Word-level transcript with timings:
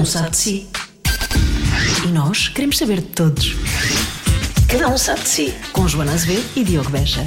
um 0.00 0.04
sabe 0.04 0.30
de 0.30 0.36
si. 0.38 0.66
E 2.06 2.08
nós 2.08 2.48
queremos 2.48 2.78
saber 2.78 3.00
de 3.00 3.08
todos. 3.08 3.54
Cada 4.66 4.88
um 4.88 4.96
sabe 4.96 5.20
de 5.20 5.28
si. 5.28 5.54
Com 5.72 5.86
Joana 5.86 6.14
Azevedo 6.14 6.42
e 6.56 6.64
Diogo 6.64 6.88
Beja. 6.88 7.22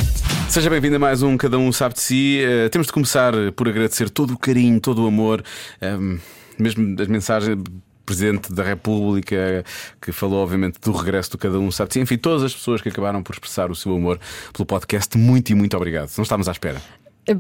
Seja 0.50 0.72
bem-vindo 0.72 0.96
a 0.96 1.00
mais 1.00 1.22
um 1.22 1.38
Cada 1.38 1.56
Um 1.60 1.72
Sabe 1.72 1.94
de 1.94 2.02
Si. 2.02 2.40
Eh, 2.42 2.70
temos 2.70 2.88
de 2.88 2.94
começar 2.94 3.34
por 3.56 3.68
agradecer 3.68 4.10
todo 4.10 4.34
o 4.34 4.38
carinho, 4.40 4.80
todo 4.80 5.04
o 5.04 5.08
amor, 5.08 5.44
ehm, 5.80 6.18
mesmo 6.58 6.96
das 6.96 7.08
mensagens. 7.08 7.60
Presidente 8.06 8.52
da 8.52 8.64
República, 8.64 9.64
que 10.02 10.12
falou, 10.12 10.44
obviamente, 10.44 10.78
do 10.82 10.92
regresso 10.92 11.32
do 11.32 11.38
Cada 11.38 11.58
Um 11.58 11.72
Sabe 11.72 11.90
de 11.90 11.94
Si. 11.94 12.00
Enfim, 12.02 12.18
todas 12.18 12.44
as 12.44 12.54
pessoas 12.54 12.82
que 12.82 12.90
acabaram 12.90 13.24
por 13.24 13.34
expressar 13.34 13.72
o 13.72 13.76
seu 13.76 13.96
amor 13.96 14.20
pelo 14.52 14.66
podcast, 14.66 15.18
muito 15.18 15.52
e 15.52 15.56
muito 15.56 15.78
obrigado. 15.78 16.12
Não 16.18 16.24
estávamos 16.24 16.50
à 16.50 16.52
espera. 16.52 16.82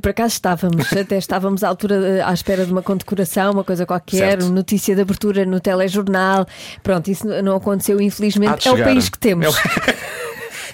Por 0.02 0.10
acaso 0.12 0.34
estávamos, 0.34 0.92
até 0.96 1.18
estávamos 1.18 1.64
à 1.64 1.68
altura 1.68 1.96
eh, 1.96 2.22
à 2.22 2.34
espera 2.34 2.66
de 2.66 2.72
uma 2.72 2.82
condecoração, 2.82 3.52
uma 3.52 3.64
coisa 3.64 3.86
qualquer, 3.86 4.18
Certo. 4.18 4.50
notícia 4.50 4.96
de 4.96 5.02
abertura 5.02 5.46
no 5.46 5.60
telejornal. 5.60 6.48
Pronto, 6.82 7.10
isso 7.12 7.28
não 7.42 7.58
aconteceu, 7.58 7.96
Há 7.96 8.00
de 8.00 8.06
infelizmente. 8.06 8.68
É 8.68 8.72
o 8.72 8.76
chegar. 8.76 8.86
país 8.86 9.10
que 9.10 9.20
temos. 9.20 9.46
É, 9.46 9.50
o- 9.50 9.54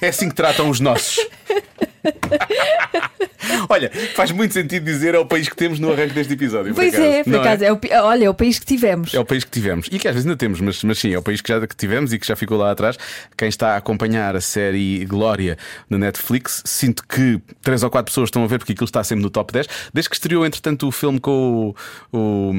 É 0.01 0.07
assim 0.09 0.29
que 0.29 0.35
tratam 0.35 0.69
os 0.69 0.79
nossos. 0.79 1.17
Olha, 3.67 3.91
faz 4.15 4.31
muito 4.31 4.53
sentido 4.53 4.83
dizer 4.83 5.15
é 5.15 5.19
o 5.19 5.25
país 5.25 5.49
que 5.49 5.55
temos 5.55 5.79
no 5.79 5.91
arranque 5.91 6.13
deste 6.13 6.33
episódio. 6.33 6.73
por 6.73 6.81
Pois 6.81 6.93
é, 6.93 7.23
por 7.23 7.29
Não 7.31 7.39
acaso. 7.41 7.63
É? 7.63 7.71
o 7.71 7.77
pi- 7.77 7.89
olha, 7.93 8.25
é 8.25 8.29
o 8.29 8.33
país 8.33 8.59
que 8.59 8.65
tivemos. 8.65 9.13
É 9.13 9.19
o 9.19 9.25
país 9.25 9.43
que 9.43 9.51
tivemos 9.51 9.87
e 9.91 9.97
que 9.99 10.07
às 10.07 10.13
vezes 10.13 10.25
ainda 10.27 10.37
temos, 10.37 10.61
mas, 10.61 10.83
mas 10.83 10.99
sim, 10.99 11.13
é 11.13 11.17
o 11.17 11.21
país 11.21 11.41
que 11.41 11.49
já 11.49 11.65
que 11.65 11.75
tivemos 11.75 12.13
e 12.13 12.19
que 12.19 12.27
já 12.27 12.35
ficou 12.35 12.57
lá 12.57 12.71
atrás. 12.71 12.97
Quem 13.37 13.49
está 13.49 13.73
a 13.73 13.77
acompanhar 13.77 14.35
a 14.35 14.41
série 14.41 15.03
Glória 15.05 15.57
na 15.89 15.97
Netflix, 15.97 16.61
sinto 16.65 17.03
que 17.07 17.39
três 17.61 17.83
ou 17.83 17.89
quatro 17.89 18.11
pessoas 18.11 18.27
estão 18.27 18.43
a 18.43 18.47
ver 18.47 18.59
porque 18.59 18.73
aquilo 18.73 18.85
está 18.85 19.03
sempre 19.03 19.23
no 19.23 19.29
top 19.29 19.51
10. 19.53 19.67
Desde 19.93 20.09
que 20.09 20.15
estreou, 20.15 20.45
entretanto, 20.45 20.87
o 20.87 20.91
filme 20.91 21.19
com 21.19 21.75
o, 22.13 22.17
o, 22.17 22.53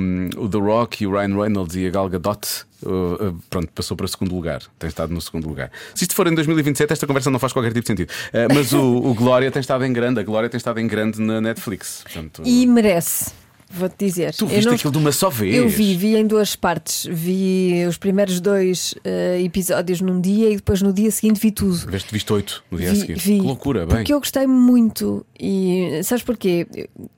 o 0.44 0.48
The 0.48 0.58
Rock 0.58 1.04
e 1.04 1.06
o 1.06 1.12
Ryan 1.12 1.40
Reynolds 1.40 1.76
e 1.76 1.86
a 1.86 1.90
Gal 1.90 2.08
Gadot. 2.08 2.46
Uh, 2.82 3.36
pronto, 3.48 3.68
passou 3.74 3.96
para 3.96 4.06
segundo 4.08 4.34
lugar. 4.34 4.62
Tem 4.78 4.88
estado 4.88 5.12
no 5.12 5.20
segundo 5.20 5.48
lugar. 5.48 5.70
Se 5.94 6.04
isto 6.04 6.14
for 6.14 6.26
em 6.26 6.34
2027, 6.34 6.92
esta 6.92 7.06
conversa 7.06 7.30
não 7.30 7.38
faz 7.38 7.52
qualquer 7.52 7.72
tipo 7.72 7.82
de 7.82 7.86
sentido. 7.86 8.10
Uh, 8.10 8.54
mas 8.54 8.72
o, 8.72 8.80
o 8.80 9.14
Glória 9.14 9.50
tem 9.50 9.60
estado 9.60 9.84
em 9.84 9.92
grande, 9.92 10.20
a 10.20 10.22
Glória 10.22 10.48
tem 10.48 10.58
estado 10.58 10.80
em 10.80 10.86
grande 10.86 11.20
na 11.20 11.40
Netflix. 11.40 12.02
Portanto, 12.02 12.42
E 12.44 12.66
merece, 12.66 13.32
vou-te 13.70 14.04
dizer. 14.04 14.34
tu 14.34 14.46
viste 14.46 14.66
não- 14.66 14.74
aquilo 14.74 14.92
de 14.92 14.98
uma 14.98 15.12
só 15.12 15.30
vez. 15.30 15.54
Eu 15.56 15.68
vi, 15.68 15.94
vi 15.96 16.16
em 16.16 16.26
duas 16.26 16.56
partes. 16.56 17.06
Vi 17.10 17.84
os 17.88 17.96
primeiros 17.96 18.40
dois 18.40 18.94
eh, 19.04 19.40
episódios 19.42 20.00
num 20.00 20.20
dia 20.20 20.50
e 20.50 20.56
depois 20.56 20.82
no 20.82 20.92
dia 20.92 21.10
seguinte 21.10 21.40
vi 21.40 21.50
tudo. 21.50 21.76
Viste, 21.90 22.12
viste 22.12 22.32
oito 22.32 22.64
no 22.70 22.78
dia 22.78 22.90
Vi, 22.92 23.00
seguir. 23.00 23.18
vi. 23.18 23.38
Que 23.40 23.46
loucura, 23.46 23.86
bem. 23.86 23.96
Porque 23.96 24.12
eu 24.12 24.18
gostei 24.18 24.46
muito 24.46 25.24
e 25.38 26.00
sabes 26.04 26.24
porquê? 26.24 26.66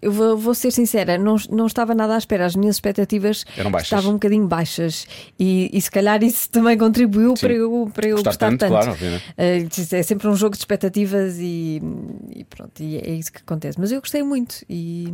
Eu 0.01 0.13
vou, 0.13 0.37
vou 0.37 0.55
ser 0.55 0.71
sincera, 0.71 1.17
não, 1.19 1.37
não 1.51 1.67
estava 1.67 1.95
nada 1.95 2.15
à 2.15 2.19
espera, 2.19 2.45
as 2.47 2.55
minhas 2.55 2.77
expectativas 2.77 3.45
estavam 3.83 4.11
um 4.11 4.15
bocadinho 4.15 4.47
baixas 4.47 5.07
e, 5.39 5.71
e 5.73 5.81
se 5.81 5.91
calhar 5.91 6.23
isso 6.23 6.49
também 6.51 6.77
contribuiu 6.79 7.35
Sim. 7.37 7.41
para 7.47 7.53
eu, 7.55 7.91
para 7.93 8.09
eu 8.09 8.17
Gostar 8.17 8.37
tanto, 8.37 8.59
tanto. 8.61 8.71
claro. 8.71 8.97
Eh, 9.39 9.67
é 9.93 10.03
sempre 10.03 10.29
um 10.29 10.37
jogo 10.37 10.53
de 10.55 10.59
expectativas 10.61 11.37
e, 11.39 11.81
e 12.35 12.45
pronto, 12.45 12.81
e 12.83 12.97
é 12.99 13.11
isso 13.15 13.33
que 13.33 13.39
acontece. 13.41 13.79
Mas 13.81 13.91
eu 13.91 14.01
gostei 14.01 14.23
muito 14.23 14.57
e, 14.69 15.09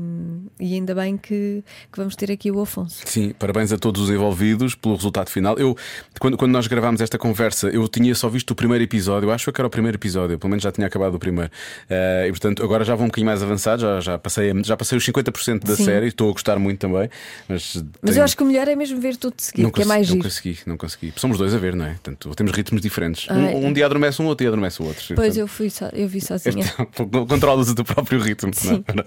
e 0.60 0.74
ainda 0.74 0.94
bem 0.94 1.16
que, 1.16 1.27
que 1.28 1.62
vamos 1.96 2.16
ter 2.16 2.30
aqui 2.30 2.50
o 2.50 2.60
Afonso. 2.60 3.02
Sim, 3.04 3.34
parabéns 3.38 3.72
a 3.72 3.78
todos 3.78 4.02
os 4.02 4.10
envolvidos 4.10 4.74
pelo 4.74 4.94
resultado 4.96 5.28
final. 5.30 5.56
Eu, 5.58 5.76
quando, 6.20 6.36
quando 6.36 6.52
nós 6.52 6.66
gravámos 6.66 7.00
esta 7.00 7.18
conversa, 7.18 7.68
eu 7.68 7.86
tinha 7.88 8.14
só 8.14 8.28
visto 8.28 8.50
o 8.50 8.54
primeiro 8.54 8.82
episódio, 8.84 9.28
eu 9.28 9.32
acho 9.32 9.52
que 9.52 9.60
era 9.60 9.66
o 9.66 9.70
primeiro 9.70 9.96
episódio, 9.96 10.38
pelo 10.38 10.50
menos 10.50 10.62
já 10.62 10.72
tinha 10.72 10.86
acabado 10.86 11.14
o 11.14 11.18
primeiro. 11.18 11.50
Eh, 11.88 12.26
e 12.28 12.30
portanto, 12.30 12.62
agora 12.62 12.84
já 12.84 12.94
vou 12.94 13.04
um 13.04 13.08
bocadinho 13.08 13.26
mais 13.26 13.42
avançado, 13.42 13.82
já, 13.82 14.00
já, 14.00 14.18
passei, 14.18 14.52
já 14.64 14.76
passei 14.76 14.96
os 14.98 15.04
50% 15.04 15.64
da 15.64 15.76
Sim. 15.76 15.84
série, 15.84 16.06
estou 16.08 16.28
a 16.30 16.32
gostar 16.32 16.58
muito 16.58 16.78
também. 16.78 17.08
Mas, 17.48 17.74
Mas 18.02 18.10
tenho- 18.12 18.18
eu 18.20 18.24
acho 18.24 18.36
que 18.36 18.42
o 18.42 18.46
melhor 18.46 18.66
é 18.68 18.74
mesmo 18.76 19.00
ver 19.00 19.16
tudo 19.16 19.34
de 19.36 19.42
seguido, 19.44 19.62
não, 19.64 19.70
que 19.70 19.80
é 19.80 19.84
consegui- 19.84 19.88
mais 19.98 20.10
não 20.10 20.18
consegui, 20.22 20.58
não 20.66 20.76
consegui. 20.76 21.12
Somos 21.16 21.38
dois 21.38 21.54
a 21.54 21.58
ver, 21.58 21.74
não 21.76 21.84
é? 21.84 21.90
Portanto, 21.90 22.30
temos 22.34 22.52
ritmos 22.52 22.80
diferentes. 22.82 23.26
Ai. 23.28 23.54
Um, 23.54 23.66
um 23.66 23.72
dia 23.72 23.86
adormece 23.86 24.20
um, 24.22 24.26
outro 24.26 24.42
dia 24.44 24.48
adormece 24.48 24.80
o 24.82 24.86
outro. 24.86 25.02
Pois 25.08 25.16
Portanto, 25.18 25.36
eu 25.38 25.46
fui 25.48 25.70
eu 25.92 26.08
vi 26.08 26.20
sozinha. 26.20 26.64
Controlas 27.28 27.68
o 27.68 27.74
teu 27.74 27.84
próprio 27.84 28.20
ritmo. 28.20 28.50
não 28.64 29.02
é? 29.02 29.06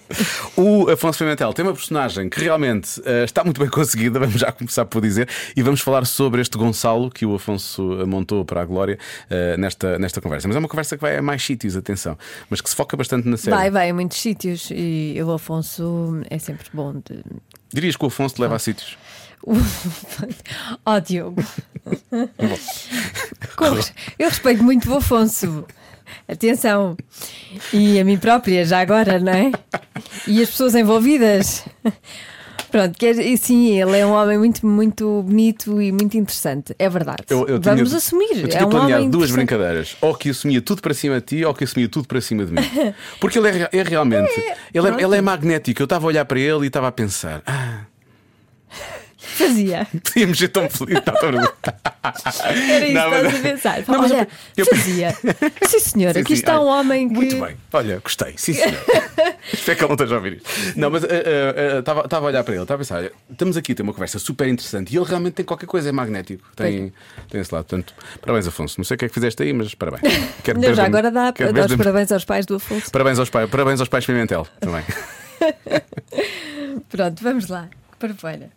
O 0.62 0.90
Afonso 0.90 1.20
Pimentel 1.20 1.54
tem 1.54 1.64
uma 1.66 1.74
personagem 1.74 2.11
que 2.30 2.40
realmente 2.40 3.02
eh, 3.06 3.24
está 3.24 3.44
muito 3.44 3.60
bem 3.60 3.70
conseguida, 3.72 4.20
vamos 4.20 4.36
já 4.40 4.52
começar 4.52 4.86
por 4.86 5.02
dizer, 5.02 5.28
e 5.56 5.62
vamos 5.62 5.82
falar 5.82 6.06
sobre 6.06 6.42
este 6.42 6.58
Gonçalo 6.58 7.10
que 7.10 7.26
o 7.26 7.36
Afonso 7.36 8.02
eh, 8.02 8.06
montou 8.06 8.44
para 8.46 8.62
a 8.62 8.66
Glória 8.66 8.98
eh, 9.30 9.56
nesta, 9.58 9.98
nesta 10.00 10.20
conversa. 10.22 10.48
Mas 10.48 10.56
é 10.56 10.60
uma 10.60 10.68
conversa 10.68 10.96
que 10.98 11.02
vai 11.02 11.18
a 11.18 11.22
mais 11.22 11.44
sítios, 11.44 11.76
atenção, 11.76 12.18
mas 12.50 12.62
que 12.62 12.70
se 12.70 12.76
foca 12.76 12.96
bastante 12.98 13.28
na 13.28 13.38
série. 13.38 13.56
Vai, 13.56 13.70
vai 13.72 13.90
a 13.90 13.94
muitos 13.94 14.18
sítios 14.20 14.70
e 14.72 15.16
o 15.24 15.32
Afonso 15.32 16.22
é 16.30 16.38
sempre 16.40 16.68
bom 16.74 16.94
de. 16.94 17.24
Dirias 17.74 17.96
que 17.96 18.04
o 18.04 18.08
Afonso 18.08 18.36
te 18.36 18.42
leva 18.42 18.56
a 18.56 18.60
sítios? 18.60 18.98
Ó 20.86 21.00
Diogo. 21.00 21.44
Com 23.56 23.70
res- 23.74 23.94
Eu 24.20 24.30
respeito 24.30 24.64
muito 24.64 24.92
o 24.92 24.98
Afonso. 24.98 25.66
Atenção. 26.28 26.96
E 27.74 28.00
a 28.00 28.06
mim 28.06 28.18
própria, 28.18 28.66
já 28.66 28.80
agora, 28.80 29.20
não 29.20 29.32
é? 29.32 29.52
E 30.28 30.42
as 30.42 30.50
pessoas 30.50 30.76
envolvidas. 30.76 31.66
Pronto, 32.72 32.98
quer, 32.98 33.16
sim, 33.38 33.78
ele 33.78 33.98
é 33.98 34.06
um 34.06 34.12
homem 34.14 34.38
muito, 34.38 34.66
muito 34.66 35.22
bonito 35.24 35.82
e 35.82 35.92
muito 35.92 36.16
interessante. 36.18 36.74
É 36.80 36.88
verdade. 36.90 37.24
Eu, 37.30 37.40
eu 37.46 37.60
tinha- 37.60 37.76
Vamos 37.76 37.94
assumir. 37.94 38.30
Eu 38.44 38.48
tinha 38.48 38.64
é 38.64 38.66
um 38.66 38.70
planeado 38.70 39.02
homem 39.02 39.10
duas 39.10 39.30
brincadeiras. 39.30 39.98
Ou 40.00 40.16
que 40.16 40.30
assumia 40.30 40.62
tudo 40.62 40.82
para 40.82 40.94
cima 40.94 41.16
de 41.16 41.26
ti, 41.26 41.44
ou 41.44 41.54
que 41.54 41.66
assumia 41.66 41.90
tudo 41.90 42.08
para 42.08 42.22
cima 42.22 42.46
de 42.46 42.54
mim. 42.54 42.62
Porque 43.20 43.38
ele 43.40 43.50
é, 43.50 43.70
é 43.74 43.84
realmente. 43.84 44.32
ele, 44.74 44.88
é, 44.88 45.04
ele 45.04 45.18
é 45.18 45.22
magnético. 45.22 45.82
Eu 45.82 45.84
estava 45.84 46.06
a 46.06 46.08
olhar 46.08 46.24
para 46.24 46.40
ele 46.40 46.64
e 46.64 46.68
estava 46.68 46.88
a 46.88 46.92
pensar. 46.94 47.42
Ah, 47.46 47.82
Fazia. 49.38 49.88
podíamos 50.04 50.38
ser 50.38 50.48
tão 50.50 50.70
felizes. 50.70 51.02
Era 51.04 52.86
isso 52.86 52.94
Não, 52.94 53.10
que 53.10 53.16
estás 53.16 53.36
a 53.36 53.40
pensar. 53.40 53.84
Não, 53.88 54.02
Olha, 54.02 54.28
eu- 54.58 54.66
fazia. 54.66 55.16
Sim, 55.68 55.80
senhor, 55.80 56.14
Sim, 56.14 56.20
aqui 56.22 56.36
sim. 56.36 56.42
está 56.42 56.60
um 56.60 56.66
homem 56.68 57.08
que. 57.08 57.14
Muito 57.16 57.36
bem. 57.40 57.56
Olha, 57.74 58.00
gostei. 58.00 58.34
Sim, 58.38 58.54
senhor. 58.54 58.74
Espero 59.54 59.78
que 59.78 59.84
ele 59.84 59.88
não 59.90 59.96
esteja 59.96 60.16
a 60.16 60.18
ouvir 60.18 60.34
isto. 60.38 60.50
Não, 60.80 60.90
mas 60.90 61.04
estava 61.04 62.26
a 62.26 62.30
olhar 62.30 62.44
para 62.44 62.54
ele, 62.54 62.64
estava 62.64 62.82
a 62.82 62.86
pensar, 62.86 63.04
estamos 63.30 63.58
aqui 63.58 63.72
a 63.72 63.76
ter 63.76 63.84
uma 63.84 63.94
conversa 63.94 64.20
super 64.20 64.48
interessante 64.48 64.94
e 64.94 64.98
ele 64.98 65.06
realmente 65.06 65.34
tem 65.36 65.46
qualquer 65.46 65.66
coisa, 65.66 65.90
é 65.90 65.92
magnético. 65.92 66.44
Tem, 66.56 66.92
tem 67.30 67.42
esse 67.42 67.54
lado. 67.54 67.66
Portanto, 67.66 67.94
parabéns, 68.22 68.48
Afonso. 68.48 68.76
Não 68.80 68.84
sei 68.86 68.96
o 68.96 68.98
que 68.98 69.06
é 69.06 69.08
que 69.08 69.14
fizeste 69.14 69.42
aí, 69.44 69.54
mas 69.54 69.74
parabéns. 69.76 70.02
Quero 70.44 70.60
Não, 70.60 70.74
já 70.74 70.86
agora 70.86 71.12
dá, 71.12 71.32
quero 71.32 71.54
dá 71.54 71.66
os 71.66 71.76
parabéns 71.76 72.12
aos 72.12 72.26
pais 72.26 72.46
do 72.46 72.56
Afonso. 72.56 72.92
Parabéns 72.92 73.20
aos 73.20 73.30
pais, 73.30 73.50
parabéns 73.50 73.80
aos 73.80 73.90
pais 73.90 74.06
Pimentel 74.06 74.48
também. 74.60 74.84
Pronto, 76.90 77.24
vamos 77.24 77.48
lá. 77.48 77.68
Parabéns. 78.02 78.50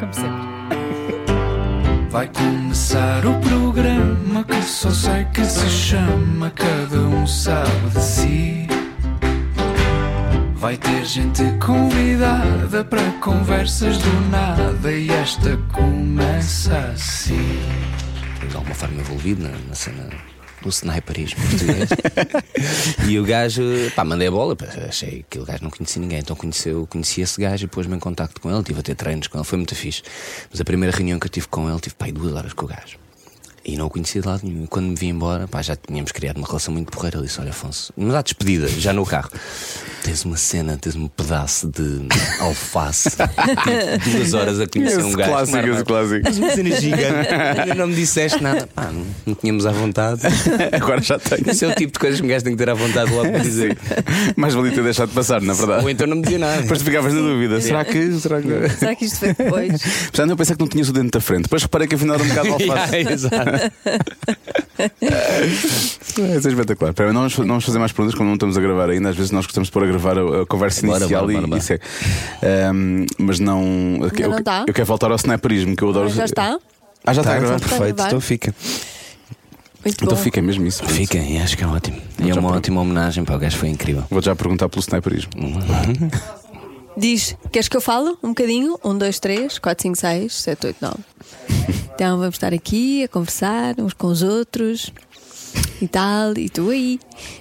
Como 0.00 0.12
sempre. 0.12 0.52
Vai 2.10 2.28
começar 2.28 3.24
o 3.24 3.40
programa 3.40 4.44
que 4.44 4.62
só 4.62 4.90
sei 4.90 5.24
que 5.32 5.42
se 5.46 5.66
chama 5.70 6.50
Cada 6.50 7.00
um 7.00 7.26
sabe 7.26 7.88
de 7.94 8.02
si. 8.02 8.66
Vai 10.56 10.76
ter 10.76 11.06
gente 11.06 11.42
convidada 11.58 12.84
para 12.84 13.10
conversas 13.12 13.96
do 13.96 14.30
nada 14.30 14.92
e 14.92 15.08
esta 15.10 15.56
começa 15.72 16.76
assim. 16.92 17.58
de 18.46 18.54
alguma 18.54 18.74
forma 18.74 19.00
envolvido 19.00 19.42
na, 19.42 19.56
na 19.68 19.74
cena 19.74 20.31
do 20.62 20.68
sniperismo 20.70 21.40
português. 21.42 21.90
e 23.08 23.18
o 23.18 23.24
gajo, 23.24 23.62
pá, 23.94 24.04
mandei 24.04 24.28
a 24.28 24.30
bola, 24.30 24.56
achei 24.88 25.24
que 25.28 25.38
o 25.38 25.44
gajo 25.44 25.62
não 25.62 25.70
conhecia 25.70 26.00
ninguém, 26.00 26.20
então 26.20 26.34
conheceu, 26.36 26.86
conheci 26.88 27.20
esse 27.20 27.40
gajo 27.40 27.64
e 27.64 27.68
pôs-me 27.68 27.96
em 27.96 27.98
contacto 27.98 28.40
com 28.40 28.50
ele, 28.50 28.62
tive 28.62 28.80
a 28.80 28.82
ter 28.82 28.94
treinos 28.94 29.26
com 29.26 29.38
ele, 29.38 29.44
foi 29.44 29.58
muito 29.58 29.74
fixe. 29.74 30.02
Mas 30.50 30.60
a 30.60 30.64
primeira 30.64 30.96
reunião 30.96 31.18
que 31.18 31.26
eu 31.26 31.30
tive 31.30 31.48
com 31.48 31.68
ele, 31.68 31.80
tive 31.80 31.94
pá, 31.94 32.06
duas 32.10 32.32
horas 32.32 32.52
com 32.52 32.64
o 32.64 32.68
gajo. 32.68 33.02
E 33.64 33.76
não 33.76 33.86
o 33.86 33.90
conhecia 33.90 34.20
de 34.20 34.26
lado 34.26 34.40
nenhum. 34.44 34.64
E 34.64 34.66
quando 34.66 34.86
me 34.86 34.94
vi 34.96 35.06
embora, 35.06 35.46
pá, 35.46 35.62
já 35.62 35.76
tínhamos 35.76 36.10
criado 36.10 36.36
uma 36.38 36.46
relação 36.46 36.74
muito 36.74 36.90
porreira. 36.90 37.18
Ele 37.18 37.26
disse: 37.26 37.40
Olha, 37.40 37.50
Afonso, 37.50 37.92
mas 37.96 38.14
à 38.14 38.20
despedida, 38.22 38.66
já 38.66 38.92
no 38.92 39.06
carro, 39.06 39.30
tens 40.02 40.24
uma 40.24 40.36
cena, 40.36 40.76
tens 40.76 40.96
um 40.96 41.06
pedaço 41.06 41.68
de 41.68 42.08
alface, 42.40 43.10
tipo, 43.10 44.10
duas 44.10 44.34
horas 44.34 44.58
a 44.60 44.66
conhecer 44.66 44.98
Esse 44.98 45.06
um 45.06 45.12
gajo. 45.12 45.30
clássico, 45.30 45.58
esse 45.68 45.84
clássico. 45.84 46.22
Tens 46.24 46.38
uma 46.38 46.50
cena 46.50 46.80
gigante. 46.80 47.28
Ainda 47.60 47.74
não 47.76 47.86
me 47.86 47.94
disseste 47.94 48.42
nada. 48.42 48.66
Pá, 48.74 48.90
não, 48.90 49.06
não 49.26 49.34
tínhamos 49.36 49.64
à 49.64 49.70
vontade. 49.70 50.22
Agora 50.72 51.00
já 51.00 51.18
tenho. 51.20 51.48
Esse 51.48 51.64
é 51.64 51.68
o 51.68 51.74
tipo 51.76 51.92
de 51.92 51.98
coisas 52.00 52.20
que 52.20 52.26
um 52.26 52.28
gajo 52.28 52.44
tem 52.44 52.54
que 52.54 52.58
ter 52.58 52.68
à 52.68 52.74
vontade 52.74 53.12
logo 53.12 53.30
para 53.30 53.38
dizer. 53.38 53.78
Mais 54.36 54.54
valia 54.54 54.72
ter 54.72 54.82
deixado 54.82 55.10
de 55.10 55.14
passar, 55.14 55.40
na 55.40 55.52
verdade. 55.54 55.84
Ou 55.84 55.90
então 55.90 56.06
não 56.08 56.16
me 56.16 56.22
dizia 56.22 56.38
nada. 56.40 56.62
Depois 56.62 56.80
tu 56.80 56.84
ficavas 56.84 57.14
na 57.14 57.20
dúvida. 57.20 57.60
Será 57.60 57.84
que. 57.84 58.12
Será 58.18 58.42
que. 58.42 58.68
Será 58.70 58.94
que 58.96 59.04
isto 59.04 59.18
foi 59.18 59.34
depois? 59.34 59.80
Portanto, 60.10 60.30
eu 60.30 60.36
pensei 60.36 60.56
que 60.56 60.60
não 60.60 60.68
tinhas 60.68 60.88
o 60.88 60.92
dente 60.92 61.10
da 61.12 61.20
frente. 61.20 61.42
Depois 61.42 61.62
reparei 61.62 61.86
que 61.86 61.94
afinal 61.94 62.16
era 62.16 62.24
um 62.24 62.28
bocado 62.28 62.56
de 62.56 62.70
alface. 62.70 62.92
Yeah, 62.96 63.12
exato. 63.12 63.51
É, 64.78 65.46
isso 66.36 66.48
é 66.48 66.50
espetacular. 66.50 66.90
Espera, 66.90 67.12
não 67.12 67.20
vamos, 67.20 67.38
não 67.38 67.46
vamos 67.46 67.64
fazer 67.64 67.78
mais 67.78 67.92
perguntas, 67.92 68.16
como 68.16 68.28
não 68.28 68.34
estamos 68.34 68.56
a 68.56 68.60
gravar 68.60 68.90
ainda. 68.90 69.08
Às 69.10 69.16
vezes 69.16 69.30
nós 69.30 69.44
gostamos 69.46 69.68
de 69.68 69.72
pôr 69.72 69.84
a 69.84 69.86
gravar 69.86 70.18
a, 70.18 70.42
a 70.42 70.46
conversa 70.46 70.86
Bora, 70.86 71.00
inicial 71.00 71.22
bora, 71.26 71.32
e, 71.38 71.46
bora, 71.46 71.58
e 71.58 71.62
segue. 71.62 71.82
Ahm, 72.42 73.06
mas 73.18 73.38
não. 73.38 73.62
eu, 74.18 74.30
não 74.30 74.38
está? 74.38 74.64
eu 74.66 74.74
quero 74.74 74.86
voltar 74.86 75.10
ao 75.10 75.16
sniperismo, 75.16 75.76
que 75.76 75.82
eu 75.82 75.90
adoro. 75.90 76.06
Mas 76.06 76.14
já 76.14 76.24
está? 76.24 76.58
Ah, 77.04 77.12
já 77.12 77.20
está 77.22 77.32
Tá, 77.32 77.36
a 77.36 77.40
gravar. 77.40 77.56
então, 77.56 77.68
perfeito, 77.68 78.02
então 78.02 78.20
fica. 78.20 78.54
Muito 79.84 80.04
Então 80.04 80.16
bom. 80.16 80.22
fica 80.22 80.40
mesmo 80.40 80.64
isso. 80.64 80.84
Fica, 80.86 81.18
e 81.18 81.38
acho 81.38 81.56
que 81.56 81.64
é 81.64 81.66
ótimo. 81.66 82.00
E 82.20 82.28
Já 82.28 82.34
é 82.36 82.38
uma 82.38 82.52
ótima 82.52 82.80
homenagem 82.80 83.24
para 83.24 83.34
o 83.34 83.38
gajo, 83.38 83.56
foi 83.58 83.68
incrível. 83.68 84.04
Vou 84.08 84.22
já 84.22 84.34
perguntar 84.36 84.68
pelo 84.68 84.80
sniperismo. 84.80 85.30
Diz, 86.96 87.36
queres 87.50 87.68
que 87.68 87.76
eu 87.76 87.80
falo 87.80 88.18
um 88.22 88.28
bocadinho? 88.28 88.78
Um, 88.84 88.96
dois, 88.96 89.18
três, 89.18 89.58
quatro, 89.58 89.82
cinco, 89.82 89.98
seis, 89.98 90.34
sete, 90.34 90.66
oito, 90.66 90.76
nove. 90.80 90.98
Então 91.94 92.18
vamos 92.18 92.34
estar 92.34 92.52
aqui 92.52 93.04
a 93.04 93.08
conversar 93.08 93.74
uns 93.78 93.94
com 93.94 94.08
os 94.08 94.22
outros 94.22 94.92
e 95.80 95.88
tal, 95.88 96.36
e 96.36 96.48
tu 96.48 96.70
aí, 96.70 97.00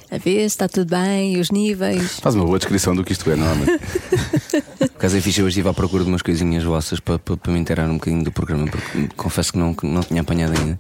a 0.10 0.18
ver 0.18 0.40
se 0.40 0.46
está 0.48 0.68
tudo 0.68 0.90
bem, 0.90 1.36
e 1.36 1.40
os 1.40 1.52
níveis. 1.52 2.20
Faz 2.20 2.36
uma 2.36 2.46
boa 2.46 2.58
descrição 2.58 2.96
do 2.96 3.04
que 3.04 3.12
isto 3.12 3.30
é, 3.30 3.36
normalmente. 3.36 3.80
Por 3.80 4.86
acaso 4.98 5.18
é 5.18 5.22
fixe, 5.22 5.40
eu 5.42 5.46
hoje 5.46 5.60
estive 5.60 5.70
à 5.70 5.74
procura 5.74 6.04
de 6.04 6.10
umas 6.10 6.22
coisinhas 6.22 6.64
vossas 6.64 7.00
para, 7.00 7.20
para, 7.20 7.38
para 7.38 7.52
me 7.52 7.60
inteirar 7.60 7.90
um 7.90 7.96
bocadinho 7.96 8.24
do 8.24 8.32
programa, 8.32 8.68
porque 8.68 9.10
confesso 9.16 9.52
que 9.54 9.60
não, 9.60 9.74
que 9.74 9.86
não 9.86 10.02
tinha 10.02 10.22
apanhado 10.22 10.54
ainda. 10.60 10.80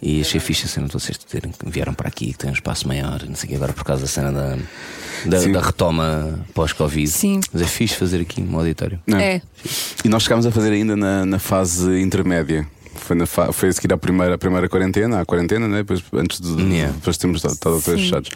E 0.00 0.20
achei 0.20 0.40
fixe 0.40 0.66
a 0.66 0.68
cena 0.68 0.86
de 0.86 0.92
vocês 0.92 1.18
terem, 1.18 1.50
que 1.50 1.68
vieram 1.68 1.92
para 1.92 2.08
aqui, 2.08 2.32
que 2.32 2.38
tem 2.38 2.50
um 2.50 2.52
espaço 2.52 2.86
maior, 2.86 3.22
não 3.26 3.34
sei 3.34 3.46
o 3.46 3.50
que, 3.50 3.56
agora 3.56 3.72
por 3.72 3.84
causa 3.84 4.02
da 4.02 4.08
cena 4.08 4.30
da, 4.30 4.56
da, 5.26 5.46
da 5.46 5.60
retoma 5.60 6.38
pós-Covid. 6.54 7.08
Sim. 7.08 7.40
Mas 7.52 7.62
é 7.62 7.66
fixe 7.66 7.96
fazer 7.96 8.20
aqui 8.20 8.40
um 8.40 8.56
auditório. 8.56 9.00
Não 9.06 9.18
É. 9.18 9.42
E 10.04 10.08
nós 10.08 10.22
chegámos 10.22 10.46
a 10.46 10.52
fazer 10.52 10.72
ainda 10.72 10.96
na, 10.96 11.26
na 11.26 11.38
fase 11.38 12.00
intermédia. 12.00 12.66
Foi, 13.08 13.16
na 13.16 13.24
fa... 13.26 13.50
foi 13.52 13.70
a 13.70 13.72
seguir 13.72 13.90
à 13.90 13.96
primeira, 13.96 14.34
à 14.34 14.38
primeira 14.38 14.68
quarentena, 14.68 15.20
à 15.20 15.24
quarentena, 15.24 15.66
né? 15.66 15.78
depois, 15.78 16.02
antes 16.12 16.40
de. 16.40 16.62
Yeah. 16.62 16.92
Depois 16.92 17.16
temos 17.16 17.38
estado 17.38 17.56
todos 17.58 17.82
fechados. 17.84 18.28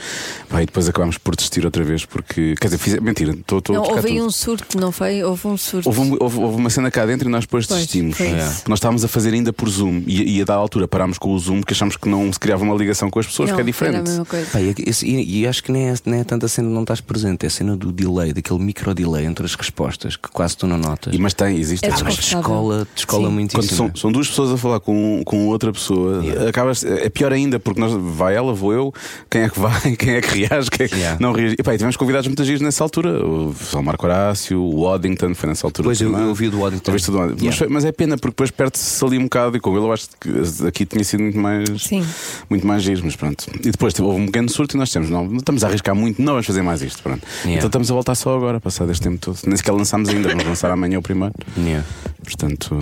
Pá, 0.48 0.62
e 0.62 0.66
depois 0.66 0.88
acabámos 0.88 1.18
por 1.18 1.36
desistir 1.36 1.64
outra 1.66 1.84
vez, 1.84 2.06
porque. 2.06 2.54
Quer 2.58 2.68
dizer, 2.68 2.78
fiz... 2.78 2.98
mentira, 3.00 3.32
estou 3.32 3.58
a 3.68 3.72
Não, 3.74 3.82
houve 3.82 4.08
aí 4.08 4.14
tudo. 4.16 4.26
um 4.26 4.30
surto, 4.30 4.80
não 4.80 4.90
foi? 4.90 5.22
Houve 5.22 5.46
um 5.46 5.56
surto. 5.58 5.86
Houve, 5.88 6.00
um- 6.00 6.16
houve- 6.18 6.38
houve 6.38 6.56
uma 6.56 6.70
cena 6.70 6.90
cá 6.90 7.04
dentro 7.04 7.28
e 7.28 7.30
nós 7.30 7.44
depois 7.44 7.66
Pois, 7.66 7.80
desistimos. 7.80 8.18
Yeah. 8.18 8.50
Nós 8.66 8.78
estávamos 8.78 9.04
a 9.04 9.08
fazer 9.08 9.34
ainda 9.34 9.52
por 9.52 9.68
Zoom 9.68 10.02
e, 10.06 10.38
e 10.38 10.40
a 10.40 10.44
dar 10.46 10.54
altura 10.54 10.88
parámos 10.88 11.18
com 11.18 11.34
o 11.34 11.38
Zoom 11.38 11.60
porque 11.60 11.74
achámos 11.74 11.96
que 11.98 12.08
não 12.08 12.32
se 12.32 12.40
criava 12.40 12.64
uma 12.64 12.74
ligação 12.74 13.10
com 13.10 13.18
as 13.18 13.26
pessoas, 13.26 13.50
não, 13.50 13.56
que 13.56 13.60
é 13.60 13.62
Era 13.62 13.68
a 13.68 13.72
diferente. 13.72 14.08
mesma 14.08 14.24
coisa. 14.24 14.46
Pá, 14.50 14.60
e, 14.60 14.74
esse- 14.86 15.06
e- 15.06 15.40
e 15.42 15.46
acho 15.46 15.62
que 15.62 15.70
nem 15.70 15.90
é, 15.90 15.94
nem 16.06 16.20
é 16.20 16.24
tanto 16.24 16.46
a 16.46 16.48
cena 16.48 16.70
não 16.70 16.80
estás 16.82 17.00
presente, 17.02 17.44
é 17.44 17.48
a 17.48 17.50
cena 17.50 17.76
do 17.76 17.92
delay, 17.92 18.32
daquele 18.32 18.58
micro 18.60 18.94
delay 18.94 19.26
entre 19.26 19.44
as 19.44 19.54
respostas 19.54 20.16
que 20.16 20.30
quase 20.30 20.56
tu 20.56 20.66
não 20.66 20.78
notas. 20.78 21.12
E, 21.14 21.18
mas 21.18 21.34
tem, 21.34 21.58
existe. 21.58 21.84
É 21.84 21.88
Ah, 21.88 21.96
mas 22.04 22.16
desconfortável. 22.16 22.42
descola, 22.42 22.88
descola 22.94 23.28
Sim. 23.28 23.34
muitíssimo. 23.34 23.62
Quando 23.62 23.76
são, 23.76 23.96
são 23.96 24.12
duas 24.12 24.28
pessoas 24.28 24.52
a 24.52 24.56
falar 24.62 24.80
com, 24.80 25.22
com 25.24 25.48
outra 25.48 25.72
pessoa, 25.72 26.22
Yeah. 26.24 26.48
acabas, 26.48 26.84
é 26.84 27.08
pior 27.10 27.32
ainda, 27.32 27.58
porque 27.60 27.80
nós, 27.80 27.92
vai 27.92 28.34
ela, 28.34 28.54
vou 28.54 28.72
eu, 28.72 28.92
quem 29.30 29.42
é 29.42 29.48
que 29.48 29.58
vai, 29.58 29.80
quem 29.96 30.14
é 30.14 30.20
que 30.20 30.38
reage, 30.46 30.70
quem 30.70 30.86
é 30.86 30.88
que 30.88 30.94
Yeah. 30.96 31.18
não 31.20 31.32
reage. 31.32 31.56
E, 31.58 31.62
pá, 31.62 31.74
e 31.74 31.76
tivemos 31.76 31.96
convidados 31.96 32.26
muitas 32.28 32.46
vezes 32.46 32.62
nessa 32.62 32.82
altura. 32.84 33.24
O 33.26 33.54
São 33.54 33.82
Marco 33.82 34.06
Horácio, 34.06 34.60
o 34.60 34.82
Waddington 34.84 35.34
foi 35.34 35.48
nessa 35.48 35.66
altura. 35.66 35.86
Pois, 35.88 36.00
eu- 36.00 36.16
eu 36.16 36.28
ouvi 36.28 36.46
o 36.46 36.50
do 36.50 36.60
Waddington. 36.60 36.92
Mas, 36.92 37.06
Yeah. 37.08 37.52
foi- 37.56 37.68
mas 37.68 37.84
é 37.84 37.92
pena, 37.92 38.16
porque 38.16 38.30
depois 38.32 38.50
perde-se 38.50 39.04
ali 39.04 39.18
um 39.18 39.24
bocado. 39.24 39.56
E 39.56 39.60
com 39.60 39.76
ele 39.76 39.84
eu 39.86 39.92
acho 39.92 40.08
que 40.20 40.66
aqui 40.66 40.86
tinha 40.86 41.02
sido 41.04 41.22
muito 41.22 41.38
mais, 41.38 41.68
Sim. 41.82 42.04
muito 42.48 42.66
mais 42.66 42.82
giro, 42.82 43.00
mas 43.04 43.16
pronto. 43.16 43.46
E 43.64 43.70
depois 43.70 43.98
houve 43.98 44.20
um 44.20 44.26
pequeno 44.26 44.48
surto 44.48 44.76
e 44.76 44.78
nós 44.78 44.90
temos, 44.90 45.10
não, 45.10 45.24
não 45.26 45.38
estamos 45.38 45.64
a 45.64 45.68
arriscar 45.68 45.94
muito, 45.94 46.20
não 46.22 46.34
vamos 46.34 46.46
fazer 46.46 46.62
mais 46.62 46.82
isto. 46.82 47.02
Pronto. 47.02 47.22
Yeah. 47.44 47.56
Então 47.56 47.66
estamos 47.68 47.90
a 47.90 47.94
voltar 47.94 48.14
só 48.14 48.36
agora, 48.36 48.60
passado 48.60 48.90
este 48.92 49.02
tempo 49.02 49.18
todo. 49.18 49.38
Nem 49.46 49.56
sequer 49.56 49.72
lançámos 49.72 50.08
ainda, 50.08 50.28
vamos 50.28 50.44
lançar 50.44 50.70
amanhã 50.70 50.98
o 50.98 51.02
primeiro. 51.02 51.34
Yeah. 51.58 51.84
Portanto, 52.22 52.76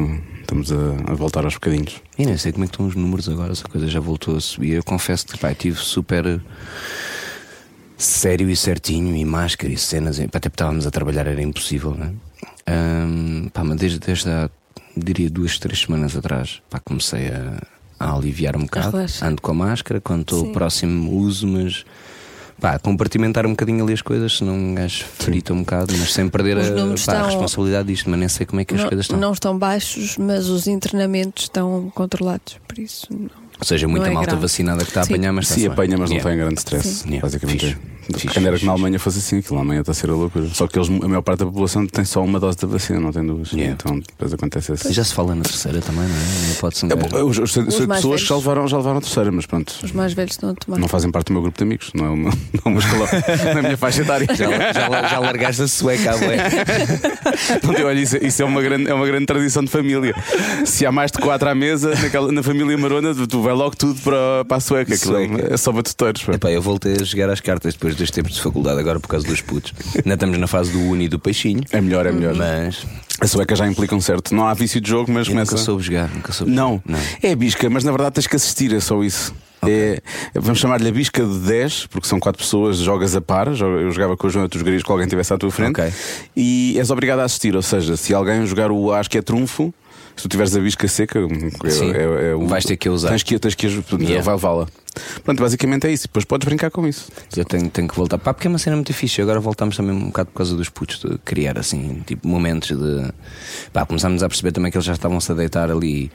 estamos 0.51 0.73
a, 0.73 1.13
a 1.13 1.15
voltar 1.15 1.45
aos 1.45 1.55
bocadinhos. 1.55 2.01
E 2.19 2.27
nem 2.27 2.37
sei 2.37 2.53
como 2.53 2.65
é 2.65 2.67
que 2.67 2.75
estão 2.75 2.87
os 2.87 2.97
números 2.97 3.29
agora, 3.29 3.53
essa 3.53 3.69
coisa 3.69 3.87
já 3.87 4.01
voltou 4.01 4.37
a 4.37 4.41
subir. 4.41 4.75
Eu 4.75 4.85
confesso 4.85 5.27
que 5.27 5.39
pá, 5.39 5.55
tive 5.55 5.79
super 5.79 6.41
sério 7.97 8.51
e 8.51 8.57
certinho, 8.57 9.15
e 9.15 9.25
máscara 9.25 9.73
e 9.73 9.77
cenas, 9.77 10.19
e, 10.19 10.23
pá, 10.23 10.39
até 10.39 10.49
porque 10.49 10.55
estávamos 10.55 10.87
a 10.87 10.91
trabalhar, 10.91 11.27
era 11.27 11.41
impossível, 11.41 11.95
né? 11.95 12.13
Ahm, 12.67 13.49
pá, 13.53 13.63
mas 13.63 13.77
desde, 13.77 13.99
desde 13.99 14.29
há, 14.29 14.51
diria, 14.97 15.31
duas, 15.31 15.59
três 15.59 15.81
semanas 15.81 16.17
atrás, 16.17 16.61
pá, 16.69 16.81
comecei 16.81 17.29
a, 17.29 17.63
a 17.99 18.13
aliviar 18.13 18.57
um 18.57 18.63
bocado. 18.63 18.97
relaxar. 18.97 19.29
Ando 19.29 19.43
com 19.43 19.51
a 19.53 19.55
máscara, 19.55 20.01
quando 20.01 20.23
estou 20.23 20.53
próximo 20.53 21.13
uso, 21.13 21.47
mas. 21.47 21.85
Pá, 22.61 22.79
compartimentar 22.79 23.47
um 23.47 23.51
bocadinho 23.51 23.83
ali 23.85 23.93
as 23.95 24.03
coisas, 24.03 24.37
senão 24.39 24.55
um 24.55 24.75
gajo 24.75 25.05
frita 25.19 25.53
um 25.55 25.61
bocado, 25.61 25.95
mas 25.97 26.13
sem 26.13 26.29
perder 26.29 26.59
a, 26.59 26.61
pá, 26.61 26.91
a 26.91 26.95
estão- 26.95 27.25
responsabilidade 27.27 27.89
disto, 27.89 28.11
mas 28.11 28.19
nem 28.19 28.29
sei 28.29 28.45
como 28.47 28.61
é 28.61 28.65
que 28.65 28.75
as 28.75 28.81
Não, 28.83 28.89
coisas 28.89 29.05
estão. 29.07 29.19
não 29.19 29.33
estão 29.33 29.59
baixos, 29.59 30.17
mas 30.19 30.49
os 30.49 30.67
internamentos 30.67 31.45
estão 31.45 31.91
controlados, 31.95 32.59
por 32.69 32.79
isso 32.79 33.07
não. 33.11 33.31
Ou 33.59 33.67
seja, 33.67 33.87
muita 33.89 34.09
é 34.09 34.11
malta 34.13 34.29
grave. 34.31 34.43
vacinada 34.43 34.83
que 34.85 34.91
está 34.91 35.01
a 35.01 35.05
apanhar, 35.05 35.33
mas 35.33 35.49
Sim, 35.49 35.55
está-se 35.55 35.69
bem. 35.69 35.73
apanha, 35.73 35.99
mas 35.99 36.11
não 36.11 36.17
Yeah. 36.17 36.31
está 36.31 36.35
em 36.35 36.39
grande 36.45 36.59
stress. 36.61 36.89
Sim. 37.03 37.19
Basicamente. 37.21 37.61
Fixe. 37.67 37.79
É. 38.17 38.19
Fixe, 38.19 38.35
Quem 38.35 38.47
era 38.47 38.59
que 38.59 38.67
na. 38.67 38.73
Alemanha 38.73 38.99
fosse 38.99 39.19
assim, 39.19 39.39
aquilo 39.39 39.57
na 39.57 39.61
Alemanha 39.61 39.81
está 39.81 39.93
a 39.93 39.95
ser 39.95 40.11
a 40.11 40.15
loucura. 40.15 40.49
Só 40.53 40.67
que 40.67 40.79
eles, 40.79 40.89
a 40.89 41.09
maior 41.09 41.23
parte 41.23 41.41
da 41.41 41.47
população 41.47 41.87
tem 41.87 42.05
só 42.05 42.23
uma 42.23 42.39
dose 42.41 42.59
da 42.59 42.67
vacina, 42.67 43.01
não 43.01 43.13
tem 43.13 43.25
duas. 43.25 43.53
Yeah. 43.53 43.75
Então 43.75 43.99
depois 43.99 44.33
acontece 44.33 44.73
assim. 44.73 44.93
Já 44.93 45.05
se 45.05 45.15
fala 45.15 45.35
na 45.35 45.43
terceira 45.43 45.81
também, 45.81 46.05
não 46.05 46.17
é? 46.17 46.49
Não 46.49 46.55
pode 46.57 46.79
ser 46.79 46.87
um 46.87 46.91
É, 46.91 46.97
bom, 46.97 47.25
os, 47.25 47.39
os, 47.39 47.57
os, 47.57 47.87
pessoas 47.87 48.23
que 48.23 48.29
já 48.29 48.37
levaram, 48.37 48.69
já 48.69 48.77
levaram 48.77 48.99
a 48.99 49.01
terceira, 49.01 49.33
mas 49.33 49.47
pronto. 49.47 49.75
Os 49.83 49.93
mais 49.93 50.13
velhos 50.13 50.33
estão 50.33 50.51
a 50.51 50.55
tomar. 50.55 50.79
Não 50.79 50.89
fazem 50.89 51.11
parte 51.11 51.29
do 51.29 51.33
meu 51.35 51.43
grupo 51.43 51.59
de 51.59 51.65
amigos, 51.65 51.91
não 51.95 52.07
é 52.07 52.11
o 52.11 52.17
meu, 52.17 52.33
não 52.55 52.63
é 52.65 52.69
o 52.69 52.71
meu 52.71 52.79
escalão, 52.81 53.07
não 53.07 53.51
é 53.51 53.59
a 53.59 53.63
minha 53.63 53.77
faixa 53.77 54.03
etária. 54.03 54.27
Já, 54.35 54.73
já, 54.73 55.09
já 55.09 55.19
largaste 55.19 55.63
a 55.63 55.69
sueca. 55.69 56.11
Não 57.63 57.87
olha, 57.87 58.01
isso, 58.01 58.17
isso 58.19 58.43
é, 58.43 58.45
uma 58.45 58.63
grande, 58.63 58.91
é 58.91 58.95
uma 58.95 59.07
grande 59.07 59.27
tradição 59.27 59.63
de 59.63 59.71
família. 59.71 60.15
Se 60.65 60.85
há 60.85 60.93
mais 60.93 61.11
de 61.11 61.19
quatro 61.19 61.49
à 61.49 61.55
mesa, 61.55 61.95
naquela, 61.95 62.31
na 62.31 62.43
família 62.43 62.77
Marona, 62.77 63.15
tu, 63.15 63.43
vai 63.43 63.53
logo 63.55 63.77
tudo 63.77 64.01
para, 64.01 64.45
para 64.45 64.57
a 64.57 64.61
sueca. 64.61 64.95
Aquilo 64.95 65.17
é, 65.17 65.29
Sueca. 65.29 65.55
é 65.55 65.57
só 65.57 65.73
batuteiros. 65.73 66.23
pá. 66.23 66.33
Epá, 66.35 66.51
eu 66.51 66.63
voltei 66.63 66.97
a 67.01 67.05
jogar 67.05 67.31
às 67.31 67.41
cartas 67.41 67.75
depois 67.75 67.95
dos 68.01 68.11
tempos 68.11 68.35
de 68.35 68.41
faculdade, 68.43 68.81
agora 68.81 68.99
por 68.99 69.09
causa 69.09 69.27
dos 69.27 69.41
putos. 69.41 69.73
Ainda 69.97 70.15
estamos 70.15 70.39
na 70.39 70.47
fase 70.47 70.73
do 70.73 70.81
uni 70.81 71.05
e 71.05 71.09
do 71.09 71.19
peixinho. 71.19 71.63
É 71.71 71.81
melhor, 71.81 72.07
é 72.07 72.13
melhor. 72.13 72.35
Mas 72.35 72.85
A 73.21 73.27
sueca 73.27 73.55
já 73.55 73.67
implica 73.67 73.95
um 73.95 74.01
certo. 74.01 74.35
Não 74.35 74.47
há 74.47 74.55
vício 74.55 74.81
de 74.81 74.89
jogo, 74.91 75.11
mas 75.13 75.27
eu 75.27 75.33
começa. 75.35 75.53
nunca 75.53 75.63
soube 75.65 75.83
jogar, 75.83 76.09
nunca 76.15 76.33
soube 76.33 76.51
Não. 76.53 76.83
jogar. 76.87 77.01
é 77.23 77.35
bisca, 77.37 77.69
mas 77.71 77.85
na 77.85 77.93
verdade 77.93 78.15
tens 78.15 78.27
que 78.27 78.37
assistir, 78.37 78.75
é 78.75 78.81
só 78.81 79.03
isso. 79.05 79.33
É, 79.67 80.01
vamos 80.35 80.59
chamar-lhe 80.59 80.89
a 80.89 80.93
bisca 80.93 81.23
de 81.23 81.39
10, 81.41 81.87
porque 81.89 82.09
são 82.09 82.19
quatro 82.19 82.43
pessoas, 82.43 82.79
jogas 82.79 83.15
a 83.15 83.21
par. 83.21 83.47
Eu 83.49 83.93
jogava 83.93 84.17
com 84.17 84.27
os 84.27 84.35
outros 84.35 84.63
gregos 84.63 84.83
que 84.83 84.91
alguém 84.91 85.05
estivesse 85.05 85.35
à 85.35 85.37
tua 85.39 85.51
frente. 85.51 85.79
Ok. 85.79 85.93
E 86.35 86.77
és 86.79 86.91
obrigado 86.91 87.19
a 87.21 87.25
assistir. 87.25 87.55
Ou 87.55 87.61
seja, 87.63 87.95
se 87.97 88.15
alguém 88.15 88.47
jogar 88.47 88.71
o 88.71 88.91
acho 88.91 89.11
que 89.11 89.19
é 89.19 89.23
trunfo, 89.23 89.73
se 90.17 90.23
tu 90.23 90.29
tiveres 90.29 90.55
a 90.55 90.61
bisca 90.61 90.87
seca, 90.89 91.19
é, 91.65 91.71
Sim. 91.71 91.93
é- 91.93 92.31
é 92.31 92.35
o- 92.35 92.47
Vais 92.47 92.65
ter 92.65 92.77
que 92.77 92.89
usar. 92.89 93.09
Tens 93.11 93.23
que, 93.23 93.39
tens 93.39 93.55
que 93.55 93.67
Yeah. 93.67 94.23
vai 94.23 94.35
levá-la. 94.35 94.67
Pronto, 95.25 95.41
basicamente 95.41 95.87
é 95.87 95.93
isso. 95.93 96.05
Depois 96.09 96.25
podes 96.25 96.45
brincar 96.47 96.71
com 96.71 96.87
isso. 96.87 97.11
Eu 97.37 97.45
tenho, 97.45 97.71
tenho 97.71 97.87
que 97.89 97.95
voltar. 97.97 98.19
Pá, 98.19 98.35
porque 98.35 98.49
é 98.49 98.51
uma 98.51 98.59
cena 98.59 98.75
muito 98.77 98.93
fixe. 98.93 99.23
Agora 99.23 99.39
voltamos 99.39 99.77
também 99.77 99.95
um 99.95 100.07
bocado 100.07 100.31
por 100.31 100.39
causa 100.39 100.57
dos 100.57 100.69
putos, 100.69 100.99
de 101.01 101.17
criar 101.25 101.59
assim, 101.59 102.03
tipo, 102.07 102.27
momentos 102.27 102.77
de. 102.77 103.11
Pá, 103.73 103.87
começámos 103.87 104.23
a 104.23 104.29
perceber 104.29 104.53
também 104.53 104.71
que 104.71 104.77
eles 104.77 104.85
já 104.85 104.93
estavam-se 104.95 105.31
a 105.31 105.35
deitar 105.35 105.71
ali 105.71 106.11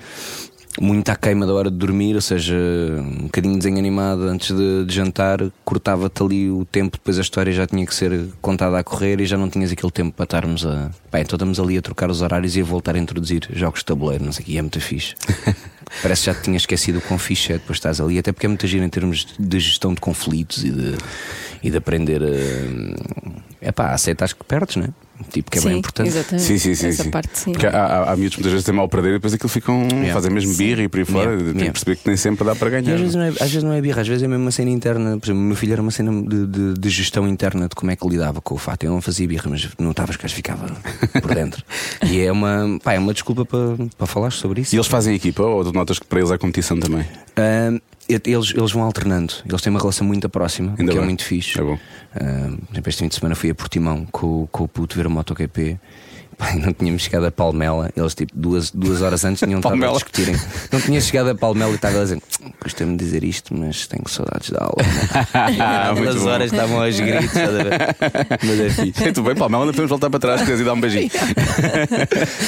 muito 0.80 1.10
à 1.10 1.16
queima 1.16 1.46
da 1.46 1.54
hora 1.54 1.72
de 1.72 1.78
dormir, 1.78 2.16
ou 2.16 2.22
seja, 2.22 2.56
um 3.00 3.24
bocadinho 3.24 3.58
desenho 3.58 3.78
animado 3.78 4.24
antes 4.24 4.56
de, 4.56 4.86
de 4.86 4.94
jantar, 4.94 5.40
cortava-te 5.64 6.22
ali 6.22 6.50
o 6.50 6.66
tempo, 6.66 6.98
depois 6.98 7.18
a 7.18 7.22
história 7.22 7.52
já 7.52 7.66
tinha 7.66 7.86
que 7.86 7.96
ser 7.96 8.30
contada 8.42 8.78
a 8.78 8.84
correr 8.84 9.22
e 9.22 9.26
já 9.26 9.38
não 9.38 9.50
tinhas 9.50 9.72
aquele 9.72 9.92
tempo 9.92 10.16
para 10.16 10.26
estarmos 10.26 10.66
a. 10.66 10.92
Pá, 11.10 11.20
então 11.20 11.36
estamos 11.36 11.60
ali 11.60 11.78
a 11.78 11.82
trocar 11.82 12.10
os 12.10 12.22
horários 12.22 12.56
e 12.58 12.62
a 12.62 12.64
voltar 12.64 12.96
a 12.96 13.00
introduzir 13.00 13.48
jogos 13.54 13.80
de 13.80 13.86
tabuleiro, 13.86 14.26
não 14.26 14.32
sei 14.32 14.44
o 14.44 14.46
que, 14.46 14.58
é 14.58 14.62
muito 14.62 14.80
fixe. 14.82 15.16
Parece 16.02 16.22
que 16.22 16.26
já 16.26 16.34
te 16.34 16.44
tinha 16.44 16.58
esquecido 16.58 16.98
o 16.98 17.02
quão 17.02 17.18
fixe 17.18 17.54
é 17.54 17.58
depois 17.58 17.78
estás 17.78 18.02
ali, 18.02 18.20
até 18.20 18.32
porque 18.32 18.46
é 18.46 18.50
muito 18.50 18.66
giro 18.68 18.84
em 18.84 18.90
termos 18.90 19.28
de 19.40 19.60
gestão 19.60 19.94
de 19.94 20.02
conflitos 20.02 20.64
e 20.64 20.72
de, 20.72 20.96
e 21.64 21.70
de 21.70 21.78
aprender 21.78 22.22
a. 22.22 23.36
É 23.62 23.72
pá, 23.72 23.94
aceitar 23.94 24.28
que 24.28 24.44
perdes, 24.44 24.76
né? 24.76 24.90
Tipo, 25.32 25.50
que 25.50 25.58
é 25.58 25.62
sim, 25.62 25.70
bem 25.70 25.78
importante. 25.78 26.08
Exatamente. 26.10 26.46
Sim, 26.46 26.58
sim, 26.58 26.76
sim. 26.76 26.88
Essa 26.88 27.04
sim. 27.04 27.10
parte 27.10 27.30
sim. 27.40 27.52
Porque 27.54 27.66
há, 27.68 27.72
há, 27.72 28.12
há 28.12 28.16
miúdos 28.18 28.36
que 28.36 28.42
muitas 28.42 28.52
vezes 28.52 28.66
têm 28.66 28.76
mal 28.76 28.90
perder 28.90 29.10
e 29.10 29.14
depois 29.14 29.34
aquilo 29.34 29.48
ficam. 29.50 29.84
Yeah. 29.90 30.14
fazem 30.14 30.32
mesmo 30.32 30.54
birra 30.56 30.84
e 30.84 30.90
por 30.90 31.00
aí 31.00 31.06
fora. 31.06 31.32
Yeah. 31.32 31.38
Tem 31.44 31.54
que 31.54 31.58
Yeah. 31.60 31.72
perceber 31.72 31.96
que 31.96 32.08
nem 32.08 32.18
sempre 32.18 32.46
dá 32.46 32.54
para 32.56 32.70
ganhar. 32.70 32.94
às 32.96 33.00
vezes, 33.00 33.16
não 33.16 33.24
é, 33.24 33.30
às 33.30 33.38
vezes 33.40 33.64
não 33.64 33.72
é 33.74 33.82
birra, 33.82 34.02
às 34.02 34.08
vezes 34.08 34.24
é 34.24 34.28
mesmo 34.28 34.44
uma 34.44 34.52
cena 34.52 34.70
interna. 34.70 35.18
Por 35.18 35.26
exemplo, 35.26 35.42
o 35.42 35.46
meu 35.46 35.56
filho 35.56 35.74
era 35.74 35.82
uma 35.82 35.92
cena 35.92 36.12
de, 36.28 36.46
de- 36.48 36.74
de 36.74 36.90
gestão 36.90 37.28
interna 37.28 37.70
de 37.70 37.76
como 37.76 37.92
é 37.92 37.96
que 37.96 38.06
lidava 38.08 38.42
com 38.42 38.56
o 38.56 38.58
fato. 38.58 38.84
Eu 38.84 38.92
não 38.92 39.02
fazia 39.02 39.26
birra, 39.28 39.50
mas 39.50 39.68
notavas 39.80 40.18
que 40.18 40.24
gajo 40.24 40.36
ficava 40.36 40.68
por 41.22 41.34
dentro. 41.34 41.64
E 42.06 42.20
é 42.22 42.32
uma, 42.32 42.78
pá, 42.84 42.94
é 42.94 43.00
uma 43.00 43.14
desculpa 43.14 43.46
para, 43.46 43.76
para 43.98 44.08
falar 44.08 44.32
sobre 44.32 44.62
isso. 44.62 44.76
E 44.76 44.78
eles 44.78 44.88
fazem 44.88 45.16
equipa 45.16 45.42
ou 45.44 45.64
tu 45.64 45.72
notas 45.74 45.98
que 45.98 46.06
para 46.06 46.20
eles 46.20 46.30
é 46.32 46.38
competição 46.38 46.78
também? 46.80 47.06
Eles, 48.10 48.54
eles 48.56 48.72
vão 48.72 48.84
alternando, 48.84 49.34
eles 49.48 49.62
têm 49.62 49.72
uma 49.72 49.80
relação 49.80 50.06
muito 50.06 50.30
próxima, 50.30 50.76
Ainda 50.78 50.92
que 50.92 50.98
é 50.98 51.02
bem. 51.02 51.06
muito 51.10 51.24
fixe. 51.24 51.60
É 51.60 51.64
bom. 51.64 51.78
Por 52.14 52.22
exemplo, 52.22 52.90
este 52.90 53.00
fim 53.04 53.08
de 53.10 53.16
semana 53.16 53.36
fui 53.36 53.50
a 53.50 53.56
Portimão 53.56 54.06
com, 54.12 54.44
o- 54.44 54.48
com 54.52 54.64
o 54.64 54.68
puto 54.68 54.96
ver 54.96 55.06
a 55.06 55.10
MotoGP. 55.10 55.78
Não 56.62 56.74
tínhamos 56.74 57.02
chegado 57.04 57.26
a 57.26 57.32
Palmela, 57.32 57.90
eles 57.96 58.14
tipo 58.14 58.32
duas, 58.36 58.72
duas 58.72 59.02
horas 59.02 59.24
antes 59.26 59.40
tinham 59.40 59.60
estado 59.60 59.84
a 59.86 59.92
discutirem. 59.94 60.36
Não 60.72 60.80
tinha 60.82 61.00
chegado 61.02 61.30
a 61.30 61.36
Palmela 61.36 61.72
e 61.72 61.76
estava 61.76 62.00
a 62.00 62.04
dizer: 62.04 62.22
Custa-me 62.60 62.98
dizer 62.98 63.24
isto, 63.24 63.56
mas 63.58 63.88
tenho 63.88 64.08
saudades 64.08 64.50
da 64.50 64.60
aula. 64.64 64.76
Ah, 65.60 65.94
Duas 65.94 66.16
bom. 66.18 66.30
horas 66.30 66.52
estavam 66.52 66.82
aos 66.82 67.00
gritos, 67.00 67.26
estás 67.26 67.50
a 67.50 67.64
ver? 67.64 67.96
Mas 68.44 68.60
é 68.60 68.70
fixe. 68.70 69.02
Muito 69.02 69.24
bem, 69.24 69.36
Palmela, 69.36 69.64
ainda 69.64 69.74
podemos 69.74 69.90
voltar 69.90 70.10
para 70.10 70.20
trás, 70.20 70.42
queres 70.42 70.60
ir 70.60 70.64
dar 70.64 70.74
um 70.74 70.80
beijinho. 70.82 71.10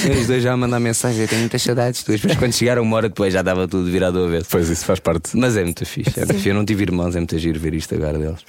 E 0.06 0.20
os 0.20 0.27
dois 0.27 0.44
já 0.44 0.53
a 0.53 0.58
mandar 0.58 0.79
mensagem: 0.79 1.22
Eu 1.22 1.27
tenho 1.27 1.41
muitas 1.41 1.62
saudades. 1.62 2.03
Depois, 2.03 2.36
quando 2.38 2.53
chegaram 2.53 2.82
uma 2.84 2.96
hora 2.98 3.10
depois, 3.10 3.34
já 3.34 3.39
estava 3.39 3.67
tudo 3.67 3.89
virado 3.89 4.20
ao 4.20 4.25
avesso. 4.25 4.48
Pois 4.50 4.70
isso 4.70 4.86
faz 4.86 5.00
parte. 5.00 5.36
Mas 5.36 5.56
é 5.58 5.63
muito 5.63 5.86
fixe. 5.86 6.13
É 6.20 6.22
muito 6.22 6.34
fixe. 6.36 6.50
Eu 6.50 6.56
não 6.56 6.65
tive 6.65 6.84
irmãos, 6.84 7.15
é 7.15 7.20
muito 7.20 7.38
giro 7.38 7.60
ver 7.60 7.74
isto 7.74 7.94
agora 7.96 8.17
deles. 8.17 8.39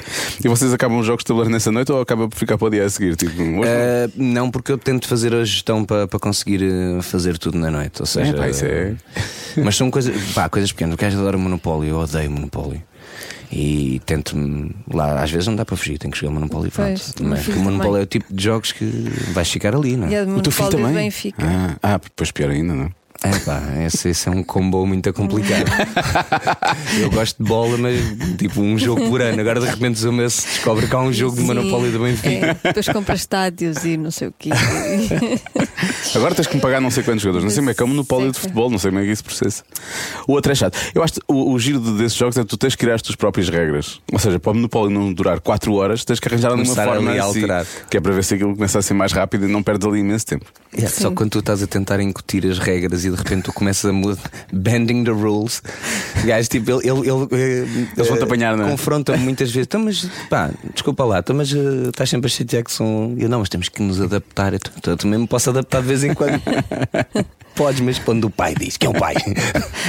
E 0.43 0.49
vocês 0.49 0.73
acabam 0.73 0.99
os 0.99 1.07
jogos 1.07 1.23
de 1.23 1.27
tabuleiro 1.29 1.53
nessa 1.53 1.71
noite 1.73 1.93
ou 1.93 2.01
acaba 2.01 2.29
por 2.29 2.37
ficar 2.37 2.57
para 2.59 2.67
o 2.67 2.71
dia 2.71 2.85
a 2.85 2.91
seguir? 2.91 3.17
Tipo, 3.17 3.41
hoje 3.43 3.69
Uh, 3.69 4.11
não, 4.17 4.51
porque 4.51 4.73
eu 4.73 4.79
tento 4.79 5.07
fazer 5.07 5.28
a 5.35 5.45
gestão 5.45 5.85
para 5.85 6.07
para 6.09 6.19
conseguir 6.19 6.63
uh, 6.63 7.03
fazer 7.03 7.39
tudo 7.39 7.59
na 7.59 7.71
noite. 7.71 8.01
Ou 8.01 8.07
seja, 8.07 8.31
É, 8.31 8.39
pá, 8.39 8.49
isso 8.49 8.65
é- 8.65 8.95
Mas 9.63 9.77
são 9.77 9.91
coisas, 9.91 10.15
pá, 10.33 10.49
coisas 10.49 10.71
pequenas. 10.73 10.95
O 10.95 10.97
gajo 10.97 11.19
adora 11.19 11.37
Monopólio, 11.39 11.91
eu 11.91 11.97
odeio 11.99 12.31
Monopólio. 12.31 12.83
E 13.51 14.01
tento-me 14.05 14.77
lá, 14.93 15.23
às 15.23 15.31
vezes 15.31 15.47
não 15.47 15.57
dá 15.57 15.65
para 15.65 15.75
fugir, 15.75 15.99
tenho 15.99 16.13
que 16.13 16.19
jogar 16.21 16.33
Monopólio 16.35 16.69
e 16.69 16.71
pronto. 16.71 17.01
O 17.21 17.25
Mas 17.25 17.49
o 17.49 17.57
Monopólio 17.61 17.97
é 18.01 18.03
o 18.03 18.07
tipo 18.07 18.27
de 18.33 18.45
jogos 18.45 18.73
que 18.73 18.85
vais 19.33 19.49
ficar 19.51 19.75
ali, 19.75 19.97
não 19.97 20.07
E 20.09 20.15
é? 20.15 20.21
a 20.21 20.25
de 20.25 20.31
O 20.33 20.43
teu 20.43 20.53
filho 20.53 20.69
também? 20.69 20.93
Benfica. 20.93 21.43
Ah, 21.43 21.77
ah, 21.83 21.99
depois 21.99 22.31
pior 22.31 22.51
ainda, 22.51 22.75
não 22.75 22.91
é? 23.23 23.29
É 23.31 23.39
pá, 23.41 23.63
esse, 23.85 24.11
esse 24.11 24.29
é 24.29 24.31
um 24.33 24.43
combo 24.43 24.87
muito 24.87 25.13
complicado. 25.13 25.71
Eu 27.01 27.11
gosto 27.11 27.43
de 27.43 27.49
bola, 27.49 27.77
mas 27.77 27.99
tipo 28.37 28.61
um 28.61 28.79
jogo 28.79 29.09
por 29.09 29.21
ano. 29.21 29.41
Agora 29.41 29.61
de 29.61 29.67
repente 29.67 30.07
o 30.07 30.13
meu 30.13 30.31
se 30.31 30.47
descobre 30.47 30.87
que 30.87 30.95
há 30.95 31.01
um 31.01 31.13
jogo 31.13 31.35
de 31.35 31.43
Sim, 31.43 31.49
Monopólio 31.49 31.91
do 31.91 31.99
Benfica. 31.99 32.29
É, 32.29 32.55
depois 32.63 32.89
compra 32.89 33.15
estádios 33.15 33.85
e 33.85 33.97
não 33.97 34.11
sei 34.11 34.29
o 34.29 34.35
quê. 34.39 34.51
Agora 36.15 36.35
tens 36.35 36.47
que 36.47 36.55
me 36.55 36.61
pagar 36.61 36.81
não 36.81 36.91
sei 36.91 37.03
quantos 37.03 37.23
jogadores. 37.23 37.45
Não 37.45 37.51
sei 37.51 37.61
como 37.61 37.71
é 37.71 37.75
que 37.75 37.83
é 37.83 37.85
um 37.85 37.89
monopólio 37.89 38.33
de 38.33 38.39
futebol, 38.39 38.71
não 38.71 38.79
sei 38.79 38.91
como 38.91 39.03
é 39.03 39.07
que 39.07 39.13
isso 39.13 39.25
processa. 39.25 39.65
O 40.27 40.33
outro 40.33 40.53
é 40.53 40.55
chato. 40.55 40.79
Eu 40.95 41.03
acho 41.03 41.15
que 41.15 41.21
o, 41.29 41.53
o 41.53 41.59
giro 41.59 41.81
desses 41.81 42.17
jogos 42.17 42.37
é 42.37 42.43
que 42.43 42.47
tu 42.47 42.57
tens 42.57 42.75
que 42.75 42.85
criar 42.85 42.95
as 42.95 43.03
tuas 43.03 43.17
próprias 43.17 43.49
regras. 43.49 44.01
Ou 44.13 44.19
seja, 44.19 44.39
para 44.39 44.53
o 44.53 44.55
monopólio 44.55 44.91
não 44.91 45.13
durar 45.13 45.41
4 45.41 45.73
horas, 45.75 46.05
tens 46.05 46.21
que 46.21 46.29
arranjar 46.29 46.55
de 46.55 46.63
uma 46.63 46.75
forma 46.75 47.11
ali 47.11 47.19
a 47.19 47.25
assim, 47.25 47.41
alterar. 47.41 47.67
que 47.91 47.97
é 47.97 48.01
para 48.01 48.13
ver 48.13 48.25
se 48.25 48.35
aquilo 48.35 48.55
começa 48.55 48.79
a 48.79 48.83
ser 48.83 48.95
mais 48.95 49.13
rápido 49.13 49.47
e 49.47 49.53
não 49.53 49.63
perdes 49.63 49.87
ali 49.87 50.01
imenso 50.01 50.27
tempo. 50.27 50.47
Yeah, 50.75 50.95
só 50.95 51.11
quando 51.11 51.31
tu 51.31 51.39
estás 51.41 51.63
a 51.63 51.67
tentar 51.67 52.01
incutir 52.01 52.47
as 52.47 52.59
regras 52.59 53.05
e 53.09 53.11
de 53.11 53.17
repente 53.17 53.45
tu 53.45 53.53
começas 53.53 53.85
a 53.89 53.93
mudar, 53.93 54.19
bending 54.53 55.05
the 55.05 55.11
rules, 55.11 55.63
gajo, 56.25 56.49
tipo, 56.49 56.71
ele, 56.71 56.89
ele, 56.89 57.01
ele, 57.01 57.29
eh, 57.33 57.87
Eles 57.97 58.09
vão-te 58.09 58.23
eh, 58.23 58.25
apanhar, 58.25 58.57
não 58.57 58.67
é? 58.67 58.71
Confronta-me 58.71 59.19
muitas 59.19 59.51
vezes, 59.51 59.67
então, 59.67 59.81
mas 59.81 60.09
pá, 60.29 60.51
desculpa 60.73 61.05
lá, 61.05 61.19
então, 61.19 61.35
mas 61.35 61.53
eh, 61.53 61.89
estás 61.89 62.11
sempre 62.11 62.27
a 62.27 62.31
chatear 62.31 62.63
que 62.63 62.73
são. 62.73 63.15
Eu 63.19 63.29
não, 63.29 63.41
mas 63.41 63.49
temos 63.49 63.69
que 63.69 63.83
nos 63.83 64.01
adaptar. 64.01 64.53
Eu, 64.53 64.61
eu 64.87 64.97
também 64.97 65.19
me 65.19 65.27
posso 65.27 65.51
adaptar 65.51 65.81
de 65.81 65.89
vez 65.89 66.05
em 66.05 66.15
quando. 66.15 66.41
Podes, 67.59 67.81
mas 67.81 67.99
quando 67.99 68.27
o 68.27 68.31
pai 68.31 68.55
diz 68.55 68.77
que 68.77 68.87
é 68.87 68.89
o 68.89 68.93
pai. 68.93 69.17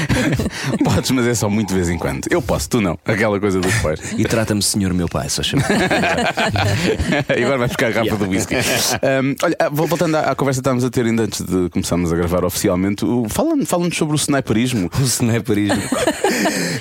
Podes, 0.83 1.11
mas 1.11 1.27
é 1.27 1.35
só 1.35 1.47
muito 1.47 1.67
de 1.67 1.75
vez 1.75 1.87
em 1.87 1.99
quando. 1.99 2.25
Eu 2.27 2.41
posso, 2.41 2.67
tu 2.67 2.81
não. 2.81 2.97
Aquela 3.05 3.39
coisa 3.39 3.59
dos 3.59 3.75
pais. 3.75 3.99
E 4.17 4.23
trata-me 4.23 4.63
senhor 4.63 4.91
meu 4.91 5.07
pai, 5.07 5.29
só 5.29 5.43
chama. 5.43 5.61
e 7.37 7.43
agora 7.43 7.59
vai 7.59 7.67
buscar 7.67 7.87
a 7.87 7.91
garrafa 7.91 8.15
do 8.15 8.27
whisky. 8.27 8.55
Um, 8.55 9.35
olha, 9.43 9.55
ah, 9.59 9.69
voltando 9.69 10.15
à, 10.15 10.31
à 10.31 10.35
conversa 10.35 10.59
que 10.59 10.61
estávamos 10.61 10.83
a 10.83 10.89
ter 10.89 11.05
ainda 11.05 11.21
antes 11.21 11.41
de 11.41 11.69
começarmos 11.69 12.11
a 12.11 12.15
gravar 12.15 12.43
oficialmente, 12.43 13.05
fala-nos 13.29 13.67
fala 13.67 13.89
sobre 13.91 14.15
o 14.15 14.17
sniperismo. 14.17 14.89
O 14.99 15.03
sniperismo. 15.03 15.81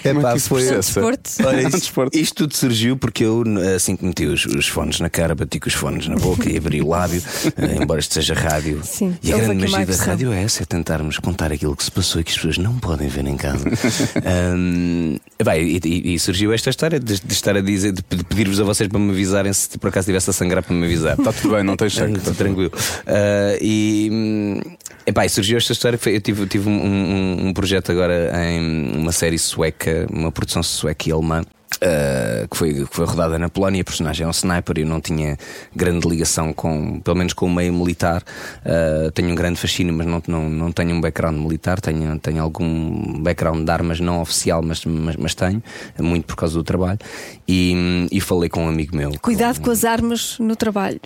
É 0.05 0.11
Epá, 0.11 0.31
que 0.33 0.39
isso 0.39 0.49
foi-? 0.49 0.69
Desporto. 0.69 1.31
Olha, 1.45 1.57
É 1.57 1.65
um 1.65 1.69
isto, 1.69 1.79
desporto. 1.79 2.17
isto 2.19 2.35
tudo 2.35 2.55
surgiu 2.57 2.97
porque 2.97 3.25
eu, 3.25 3.43
assim 3.75 3.97
que 3.97 4.05
meti 4.05 4.27
os, 4.27 4.45
os 4.47 4.69
fones 4.69 5.01
na 5.01 5.11
cara, 5.11 5.35
bati 5.35 5.59
com 5.59 5.67
os 5.69 5.75
fones 5.75 6.07
na 6.07 6.15
boca 6.15 6.49
e 6.49 6.57
abri 6.57 6.81
o 6.81 6.89
lábio, 6.89 7.21
eh, 7.59 7.83
embora 7.83 7.99
isto 7.99 8.15
seja 8.15 8.33
rádio. 8.35 8.81
Sim, 8.85 9.17
e 9.23 9.33
a 9.33 9.39
grande 9.39 9.67
magia 9.69 9.85
da 9.87 9.97
rádio 9.97 10.33
é 10.33 10.43
essa: 10.45 10.63
é 10.63 10.67
tentarmos 10.67 11.19
contar 11.19 11.51
aquilo 11.53 11.75
que 11.75 11.83
se 11.83 11.91
passou 11.91 12.21
e 12.21 12.25
que 12.25 12.31
as 12.31 12.37
pessoas 12.37 12.59
não 12.59 12.79
podem 12.79 13.09
ver 13.09 13.27
em 13.27 13.37
casa. 13.37 13.65
Ahm, 14.25 15.17
vai, 15.43 15.63
e, 15.63 16.15
e- 16.15 16.19
surgiu 16.19 16.53
esta 16.53 16.71
história 16.71 16.99
de, 16.99 17.21
de 17.21 17.33
estar 17.33 17.57
a 17.57 17.61
dizer, 17.61 17.93
de, 17.93 18.03
pedir-vos 18.25 18.61
a 18.61 18.65
vocês 18.65 18.89
para 18.89 18.99
me 18.99 19.11
avisarem 19.11 19.53
se 19.53 19.79
por 19.79 19.89
acaso 19.89 20.05
estivesse 20.05 20.31
a 20.31 20.33
sangrar 20.33 20.63
para 20.63 20.75
me 20.75 20.85
avisar. 20.85 21.19
Está 21.19 21.33
tudo 21.33 21.55
bem, 21.55 21.63
não 21.65 21.77
tens 21.77 21.93
cheque. 21.93 22.17
Estou 22.19 22.35
tranquilo. 22.35 22.73
Ah, 23.07 23.57
e, 23.61 24.09
hum, 24.13 24.61
epá, 25.07 25.25
e 25.25 25.29
surgiu 25.29 25.57
esta 25.57 25.73
história. 25.73 25.99
eu 26.07 26.21
tive, 26.21 26.47
tive 26.47 26.69
um, 26.69 26.73
um- 26.73 27.47
um 27.49 27.53
projeto 27.53 27.93
agora 27.93 28.33
em 28.51 28.97
uma 28.97 29.13
série 29.13 29.39
sueca, 29.39 30.07
uma 30.13 30.33
produção 30.33 30.63
sueca 30.63 31.09
e 31.09 31.13
alemã. 31.13 31.43
Ah, 31.83 32.47
que, 32.51 32.57
foi, 32.57 32.75
que 32.75 32.87
foi 32.91 33.05
rodada 33.07 33.39
na 33.39 33.49
Polónia, 33.49 33.81
a 33.83 33.85
personagem 33.85 34.25
é 34.25 34.27
um 34.27 34.31
sniper 34.33 34.79
e 34.79 34.81
eu 34.83 34.87
não 34.87 35.01
tinha 35.01 35.37
grande 35.75 36.09
ligação 36.09 36.53
com, 36.53 37.01
pelo 37.01 37.17
menos 37.17 37.33
com 37.33 37.47
o 37.47 37.51
meio 37.51 37.73
militar. 37.73 38.23
Ah, 38.65 39.11
tenho 39.15 39.31
um 39.31 39.35
grande 39.35 39.59
fascínio, 39.59 39.93
mas 39.95 40.07
não, 40.07 40.23
não, 40.27 40.49
não 40.51 40.73
tenho 40.73 40.95
um 40.95 41.01
background 41.01 41.37
militar. 41.39 41.81
Tenho, 41.81 42.19
tenho 42.19 42.43
algum 42.43 43.21
background 43.23 43.65
de 43.65 43.71
armas 43.71 44.01
não 44.01 44.21
oficial, 44.21 44.63
mas, 44.63 44.85
mas, 44.85 45.17
mas 45.17 45.35
tenho, 45.35 45.63
muito 45.99 46.25
por 46.27 46.37
causa 46.37 46.55
do 46.55 46.65
trabalho. 46.65 46.99
E, 47.47 48.07
e 48.13 48.21
falei 48.21 48.49
com 48.49 48.65
um 48.67 48.69
amigo 48.69 48.97
meu. 48.97 49.13
Cuidado 49.23 49.61
com 49.61 49.71
as 49.71 49.85
armas 49.85 50.37
no 50.39 50.55
trabalho. 50.57 51.01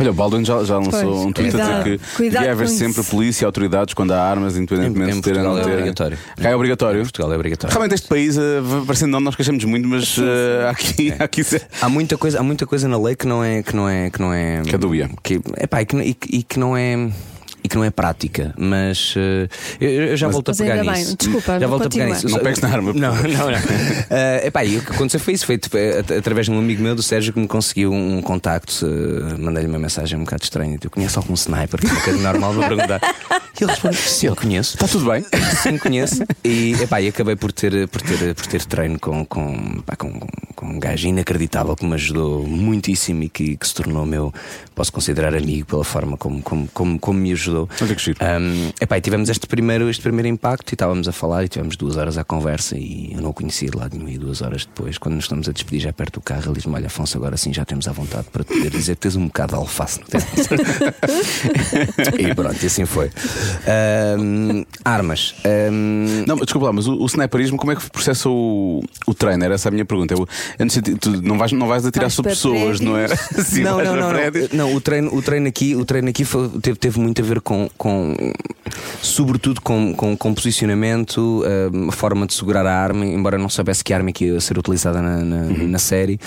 Olha, 0.00 0.10
o 0.10 0.14
Baldwin 0.14 0.44
já, 0.44 0.62
já 0.64 0.76
lançou 0.76 0.90
Pois, 0.90 1.26
um 1.26 1.32
tweet 1.32 1.54
a 1.56 1.58
cuidado, 1.58 1.84
dizer 1.84 1.98
que 2.16 2.22
devia 2.30 2.52
haver 2.52 2.66
com 2.68 2.72
sempre 2.74 3.00
isso. 3.00 3.10
polícia 3.10 3.44
e 3.44 3.46
autoridades 3.46 3.94
quando 3.94 4.12
há 4.12 4.20
armas, 4.22 4.56
independentemente 4.56 5.10
Em- 5.10 5.14
em 5.14 5.16
de 5.16 5.22
terem 5.22 5.42
ou 5.42 5.48
não 5.48 5.58
é 5.58 5.62
terem. 5.62 5.76
obrigatório. 5.78 6.18
Cá 6.36 6.48
é 6.50 6.56
obrigatório. 6.56 7.00
Em 7.00 7.04
Portugal 7.04 7.32
é 7.32 7.36
obrigatório. 7.36 7.72
Realmente 7.72 7.94
este 7.94 8.08
país, 8.08 8.36
eh, 8.36 8.60
parecendo 8.86 9.12
não, 9.12 9.20
nós 9.20 9.34
queixamos 9.36 9.57
muito, 9.66 9.88
mas 9.88 10.16
eh, 10.18 10.66
há 10.66 10.70
aqui, 10.70 11.12
há 11.18 11.24
aqui 11.24 11.42
Há 11.80 11.88
muita 11.88 12.16
coisa, 12.16 12.38
há 12.40 12.42
muita 12.42 12.66
coisa 12.66 12.86
na 12.88 12.98
lei 12.98 13.16
que 13.16 13.26
não 13.26 13.42
é 13.42 13.62
que 13.62 13.74
não 13.74 13.88
é 13.88 14.10
que 14.10 14.20
não 14.20 14.32
é 14.32 14.62
Que 14.62 14.74
é 14.74 14.78
dúbia. 14.78 15.10
que, 15.22 15.40
epá, 15.60 15.82
e, 15.82 15.86
que, 15.86 15.96
e, 15.96 16.14
que- 16.14 16.36
e 16.36 16.42
que 16.42 16.58
não 16.58 16.76
é 16.76 17.10
e 17.68 17.70
que 17.70 17.76
não 17.76 17.84
é 17.84 17.90
prática, 17.90 18.54
mas 18.56 19.14
eh, 19.16 19.46
eu, 19.80 19.90
eu 19.90 20.16
já 20.16 20.26
volto 20.28 20.48
a 20.48 20.52
Mas 20.52 20.58
pegar 20.58 20.74
ainda 20.74 20.90
bem, 20.92 21.00
nisso. 21.02 21.16
desculpa, 21.18 21.60
já 21.60 21.66
volto 21.66 21.86
a 21.86 21.90
pegar 21.90 22.06
continua. 22.06 22.22
nisso. 22.24 22.28
Não 22.36 22.42
pegues 22.44 22.60
na 22.60 22.68
arma, 22.70 22.92
Não, 22.94 23.14
não, 23.14 23.50
não. 23.50 23.58
Eh, 24.10 24.46
epá, 24.46 24.64
e 24.64 24.78
o 24.78 24.82
que 24.82 24.92
aconteceu 24.92 25.20
foi 25.20 25.34
isso, 25.34 25.44
foi 25.44 25.58
tipo, 25.58 25.76
eh, 25.76 25.98
at- 25.98 26.10
através 26.12 26.46
de 26.46 26.52
um 26.52 26.58
amigo 26.58 26.82
meu 26.82 26.94
do 26.94 27.02
Sérgio 27.02 27.32
que 27.32 27.38
me 27.40 27.46
conseguiu 27.46 27.92
um 27.92 28.22
contacto. 28.22 28.86
eh, 28.86 29.36
Mandei-lhe 29.38 29.68
uma 29.68 29.78
mensagem 29.78 30.18
um 30.18 30.24
bocado 30.24 30.42
estranha. 30.44 30.78
Tu 30.78 30.88
conheces 30.90 31.16
algum 31.16 31.34
sniper? 31.34 31.78
Que 31.80 31.86
é 31.86 31.90
uma 31.92 32.00
coisa 32.00 32.18
normal 32.22 32.54
de 32.54 32.60
perguntar. 32.60 33.00
E 33.60 33.64
ele 33.64 33.70
responde: 33.72 33.96
Sim, 33.96 34.26
eu 34.28 34.36
conheço. 34.36 34.74
Está 34.76 34.86
tudo 34.88 35.10
bem? 35.10 35.24
Sim, 35.62 35.78
conheço. 35.78 36.22
E, 36.44 36.72
epá, 36.80 37.00
e 37.02 37.08
acabei 37.08 37.34
por 37.36 37.50
ter, 37.52 37.86
por 37.88 38.00
ter, 38.00 38.34
por 38.34 38.46
ter 38.46 38.64
treino 38.64 38.98
com, 38.98 39.24
com, 39.24 39.82
pá, 39.84 39.96
com, 39.96 40.10
com 40.54 40.66
um 40.66 40.78
gajo 40.78 41.08
inacreditável 41.08 41.74
que 41.76 41.84
me 41.84 41.94
ajudou 41.94 42.46
muitíssimo 42.46 43.24
e 43.24 43.28
que, 43.28 43.56
que 43.56 43.66
se 43.66 43.74
tornou 43.74 44.06
meu, 44.06 44.32
posso 44.74 44.92
considerar 44.92 45.34
amigo 45.34 45.66
pela 45.66 45.84
forma 45.84 46.16
como, 46.16 46.40
como, 46.42 46.68
como, 46.72 46.98
como 46.98 47.18
me 47.18 47.32
ajudou. 47.32 47.57
Olha 47.80 47.94
que 47.94 48.02
giro. 48.02 48.18
Um, 48.22 48.70
epá, 48.80 48.98
e 48.98 49.00
tivemos 49.00 49.28
este 49.28 49.46
primeiro, 49.46 49.88
este 49.88 50.02
primeiro 50.02 50.28
impacto 50.28 50.70
e 50.72 50.74
estávamos 50.74 51.08
a 51.08 51.12
falar 51.12 51.44
e 51.44 51.48
tivemos 51.48 51.76
duas 51.76 51.96
horas 51.96 52.18
à 52.18 52.24
conversa 52.24 52.76
e 52.76 53.12
eu 53.14 53.20
não 53.20 53.30
o 53.30 53.32
conhecia 53.32 53.70
de 53.70 53.76
lado 53.76 53.96
nenhum. 53.96 54.08
E 54.08 54.18
duas 54.18 54.42
horas 54.42 54.64
depois, 54.66 54.98
quando 54.98 55.14
nos 55.16 55.24
estamos 55.24 55.48
a 55.48 55.52
despedir 55.52 55.80
já 55.80 55.92
perto 55.92 56.14
do 56.14 56.20
carro, 56.20 56.42
ele 56.46 56.54
diz-me: 56.54 56.74
Olha, 56.74 56.86
Afonso, 56.86 57.16
agora 57.16 57.36
sim 57.36 57.52
já 57.52 57.64
temos 57.64 57.88
à 57.88 57.92
vontade 57.92 58.26
para 58.32 58.44
te 58.44 58.54
poder 58.54 58.70
dizer 58.70 58.96
que 58.96 59.02
tens 59.02 59.16
um 59.16 59.26
bocado 59.26 59.52
de 59.54 59.58
alface 59.58 60.00
no 60.00 60.06
tempo. 60.06 60.26
e 62.18 62.34
pronto, 62.34 62.62
e 62.62 62.66
assim 62.66 62.84
foi. 62.84 63.10
Um, 64.18 64.64
armas. 64.84 65.34
Um, 65.72 66.24
Não, 66.26 66.36
desculpa 66.36 66.66
lá, 66.66 66.72
mas 66.72 66.86
o, 66.86 66.94
o 67.02 67.06
sniperismo, 67.06 67.56
como 67.56 67.72
é 67.72 67.76
que 67.76 67.90
processa 67.90 68.28
o, 68.28 68.82
o 69.06 69.14
treino? 69.14 69.44
Era 69.44 69.54
essa 69.54 69.68
a 69.68 69.72
minha 69.72 69.84
pergunta. 69.84 70.14
Eu, 70.14 70.20
eu 70.58 70.64
não 70.64 70.70
sei, 70.70 70.82
tu 70.82 71.10
não 71.22 71.38
vais, 71.38 71.52
não 71.52 71.66
vais 71.66 71.84
atirar 71.86 72.10
sobre 72.10 72.30
pessoas, 72.32 72.80
não 72.80 72.96
é? 72.96 73.08
Sim, 73.44 73.62
não, 73.62 73.82
não, 73.82 74.08
prédios. 74.10 74.50
não. 74.52 74.58
Não, 74.68 74.74
o 74.74 74.80
treino, 74.80 75.14
o 75.14 75.22
treino 75.22 75.46
aqui, 75.48 75.74
o 75.76 75.84
treino 75.84 76.08
aqui 76.08 76.24
foi- 76.24 76.48
teve, 76.60 76.78
teve 76.78 76.98
muito 76.98 77.22
a 77.22 77.24
ver 77.24 77.40
com, 77.40 77.47
com 77.76 78.14
sobretudo 79.02 79.60
com, 79.60 79.94
com, 79.94 80.16
com 80.16 80.34
posicionamento, 80.34 81.42
hum, 81.72 81.88
a 81.88 81.92
forma 81.92 82.26
de 82.26 82.34
segurar 82.34 82.66
a 82.66 82.72
arma, 82.74 83.06
embora 83.06 83.36
eu 83.36 83.40
não 83.40 83.48
soubesse 83.48 83.82
que 83.82 83.92
arma 83.94 84.12
que 84.12 84.26
ia 84.26 84.40
ser 84.40 84.58
utilizada 84.58 85.00
na, 85.00 85.18
na, 85.24 85.36
Uhum. 85.46 85.68
na 85.68 85.78
série. 85.78 86.18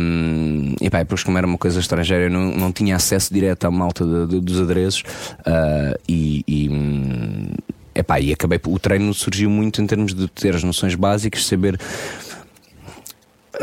Um, 0.00 0.74
e 0.80 0.90
pá, 0.90 0.98
depois, 0.98 1.22
como 1.22 1.38
era 1.38 1.46
uma 1.46 1.58
coisa 1.58 1.78
estrangeira, 1.78 2.24
eu 2.24 2.30
não, 2.30 2.50
não 2.52 2.72
tinha 2.72 2.96
acesso 2.96 3.32
direto 3.32 3.66
à 3.66 3.70
malta 3.70 4.04
de- 4.04 4.26
de- 4.26 4.40
dos 4.40 4.60
adereços 4.60 5.02
ah, 5.44 5.96
e. 6.08 6.42
e 6.48 6.68
hum, 6.68 7.46
epá, 7.94 8.20
e 8.20 8.32
acabei. 8.32 8.60
O 8.66 8.78
treino 8.78 9.12
surgiu 9.14 9.48
muito 9.48 9.80
em 9.80 9.86
termos 9.86 10.14
de 10.14 10.26
ter 10.28 10.54
as 10.54 10.62
noções 10.64 10.94
básicas, 10.94 11.46
saber 11.46 11.78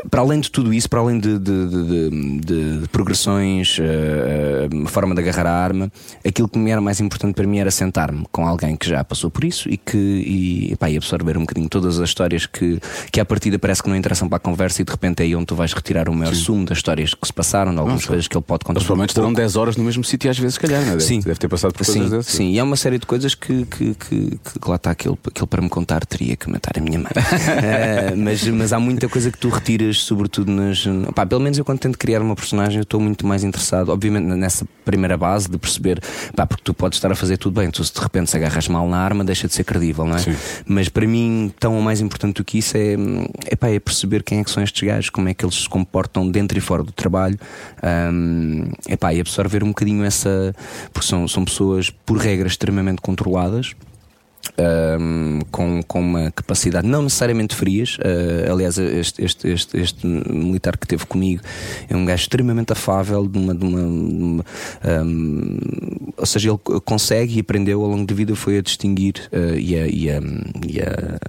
para 0.09 0.21
além 0.21 0.39
de 0.39 0.49
tudo 0.51 0.73
isso, 0.73 0.89
para 0.89 0.99
além 0.99 1.19
de, 1.19 1.37
de- 1.39 1.67
de- 1.67 2.39
de- 2.81 2.87
progressões, 2.89 3.77
eh, 3.79 4.67
forma 4.87 5.13
de 5.15 5.21
agarrar 5.21 5.45
a 5.47 5.51
arma, 5.63 5.91
aquilo 6.25 6.47
que 6.47 6.57
me 6.57 6.71
era 6.71 6.81
mais 6.81 6.99
importante 6.99 7.33
para 7.35 7.45
mim 7.47 7.59
era 7.59 7.71
sentar-me 7.71 8.25
com 8.31 8.47
alguém 8.47 8.75
que 8.75 8.87
já 8.87 9.03
passou 9.03 9.29
por 9.31 9.43
isso 9.43 9.69
e 9.69 9.77
que 9.77 9.97
e, 9.97 10.73
epá, 10.73 10.89
e 10.89 10.97
absorver 10.97 11.37
um 11.37 11.41
bocadinho 11.41 11.69
todas 11.69 11.99
as 11.99 12.09
histórias 12.09 12.45
que, 12.45 12.79
que 13.11 13.19
à 13.19 13.25
partida 13.25 13.57
parece 13.59 13.81
que 13.83 13.89
não 13.89 13.95
interessam 13.95 14.27
para 14.27 14.37
a 14.37 14.39
conversa 14.39 14.81
e 14.81 14.85
de 14.85 14.91
repente 14.91 15.21
é 15.21 15.23
aí 15.25 15.35
onde 15.35 15.45
tu 15.45 15.55
vais 15.55 15.73
retirar 15.73 16.09
o 16.09 16.13
maior 16.13 16.33
sumo 16.35 16.65
das 16.65 16.77
histórias 16.77 17.13
que 17.13 17.25
se 17.27 17.33
passaram, 17.33 17.71
de 17.73 17.79
algumas 17.79 18.05
coisas 18.05 18.27
que 18.27 18.35
ele 18.37 18.43
pode 18.43 18.63
contar. 18.65 18.79
Provavelmente 18.79 19.09
estarão 19.09 19.33
10 19.33 19.55
horas 19.55 19.75
no 19.77 19.83
mesmo 19.83 20.03
sítio 20.03 20.29
às 20.29 20.37
vezes, 20.37 20.55
se 20.55 20.59
calhar, 20.59 20.81
não 20.81 20.87
é? 20.87 20.91
Deve, 20.91 21.01
Sim. 21.03 21.19
deve 21.19 21.39
ter 21.39 21.47
passado 21.47 21.73
por 21.73 21.83
sim, 21.85 21.93
coisas 21.93 22.11
dessas. 22.11 22.33
Sim, 22.33 22.51
e 22.51 22.59
há 22.59 22.63
uma 22.63 22.75
série 22.75 22.97
de 22.97 23.05
coisas 23.05 23.33
que, 23.35 23.65
que, 23.65 23.95
que, 23.95 24.39
que 24.61 24.69
lá 24.69 24.75
está 24.75 24.91
aquilo, 24.91 25.17
aquilo 25.27 25.47
para 25.47 25.61
me 25.61 25.69
contar 25.69 26.05
teria 26.05 26.35
que 26.35 26.49
matar 26.49 26.73
a 26.77 26.81
minha 26.81 26.99
mãe. 26.99 27.11
Eh, 27.63 28.13
mas, 28.15 28.45
mas 28.47 28.73
há 28.73 28.79
muita 28.79 29.07
coisa 29.07 29.31
que 29.31 29.37
tu 29.37 29.49
retiras, 29.49 29.82
sobretudo 29.91 30.51
nas. 30.51 30.85
Pá, 31.13 31.25
pelo 31.25 31.41
menos 31.41 31.57
eu 31.57 31.65
quando 31.65 31.79
tento 31.79 31.97
criar 31.97 32.21
uma 32.21 32.35
personagem, 32.35 32.77
eu 32.77 32.83
estou 32.83 32.99
muito 32.99 33.25
mais 33.25 33.43
interessado, 33.43 33.89
obviamente, 33.89 34.25
nessa 34.25 34.65
primeira 34.85 35.17
base 35.17 35.49
de 35.49 35.57
perceber, 35.57 36.01
pá, 36.35 36.45
porque 36.45 36.63
tu 36.63 36.73
podes 36.73 36.97
estar 36.97 37.11
a 37.11 37.15
fazer 37.15 37.37
tudo 37.37 37.59
bem, 37.59 37.69
tu 37.71 37.83
se 37.83 37.93
de 37.93 37.99
repente 37.99 38.29
se 38.29 38.37
agarras 38.37 38.67
mal 38.67 38.87
na 38.87 38.97
arma, 38.97 39.23
deixa 39.23 39.47
de 39.47 39.53
ser 39.53 39.63
credível, 39.63 40.05
não 40.05 40.15
é? 40.15 40.19
Sim. 40.19 40.35
Mas 40.65 40.89
para 40.89 41.07
mim, 41.07 41.53
tão 41.59 41.75
ou 41.75 41.81
mais 41.81 42.01
importante 42.01 42.35
do 42.35 42.43
que 42.43 42.57
isso 42.57 42.77
é, 42.77 42.95
é, 43.45 43.55
pá, 43.55 43.69
é 43.69 43.79
perceber 43.79 44.23
quem 44.23 44.39
é 44.39 44.43
que 44.43 44.51
são 44.51 44.63
estes 44.63 44.81
gajos, 44.87 45.09
como 45.09 45.29
é 45.29 45.33
que 45.33 45.45
eles 45.45 45.55
se 45.55 45.69
comportam 45.69 46.29
dentro 46.29 46.57
e 46.57 46.61
fora 46.61 46.83
do 46.83 46.91
trabalho, 46.91 47.37
Hum, 47.83 48.71
é 48.87 48.95
pá, 48.95 49.13
e 49.13 49.19
absorver 49.19 49.63
um 49.63 49.67
bocadinho 49.67 50.03
essa. 50.03 50.55
Porque 50.91 51.07
são, 51.07 51.27
são 51.27 51.43
pessoas, 51.43 51.89
por 51.89 52.17
regra, 52.17 52.47
extremamente 52.47 53.01
controladas. 53.01 53.75
Um, 54.57 55.39
com, 55.51 55.81
com 55.83 55.99
uma 55.99 56.31
capacidade 56.31 56.87
não 56.87 57.03
necessariamente 57.03 57.55
frias. 57.55 57.97
Uh, 57.97 58.51
aliás, 58.51 58.77
este, 58.77 59.23
este, 59.23 59.47
este, 59.47 59.77
este, 59.77 60.05
militar 60.05 60.77
que 60.77 60.87
teve 60.87 61.05
comigo 61.05 61.41
é 61.89 61.95
um 61.95 62.05
gajo 62.05 62.23
extremamente 62.23 62.71
afável, 62.73 63.27
de 63.27 63.37
uma, 63.37 63.55
de 63.55 63.65
uma, 63.65 63.79
de 63.79 64.23
uma 64.23 64.45
um, 65.05 65.57
ou 66.17 66.25
seja, 66.25 66.49
ele 66.49 66.59
consegue 66.81 67.37
e 67.37 67.39
aprendeu 67.39 67.81
ao 67.81 67.87
longo 67.87 68.05
da 68.05 68.13
vida 68.13 68.35
foi 68.35 68.57
a 68.57 68.61
distinguir 68.61 69.29
uh, 69.31 69.57
e, 69.57 69.75
a, 69.75 69.87
e, 69.87 70.09
a, 70.09 70.21
e, 70.67 70.81
a, 70.81 71.19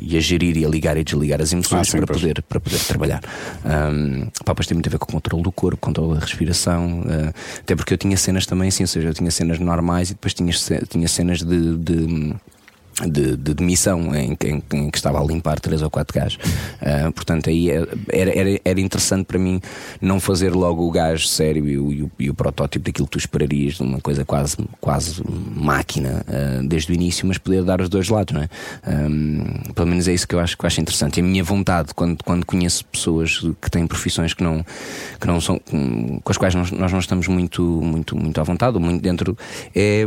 e, 0.00 0.16
a, 0.16 0.20
gerir 0.20 0.56
e 0.56 0.64
a 0.64 0.68
ligar 0.68 0.96
e 0.96 1.04
desligar 1.04 1.40
as 1.40 1.52
emoções 1.52 1.88
ah, 1.88 1.90
sim, 1.90 1.98
para, 1.98 2.06
poder, 2.06 2.42
para 2.42 2.60
poder 2.60 2.78
trabalhar. 2.80 3.22
Um, 3.64 4.28
pá, 4.44 4.54
tem 4.62 4.74
muito 4.74 4.88
a 4.88 4.90
ver 4.90 4.98
com 4.98 5.06
o 5.06 5.12
controle 5.12 5.42
do 5.42 5.52
corpo, 5.52 5.76
controle 5.78 6.14
da 6.14 6.20
respiração, 6.20 7.00
uh, 7.00 7.34
até 7.60 7.74
porque 7.74 7.94
eu 7.94 7.98
tinha 7.98 8.16
cenas 8.16 8.46
também 8.46 8.68
assim, 8.68 8.84
ou 8.84 8.88
seja, 8.88 9.08
eu 9.08 9.14
tinha 9.14 9.30
cenas 9.30 9.58
normais 9.58 10.10
e 10.10 10.14
depois 10.14 10.34
tinha, 10.34 10.52
tinha 10.88 11.08
cenas 11.08 11.42
de, 11.42 11.76
de 11.76 12.34
de, 13.06 13.36
de 13.36 13.54
demissão 13.54 14.14
em, 14.14 14.36
em, 14.44 14.62
em, 14.72 14.90
que 14.90 14.98
estava 14.98 15.20
a 15.20 15.24
limpar 15.24 15.58
três 15.58 15.82
ou 15.82 15.90
quatro 15.90 16.18
gajos. 16.18 16.38
Uh, 16.80 17.12
portanto, 17.12 17.48
aí 17.48 17.70
é, 17.70 17.86
era, 18.10 18.38
era, 18.38 18.60
era 18.64 18.80
interessante 18.80 19.24
para 19.24 19.38
mim 19.38 19.60
não 20.00 20.20
fazer 20.20 20.54
logo 20.54 20.86
o 20.86 20.90
gajo 20.90 21.26
sério 21.26 21.68
e 21.68 21.78
o, 21.78 21.92
e 21.92 22.02
o, 22.02 22.10
e 22.18 22.30
o 22.30 22.34
protótipo 22.34 22.84
daquilo 22.84 23.06
que 23.06 23.12
tu 23.12 23.18
esperarias 23.18 23.74
de 23.74 23.82
uma 23.82 24.00
coisa 24.00 24.24
quase, 24.24 24.56
quase 24.80 25.22
máquina 25.54 26.24
uh, 26.28 26.66
desde 26.66 26.92
o 26.92 26.94
início, 26.94 27.26
mas 27.26 27.38
poder 27.38 27.64
dar 27.64 27.80
os 27.80 27.88
dois 27.88 28.08
lados, 28.08 28.34
não 28.34 28.42
é? 28.42 28.48
Um, 28.86 29.72
pelo 29.74 29.88
menos 29.88 30.06
é 30.08 30.12
isso 30.12 30.28
que 30.28 30.34
eu 30.34 30.40
acho 30.40 30.56
que 30.56 30.66
acho 30.66 30.80
interessante. 30.80 31.18
E 31.18 31.20
a 31.20 31.24
minha 31.24 31.42
vontade, 31.42 31.94
quando, 31.94 32.22
quando 32.22 32.44
conheço 32.44 32.84
pessoas 32.86 33.40
que 33.60 33.70
têm 33.70 33.86
profissões 33.86 34.34
que 34.34 34.42
não, 34.42 34.64
que 35.18 35.26
não 35.26 35.40
são 35.40 35.58
com, 35.58 36.20
com 36.22 36.30
as 36.30 36.36
quais 36.36 36.54
nós, 36.54 36.70
nós 36.70 36.92
não 36.92 36.98
estamos 36.98 37.26
muito, 37.28 37.62
muito, 37.62 38.16
muito 38.16 38.40
à 38.40 38.44
vontade 38.44 38.76
ou 38.76 38.82
muito 38.82 39.00
dentro, 39.02 39.36
é, 39.74 40.04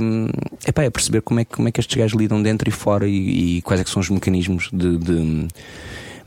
é, 0.66 0.72
pá, 0.72 0.84
é 0.84 0.90
perceber 0.90 1.22
como 1.22 1.40
é, 1.40 1.46
como 1.46 1.68
é 1.68 1.72
que 1.72 1.80
estes 1.80 1.98
gajos 1.98 2.18
lidam 2.18 2.42
dentro 2.42 2.70
e 2.70 2.72
e, 3.08 3.58
e 3.58 3.62
quais 3.62 3.82
é 3.82 3.84
são 3.90 4.00
os 4.00 4.10
mecanismos 4.10 4.70
de, 4.72 4.98
de 4.98 5.48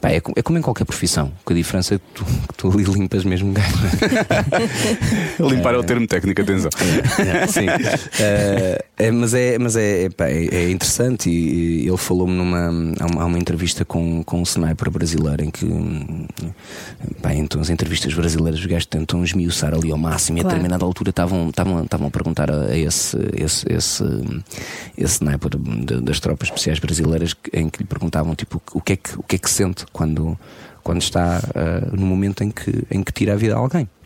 Pá, 0.01 0.11
é, 0.11 0.17
é, 0.17 0.43
como 0.43 0.57
em 0.59 0.63
qualquer 0.63 0.85
profissão, 0.85 1.33
com 1.45 1.53
a 1.53 1.57
diferença 1.57 1.97
é 1.97 1.99
que 1.99 2.05
tu, 2.15 2.25
que 2.25 2.55
tu 2.57 2.71
ali 2.71 2.85
limpas 2.85 3.25
mesmo 3.25 3.53
gajo. 3.53 3.77
Limpar 5.51 5.75
é 5.75 5.79
o 5.79 5.83
termo 5.83 6.07
técnico, 6.07 6.41
atenção. 6.41 6.71
É, 7.19 7.47
sim. 7.49 7.67
Uh, 7.67 8.85
é, 8.97 9.11
mas 9.11 9.35
é, 9.35 9.59
mas 9.59 9.75
é, 9.75 10.09
pá, 10.11 10.27
é, 10.29 10.47
é, 10.47 10.71
interessante 10.71 11.29
e, 11.29 11.83
e 11.85 11.89
ele 11.89 11.97
falou-me 11.97 12.33
numa. 12.33 12.69
Há 13.01 13.07
uma, 13.07 13.23
há 13.23 13.27
uma, 13.27 13.39
entrevista 13.39 13.85
com, 13.85 14.23
com 14.23 14.39
um 14.39 14.45
sniper 14.45 14.89
brasileiro 14.89 15.45
em 15.45 15.51
que. 15.51 15.67
Pá, 17.21 17.35
então 17.35 17.61
as 17.61 17.69
entrevistas 17.69 18.15
brasileiras, 18.15 18.61
os 18.61 18.67
gajos 18.67 18.87
tentam 18.87 19.25
esmiuçar 19.25 19.75
ali 19.75 19.91
ao 19.91 19.99
máximo 19.99 20.39
claro. 20.39 20.47
e 20.47 20.51
a 20.51 20.55
determinada 20.55 20.85
altura 20.85 21.11
estavam, 21.11 21.49
estavam, 21.49 21.83
estavam 21.83 22.07
a 22.07 22.11
perguntar 22.11 22.53
a, 22.53 22.67
a 22.67 22.79
esse, 22.79 23.17
esse, 23.35 23.67
esse, 23.73 24.05
esse 24.97 25.15
sniper 25.15 25.59
de, 25.59 26.01
das 26.03 26.21
tropas 26.21 26.49
especiais 26.49 26.79
brasileiras 26.79 27.35
em 27.53 27.69
que 27.69 27.81
lhe 27.81 27.85
perguntavam 27.85 28.37
tipo, 28.37 28.63
o 28.73 28.81
que 28.81 28.93
é 28.93 28.97
que, 28.97 29.19
o 29.19 29.23
que, 29.25 29.35
é 29.35 29.39
que 29.39 29.51
sente 29.51 29.88
quando, 29.93 30.39
quando 30.83 31.01
está 31.01 31.41
uh, 31.41 31.97
no 31.97 32.07
momento 32.07 32.43
em 32.43 32.51
que, 32.51 32.85
em 32.91 33.03
que 33.03 33.13
tira 33.13 33.35
a 33.35 33.37
vida 33.37 33.55
a 33.55 33.59
alguém. 33.59 33.89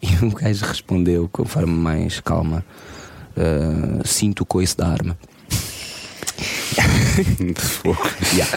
E 0.00 0.24
o 0.24 0.30
gajo 0.30 0.64
respondeu 0.64 1.28
com 1.32 1.44
forma 1.44 1.74
mais 1.74 2.20
calma: 2.20 2.64
uh, 3.36 4.06
Sinto 4.06 4.42
o 4.42 4.46
coice 4.46 4.76
da 4.76 4.86
arma. 4.86 5.18
yeah. 8.34 8.56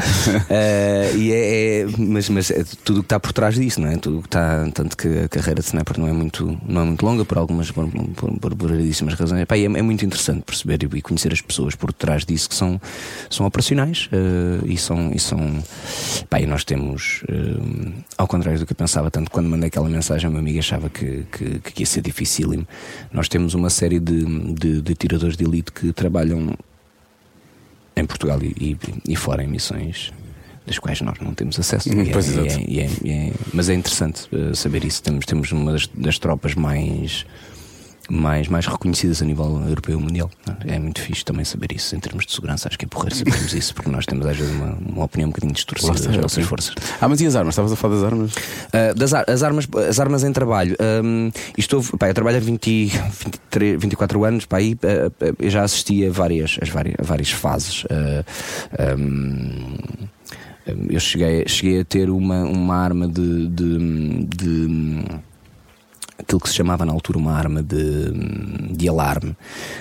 uh, 0.49 1.17
e 1.17 1.31
é, 1.31 1.81
é, 1.81 1.85
mas, 1.97 2.29
mas 2.29 2.51
é 2.51 2.63
tudo 2.83 2.99
o 2.99 3.01
que 3.01 3.07
está 3.07 3.19
por 3.19 3.33
trás 3.33 3.55
disso, 3.55 3.81
não 3.81 3.89
é? 3.89 3.97
Tudo 3.97 4.21
que 4.21 4.27
está, 4.27 4.69
tanto 4.73 4.95
que 4.95 5.07
a 5.07 5.27
carreira 5.27 5.61
de 5.61 5.67
sniper 5.67 5.99
não 5.99 6.07
é 6.07 6.13
muito, 6.13 6.59
não 6.67 6.81
é 6.81 6.85
muito 6.85 7.05
longa 7.05 7.25
por 7.25 7.37
algumas 7.37 7.71
por, 7.71 7.89
por, 7.89 8.39
por, 8.39 8.55
por 8.55 8.71
razões. 8.71 9.41
Epá, 9.41 9.57
é, 9.57 9.63
é, 9.63 9.81
muito 9.81 10.05
interessante 10.05 10.43
perceber 10.43 10.83
e 10.83 11.01
conhecer 11.01 11.33
as 11.33 11.41
pessoas 11.41 11.75
por 11.75 11.91
trás 11.91 12.25
disso 12.25 12.49
que 12.49 12.55
são, 12.55 12.79
são 13.29 13.45
operacionais 13.45 14.09
uh, 14.11 14.65
e 14.65 14.77
são. 14.77 15.11
E 15.11 15.19
são 15.19 15.63
epá, 16.21 16.39
e 16.39 16.45
nós 16.45 16.63
temos, 16.63 17.23
uh, 17.23 17.93
ao 18.17 18.27
contrário 18.27 18.59
do 18.59 18.65
que 18.65 18.73
eu 18.73 18.77
pensava, 18.77 19.09
tanto 19.09 19.31
quando 19.31 19.49
mandei 19.49 19.67
aquela 19.67 19.89
mensagem, 19.89 20.29
o 20.29 20.31
meu 20.31 20.39
amigo 20.39 20.59
achava 20.59 20.89
que, 20.89 21.25
que, 21.31 21.59
que 21.59 21.81
ia 21.81 21.85
ser 21.85 22.01
dificílimo. 22.01 22.67
Nós 23.11 23.27
temos 23.27 23.53
uma 23.53 23.69
série 23.69 23.99
de, 23.99 24.23
de, 24.53 24.81
de 24.81 24.95
tiradores 24.95 25.35
de 25.35 25.43
elite 25.43 25.71
que 25.71 25.91
trabalham 25.93 26.55
em 28.01 28.05
Portugal 28.05 28.39
e, 28.41 28.55
e, 28.59 28.77
e 29.07 29.15
fora 29.15 29.43
em 29.43 29.47
missões 29.47 30.11
das 30.65 30.77
quais 30.77 31.01
nós 31.01 31.19
não 31.19 31.33
temos 31.33 31.59
acesso. 31.59 31.89
Hum, 31.89 32.05
pois 32.11 32.37
é, 32.37 32.47
é, 32.47 32.89
é, 33.09 33.33
mas 33.53 33.69
é 33.69 33.73
interessante 33.73 34.27
uh, 34.33 34.55
saber 34.55 34.83
isso. 34.85 35.01
Temos, 35.01 35.25
temos 35.25 35.51
uma 35.51 35.71
das, 35.73 35.87
das 35.87 36.19
tropas 36.19 36.53
mais 36.55 37.25
mais, 38.11 38.47
mais 38.47 38.67
reconhecidas 38.67 39.21
a 39.21 39.25
nível 39.25 39.63
europeu 39.67 39.97
e 39.97 40.01
mundial. 40.01 40.29
É 40.65 40.77
muito 40.77 41.01
fixe 41.01 41.23
também 41.23 41.45
saber 41.45 41.71
isso 41.73 41.95
em 41.95 41.99
termos 41.99 42.25
de 42.25 42.33
segurança. 42.33 42.67
Acho 42.67 42.77
que 42.77 42.85
é 42.85 42.87
porreiro 42.87 43.15
sabermos 43.15 43.53
isso, 43.53 43.73
porque 43.73 43.89
nós 43.89 44.05
temos 44.05 44.25
às 44.25 44.37
vezes 44.37 44.53
uma, 44.53 44.77
uma 44.85 45.05
opinião 45.05 45.29
um 45.29 45.31
bocadinho 45.31 45.53
distorcida 45.53 45.93
das 45.93 46.17
nossas 46.17 46.45
forças. 46.45 46.75
Ah, 46.99 47.07
mas 47.07 47.21
e 47.21 47.25
as 47.25 47.35
armas? 47.35 47.53
Estavas 47.53 47.71
a 47.71 47.75
falar 47.75 47.95
das 47.95 48.03
armas? 48.03 48.33
Uh, 48.33 48.95
das 48.95 49.13
ar 49.13 49.25
as 49.27 49.43
armas? 49.43 49.67
As 49.87 49.99
armas 49.99 50.23
em 50.23 50.33
trabalho. 50.33 50.75
Um, 51.03 51.31
estou, 51.57 51.81
pá, 51.97 52.09
eu 52.09 52.13
trabalho 52.13 52.37
há 52.37 52.39
20, 52.39 52.87
23, 52.87 53.81
24 53.81 54.25
anos, 54.25 54.45
pá, 54.45 54.57
aí, 54.57 54.73
uh, 54.73 55.35
eu 55.39 55.49
já 55.49 55.63
assisti 55.63 56.05
a 56.05 56.11
várias, 56.11 56.57
as 56.61 56.69
várias, 56.69 56.95
a 56.99 57.03
várias 57.03 57.31
fases. 57.31 57.85
Uh, 57.85 58.97
um, 58.97 59.77
eu 60.89 60.99
cheguei, 60.99 61.45
cheguei 61.47 61.81
a 61.81 61.85
ter 61.85 62.09
uma, 62.09 62.43
uma 62.43 62.75
arma 62.75 63.07
de, 63.07 63.47
de, 63.47 64.25
de 64.25 65.03
aquilo 66.21 66.39
que 66.39 66.49
se 66.49 66.55
chamava 66.55 66.85
na 66.85 66.91
altura 66.91 67.17
uma 67.17 67.33
arma 67.33 67.61
de, 67.61 68.11
de 68.71 68.87
alarme, 68.87 69.35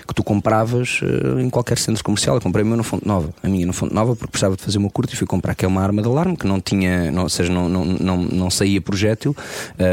que 0.06 0.14
tu 0.14 0.22
compravas 0.22 1.00
uh, 1.02 1.40
em 1.40 1.48
qualquer 1.48 1.78
centro 1.78 2.02
comercial. 2.02 2.36
Eu 2.36 2.40
comprei 2.40 2.62
a 2.62 2.64
minha 2.64 2.76
no 2.76 2.82
Fonte 2.82 3.06
Nova, 3.06 3.32
a 3.42 3.48
minha 3.48 3.66
no 3.66 3.72
Fonte 3.72 3.94
Nova, 3.94 4.14
porque 4.16 4.32
precisava 4.32 4.56
de 4.56 4.62
fazer 4.62 4.78
uma 4.78 4.90
curta 4.90 5.14
e 5.14 5.16
fui 5.16 5.26
comprar, 5.26 5.54
que 5.54 5.64
é 5.64 5.68
uma 5.68 5.82
arma 5.82 6.02
de 6.02 6.08
alarme 6.08 6.36
que 6.36 6.46
não 6.46 6.60
tinha, 6.60 7.10
não, 7.10 7.22
ou 7.22 7.28
seja, 7.28 7.52
não, 7.52 7.68
não, 7.68 7.84
não, 7.84 8.16
não 8.16 8.50
saía 8.50 8.80
projétil, 8.80 9.34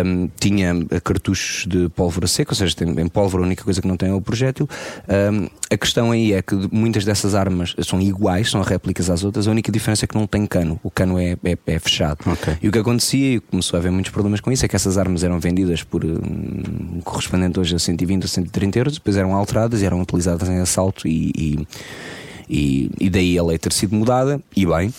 um, 0.06 0.30
tinha 0.40 0.74
cartuchos 1.04 1.66
de 1.68 1.90
pólvora 1.90 2.28
seca, 2.28 2.52
ou 2.52 2.56
seja, 2.56 2.76
tem, 2.76 2.90
em 2.90 3.08
pólvora 3.08 3.44
a 3.44 3.46
única 3.46 3.64
coisa 3.64 3.82
que 3.82 3.88
não 3.88 3.98
tem 3.98 4.10
é 4.10 4.14
o 4.14 4.22
projétil. 4.22 4.68
Um, 5.08 5.48
a 5.70 5.78
questão 5.78 6.12
aí 6.12 6.34
é 6.34 6.42
que 6.42 6.56
muitas 6.72 7.04
dessas 7.04 7.36
armas 7.36 7.76
são 7.84 8.02
iguais, 8.02 8.50
são 8.50 8.62
réplicas 8.62 9.10
às 9.10 9.24
outras, 9.24 9.48
a 9.48 9.52
única 9.52 9.72
diferença 9.72 10.06
é 10.06 10.08
que 10.08 10.16
não 10.16 10.26
tem 10.26 10.46
cano, 10.46 10.80
o 10.82 10.90
cano 10.90 11.20
é, 11.20 11.38
é, 11.44 11.58
é 11.68 11.80
fechado. 11.80 12.20
Okay. 12.26 12.58
E 12.62 12.70
o 12.70 12.72
que 12.72 12.80
acontecia, 12.80 13.36
e 13.36 13.40
começou 13.40 13.78
a 13.78 13.80
haver 13.80 13.92
muitos 13.92 14.12
problemas 14.12 14.40
com 14.40 14.52
isso, 14.52 14.64
é 14.66 14.68
que 14.68 14.76
essas 14.76 14.98
armas 14.98 15.24
eram 15.24 15.40
vendidas 15.40 15.84
por 15.84 16.06
um, 16.06 17.02
correspondente 17.04 17.60
hoje 17.60 17.76
a 17.76 17.80
120 17.80 18.24
ou 18.24 18.30
130 18.30 18.80
euros, 18.80 18.94
depois 18.94 19.18
eram 19.18 19.36
alteradas 19.36 19.82
e 19.82 19.86
eram 19.86 20.02
utilizadas 20.02 20.48
em 20.48 20.60
assalto 20.60 21.08
e, 21.08 21.32
e, 21.36 21.68
e, 22.50 22.92
e 23.00 23.10
daí 23.10 23.38
a 23.38 23.44
lei 23.44 23.58
ter 23.58 23.74
sido 23.74 23.94
mudada, 23.94 24.42
e 24.56 24.66
bem. 24.66 24.94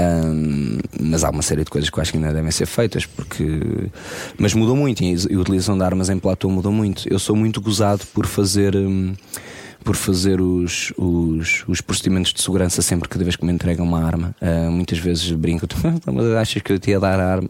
Um, 0.00 0.78
mas 0.98 1.24
há 1.24 1.30
uma 1.30 1.42
série 1.42 1.62
de 1.62 1.70
coisas 1.70 1.90
que 1.90 1.98
eu 1.98 2.00
acho 2.00 2.10
que 2.10 2.16
ainda 2.16 2.32
devem 2.32 2.50
ser 2.50 2.64
feitas 2.64 3.04
porque 3.04 3.44
mas 4.38 4.54
mudou 4.54 4.74
muito 4.74 5.04
e 5.04 5.12
a 5.12 5.38
utilização 5.38 5.76
de 5.76 5.84
armas 5.84 6.08
em 6.08 6.18
platô 6.18 6.48
mudou 6.48 6.72
muito 6.72 7.06
eu 7.06 7.18
sou 7.18 7.36
muito 7.36 7.60
gozado 7.60 8.02
por 8.14 8.24
fazer 8.24 8.74
um, 8.74 9.12
por 9.84 9.94
fazer 9.94 10.40
os, 10.40 10.92
os, 10.96 11.62
os, 11.68 11.80
procedimentos 11.82 12.32
de 12.32 12.40
segurança 12.40 12.80
sempre 12.80 13.06
cada 13.06 13.22
vez 13.22 13.36
que 13.36 13.44
me 13.44 13.52
entregam 13.52 13.84
uma 13.84 14.02
arma. 14.02 14.34
Uh, 14.40 14.70
muitas 14.70 14.98
vezes 14.98 15.30
brinco, 15.32 15.66
mas 16.10 16.26
achas 16.32 16.62
que 16.62 16.72
eu 16.72 16.78
te 16.78 16.90
ia 16.90 16.98
dar 16.98 17.20
a 17.20 17.34
arma? 17.34 17.48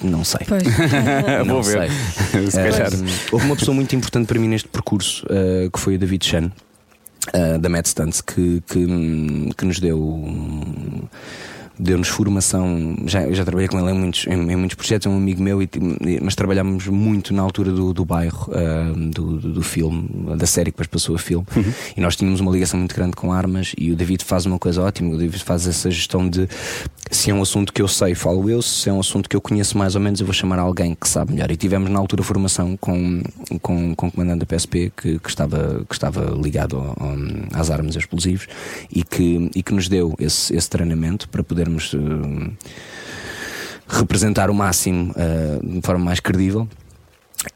Não 0.00 0.24
sei. 0.24 0.46
não 1.44 1.54
Vou 1.60 1.62
ver. 1.62 1.90
Sei. 2.30 2.50
Se 2.50 2.58
uh, 2.60 3.08
houve 3.32 3.46
uma 3.46 3.56
pessoa 3.56 3.74
muito 3.74 3.94
importante 3.96 4.28
para 4.28 4.38
mim 4.38 4.48
neste 4.48 4.68
percurso, 4.68 5.26
uh, 5.26 5.68
que 5.70 5.80
foi 5.80 5.96
o 5.96 5.98
David 5.98 6.24
Chan. 6.24 6.52
da 7.60 7.68
Mad 7.68 7.84
Stunts 7.84 8.20
que, 8.20 8.62
que, 8.68 8.86
que 9.56 9.64
nos 9.64 9.80
deu 9.80 9.98
um, 10.00 11.02
deu-nos 11.78 12.08
formação. 12.08 12.96
Já, 13.06 13.30
já 13.32 13.44
trabalhei 13.44 13.68
com 13.68 13.78
ele 13.78 13.90
em 13.90 13.98
muitos, 13.98 14.26
em, 14.26 14.32
em 14.32 14.56
muitos 14.56 14.74
projetos, 14.74 15.06
é 15.06 15.10
um 15.10 15.16
amigo 15.16 15.42
meu, 15.42 15.62
e, 15.62 15.68
mas 16.22 16.34
trabalhámos 16.34 16.86
muito 16.88 17.34
na 17.34 17.42
altura 17.42 17.72
do, 17.72 17.92
do 17.92 18.04
bairro, 18.04 18.50
uh, 18.50 19.10
do, 19.10 19.38
do, 19.38 19.52
do, 19.54 19.62
filme, 19.62 20.08
da 20.36 20.46
série 20.46 20.70
que 20.70 20.76
depois 20.76 20.88
passou 20.88 21.14
a 21.14 21.18
filme. 21.18 21.46
Uhum. 21.54 21.72
E 21.96 22.00
nós 22.00 22.16
tínhamos 22.16 22.40
uma 22.40 22.50
ligação 22.50 22.78
muito 22.78 22.94
grande 22.94 23.16
com 23.16 23.32
armas. 23.32 23.72
E 23.76 23.90
o 23.90 23.96
David 23.96 24.24
faz 24.24 24.46
uma 24.46 24.58
coisa 24.58 24.82
ótima: 24.82 25.14
o 25.14 25.18
David 25.18 25.42
faz 25.42 25.66
essa 25.66 25.90
gestão 25.90 26.28
de 26.28 26.48
se 27.10 27.30
é 27.30 27.34
um 27.34 27.42
assunto 27.42 27.72
que 27.72 27.80
eu 27.80 27.88
sei, 27.88 28.14
falo 28.14 28.50
eu, 28.50 28.60
se 28.60 28.88
é 28.88 28.92
um 28.92 29.00
assunto 29.00 29.28
que 29.28 29.36
eu 29.36 29.40
conheço 29.40 29.78
mais 29.78 29.94
ou 29.94 30.00
menos, 30.00 30.20
eu 30.20 30.26
vou 30.26 30.34
chamar 30.34 30.58
alguém 30.58 30.94
que 30.94 31.08
sabe 31.08 31.32
melhor. 31.32 31.50
E 31.50 31.56
tivemos 31.56 31.88
na 31.90 31.98
altura 31.98 32.22
formação 32.22 32.76
com, 32.76 33.22
com, 33.62 33.94
com 33.94 34.06
o 34.08 34.12
comandante 34.12 34.40
da 34.40 34.46
PSP 34.46 34.92
que, 34.96 35.18
que, 35.18 35.28
estava, 35.28 35.84
que 35.88 35.94
estava 35.94 36.32
ligado 36.32 36.76
ao, 36.76 36.96
às 37.52 37.70
armas 37.70 37.94
e 37.94 37.98
explosivos 37.98 38.48
e 38.90 39.02
que, 39.04 39.50
e 39.54 39.62
que 39.62 39.72
nos 39.72 39.88
deu 39.88 40.14
esse, 40.18 40.54
esse 40.54 40.68
treinamento 40.68 41.28
para 41.28 41.42
podermos 41.66 41.92
uh, 41.92 42.52
representar 43.88 44.50
o 44.50 44.54
máximo 44.54 45.12
uh, 45.12 45.66
de 45.66 45.80
forma 45.82 46.04
mais 46.04 46.20
credível 46.20 46.68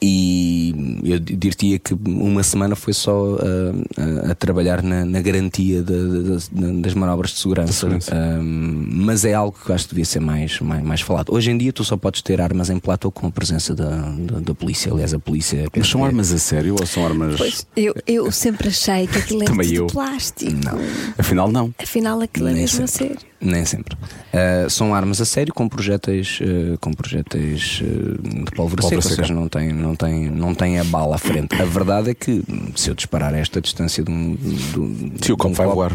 E 0.01 1.01
eu 1.03 1.19
diria 1.19 1.79
que 1.79 1.95
uma 2.07 2.43
semana 2.43 2.77
foi 2.77 2.93
só 2.93 3.37
a, 3.37 4.29
a, 4.29 4.33
a 4.33 4.35
trabalhar 4.35 4.83
na, 4.83 5.05
na 5.05 5.21
garantia 5.21 5.83
de, 5.83 6.37
de, 6.39 6.49
de, 6.53 6.83
das 6.83 6.95
manobras 6.95 7.31
de 7.33 7.39
segurança, 7.39 7.73
segurança. 7.73 8.15
Um, 8.15 8.87
mas 8.89 9.25
é 9.25 9.35
algo 9.35 9.57
que 9.59 9.71
eu 9.71 9.75
acho 9.75 9.85
que 9.85 9.91
devia 9.91 10.05
ser 10.05 10.21
mais, 10.21 10.61
mais, 10.61 10.83
mais 10.85 11.01
falado. 11.01 11.33
Hoje 11.35 11.51
em 11.51 11.59
dia 11.59 11.73
tu 11.73 11.83
só 11.83 11.97
podes 11.97 12.23
ter 12.23 12.41
armas 12.41 12.71
em 12.71 12.79
platô 12.79 13.11
com 13.11 13.27
a 13.27 13.31
presença 13.31 13.75
da, 13.75 13.91
da, 13.91 14.39
da 14.41 14.55
polícia. 14.55 14.93
Aliás, 14.93 15.13
a 15.13 15.19
polícia. 15.19 15.67
Mas 15.75 15.89
são 15.89 16.05
armas 16.05 16.31
a 16.31 16.39
sério 16.39 16.77
ou 16.79 16.87
são 16.87 17.05
armas. 17.05 17.37
Pois, 17.37 17.67
eu, 17.75 17.95
eu 18.07 18.31
sempre 18.33 18.69
achei 18.69 19.09
que 19.09 19.19
aquilo 19.19 19.43
era 19.43 19.65
eu. 19.67 19.87
plástico. 19.87 20.53
Não. 20.53 20.79
Afinal, 21.19 21.51
não. 21.51 21.75
Afinal, 21.79 22.21
aquilo 22.21 22.49
é 22.49 22.53
mesmo 22.53 22.85
a 22.85 22.87
sério. 22.87 23.30
Nem 23.41 23.65
sempre. 23.65 23.95
Uh, 23.95 24.69
são 24.69 24.95
armas 24.95 25.19
a 25.19 25.25
sério 25.25 25.55
com 25.55 25.67
projéteis, 25.67 26.41
uh, 26.43 26.77
com 26.79 26.93
projéteis 26.93 27.81
uh, 27.81 28.23
de 28.23 28.51
pólvora, 28.55 28.83
Pólvora 28.83 28.83
seca, 28.83 28.97
ou 28.97 29.03
seca. 29.03 29.15
seja, 29.23 29.35
não 29.35 29.49
tem, 29.49 29.73
não, 29.73 29.97
tem, 29.97 30.29
não 30.29 30.55
tem 30.55 30.79
a 30.79 30.85
bala 30.85 31.15
à 31.15 31.19
frente. 31.19 31.55
A 31.55 31.65
verdade 31.65 32.11
é 32.11 32.15
que 32.15 32.43
se 32.77 32.91
eu 32.91 32.95
disparar 32.95 33.33
a 33.33 33.39
esta 33.39 33.59
distância 33.59 34.05
de 34.05 34.11
um. 34.11 34.35
De, 34.35 35.27
Sim, 35.27 35.33
o 35.33 35.47
um 35.47 35.53
vai 35.55 35.67
voar, 35.67 35.93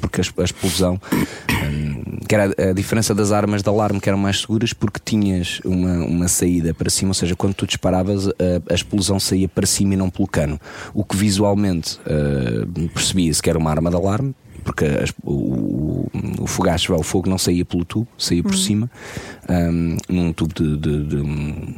porque 0.00 0.20
a, 0.20 0.24
a 0.42 0.44
explosão, 0.44 1.00
que 2.28 2.34
era 2.34 2.54
a 2.70 2.72
diferença 2.72 3.12
das 3.12 3.32
armas 3.32 3.62
de 3.62 3.68
alarme 3.68 4.00
que 4.00 4.08
eram 4.08 4.18
mais 4.18 4.42
seguras, 4.42 4.72
porque 4.72 5.00
tinhas 5.04 5.60
uma, 5.64 6.04
uma 6.04 6.28
saída 6.28 6.72
para 6.72 6.88
cima, 6.88 7.10
ou 7.10 7.14
seja, 7.14 7.34
quando 7.34 7.54
tu 7.54 7.66
disparavas, 7.66 8.28
a, 8.28 8.32
a 8.70 8.74
explosão 8.74 9.18
saía 9.18 9.48
para 9.48 9.66
cima 9.66 9.94
e 9.94 9.96
não 9.96 10.08
pelo 10.08 10.28
cano. 10.28 10.60
O 10.94 11.02
que 11.02 11.16
visualmente 11.16 11.98
percebia-se 12.94 13.42
que 13.42 13.50
era 13.50 13.58
uma 13.58 13.70
arma 13.70 13.90
de 13.90 13.96
alarme, 13.96 14.34
porque 14.66 14.84
as- 14.84 15.14
o, 15.22 15.30
o, 15.32 16.10
o 16.40 16.46
fogacho, 16.46 16.92
o 16.92 17.02
fogo 17.02 17.30
não 17.30 17.38
saía 17.38 17.64
pelo 17.64 17.84
tubo, 17.84 18.08
saía 18.18 18.42
por 18.42 18.56
cima, 18.56 18.90
um, 19.48 19.96
num 20.08 20.32
tubo 20.32 20.52
de, 20.52 20.76
de- 20.76 21.04
de, 21.04 21.16
hum, 21.16 21.74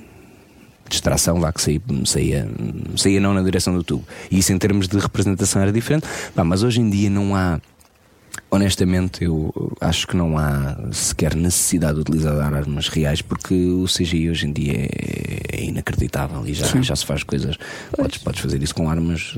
de 0.89 0.95
extração 0.95 1.37
lá 1.39 1.53
que 1.53 1.61
saía, 1.61 1.81
saía, 2.07 2.49
saía 2.97 3.21
não 3.21 3.35
na 3.35 3.43
direção 3.43 3.75
do 3.75 3.85
tubo. 3.85 4.05
E 4.31 4.39
isso 4.39 4.53
em 4.55 4.59
termos 4.59 4.89
de 4.89 4.99
representação 4.99 5.61
era 5.61 5.71
diferente. 5.71 6.07
Pá, 6.35 6.43
mas 6.45 6.63
hoje 6.63 6.81
em 6.81 6.89
dia 6.89 7.11
não 7.11 7.37
há. 7.37 7.61
Honestamente, 8.51 9.25
eu 9.25 9.53
acho 9.81 10.07
que 10.07 10.17
não 10.17 10.39
há 10.39 10.75
sequer 10.91 11.35
necessidade 11.35 11.97
de 11.97 12.01
utilizar 12.01 12.35
armas 12.55 12.89
reais 12.89 13.21
porque 13.21 13.55
o 13.55 13.85
CGI 13.85 14.31
hoje 14.31 14.47
em 14.47 14.53
dia 14.53 14.89
é, 15.53 15.63
inacreditável 15.65 16.43
e 16.47 16.55
já, 16.55 16.67
já 16.81 16.97
se 16.97 17.05
faz 17.05 17.23
coisas. 17.23 17.57
Podes, 17.95 18.17
podes 18.19 18.41
fazer 18.41 18.63
isso 18.63 18.75
com 18.75 18.89
armas, 18.89 19.35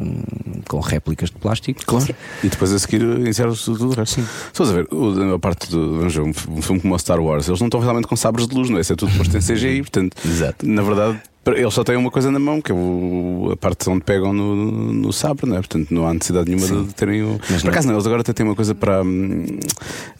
com 0.68 0.78
réplicas 0.78 1.28
de 1.30 1.36
plástico. 1.38 1.80
Claro. 1.84 2.14
E 2.44 2.48
depois 2.48 2.72
a 2.72 2.78
seguir 2.78 3.02
encerra-se 3.26 3.64
tudo 3.64 3.88
o 3.88 3.92
resto. 3.94 4.14
Sim. 4.20 4.26
Se 4.52 4.58
vocês 4.58 4.70
a 4.70 4.74
ver, 4.74 4.88
o- 4.94 5.34
a 5.34 5.38
parte 5.40 5.68
do 5.70 5.98
vamos 5.98 6.14
ver, 6.14 6.20
um 6.22 6.28
um 6.30 6.62
filme 6.62 6.80
como 6.80 6.94
o 6.94 6.98
Star 6.98 7.20
Wars, 7.20 7.48
eles 7.48 7.58
não 7.60 7.66
estão 7.66 7.80
realmente 7.80 8.06
com 8.06 8.14
sabres 8.14 8.46
de 8.46 8.54
luz, 8.54 8.70
não 8.70 8.78
é? 8.78 8.80
Isso 8.80 8.92
é 8.92 8.96
tudo 8.96 9.10
posto 9.16 9.36
em 9.36 9.40
CGI, 9.40 9.80
portanto, 9.82 10.16
Exato. 10.24 10.64
na 10.66 10.82
verdade. 10.82 11.20
Eles 11.46 11.72
só 11.72 11.82
têm 11.82 11.96
uma 11.96 12.10
coisa 12.10 12.30
na 12.30 12.38
mão, 12.38 12.60
que 12.60 12.70
é 12.70 12.74
o- 12.74 13.48
a 13.52 13.56
parte 13.56 13.88
onde 13.88 14.02
pegam 14.04 14.30
no, 14.30 14.54
no 14.92 15.10
sabre, 15.12 15.46
não 15.46 15.56
é? 15.56 15.58
Portanto, 15.60 15.88
não 15.90 16.06
há 16.06 16.12
necessidade 16.12 16.50
nenhuma 16.50 16.66
Sim. 16.68 16.84
de 16.84 16.94
terem 16.94 17.22
o. 17.22 17.40
Mas 17.48 17.62
Por 17.62 17.64
não- 17.64 17.70
acaso, 17.70 17.86
não, 17.88 17.94
eles 17.94 18.06
agora 18.06 18.20
até 18.20 18.32
têm 18.34 18.44
uma 18.44 18.54
coisa 18.54 18.74
para. 18.74 19.02
hum, 19.02 19.46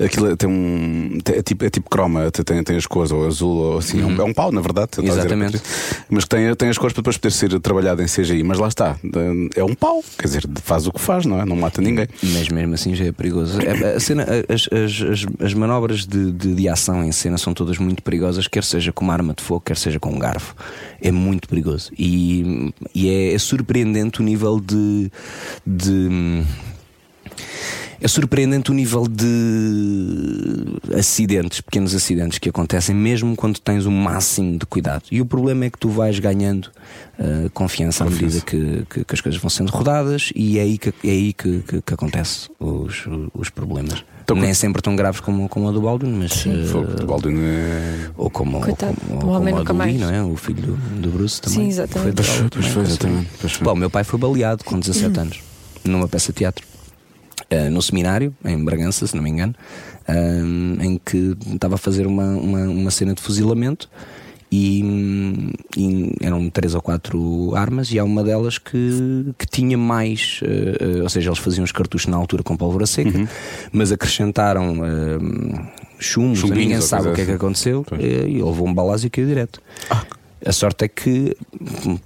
aquilo 0.02 0.30
é- 0.30 0.36
tem 0.36 0.48
um. 0.48 1.18
tem- 1.22 1.36
É 1.36 1.42
tipo, 1.42 1.64
é 1.64 1.70
tipo 1.70 1.90
croma, 1.90 2.26
até 2.26 2.42
tem, 2.42 2.62
tem 2.64 2.74
as 2.76 2.86
cores, 2.86 3.12
ou 3.12 3.26
azul, 3.26 3.54
ou 3.54 3.78
assim. 3.78 4.00
É, 4.00 4.04
um, 4.06 4.20
é 4.20 4.24
um 4.24 4.32
pau, 4.32 4.50
na 4.50 4.62
verdade. 4.62 4.92
dizer 4.96 5.02
Uhum. 5.02 5.18
Exatamente. 5.18 5.58
Patrícia. 5.58 6.04
Mas 6.08 6.24
que 6.24 6.30
tem, 6.30 6.54
tem 6.54 6.68
as 6.70 6.78
cores 6.78 6.94
para 6.94 7.02
depois 7.02 7.18
poder 7.18 7.32
ser 7.32 7.60
trabalhado 7.60 8.02
em 8.02 8.06
CGI. 8.06 8.42
Mas 8.42 8.58
lá 8.58 8.68
está, 8.68 8.96
é 9.54 9.62
um 9.62 9.74
pau, 9.74 10.02
quer 10.18 10.24
dizer, 10.26 10.44
faz 10.62 10.86
o 10.86 10.92
que 10.92 11.00
faz, 11.00 11.26
não 11.26 11.38
é? 11.38 11.44
Não 11.44 11.54
mata 11.54 11.82
ninguém. 11.82 12.08
Mas 12.22 12.48
mesmo 12.48 12.74
assim 12.74 12.94
já 12.94 13.04
é 13.04 13.12
perigoso. 13.12 13.60
É- 13.60 13.96
A 13.96 14.00
cena, 14.00 14.24
as, 14.48 14.68
as, 14.72 15.02
as, 15.02 15.26
as 15.46 15.54
manobras 15.54 16.06
de, 16.06 16.32
de, 16.32 16.54
de 16.54 16.68
ação 16.68 17.04
em 17.04 17.12
cena 17.12 17.36
são 17.36 17.52
todas 17.52 17.76
muito 17.78 18.02
perigosas, 18.02 18.48
quer 18.48 18.64
seja 18.64 18.90
com 18.90 19.04
uma 19.04 19.12
arma 19.12 19.34
de 19.34 19.42
fogo, 19.42 19.60
quer 19.66 19.76
seja 19.76 20.00
com 20.00 20.10
um 20.10 20.18
garfo. 20.18 20.54
É 21.02 21.09
muito 21.12 21.48
perigoso. 21.48 21.90
E, 21.98 22.72
e 22.94 23.08
é, 23.08 23.34
é 23.34 23.38
surpreendente 23.38 24.20
o 24.20 24.24
nível 24.24 24.60
de. 24.60 25.10
de 25.66 26.42
é 28.02 28.08
surpreendente 28.08 28.70
o 28.70 28.74
nível 28.74 29.06
de 29.06 30.64
acidentes, 30.96 31.60
pequenos 31.60 31.94
acidentes 31.94 32.38
que 32.38 32.48
acontecem, 32.48 32.94
mesmo 32.94 33.36
quando 33.36 33.58
tens 33.58 33.84
o 33.84 33.90
máximo 33.90 34.58
de 34.58 34.64
cuidado. 34.64 35.02
E 35.10 35.20
o 35.20 35.26
problema 35.26 35.66
é 35.66 35.70
que 35.70 35.78
tu 35.78 35.90
vais 35.90 36.18
ganhando 36.18 36.70
uh, 37.18 37.50
confiança 37.52 38.04
à 38.04 38.08
medida 38.08 38.40
que, 38.40 38.84
que- 38.88 39.04
que 39.04 39.14
as 39.14 39.20
coisas 39.20 39.38
vão 39.38 39.50
sendo 39.50 39.70
rodadas, 39.70 40.32
e 40.34 40.58
é 40.58 40.62
aí 40.62 40.78
que, 40.78 40.88
é 40.88 41.10
aí 41.10 41.32
que, 41.34 41.60
que, 41.60 41.82
que 41.82 41.92
acontece 41.94 42.48
os, 42.58 43.04
os 43.34 43.50
problemas. 43.50 44.02
Então, 44.32 44.42
Nem 44.42 44.54
sempre 44.54 44.80
tão 44.80 44.94
graves 44.94 45.20
como, 45.20 45.48
como 45.48 45.66
o 45.68 45.72
do 45.72 45.80
Baldwin, 45.80 46.12
mas. 46.12 46.46
uh, 46.46 46.66
Fogo 46.66 46.94
de 46.94 47.04
Baldwin 47.04 47.40
é. 47.40 48.10
ou 48.16 48.30
como, 48.30 48.58
ou 48.58 48.62
Coitado, 48.62 48.96
como, 49.08 49.26
ou 49.26 49.36
homem 49.36 49.54
como 49.64 49.82
o 49.82 49.84
do 49.84 49.90
Lee, 49.90 49.98
não 49.98 50.10
é? 50.10 50.22
O 50.22 50.36
filho 50.36 50.62
do, 50.62 50.76
do 51.00 51.10
Bruce 51.10 51.40
também. 51.40 51.58
Sim, 51.60 51.68
exatamente. 51.68 52.22
Foi 52.22 52.24
Pois 52.24 52.28
foi, 52.28 52.48
pois 52.48 52.50
também, 52.50 52.70
foi, 52.70 52.72
foi 52.72 52.82
exatamente. 52.82 53.30
Pois 53.40 53.52
foi. 53.54 53.66
O 53.66 53.76
meu 53.76 53.90
pai 53.90 54.04
foi 54.04 54.18
baleado 54.18 54.64
com 54.64 54.78
17 54.78 55.18
anos, 55.18 55.40
numa 55.84 56.06
peça 56.06 56.32
de 56.32 56.38
teatro, 56.38 56.64
eh, 57.50 57.68
no 57.68 57.82
seminário, 57.82 58.34
em 58.44 58.62
Bragança, 58.64 59.06
se 59.06 59.16
não 59.16 59.22
me 59.22 59.30
engano, 59.30 59.54
ahm, 60.06 60.80
em 60.80 61.00
que 61.04 61.36
estava 61.52 61.74
a 61.74 61.78
fazer 61.78 62.06
uma, 62.06 62.26
uma, 62.36 62.60
uma 62.68 62.90
cena 62.90 63.14
de 63.14 63.20
fuzilamento. 63.20 63.90
E, 64.52 64.82
e 65.76 66.12
eram 66.20 66.50
três 66.50 66.74
ou 66.74 66.82
quatro 66.82 67.54
armas, 67.54 67.92
e 67.92 67.98
há 68.00 68.04
uma 68.04 68.24
delas 68.24 68.58
que, 68.58 69.26
que 69.38 69.46
tinha 69.46 69.78
mais, 69.78 70.40
eh, 70.42 71.02
ou 71.02 71.08
seja, 71.08 71.28
eles 71.30 71.38
faziam 71.38 71.62
os 71.64 71.70
cartuchos 71.70 72.08
na 72.08 72.16
altura 72.16 72.42
com 72.42 72.56
pólvora 72.56 72.84
seca, 72.86 73.16
Uhum. 73.16 73.28
mas 73.72 73.92
acrescentaram 73.92 74.74
chumbos, 76.00 76.38
Chumbinhos 76.40 76.58
ninguém 76.66 76.80
sabe 76.80 77.08
o 77.08 77.12
que 77.14 77.20
é 77.20 77.24
que 77.24 77.30
assim. 77.30 77.36
aconteceu, 77.36 77.84
Pois. 77.88 78.00
e 78.02 78.04
ele 78.06 78.42
levou 78.42 78.66
um 78.66 78.74
balazo 78.74 79.06
e 79.06 79.10
caiu 79.10 79.26
direto. 79.28 79.60
A 80.44 80.52
sorte 80.52 80.84
é 80.86 80.88
que, 80.88 81.36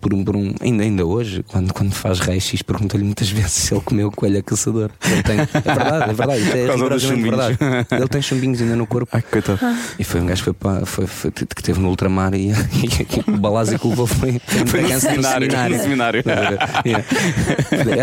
por 0.01 0.13
um, 0.13 0.25
por 0.25 0.35
um- 0.35 0.55
ainda, 0.61 0.83
ainda 0.83 1.07
hoje, 1.07 1.45
quando, 1.47 1.73
quando 1.73 1.93
faz 1.93 2.19
raio-x, 2.19 2.63
pergunta-lhe 2.63 3.05
muitas 3.05 3.29
vezes 3.31 3.53
se 3.53 3.75
ele 3.75 3.81
comeu 3.83 4.11
coelho 4.11 4.39
a 4.39 4.43
caçador. 4.43 4.91
Ele 5.05 5.23
tem, 5.23 5.39
é 5.41 5.45
verdade, 5.75 6.11
é 6.11 6.13
verdade. 6.15 6.43
É 6.59 6.73
rigorosamente 6.73 7.07
chumbinhos. 7.07 7.57
verdade. 7.59 7.87
Ele 7.93 8.09
tem 8.09 8.23
chumbinhos 8.23 8.61
ainda 8.61 8.75
no 8.77 8.87
corpo. 8.87 9.09
Ai, 9.17 9.23
coitado. 9.23 9.61
E 9.99 10.03
foi 10.05 10.21
um 10.21 10.27
gajo 10.27 10.41
que, 10.41 10.45
foi, 10.45 10.53
para- 10.53 10.85
foi, 10.87 11.07
foi- 11.07 11.31
que 11.31 11.45
esteve 11.61 11.79
no 11.81 11.89
ultramar 11.89 12.35
e, 12.35 12.49
e 13.29 13.31
o 13.31 13.37
balásio 13.37 13.79
que 13.79 13.87
levou 13.87 14.07
foi, 14.07 14.41
Foi 14.67 14.83
no 14.83 15.01
seminário, 15.01 15.49
no 15.71 15.79
seminário. 15.83 16.25
Yeah. 16.85 17.05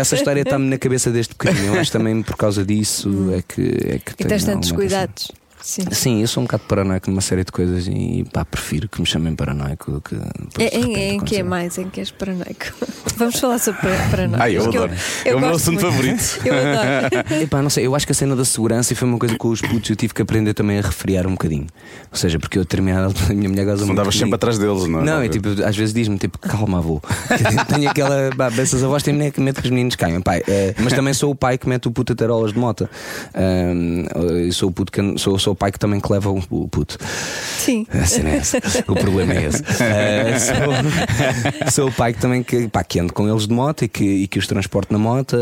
Essa 0.00 0.14
história 0.14 0.40
está-me 0.42 0.68
na 0.68 0.78
cabeça 0.78 1.10
desde 1.10 1.34
pequenino. 1.34 1.74
Eu 1.74 1.80
acho 1.80 1.92
também 1.92 2.22
por 2.22 2.36
causa 2.36 2.64
disso 2.64 3.32
é 3.36 3.42
que. 3.42 3.62
É 3.62 3.98
que 3.98 4.12
E 4.22 4.24
tens 4.26 4.44
tantos 4.44 4.72
cuidados. 4.72 5.30
Sim. 5.62 5.82
Sim, 5.92 6.20
eu 6.22 6.26
sou 6.28 6.42
um 6.42 6.46
bocado 6.46 6.64
paranoico 6.66 7.08
numa 7.08 7.20
série 7.20 7.44
de 7.44 7.52
coisas 7.52 7.86
e 7.86 8.24
pá, 8.32 8.44
prefiro 8.44 8.88
que 8.88 9.00
me 9.00 9.06
chamem 9.06 9.34
paranoico 9.34 9.92
do 9.92 10.00
que. 10.00 10.14
depois, 10.16 10.58
É, 10.58 10.76
em, 10.76 11.14
em 11.14 11.20
que 11.20 11.36
é 11.36 11.42
mais? 11.42 11.78
Em 11.78 11.88
que 11.88 12.00
és 12.00 12.10
paranoico? 12.10 12.66
Vamos 13.16 13.38
falar 13.38 13.58
sobre 13.58 13.80
para- 13.80 14.08
paranoia. 14.10 14.42
Ai, 14.42 14.56
eu 14.56 14.64
adoro. 14.66 14.92
É 15.24 15.34
o 15.36 15.38
meu 15.40 15.50
assunto 15.50 15.80
muito. 15.80 15.86
favorito. 15.92 16.40
Eu 16.44 16.54
adoro. 16.54 17.38
Epá, 17.42 17.62
não 17.62 17.70
sei, 17.70 17.86
eu 17.86 17.94
acho 17.94 18.04
que 18.06 18.12
a 18.12 18.14
cena 18.14 18.34
da 18.34 18.44
segurança 18.44 18.92
e 18.92 18.96
foi 18.96 19.06
uma 19.06 19.18
coisa 19.18 19.34
que 19.34 19.38
com 19.38 19.48
os 19.48 19.60
putos 19.60 19.88
eu 19.90 19.94
tive 19.96 20.12
que 20.14 20.22
aprender 20.22 20.54
também 20.54 20.78
a 20.78 20.82
refriar 20.82 21.26
um 21.26 21.32
bocadinho. 21.32 21.66
Ou 22.10 22.16
seja, 22.18 22.38
porque 22.38 22.58
eu 22.58 22.62
a 22.62 22.64
determinada 22.64 23.06
altura 23.06 23.32
a 23.32 23.34
minha 23.34 23.48
mulher 23.48 23.64
goza 23.64 23.78
muito. 23.84 23.92
Andavas 23.92 24.16
sempre 24.16 24.34
atrás 24.34 24.58
deles, 24.58 24.88
não 24.88 25.00
é? 25.00 25.04
Não, 25.04 25.22
é 25.22 25.28
tipo, 25.28 25.48
às 25.64 25.76
vezes 25.76 25.94
diz-me 25.94 26.18
tipo, 26.18 26.38
calma, 26.38 26.78
avô. 26.78 27.00
Tenho 27.68 27.88
aquela. 27.88 28.30
Pá, 28.36 28.50
essas 28.58 28.82
avós 28.82 29.02
têm 29.02 29.30
que 29.30 29.40
medo 29.40 29.60
que 29.60 29.66
os 29.66 29.70
meninos 29.70 29.94
caiam. 29.94 30.20
Pai, 30.20 30.42
eh, 30.48 30.74
mas 30.78 30.92
também 30.92 31.14
sou 31.14 31.30
o 31.30 31.34
pai 31.34 31.56
que 31.58 31.68
mete 31.68 31.86
o 31.86 31.90
puto 31.92 32.12
a 32.12 32.16
tarolas 32.16 32.52
de 32.52 32.58
moto. 32.58 32.88
Ahm, 33.34 34.06
e 34.48 34.52
sou 34.52 34.68
o 34.68 34.72
puto 34.72 34.90
que, 34.90 35.18
sou, 35.18 35.38
sou 35.38 35.51
o 35.52 35.54
pai 35.56 35.70
que 35.72 35.78
também 35.78 36.00
que 36.00 36.12
leva 36.12 36.30
o, 36.30 36.68
puto. 36.68 36.98
Sim. 37.58 37.86
A 37.92 38.04
cena 38.04 38.30
é 38.30 38.36
essa. 38.36 38.58
O 38.88 38.94
problema 38.94 39.32
é 39.34 39.44
esse. 39.44 39.62
Eh, 39.82 40.38
sou, 40.38 41.70
sou 41.70 41.88
o 41.88 41.92
pai 41.92 42.12
que 42.12 42.20
também 42.20 42.42
que, 42.42 42.68
pá, 42.68 42.82
que 42.84 42.98
ando 43.00 43.12
com 43.12 43.28
eles 43.28 43.46
de 43.46 43.52
moto 43.54 43.84
e 43.84 43.88
que, 43.88 44.04
e 44.04 44.26
que 44.28 44.38
os 44.38 44.46
transporte 44.46 44.92
na 44.92 44.98
moto. 44.98 45.36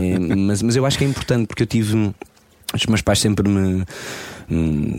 e- 0.00 0.18
mas, 0.36 0.62
mas 0.62 0.76
eu 0.76 0.84
acho 0.86 0.96
que 0.98 1.04
é 1.04 1.08
importante 1.08 1.46
porque 1.46 1.62
eu 1.62 1.66
tive. 1.66 2.12
Os 2.74 2.86
meus 2.86 3.02
pais 3.02 3.18
sempre 3.20 3.48
me. 3.48 3.84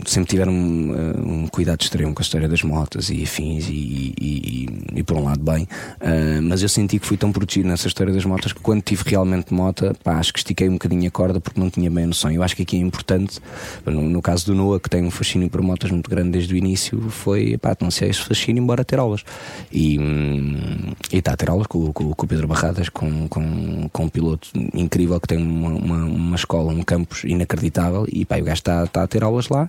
Sempre 0.06 0.30
tiveram 0.30 0.52
um, 0.52 0.94
eh, 0.94 1.20
um 1.26 1.46
cuidado 1.46 1.80
extremo 1.82 2.12
com 2.14 2.20
a 2.20 2.24
história 2.24 2.48
das 2.48 2.62
motas 2.62 3.10
e 3.10 3.22
afins, 3.22 3.68
e, 3.68 4.14
e, 4.20 4.66
e- 4.94 4.98
e 4.98 5.02
por 5.02 5.16
um 5.16 5.24
lado 5.24 5.42
bem, 5.42 5.66
Ah, 6.00 6.40
mas 6.42 6.62
eu 6.62 6.68
senti 6.68 6.98
que 6.98 7.06
fui 7.06 7.16
tão 7.16 7.32
protegido 7.32 7.68
nessa 7.68 7.86
história 7.88 8.12
das 8.12 8.24
motas 8.24 8.52
que 8.52 8.60
quando 8.60 8.82
tive 8.82 9.02
realmente 9.06 9.52
moto, 9.54 9.94
pá, 10.02 10.16
acho 10.18 10.32
que 10.32 10.38
estiquei 10.38 10.68
um 10.68 10.72
bocadinho 10.74 11.06
a 11.06 11.10
corda 11.10 11.40
porque 11.40 11.58
não 11.60 11.70
tinha 11.70 11.90
bem 11.90 12.04
a 12.04 12.06
noção. 12.08 12.30
Eu 12.30 12.42
acho 12.42 12.54
que 12.56 12.62
aqui 12.62 12.76
é 12.76 12.80
importante, 12.80 13.40
no, 13.86 14.02
no 14.02 14.20
caso 14.22 14.46
do 14.46 14.54
Noah, 14.54 14.80
que 14.80 14.88
tem 14.90 15.02
um 15.04 15.10
fascínio 15.10 15.48
por 15.48 15.62
motas 15.62 15.90
muito 15.90 16.08
grande 16.10 16.30
desde 16.32 16.52
o 16.54 16.56
início, 16.56 17.00
foi 17.10 17.56
pá, 17.58 17.76
anunciar 17.80 18.10
esse 18.10 18.20
fascínio 18.20 18.62
embora 18.62 18.84
ter 18.84 18.98
aulas. 18.98 19.24
E 19.72 19.98
hum, 19.98 20.92
está 21.12 21.32
a 21.32 21.36
ter 21.36 21.48
aulas 21.50 21.66
com, 21.66 21.92
com- 21.92 22.12
com 22.12 22.26
o 22.26 22.28
Pedro 22.28 22.46
Barradas, 22.48 22.88
com, 22.88 23.28
com, 23.28 23.88
com 23.92 24.04
um 24.04 24.08
piloto 24.08 24.48
incrível 24.74 25.20
que 25.20 25.28
tem 25.28 25.38
uma, 25.38 25.70
uma, 25.70 26.04
uma 26.04 26.36
escola, 26.36 26.72
um 26.72 26.82
campus 26.82 27.24
inacreditável, 27.24 28.06
e 28.10 28.24
pá, 28.24 28.36
o 28.38 28.42
gajo 28.44 28.54
está, 28.54 28.84
está 28.84 29.02
a 29.02 29.06
ter 29.06 29.22
aulas 29.24 29.43
lá. 29.52 29.68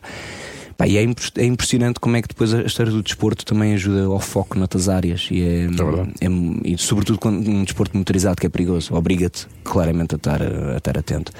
Pá, 0.77 0.85
e 0.87 0.97
é, 0.97 1.03
é 1.37 1.45
impressionante 1.45 2.01
como 2.01 2.17
é 2.17 2.21
que 2.21 2.27
depois 2.27 2.53
a 2.53 2.63
história 2.63 2.91
do 2.91 3.01
desporto 3.01 3.45
também 3.45 3.73
ajuda 3.75 4.07
ao 4.07 4.19
foco 4.19 4.59
noutras 4.59 4.89
áreas 4.89 5.29
e, 5.31 5.41
é, 5.41 5.67
verdade. 5.67 6.11
é- 6.19 6.27
e 6.69 6.77
sobretudo 6.77 7.17
quando 7.17 7.47
um 7.49 7.63
desporto 7.63 7.97
motorizado 7.97 8.35
que 8.41 8.45
é 8.45 8.49
perigoso, 8.49 8.93
obriga-te 8.93 9.47
claramente 9.63 10.15
a 10.15 10.17
estar, 10.17 10.41
a 10.41 10.75
estar 10.77 10.97
atento. 10.97 11.31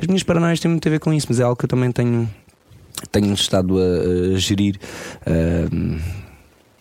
As 0.00 0.06
minhas 0.06 0.22
paranoias 0.22 0.58
têm 0.58 0.70
muito 0.70 0.88
a 0.88 0.90
ver 0.90 1.00
com 1.00 1.12
isso, 1.12 1.26
mas 1.28 1.38
é 1.38 1.42
algo 1.42 1.54
que 1.56 1.66
eu 1.66 1.68
também 1.68 1.92
tenho, 1.92 2.30
tenho 3.12 3.34
estado 3.34 3.78
a, 3.78 4.34
a 4.34 4.38
gerir. 4.38 4.78
ah, 5.26 5.98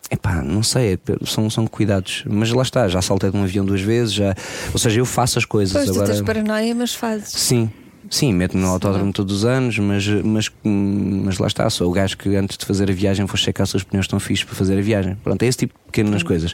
Epá, 0.10 0.42
não 0.42 0.64
sei, 0.64 0.94
é- 0.94 1.00
são, 1.26 1.50
são 1.50 1.68
cuidados. 1.68 2.24
Mas 2.26 2.50
lá 2.54 2.62
está, 2.64 2.88
já 2.88 3.02
saltei 3.02 3.30
de 3.30 3.36
um 3.36 3.44
avião 3.44 3.66
duas 3.66 3.82
vezes, 3.82 4.14
já, 4.14 4.34
ou 4.72 4.80
seja, 4.80 5.02
eu 5.02 5.06
faço 5.06 5.38
as 5.38 5.44
coisas 5.44 5.74
Pois 5.74 5.86
tu 5.90 5.92
agora. 5.96 6.14
tens 6.14 6.22
paranoia, 6.22 6.74
mas 6.74 6.94
fazes. 6.96 7.34
Sim, 7.34 7.70
sim, 8.10 8.34
meto-me 8.34 8.62
no 8.64 8.70
autódromo 8.70 9.12
todos 9.14 9.38
os 9.38 9.46
anos, 9.46 9.78
mas, 9.80 10.08
mas, 10.08 10.52
mas 10.64 11.38
lá 11.38 11.48
está, 11.48 11.70
sou 11.70 11.90
o 11.90 11.92
gajo 11.94 12.18
que 12.18 12.36
antes 12.36 12.58
de 12.58 12.66
fazer 12.66 12.90
a 12.90 12.94
viagem 12.94 13.26
vou 13.26 13.38
checar 13.38 13.66
se 13.68 13.76
os 13.76 13.84
pneus 13.84 14.06
estão 14.06 14.20
fixos 14.20 14.46
para 14.46 14.56
fazer 14.56 14.78
a 14.78 14.82
viagem. 14.82 15.16
Pronto, 15.24 15.42
é 15.44 15.48
esse 15.48 15.58
tipo 15.60 15.74
de 15.78 15.86
pequenas 15.86 16.24
coisas 16.24 16.54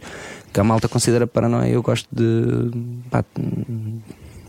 que 0.51 0.59
a 0.59 0.63
malta 0.63 0.87
considera 0.87 1.25
paranoia. 1.27 1.69
Eu 1.69 1.81
gosto 1.81 2.07
de 2.11 2.71
pá, 3.09 3.23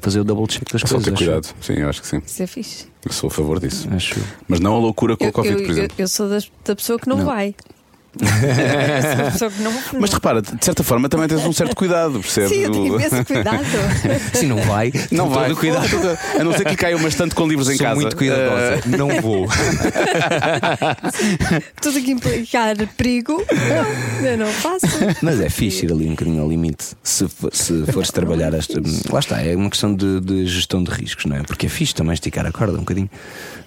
fazer 0.01 0.21
o 0.21 0.25
double 0.25 0.47
check 0.47 0.71
das 0.73 0.83
É 0.83 0.87
só 0.87 0.95
coisas. 0.97 1.05
ter 1.05 1.13
acho- 1.15 1.25
cuidado. 1.25 1.55
Sim, 1.61 1.73
eu 1.75 1.89
acho 1.89 2.01
que 2.03 2.07
sim. 2.09 2.23
Isso 2.25 2.43
é 2.43 2.47
fixe. 2.47 2.87
Eu 3.05 3.13
sou 3.13 3.29
a 3.29 3.31
favor 3.31 3.59
disso. 3.61 3.89
Acho. 3.91 4.21
Mas 4.49 4.61
não 4.61 4.75
a 4.77 4.79
loucura 4.79 5.17
com 5.17 5.25
Eu, 5.25 5.31
o 5.31 5.33
Covid, 5.33 5.55
eu- 5.59 5.63
por 5.63 5.71
exemplo. 5.73 5.95
eu- 5.99 6.05
eu 6.05 6.09
sou 6.09 6.29
das- 6.29 6.51
da 6.65 6.75
pessoa 6.77 6.99
que 6.99 7.09
não, 7.09 7.25
vai. 7.25 7.55
Não 9.61 9.73
Mas 10.01 10.13
repara, 10.13 10.43
de 10.43 10.65
certa 10.65 10.83
forma 10.83 11.09
também 11.09 11.29
tens 11.29 11.45
um 11.45 11.53
certo 11.53 11.75
cuidado, 11.75 12.21
percebes? 12.21 12.51
Sim, 12.51 12.63
eu 12.65 12.71
tenho 12.71 12.87
imenso 12.95 13.25
cuidado. 13.25 13.65
Se 14.35 14.47
não 14.47 14.57
vai, 14.59 14.93
Não 15.11 15.29
vai. 15.29 15.49
todo 15.49 15.59
cuidado. 15.59 15.87
A 16.39 16.45
não 16.45 16.53
ser 16.53 16.65
que 16.67 16.77
caia 16.77 16.97
uma 16.97 17.09
estante 17.09 17.35
com 17.35 17.47
livros 17.47 17.69
em 17.69 17.77
Sou 17.77 17.87
casa. 17.87 18.01
muito 18.01 18.17
cuidadosa. 18.17 18.75
Eh, 18.75 18.83
Não 18.97 19.21
vou. 19.21 19.47
Tudo 21.81 22.01
que 22.01 22.11
implicar 22.11 22.77
perigo, 22.97 23.45
não, 24.21 24.27
eu 24.27 24.39
não 24.39 24.47
faço. 24.47 24.87
Mas 25.23 25.41
é 25.41 25.49
fixe 25.49 25.87
ir 25.87 25.93
ali 25.93 26.07
um 26.07 26.11
bocadinho 26.11 26.43
ao 26.43 26.49
limite 26.49 26.85
se, 27.03 27.29
for- 27.29 27.55
se 27.55 27.85
fores 27.93 28.11
trabalhar 28.11 28.53
esta. 28.55 28.81
Lá 29.11 29.21
está, 29.21 29.41
é 29.43 29.55
uma 29.57 29.71
questão 29.71 29.95
de, 29.95 30.21
de 30.21 30.47
gestão 30.47 30.83
de 30.83 30.91
riscos, 30.91 31.25
não 31.27 31.37
é? 31.37 31.43
Porque 31.43 31.67
é 31.67 31.69
fixe 31.69 31.95
também 31.95 32.15
esticar 32.15 32.47
a 32.47 32.53
corda 32.53 32.75
um 32.75 32.81
bocadinho, 32.81 33.11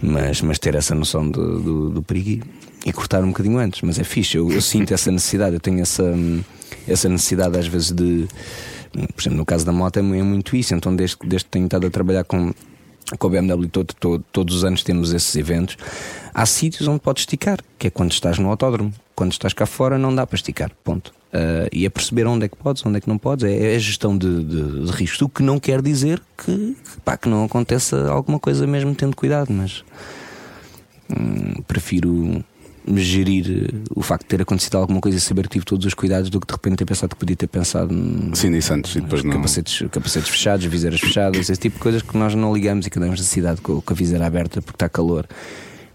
mas, 0.02 0.42
mas 0.42 0.60
ter 0.60 0.76
essa 0.76 0.94
noção 0.96 1.30
do, 1.30 1.60
do, 1.60 1.90
do 1.90 2.04
perigo 2.04 2.46
e, 2.90 2.94
cortar 2.94 3.24
um 3.24 3.28
bocadinho 3.28 3.58
antes. 3.58 3.82
Mas 3.82 4.00
é 4.00 4.04
fixe, 4.04 4.38
eu, 4.38 4.52
eu 4.52 4.62
sinto 4.62 4.94
essa 4.94 5.12
necessidade, 5.12 5.56
eu 5.56 5.60
tenho 5.60 5.82
essa, 5.82 6.04
hum, 6.04 6.42
essa 6.88 7.08
necessidade 7.10 7.58
às 7.58 7.68
vezes 7.68 7.92
de. 7.92 8.28
Por 8.92 9.22
exemplo, 9.22 9.38
no 9.38 9.46
caso 9.46 9.66
da 9.66 9.72
moto 9.72 9.98
é 9.98 10.00
é 10.00 10.04
muito 10.24 10.56
isso, 10.56 10.74
então 10.74 10.96
desde, 10.96 11.18
desde 11.24 11.46
que 11.46 11.52
tenho 11.52 11.66
estado 11.66 11.86
a 11.88 11.90
trabalhar 11.90 12.24
com. 12.24 12.54
Com 13.18 13.28
a 13.28 13.30
BMW, 13.30 13.70
todo, 13.70 13.94
todo- 13.98 14.26
todos 14.34 14.54
os 14.54 14.64
anos 14.66 14.84
temos 14.84 15.14
esses 15.14 15.34
eventos. 15.38 15.78
Há 16.34 16.46
sítios 16.46 16.90
onde 16.90 17.00
podes 17.00 17.22
esticar, 17.22 17.58
que 17.80 17.88
é 17.88 17.90
quando 17.90 18.12
estás 18.12 18.38
no 18.38 18.50
autódromo. 18.50 18.94
Quando 19.16 19.32
estás 19.32 19.54
cá 19.54 19.66
fora, 19.66 19.98
não 19.98 20.14
dá 20.14 20.28
para 20.28 20.36
esticar. 20.36 20.72
Ponto. 20.84 21.14
Ah, 21.32 21.70
e 21.72 21.86
é 21.86 21.90
perceber 21.90 22.28
onde 22.28 22.46
é 22.46 22.50
que 22.50 22.58
podes, 22.58 22.86
onde 22.86 22.98
é 22.98 23.02
que 23.02 23.08
não 23.08 23.18
podes. 23.18 23.46
É, 23.46 23.76
é 23.76 23.80
gestão 23.80 24.18
de, 24.18 24.44
de, 24.44 24.86
de 24.86 24.92
riscos. 24.92 25.22
O 25.22 25.30
que 25.30 25.42
não 25.42 25.58
quer 25.58 25.82
dizer 25.82 26.22
que, 26.38 26.52
que, 26.76 27.02
pá, 27.06 27.16
que 27.16 27.30
não 27.30 27.46
aconteça 27.46 28.10
alguma 28.10 28.40
coisa 28.40 28.68
mesmo 28.68 28.94
tendo 28.94 29.16
cuidado, 29.16 29.54
mas 29.54 29.86
hum, 31.10 31.62
prefiro 31.68 32.44
gerir 32.96 33.70
eh, 33.70 33.78
o 33.96 34.02
facto 34.02 34.24
de 34.24 34.30
ter 34.30 34.42
acontecido 34.42 34.78
alguma 34.78 35.02
coisa 35.02 35.18
e 35.18 35.22
saber 35.22 35.44
que 35.44 35.54
tive 35.54 35.66
todos 35.66 35.86
os 35.86 35.94
cuidados 35.94 36.30
do 36.30 36.40
que 36.40 36.48
de 36.48 36.54
repente 36.54 36.78
ter 36.78 36.86
pensado 36.86 37.10
que 37.10 37.20
podia 37.20 37.36
ter 37.36 37.48
pensado 37.48 37.94
disse 38.52 38.74
antes 38.74 38.96
e 38.96 39.02
depois 39.02 39.24
não. 39.24 39.34
capacetes, 39.34 39.88
capacetes 39.90 40.30
fechados, 40.30 40.66
viseiras 40.66 41.00
fechadas, 41.00 41.50
esse 41.50 41.60
tipo 41.60 41.78
de 41.78 41.82
coisas 41.82 42.02
que 42.02 42.18
nós 42.18 42.34
não 42.34 42.54
ligamos 42.54 42.86
e 42.88 42.90
que 42.90 42.98
andamos 42.98 43.20
na 43.20 43.26
cidade 43.26 43.62
com, 43.62 43.82
com 43.82 43.94
a 43.94 43.96
viseira 43.96 44.26
aberta 44.26 44.62
porque 44.62 44.76
está 44.76 44.88
calor. 44.88 45.28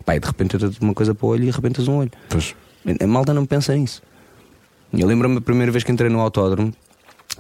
Pá, 0.05 0.17
e 0.17 0.21
de 0.21 0.27
repente 0.27 0.55
eu 0.55 0.73
uma 0.81 0.95
coisa 0.95 1.15
para 1.15 1.27
o 1.27 1.29
olho 1.31 1.45
e 1.45 1.49
arrebentas 1.49 1.89
um 1.89 1.97
olho. 1.99 2.11
Pois. 2.29 2.55
A 3.01 3.07
malta 3.07 3.33
não 3.33 3.47
pensa 3.47 3.75
nisso. 3.75 4.03
Eu 4.93 5.07
lembro-me 5.07 5.39
a 5.39 5.41
primeira 5.41 5.71
vez 5.73 5.85
que 5.85 5.93
entrei 5.93 6.11
no 6.11 6.21
autódromo, 6.21 6.73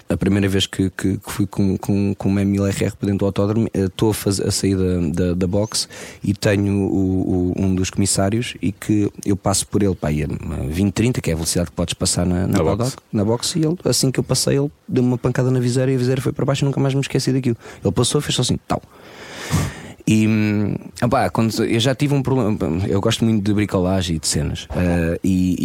a 0.08 0.16
primeira 0.16 0.48
vez 0.48 0.66
que, 0.66 0.90
que, 0.90 1.16
que 1.18 1.32
fui 1.32 1.46
com, 1.46 1.76
com, 1.78 2.14
com 2.14 2.28
uma 2.28 2.40
M1000RR 2.42 2.92
para 2.96 3.06
dentro 3.06 3.18
do 3.18 3.24
autódromo, 3.26 3.68
eh, 3.72 3.84
estou 3.84 4.10
a, 4.10 4.14
faz- 4.14 4.40
a 4.40 4.50
sair 4.50 4.76
da, 4.76 5.00
da, 5.28 5.34
da 5.34 5.46
box 5.46 5.88
e 6.22 6.32
tenho 6.34 6.72
o, 6.74 7.52
o- 7.52 7.54
um 7.56 7.74
dos 7.74 7.90
comissários 7.90 8.54
e 8.60 8.72
que 8.72 9.10
eu 9.24 9.36
passo 9.36 9.66
por 9.66 9.82
ele, 9.82 9.94
pá, 9.94 10.10
e 10.12 10.22
a 10.24 10.26
20, 10.26 10.92
30, 10.92 11.20
que 11.20 11.30
é 11.30 11.32
a 11.32 11.36
velocidade 11.36 11.70
que 11.70 11.76
podes 11.76 11.94
passar 11.94 12.24
na, 12.26 12.46
na, 12.46 12.58
Na 12.58 12.62
box. 12.64 12.96
na 13.12 13.24
box, 13.24 13.56
e 13.56 13.64
ele, 13.64 13.76
assim 13.84 14.10
que 14.10 14.20
eu 14.20 14.24
passei, 14.24 14.58
ele 14.58 14.70
deu-me 14.88 15.08
uma 15.08 15.18
pancada 15.18 15.50
na 15.50 15.60
viseira 15.60 15.90
e 15.90 15.94
a 15.94 15.98
viseira 15.98 16.20
foi 16.20 16.32
para 16.32 16.44
baixo 16.44 16.64
e 16.64 16.66
nunca 16.66 16.80
mais 16.80 16.94
me 16.94 17.00
esqueci 17.00 17.32
daquilo. 17.32 17.56
Ele 17.84 17.92
passou 17.92 18.20
e 18.20 18.22
fez 18.24 18.34
só 18.36 18.42
assim, 18.42 18.58
tal. 18.68 18.82
E 20.06 20.26
hum, 20.26 20.74
opá, 21.02 21.30
quando, 21.30 21.64
eu 21.64 21.78
já 21.78 21.94
tive 21.94 22.12
um 22.14 22.22
problema. 22.22 22.56
Eu 22.88 23.00
gosto 23.00 23.24
muito 23.24 23.44
de 23.44 23.54
bricolagem 23.54 24.16
e 24.16 24.18
de 24.18 24.26
cenas. 24.26 24.66
Ah, 24.70 25.16
e, 25.22 25.56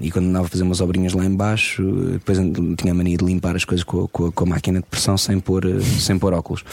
e, 0.00 0.06
e, 0.06 0.10
quando 0.10 0.28
andava 0.28 0.46
a 0.46 0.48
fazer 0.48 0.62
umas 0.62 0.80
obrinhas 0.80 1.12
lá 1.12 1.24
embaixo, 1.24 1.82
depois 2.12 2.38
tinha 2.78 2.92
a 2.92 2.94
mania 2.94 3.16
de 3.18 3.24
limpar 3.24 3.54
as 3.56 3.64
coisas 3.64 3.84
com, 3.84 4.04
a- 4.04 4.08
com, 4.08 4.32
com 4.32 4.44
a 4.44 4.46
máquina 4.46 4.80
de 4.80 4.86
pressão 4.86 5.18
sem 5.18 5.38
pôr, 5.38 5.66
eh, 5.66 5.80
sem 5.98 6.18
pôr 6.18 6.32
óculos. 6.32 6.64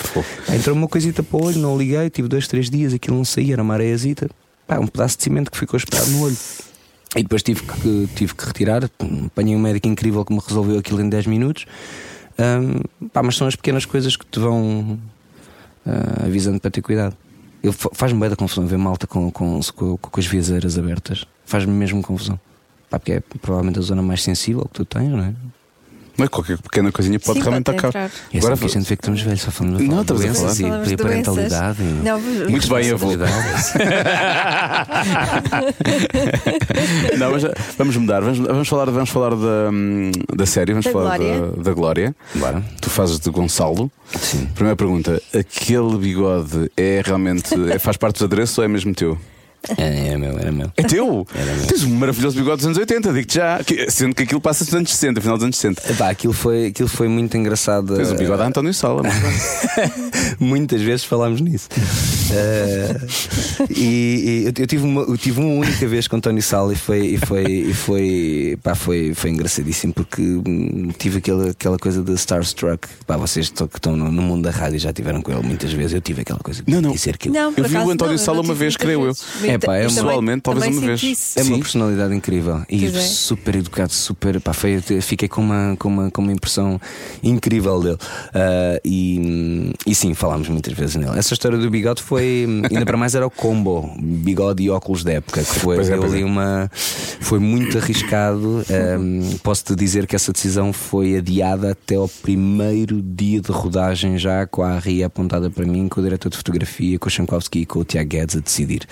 Entrou 0.54 0.76
uma 0.76 0.88
coisita 0.88 1.22
para 1.22 1.38
o 1.38 1.44
olho, 1.44 1.60
não 1.60 1.78
liguei, 1.78 2.10
tive 2.10 2.28
dois, 2.30 2.48
três 2.48 2.70
dias, 2.70 2.94
aquilo 2.94 3.18
não 3.18 3.26
saía, 3.26 3.54
era 3.54 3.62
uma 3.64 3.74
areiazita, 3.74 4.30
pá, 4.66 4.80
um 4.80 4.88
pedaço 4.88 5.18
de 5.18 5.24
cimento 5.24 5.52
que 5.52 5.58
ficou 5.58 5.78
esperado 5.78 6.10
no 6.12 6.22
olho. 6.24 6.38
E 7.16 7.24
depois 7.24 7.44
tive 7.44 7.62
que, 7.64 8.08
tive 8.16 8.36
que 8.36 8.46
retirar. 8.46 8.84
Apanhei 9.26 9.56
um 9.56 9.60
médico 9.60 9.88
incrível 9.88 10.24
que 10.24 10.34
me 10.34 10.40
resolveu 10.46 10.78
aquilo 10.80 11.02
em 11.02 11.10
10 11.10 11.26
minutos. 11.28 11.66
Ahm, 12.38 12.82
pá, 13.12 13.24
mas 13.24 13.36
são 13.36 13.48
as 13.48 13.56
pequenas 13.56 13.86
coisas 13.86 14.16
que 14.16 14.26
te 14.26 14.40
vão 14.40 15.00
ah, 15.88 16.26
avisando 16.26 16.60
para 16.60 16.70
ter 16.72 16.82
cuidado. 16.82 17.16
Fa- 17.72 17.90
faz-me 17.94 18.20
bem 18.20 18.30
da 18.30 18.36
confusão 18.36 18.66
ver 18.68 18.78
malta 18.78 19.08
com, 19.08 19.32
com, 19.32 19.60
com, 19.76 19.98
com 19.98 20.20
as 20.20 20.26
viseiras 20.26 20.78
abertas. 20.78 21.26
Faz-me 21.46 21.72
mesmo 21.72 22.02
confusão. 22.02 22.40
Pá, 22.90 23.00
porque 23.00 23.14
é 23.14 23.20
provavelmente 23.42 23.80
a 23.80 23.82
zona 23.82 24.02
mais 24.02 24.22
sensível 24.24 24.64
que 24.66 24.74
tu 24.74 24.86
tens, 24.86 25.10
não 25.10 25.20
é? 25.24 25.34
Mas 26.18 26.30
qualquer 26.30 26.58
pequena 26.58 26.92
coisinha 26.92 27.20
pode 27.20 27.38
Sim, 27.40 27.44
realmente 27.44 27.66
pode 27.66 27.78
atacar. 27.78 28.06
entrar. 28.06 28.20
E 28.34 28.38
é 28.38 28.40
Agora 28.40 28.58
que 28.58 28.66
a 28.66 28.68
gente 28.68 28.84
vê 28.90 28.96
que 28.96 29.02
estamos 29.02 29.22
velhos, 29.22 29.42
só 29.42 29.52
falando 29.52 29.78
de 29.78 29.84
Não, 29.88 30.02
estamos 30.02 30.22
a 30.24 30.26
doenças 30.26 30.58
falar. 30.60 30.80
e, 30.80 30.84
e 30.84 30.88
de 30.96 30.98
parentalidade. 31.04 31.78
doenças. 31.78 32.00
e- 32.02 32.04
Não, 32.04 32.50
Muito 32.50 32.68
bem, 32.74 32.92
avô. 32.92 33.08
responsabilidade. 33.10 33.98
Não, 37.18 37.32
mas 37.32 37.44
vamos 37.78 37.98
mudar. 37.98 38.22
Vamos, 38.22 38.38
vamos 38.40 38.68
falar, 38.68 38.86
vamos 38.92 39.10
falar 39.10 39.30
da, 39.32 39.70
hum, 39.72 40.12
da 40.36 40.46
série, 40.46 40.72
vamos 40.74 40.86
Da 40.86 40.92
falar 40.92 41.18
Glória. 41.18 41.42
Da, 41.42 41.64
da 41.64 41.74
Glória. 41.74 42.16
Bora. 42.36 42.64
Tu 42.82 42.90
fazes 42.90 43.20
de 43.20 43.30
Gonçalo. 43.30 43.92
Sim. 44.20 44.46
Primeira 44.56 44.76
pergunta: 44.76 45.22
aquele 45.38 45.98
bigode 45.98 46.72
é 46.76 47.02
realmente. 47.06 47.54
é- 47.72 47.80
faz 47.80 47.98
parte 47.98 48.16
dos 48.16 48.24
adereços 48.24 48.58
ou 48.58 48.64
é 48.64 48.68
mesmo 48.68 48.94
teu? 48.94 49.18
É, 49.78 50.10
é 50.14 50.18
meu, 50.18 50.38
era 50.40 50.52
meu. 50.52 50.72
É 50.78 50.84
teu? 50.84 51.26
Era 51.36 51.54
meu. 51.54 51.66
Tens 51.68 51.84
um 51.84 51.90
maravilhoso 51.96 52.36
bigode 52.38 52.58
dos 52.58 52.66
anos 52.68 52.78
80, 52.78 53.14
digo-te 53.14 53.36
já. 53.36 53.64
Que- 53.64 53.90
Sendo 53.92 54.16
que 54.16 54.24
aquilo 54.24 54.40
passa 54.42 54.64
dos 54.66 54.74
anos 54.74 54.90
60, 54.92 55.22
final 55.22 55.38
dos 55.38 55.44
anos 55.44 55.58
60. 55.58 55.92
Epá, 55.92 56.10
aquilo, 56.10 56.34
foi, 56.34 56.68
aquilo 56.68 56.88
foi 56.90 57.08
muito 57.08 57.36
engraçado. 57.38 57.96
Tens 57.96 58.10
o 58.12 58.14
eh, 58.14 58.18
bigode 58.18 58.42
a 58.42 58.46
António 58.48 58.74
Sala. 58.74 59.04
mas 59.04 59.14
pronto. 59.74 60.38
Muitas 60.40 60.82
vezes 60.82 61.04
falámos 61.06 61.42
nisso. 61.42 61.68
Eh, 62.32 62.96
e, 63.70 63.84
e 63.84 64.44
eu, 64.46 64.54
eu 64.58 64.68
tive 64.68 64.84
uma, 64.84 65.02
eu 65.02 65.18
tive 65.18 65.40
uma 65.40 65.54
única 65.66 65.88
vez 65.88 66.08
com 66.08 66.20
Tony 66.20 66.42
Sala 66.42 66.74
e 66.74 66.76
foi, 66.76 67.06
e 67.08 67.18
foi, 67.18 67.44
e 67.46 67.74
foi, 67.74 68.58
pá, 68.62 68.76
foi, 68.76 69.14
foi 69.14 69.30
engraçadíssimo 69.32 69.94
porque 69.94 70.22
hum, 70.22 70.90
tive 70.98 71.20
aquela, 71.20 71.52
aquela 71.52 71.78
coisa 71.78 72.02
de 72.02 72.14
Starstruck. 72.14 72.88
Pá, 73.06 73.18
vocês 73.18 73.50
que 73.50 73.64
estão 73.64 73.96
no, 73.96 74.12
no 74.12 74.22
mundo 74.22 74.44
da 74.44 74.52
rádio 74.52 74.80
já 74.80 74.92
tiveram 74.94 75.22
com 75.22 75.32
ele 75.32 75.42
muitas 75.44 75.72
vezes. 75.72 75.94
Eu 75.94 76.02
tive 76.02 76.22
aquela 76.22 76.40
coisa 76.40 76.62
de 76.64 76.72
Não, 76.72 76.82
não. 76.82 76.92
dizer 76.92 77.16
aquilo. 77.16 77.34
Não, 77.34 77.54
Eu 77.56 77.64
vi 77.64 77.76
o 77.78 77.90
António 77.90 78.18
não, 78.18 78.18
Sala 78.18 78.42
uma 78.42 78.54
vez, 78.54 78.76
creio 78.78 79.02
eu. 79.02 79.06
vezes. 79.08 79.24
É 79.64 79.66
pá, 79.66 79.76
é 79.76 79.82
uma- 79.82 79.88
também- 79.90 80.04
Pessoalmente, 80.08 80.42
talvez 80.42 80.66
também 80.66 80.80
uma 80.80 80.88
vez. 80.96 81.34
É 81.36 81.42
uma 81.42 81.46
Sim. 81.56 81.60
personalidade 81.60 82.16
incrível 82.16 82.62
e 82.70 82.80
Pois 82.80 82.96
é. 82.96 83.02
super 83.02 83.56
educado, 83.56 83.94
super. 83.94 84.40
Pá, 84.42 84.54
foi, 84.54 84.80
fiquei 85.02 85.28
com 85.28 85.42
uma, 85.42 85.76
com, 85.78 85.88
uma, 85.90 86.12
com 86.12 86.22
uma 86.22 86.32
impressão 86.32 86.80
incrível 87.24 87.80
dele. 87.82 87.98
Ah, 88.34 88.80
e, 88.84 89.74
e 89.86 89.96
sim, 89.96 90.14
falámos 90.14 90.48
muitas 90.50 90.74
vezes 90.74 90.96
nele. 90.96 91.18
Essa 91.18 91.34
história 91.34 91.58
do 91.58 91.70
bigode 91.70 92.02
foi. 92.02 92.46
Ainda 92.72 92.86
para 92.86 92.98
mais 92.98 93.16
era 93.16 93.26
o 93.26 93.30
combo, 93.32 93.90
bigode 94.00 94.64
e 94.64 94.70
óculos 94.70 95.04
da 95.04 95.14
época, 95.14 95.42
que 95.44 95.56
foi 95.60 95.76
Pois 95.76 95.90
é, 95.90 95.94
é. 95.94 95.96
ali 95.96 96.24
uma. 96.24 96.70
Foi 96.74 97.40
muito 97.40 97.78
arriscado. 97.78 98.64
Ah, 98.70 99.38
Posso-te 99.44 99.76
dizer 99.76 100.08
que 100.08 100.16
essa 100.16 100.32
decisão 100.32 100.72
foi 100.74 101.18
adiada 101.18 101.72
até 101.72 101.96
ao 101.96 102.08
primeiro 102.08 103.02
dia 103.02 103.42
de 103.42 103.52
rodagem, 103.52 104.18
já 104.18 104.46
com 104.48 104.64
a 104.64 104.78
RI 104.80 105.04
apontada 105.04 105.50
para 105.50 105.66
mim, 105.66 105.88
com 105.88 106.00
o 106.00 106.04
diretor 106.04 106.30
de 106.30 106.38
fotografia, 106.38 106.98
com 107.00 107.08
o 107.08 107.10
Shankowski 107.12 107.60
e 107.60 107.66
com 107.66 107.80
o 107.80 107.84
Tiago 107.84 108.10
Guedes 108.10 108.36
a 108.36 108.40
decidir. 108.40 108.88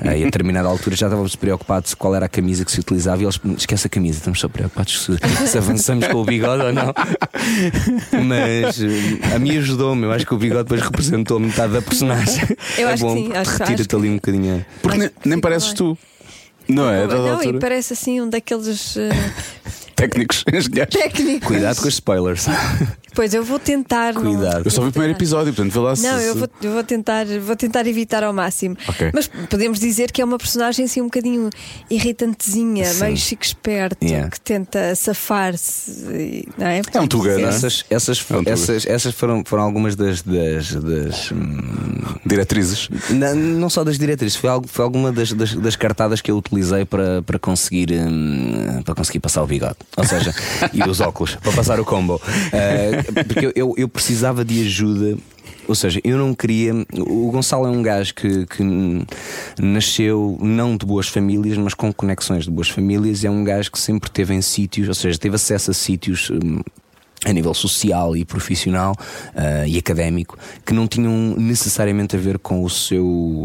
E 0.16 0.22
a 0.22 0.24
determinada 0.26 0.68
altura 0.68 0.94
já 0.96 1.06
estávamos 1.06 1.36
preocupados 1.36 1.94
qual 1.94 2.14
era 2.14 2.26
a 2.26 2.28
camisa 2.28 2.64
que 2.64 2.70
se 2.72 2.80
utilizava 2.80 3.20
e 3.22 3.24
eles 3.24 3.40
esquece 3.58 3.86
a 3.86 3.90
camisa, 3.90 4.18
estamos 4.18 4.40
só 4.40 4.48
preocupados 4.48 5.04
se, 5.04 5.48
se 5.48 5.58
avançamos 5.58 6.06
com 6.08 6.18
o 6.22 6.24
bigode 6.24 6.62
ou 6.64 6.72
não. 6.72 6.92
Mas 8.26 8.80
eh, 8.82 9.34
a 9.34 9.38
mim 9.38 9.56
ajudou-me, 9.58 10.04
eu 10.04 10.12
acho 10.12 10.26
que 10.26 10.34
o 10.34 10.38
bigode 10.38 10.64
depois 10.64 10.80
representou 10.82 11.38
metade 11.40 11.72
da 11.72 11.82
personagem. 11.82 12.44
Eu 12.78 12.88
é 12.88 12.92
acho 12.92 13.02
que 13.02 13.08
bom, 13.08 13.16
sim, 13.16 13.24
porque 13.24 13.38
acho- 13.38 13.50
acho 13.50 13.58
retira-te 13.62 13.88
que- 13.88 13.96
ali 13.96 14.08
um 14.10 14.14
bocadinho. 14.16 14.66
Porque 14.82 14.88
Acho 14.96 14.98
nem, 14.98 15.08
que 15.22 15.28
nem 15.28 15.40
pareces 15.40 15.68
bem. 15.68 15.76
tu. 15.76 15.98
Não 16.68 16.90
é? 16.90 17.06
Não, 17.06 17.42
e 17.42 17.58
parece 17.58 17.92
assim 17.92 18.20
um 18.20 18.28
daqueles. 18.28 18.96
eh, 18.96 19.08
Técnicos, 19.94 20.44
engenheiros. 20.52 20.94
técnicos. 20.94 21.46
Cuidado 21.48 21.76
com 21.80 21.88
os 21.88 21.94
spoilers. 21.94 22.46
Pois 23.16 23.32
eu 23.32 23.42
vou 23.42 23.58
tentar. 23.58 24.12
não- 24.12 24.20
Cuidado. 24.36 24.66
Eu 24.66 24.70
só 24.70 24.82
vi 24.82 24.88
o 24.88 24.92
primeiro 24.92 25.16
episódio, 25.16 25.50
portanto, 25.50 25.72
vê 25.72 25.78
lá 25.78 25.96
se. 25.96 26.02
Não, 26.02 26.20
eu 26.20 26.34
vou, 26.36 26.48
eu 26.62 26.72
vou 26.72 26.84
tentar, 26.84 27.24
vou 27.40 27.56
tentar 27.56 27.86
evitar 27.86 28.22
ao 28.22 28.30
máximo. 28.30 28.76
Ok. 28.86 29.10
Mas 29.14 29.26
podemos 29.48 29.80
dizer 29.80 30.12
que 30.12 30.20
é 30.20 30.24
uma 30.26 30.36
personagem 30.36 30.84
assim 30.84 31.00
um 31.00 31.04
bocadinho 31.06 31.48
irritantezinha, 31.88 32.84
Sim. 32.84 33.00
meio 33.04 33.16
chico 33.16 33.42
esperto, 33.42 34.04
Yeah. 34.04 34.28
que 34.30 34.38
tenta 34.38 34.94
safar-se, 34.94 36.46
não 36.58 36.66
é? 36.66 36.82
É 36.92 37.00
um 37.00 37.08
tuga, 37.08 37.38
não 37.38 37.46
é? 37.46 37.48
Essas, 37.48 37.86
essas, 37.88 38.18
É 38.30 38.34
um 38.34 38.38
tuga. 38.40 38.50
essas, 38.50 38.86
essas 38.86 39.14
foram, 39.14 39.42
foram 39.46 39.62
algumas 39.62 39.96
das. 39.96 40.20
das, 40.20 40.74
das, 40.74 41.32
hum, 41.32 42.02
Diretrizes. 42.26 42.88
não, 43.08 43.34
não 43.34 43.70
só 43.70 43.82
das 43.82 43.98
diretrizes, 43.98 44.36
foi, 44.36 44.50
algo, 44.50 44.68
foi 44.68 44.84
alguma 44.84 45.10
das, 45.10 45.32
das, 45.32 45.54
das 45.54 45.74
cartadas 45.74 46.20
que 46.20 46.30
eu 46.30 46.36
utilizei 46.36 46.55
para, 46.88 47.22
para, 47.22 47.38
conseguir, 47.38 47.92
hum, 47.92 48.82
para 48.84 48.94
conseguir 48.94 49.20
passar 49.20 49.42
o 49.42 49.46
bigode. 49.46 49.76
Ou 49.96 50.04
seja, 50.04 50.34
e 50.72 50.82
os 50.88 51.00
óculos, 51.00 51.34
para 51.36 51.52
passar 51.52 51.80
o 51.80 51.84
combo. 51.84 52.16
Uh, 52.16 53.24
porque 53.24 53.52
eu, 53.54 53.74
eu, 53.76 53.88
precisava 53.88 54.44
de 54.44 54.62
ajuda. 54.62 55.16
Ou 55.68 55.74
seja, 55.74 56.00
eu 56.04 56.16
não 56.16 56.34
queria. 56.34 56.72
O 56.94 57.30
Gonçalo 57.30 57.66
é 57.66 57.70
um 57.70 57.82
gajo 57.82 58.14
que, 58.14 58.46
que 58.46 58.62
nasceu 59.60 60.38
não 60.40 60.76
de 60.76 60.86
boas 60.86 61.08
famílias, 61.08 61.58
mas 61.58 61.74
com 61.74 61.92
conexões 61.92 62.44
de 62.44 62.50
boas 62.50 62.68
famílias. 62.68 63.24
É 63.24 63.30
um 63.30 63.42
gajo 63.42 63.70
que 63.72 63.78
sempre 63.78 64.10
teve 64.10 64.32
em 64.32 64.42
sítios, 64.42 64.88
ou 64.88 64.94
seja, 64.94 65.18
teve 65.18 65.34
acesso 65.34 65.70
a 65.70 65.74
sítios. 65.74 66.30
A 67.28 67.32
nível 67.32 67.52
social 67.52 68.16
e 68.16 68.24
profissional 68.24 68.94
ah, 69.34 69.66
e 69.66 69.76
académico 69.78 70.38
que 70.64 70.72
não 70.72 70.86
tinham 70.86 71.34
necessariamente 71.36 72.14
a 72.14 72.18
ver 72.18 72.38
com 72.38 72.62
o 72.62 72.70
seu 72.70 73.04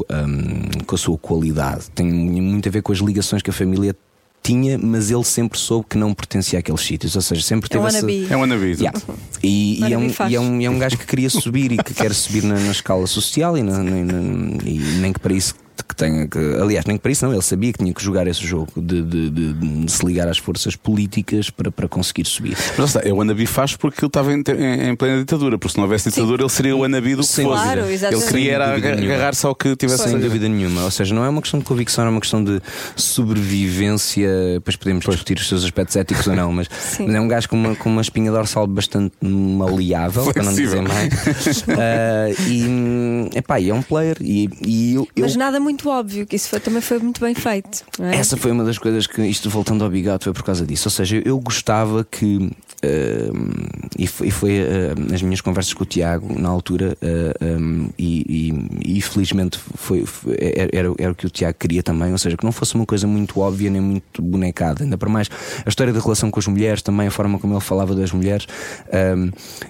hum, 0.10 0.62
com 0.86 0.96
a 0.96 0.98
sua 0.98 1.18
qualidade 1.18 1.90
tem 1.96 2.06
muito 2.08 2.70
a 2.70 2.72
ver 2.72 2.82
com 2.84 2.92
as 2.92 3.00
ligações 3.00 3.42
que 3.42 3.50
a 3.50 3.54
família 3.54 3.96
tinha 4.44 4.78
mas 4.78 5.12
ele 5.12 5.24
sempre 5.24 5.58
soube 5.60 5.86
que 5.90 5.98
não 5.98 6.14
pertencia 6.14 6.60
àqueles 6.60 6.82
sítios 6.82 7.16
ou 7.16 7.22
seja 7.22 7.42
sempre 7.42 7.70
É 7.72 7.80
um 7.80 7.84
teve 7.84 7.98
essa-. 7.98 8.34
É 8.34 8.38
um 8.38 8.40
wannabe. 8.42 8.72
Yeah. 8.80 9.00
E, 9.44 9.80
e 9.84 9.94
é 9.94 9.98
um, 9.98 10.08
e, 10.30 10.36
é 10.36 10.40
um, 10.40 10.62
e 10.62 10.66
é 10.66 10.70
um 10.70 10.80
gajo 10.80 10.98
que 10.98 11.06
queria 11.06 11.30
subir 11.30 11.72
e 11.72 11.78
que 11.78 11.94
quer 11.94 12.14
subir 12.14 12.44
na, 12.44 12.60
na 12.60 12.72
escala 12.72 13.06
social 13.08 13.56
e, 13.58 13.62
na- 13.64 13.84
na- 13.84 13.92
na- 14.04 14.58
e 14.66 14.80
nem 15.00 15.14
que 15.14 15.20
para 15.20 15.34
isso 15.34 15.54
que 15.88 15.96
tenha 15.96 16.28
que. 16.28 16.38
Aliás, 16.62 16.86
nem 16.86 16.98
que 16.98 17.02
para 17.04 17.12
isso 17.12 17.26
não, 17.26 17.34
ele 17.34 17.42
sabia 17.42 17.72
que 17.74 17.80
tinha 17.80 17.94
que 17.94 18.04
jogar 18.04 18.28
esse 18.28 18.46
jogo 18.46 18.72
de, 18.76 19.02
de- 19.02 19.30
de- 19.30 19.54
de 19.54 19.92
se 19.92 20.06
ligar 20.06 20.28
às 20.28 20.38
forças 20.38 20.76
políticas 20.76 21.50
para, 21.50 21.72
para 21.72 21.88
conseguir 21.88 22.26
subir. 22.26 22.56
Mas 22.78 22.96
está, 22.96 23.08
é 23.08 23.12
o 23.12 23.18
wannabe 23.18 23.46
faz 23.46 23.76
porque 23.76 24.00
ele 24.02 24.08
estava 24.08 24.32
em, 24.34 24.42
em- 24.48 24.90
em 24.90 24.96
plena 24.96 25.20
ditadura, 25.20 25.58
porque 25.58 25.72
se 25.74 25.78
não 25.78 25.84
houvesse 25.86 26.10
ditadura 26.10 26.44
ele 26.44 26.50
seria 26.50 26.76
o 26.76 26.80
wannabe 26.80 27.16
do 27.16 27.22
que 27.22 27.28
fosse. 27.28 27.44
Claro, 27.44 27.82
ele 27.82 27.94
exatamente. 27.94 28.28
queria 28.28 28.64
agarrar-se 28.66 29.46
ao 29.46 29.56
que 29.56 29.76
tivesse 29.76 30.04
Sem 30.10 30.20
dúvida 30.20 30.48
nenhuma. 30.50 30.84
Ou 30.84 30.92
seja, 30.92 31.14
não 31.16 31.24
é 31.26 31.30
uma 31.30 31.42
questão 31.42 31.60
de 31.60 31.66
convicção, 31.66 32.06
é 32.06 32.10
uma 32.10 32.20
questão 32.22 32.44
de 32.44 32.62
sobrevivência. 32.96 34.28
Depois 34.56 34.76
podemos 34.76 35.06
discutir 35.06 35.38
os 35.38 35.48
seus 35.48 35.64
aspectos 35.64 35.96
éticos 35.96 36.28
ou 36.28 36.36
não, 36.36 36.52
mas, 36.52 36.68
Sim. 36.80 37.06
mas 37.08 37.16
é 37.16 37.22
um 37.22 37.28
gajo 37.28 37.50
com 37.50 37.56
uma, 37.56 37.76
com 37.76 37.90
uma 37.90 38.02
espinha 38.02 38.32
dorsal 38.32 38.68
bastante 38.68 39.14
maleável, 39.22 40.32
para 40.34 40.44
não 40.44 40.54
dizer 40.54 40.84
Flexível. 40.84 40.84
mais. 40.84 41.64
Ah, 41.82 42.30
e, 42.48 42.64
hum, 42.68 43.30
epá, 43.34 43.60
e 43.60 43.70
é 43.70 43.74
um 43.74 43.82
player. 43.82 44.18
E, 44.22 44.50
e 44.66 44.94
eu, 44.96 45.08
eu- 45.16 45.24
Mas 45.24 45.36
nada 45.36 45.60
muito 45.62 45.90
óbvio, 45.90 46.26
que 46.28 46.36
isso 46.36 46.50
foi- 46.50 46.60
também 46.60 46.82
foi 46.82 47.00
muito 47.00 47.22
bem 47.22 47.34
feito. 47.36 47.84
é? 48.00 48.16
essa 48.16 48.36
foi 48.36 48.52
uma 48.52 48.64
das 48.64 48.78
coisas 48.78 49.08
que, 49.08 49.22
isto 49.26 49.50
voltando 49.50 49.84
ao 49.84 49.90
bigode, 49.90 50.24
foi 50.26 50.34
por 50.34 50.44
causa 50.44 50.66
disso. 50.66 50.88
Ou 50.88 50.92
seja, 50.92 51.22
eu 51.24 51.40
gostava 51.40 52.04
que, 52.04 52.52
ah, 52.84 53.88
e 53.98 54.08
foi, 54.08 54.28
e 54.28 54.32
foi 54.32 54.60
ah, 54.62 55.14
as 55.16 55.22
minhas 55.22 55.42
conversas 55.42 55.74
com 55.74 55.84
o 55.84 55.86
Tiago 55.86 56.38
na 56.40 56.50
altura, 56.50 56.98
ah, 57.02 57.46
um, 57.60 57.90
e, 57.98 58.52
e- 58.84 58.98
e 58.98 59.02
felizmente 59.02 59.60
foi, 59.76 60.06
foi- 60.06 60.36
era, 60.40 60.94
era- 60.98 61.12
o 61.12 61.16
que 61.16 61.26
o 61.28 61.30
Tiago 61.30 61.58
queria 61.60 61.84
também, 61.84 62.12
ou 62.12 62.18
seja, 62.18 62.36
que 62.36 62.44
não 62.44 62.52
fosse 62.52 62.76
uma 62.76 62.86
coisa 62.86 63.06
muito 63.08 63.40
óbvia 63.40 63.70
nem 63.70 63.82
muito 63.82 64.22
bonecada. 64.22 64.84
Ainda 64.84 64.98
para 64.98 65.10
mais 65.10 65.30
a 65.66 65.70
história 65.70 65.94
da 65.94 66.00
relação 66.00 66.32
com 66.32 66.40
as 66.40 66.48
mulheres, 66.48 66.82
também 66.82 67.08
a 67.08 67.12
forma 67.12 67.38
como 67.40 67.54
ele 67.54 67.62
falava 67.62 67.94
das 67.96 68.12
mulheres, 68.12 68.48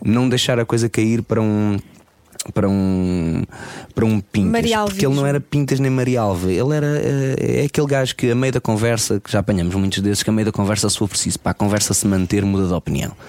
não 0.03 0.29
deixar 0.29 0.59
a 0.59 0.65
coisa 0.65 0.87
cair 0.89 1.21
para 1.21 1.41
um 1.41 1.77
para 2.53 2.67
um 2.67 3.43
para 3.93 4.05
um 4.05 4.19
pintas 4.19 4.51
Marialvismo. 4.51 4.89
porque 4.89 5.05
ele 5.05 5.15
não 5.15 5.27
era 5.27 5.39
pintas 5.39 5.79
nem 5.79 5.91
Marialva 5.91 6.51
ele 6.51 6.75
era 6.75 6.87
eh, 6.87 7.61
é 7.61 7.65
aquele 7.65 7.87
gajo 7.87 8.15
que 8.15 8.31
a 8.31 8.35
meio 8.35 8.51
da 8.51 8.59
conversa 8.59 9.19
que 9.19 9.31
já 9.31 9.39
apanhamos 9.39 9.75
muitos 9.75 9.99
desses 9.99 10.23
que 10.23 10.29
a 10.29 10.33
meio 10.33 10.45
da 10.45 10.51
conversa 10.51 10.89
se 10.89 10.97
for 10.97 11.07
preciso 11.07 11.39
para 11.39 11.51
a 11.51 11.53
conversa 11.53 11.93
se 11.93 12.07
manter 12.07 12.43
muda 12.43 12.67
de 12.67 12.73
opinião. 12.73 13.11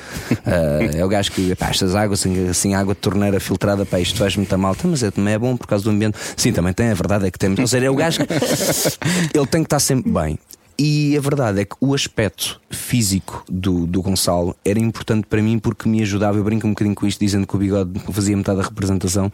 Eh, 0.44 0.98
é 0.98 1.04
o 1.04 1.08
gajo 1.08 1.30
que 1.30 1.54
pá, 1.54 1.68
estas 1.68 1.94
águas 1.94 2.20
assim, 2.20 2.48
assim 2.48 2.74
água 2.74 2.94
de 2.94 3.00
torneira 3.00 3.38
filtrada 3.38 3.86
para 3.86 4.00
isto 4.00 4.18
faz 4.18 4.36
muita 4.36 4.56
malta 4.56 4.88
mas 4.88 5.02
é, 5.02 5.10
também 5.10 5.34
é 5.34 5.38
bom 5.38 5.56
por 5.56 5.66
causa 5.66 5.84
do 5.84 5.90
ambiente. 5.90 6.18
Sim 6.36 6.52
também 6.52 6.72
tem 6.72 6.90
a 6.90 6.94
verdade 6.94 7.26
é 7.26 7.30
que 7.30 7.38
temos 7.38 7.58
ou 7.58 7.66
seja 7.66 7.86
é 7.86 7.90
o 7.90 7.94
gajo 7.94 8.20
que 8.26 8.32
ele 9.38 9.46
tem 9.46 9.62
que 9.62 9.66
estar 9.66 9.78
sempre 9.78 10.10
bem 10.10 10.38
e 10.84 11.16
a 11.16 11.20
verdade 11.20 11.60
é 11.60 11.64
que 11.64 11.76
o 11.80 11.94
aspecto 11.94 12.60
físico 12.68 13.44
do, 13.48 13.86
do 13.86 14.02
Gonçalo 14.02 14.56
era 14.64 14.80
importante 14.80 15.28
para 15.28 15.40
mim 15.40 15.56
porque 15.56 15.88
me 15.88 16.02
ajudava. 16.02 16.38
Eu 16.38 16.42
brinco 16.42 16.66
um 16.66 16.70
bocadinho 16.70 16.96
com 16.96 17.06
isto, 17.06 17.20
dizendo 17.20 17.46
que 17.46 17.54
o 17.54 17.58
bigode 17.60 18.00
fazia 18.10 18.36
metade 18.36 18.58
da 18.58 18.64
representação. 18.64 19.30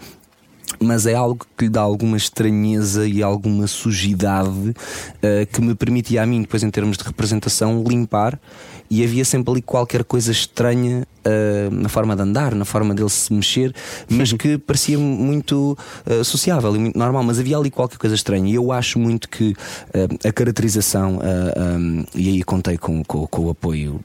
Mas 0.79 1.07
é 1.07 1.15
algo 1.15 1.47
que 1.57 1.65
lhe 1.65 1.71
dá 1.71 1.81
alguma 1.81 2.19
estranheza 2.19 3.09
e 3.09 3.23
alguma 3.23 3.67
sujidade 3.67 4.75
eh, 5.23 5.47
que 5.47 5.63
me 5.63 5.75
permitia 5.75 6.23
a 6.23 6.27
mim, 6.27 6.43
depois, 6.43 6.63
em 6.63 6.69
termos 6.71 6.99
de 6.99 7.05
representação, 7.05 7.83
limpar. 7.83 8.39
E 8.91 9.05
havia 9.05 9.25
sempre 9.25 9.51
ali 9.53 9.61
qualquer 9.63 10.03
coisa 10.05 10.33
estranha 10.33 11.07
eh, 11.25 11.69
na 11.71 11.89
forma 11.91 12.17
de 12.17 12.23
andar, 12.23 12.55
na 12.55 12.65
forma 12.65 12.95
dele 12.95 13.11
se 13.11 13.33
mexer, 13.33 13.75
mas 14.09 14.33
que 14.33 14.57
parecia 14.59 14.99
muito 14.99 15.77
eh, 16.07 16.25
sociável 16.25 16.75
e 16.75 16.79
muito 16.79 16.99
normal. 16.99 17.23
Mas 17.23 17.39
havia 17.39 17.57
ali 17.59 17.71
qualquer 17.71 17.99
coisa 17.99 18.15
estranha. 18.15 18.51
E 18.51 18.55
eu 18.55 18.73
acho 18.73 18.99
muito 18.99 19.29
que 19.29 19.55
eh, 19.93 20.29
a 20.29 20.33
caracterização, 20.33 21.19
um, 21.19 22.05
e 22.15 22.29
aí 22.31 22.43
contei 22.43 22.79
com, 22.79 23.05
com- 23.05 23.27
com 23.27 23.43
o 23.47 23.51
apoio 23.51 24.01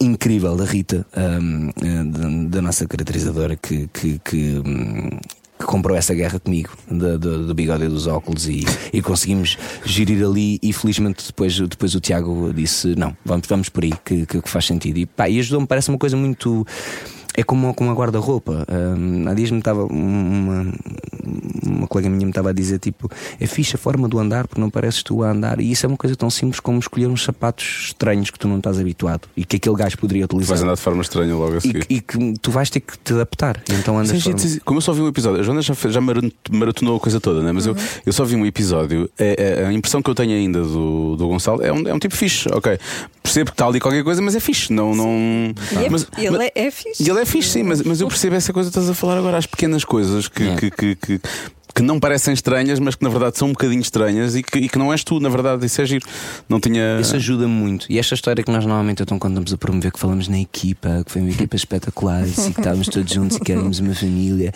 incrível 0.00 0.56
da 0.56 0.64
Rita, 0.64 1.06
um, 1.16 1.70
da, 2.10 2.56
da 2.56 2.62
nossa 2.62 2.86
caracterizadora, 2.86 3.56
que, 3.56 3.88
que, 3.92 4.18
que, 4.24 4.62
hum, 4.64 5.18
que 5.58 5.64
comprou 5.66 5.96
essa 5.96 6.14
guerra 6.14 6.38
comigo, 6.38 6.70
do, 6.88 7.54
bigode 7.54 7.84
e 7.84 7.88
dos 7.88 8.06
óculos, 8.06 8.46
e, 8.46 8.64
e 8.92 9.02
conseguimos 9.02 9.58
gerir 9.84 10.24
ali. 10.24 10.58
E 10.62 10.72
felizmente 10.72 11.26
depois, 11.26 11.58
depois 11.58 11.94
o 11.94 12.00
Tiago 12.00 12.52
disse: 12.54 12.94
Não, 12.96 13.16
vamos, 13.24 13.46
vamos 13.48 13.68
por 13.68 13.82
aí, 13.82 13.92
que, 14.04 14.24
que, 14.24 14.40
faz 14.44 14.66
sentido. 14.66 14.98
E, 14.98 15.08
e 15.28 15.38
ajudou-me, 15.40 15.66
parece 15.66 15.88
uma 15.88 15.98
coisa 15.98 16.16
muito. 16.16 16.66
É 17.38 17.44
como, 17.44 17.72
como 17.72 17.88
a 17.90 17.94
guarda-roupa. 17.94 18.66
Um, 18.68 19.28
há 19.28 19.34
dias 19.34 19.50
me 19.52 19.58
estava 19.58 19.84
uma, 19.84 20.72
uma 21.64 21.86
colega 21.86 22.08
minha 22.10 22.24
me 22.26 22.30
estava 22.30 22.50
a 22.50 22.52
dizer 22.52 22.78
tipo 22.78 23.08
é 23.40 23.46
fixe 23.46 23.76
a 23.76 23.78
forma 23.78 24.08
do 24.08 24.18
andar 24.18 24.46
porque 24.48 24.60
não 24.60 24.68
pareces 24.70 25.02
tu 25.02 25.22
a 25.22 25.30
andar 25.30 25.60
e 25.60 25.70
isso 25.70 25.86
é 25.86 25.88
uma 25.88 25.96
coisa 25.96 26.16
tão 26.16 26.30
simples 26.30 26.58
como 26.60 26.78
escolher 26.78 27.06
uns 27.06 27.22
sapatos 27.22 27.86
estranhos 27.88 28.30
que 28.30 28.38
tu 28.38 28.48
não 28.48 28.56
estás 28.58 28.78
habituado 28.78 29.28
e 29.36 29.44
que 29.44 29.56
aquele 29.56 29.76
gajo 29.76 29.96
poderia 29.98 30.24
utilizar 30.24 30.48
Vais 30.56 30.62
andar 30.62 30.74
de 30.74 30.80
forma 30.80 31.02
estranha 31.02 31.34
logo 31.34 31.54
a 31.54 31.58
e, 31.58 31.60
seguir. 31.60 31.86
que- 31.86 31.94
e 31.94 32.00
que 32.00 32.34
tu 32.40 32.50
vais 32.50 32.70
ter 32.70 32.80
que 32.80 32.98
te 32.98 33.12
adaptar 33.12 33.62
E 33.68 33.74
então 33.74 33.96
andas 33.98 34.10
Sim, 34.10 34.20
forma- 34.20 34.38
sim. 34.38 34.58
Como 34.64 34.78
eu 34.78 34.82
só 34.82 34.92
vi 34.92 35.00
um 35.02 35.08
episódio, 35.08 35.40
a 35.40 35.42
Joana 35.44 35.62
já, 35.62 35.74
já 35.74 36.00
marat- 36.00 36.32
maratonou 36.50 36.96
a 36.96 37.00
coisa 37.00 37.20
toda, 37.20 37.42
né? 37.42 37.52
mas 37.52 37.66
eu, 37.66 37.76
eu 38.04 38.12
só 38.12 38.24
vi 38.24 38.34
um 38.36 38.44
episódio. 38.46 39.08
É, 39.18 39.60
é, 39.62 39.66
a 39.66 39.72
impressão 39.72 40.02
que 40.02 40.10
eu 40.10 40.14
tenho 40.14 40.32
ainda 40.32 40.62
do, 40.62 41.14
do 41.16 41.28
Gonçalo 41.28 41.62
é 41.62 41.72
um, 41.72 41.86
é 41.86 41.94
um 41.94 41.98
tipo 41.98 42.16
fixe, 42.16 42.48
ok. 42.52 42.78
Percebo 43.22 43.50
que 43.50 43.54
está 43.54 43.66
ali 43.66 43.78
qualquer 43.78 44.02
coisa, 44.02 44.22
mas 44.22 44.34
é 44.34 44.40
fixe. 44.40 44.72
Não, 44.72 44.94
não... 44.94 45.08
E 45.72 45.84
é- 45.84 45.90
mas, 45.90 46.06
ele 46.16 46.30
mas- 46.30 46.40
é, 46.40 46.52
é 46.66 46.70
fixe. 46.70 47.02
e 47.02 47.10
ele 47.10 47.20
é 47.20 47.24
fixe, 47.28 47.50
sim, 47.50 47.62
mas, 47.62 47.82
mas 47.82 48.00
eu 48.00 48.08
percebo 48.08 48.36
essa 48.36 48.52
coisa 48.52 48.70
que 48.70 48.76
estás 48.78 48.90
a 48.90 48.94
falar 48.94 49.18
agora, 49.18 49.36
as 49.38 49.46
pequenas 49.46 49.84
coisas 49.84 50.28
que, 50.28 50.54
que, 50.56 50.70
que, 50.70 50.94
que- 50.96 51.20
que 51.74 51.82
não 51.82 52.00
parecem 52.00 52.34
estranhas, 52.34 52.80
mas 52.80 52.96
que 52.96 53.04
na 53.04 53.08
verdade 53.10 53.38
são 53.38 53.48
um 53.48 53.52
bocadinho 53.52 53.80
estranhas 53.82 54.34
e 54.34 54.42
que, 54.42 54.58
e 54.58 54.68
que 54.68 54.76
não 54.76 54.90
és 54.90 55.04
tu, 55.04 55.20
na 55.20 55.28
verdade, 55.28 55.64
isso 55.64 55.80
é 55.80 55.86
giro. 55.86 56.04
Não 56.48 56.58
tinha. 56.58 56.98
Isso 57.00 57.14
ajuda 57.14 57.46
muito. 57.46 57.86
E 57.88 58.00
esta 58.00 58.14
história 58.16 58.42
que 58.42 58.50
nós 58.50 58.64
normalmente 58.66 59.00
então 59.00 59.16
quando 59.16 59.34
estamos 59.34 59.52
a 59.52 59.56
promover, 59.58 59.92
que 59.92 59.98
falamos 60.00 60.26
na 60.26 60.40
equipa, 60.40 61.04
que 61.06 61.12
foi 61.12 61.22
uma 61.22 61.30
equipa 61.30 61.54
espetacular, 61.54 62.26
e 62.26 62.32
que 62.32 62.40
estávamos 62.40 62.88
todos 62.88 63.12
juntos 63.12 63.36
e 63.36 63.40
que 63.40 63.52
éramos 63.52 63.78
uma 63.78 63.94
família. 63.94 64.52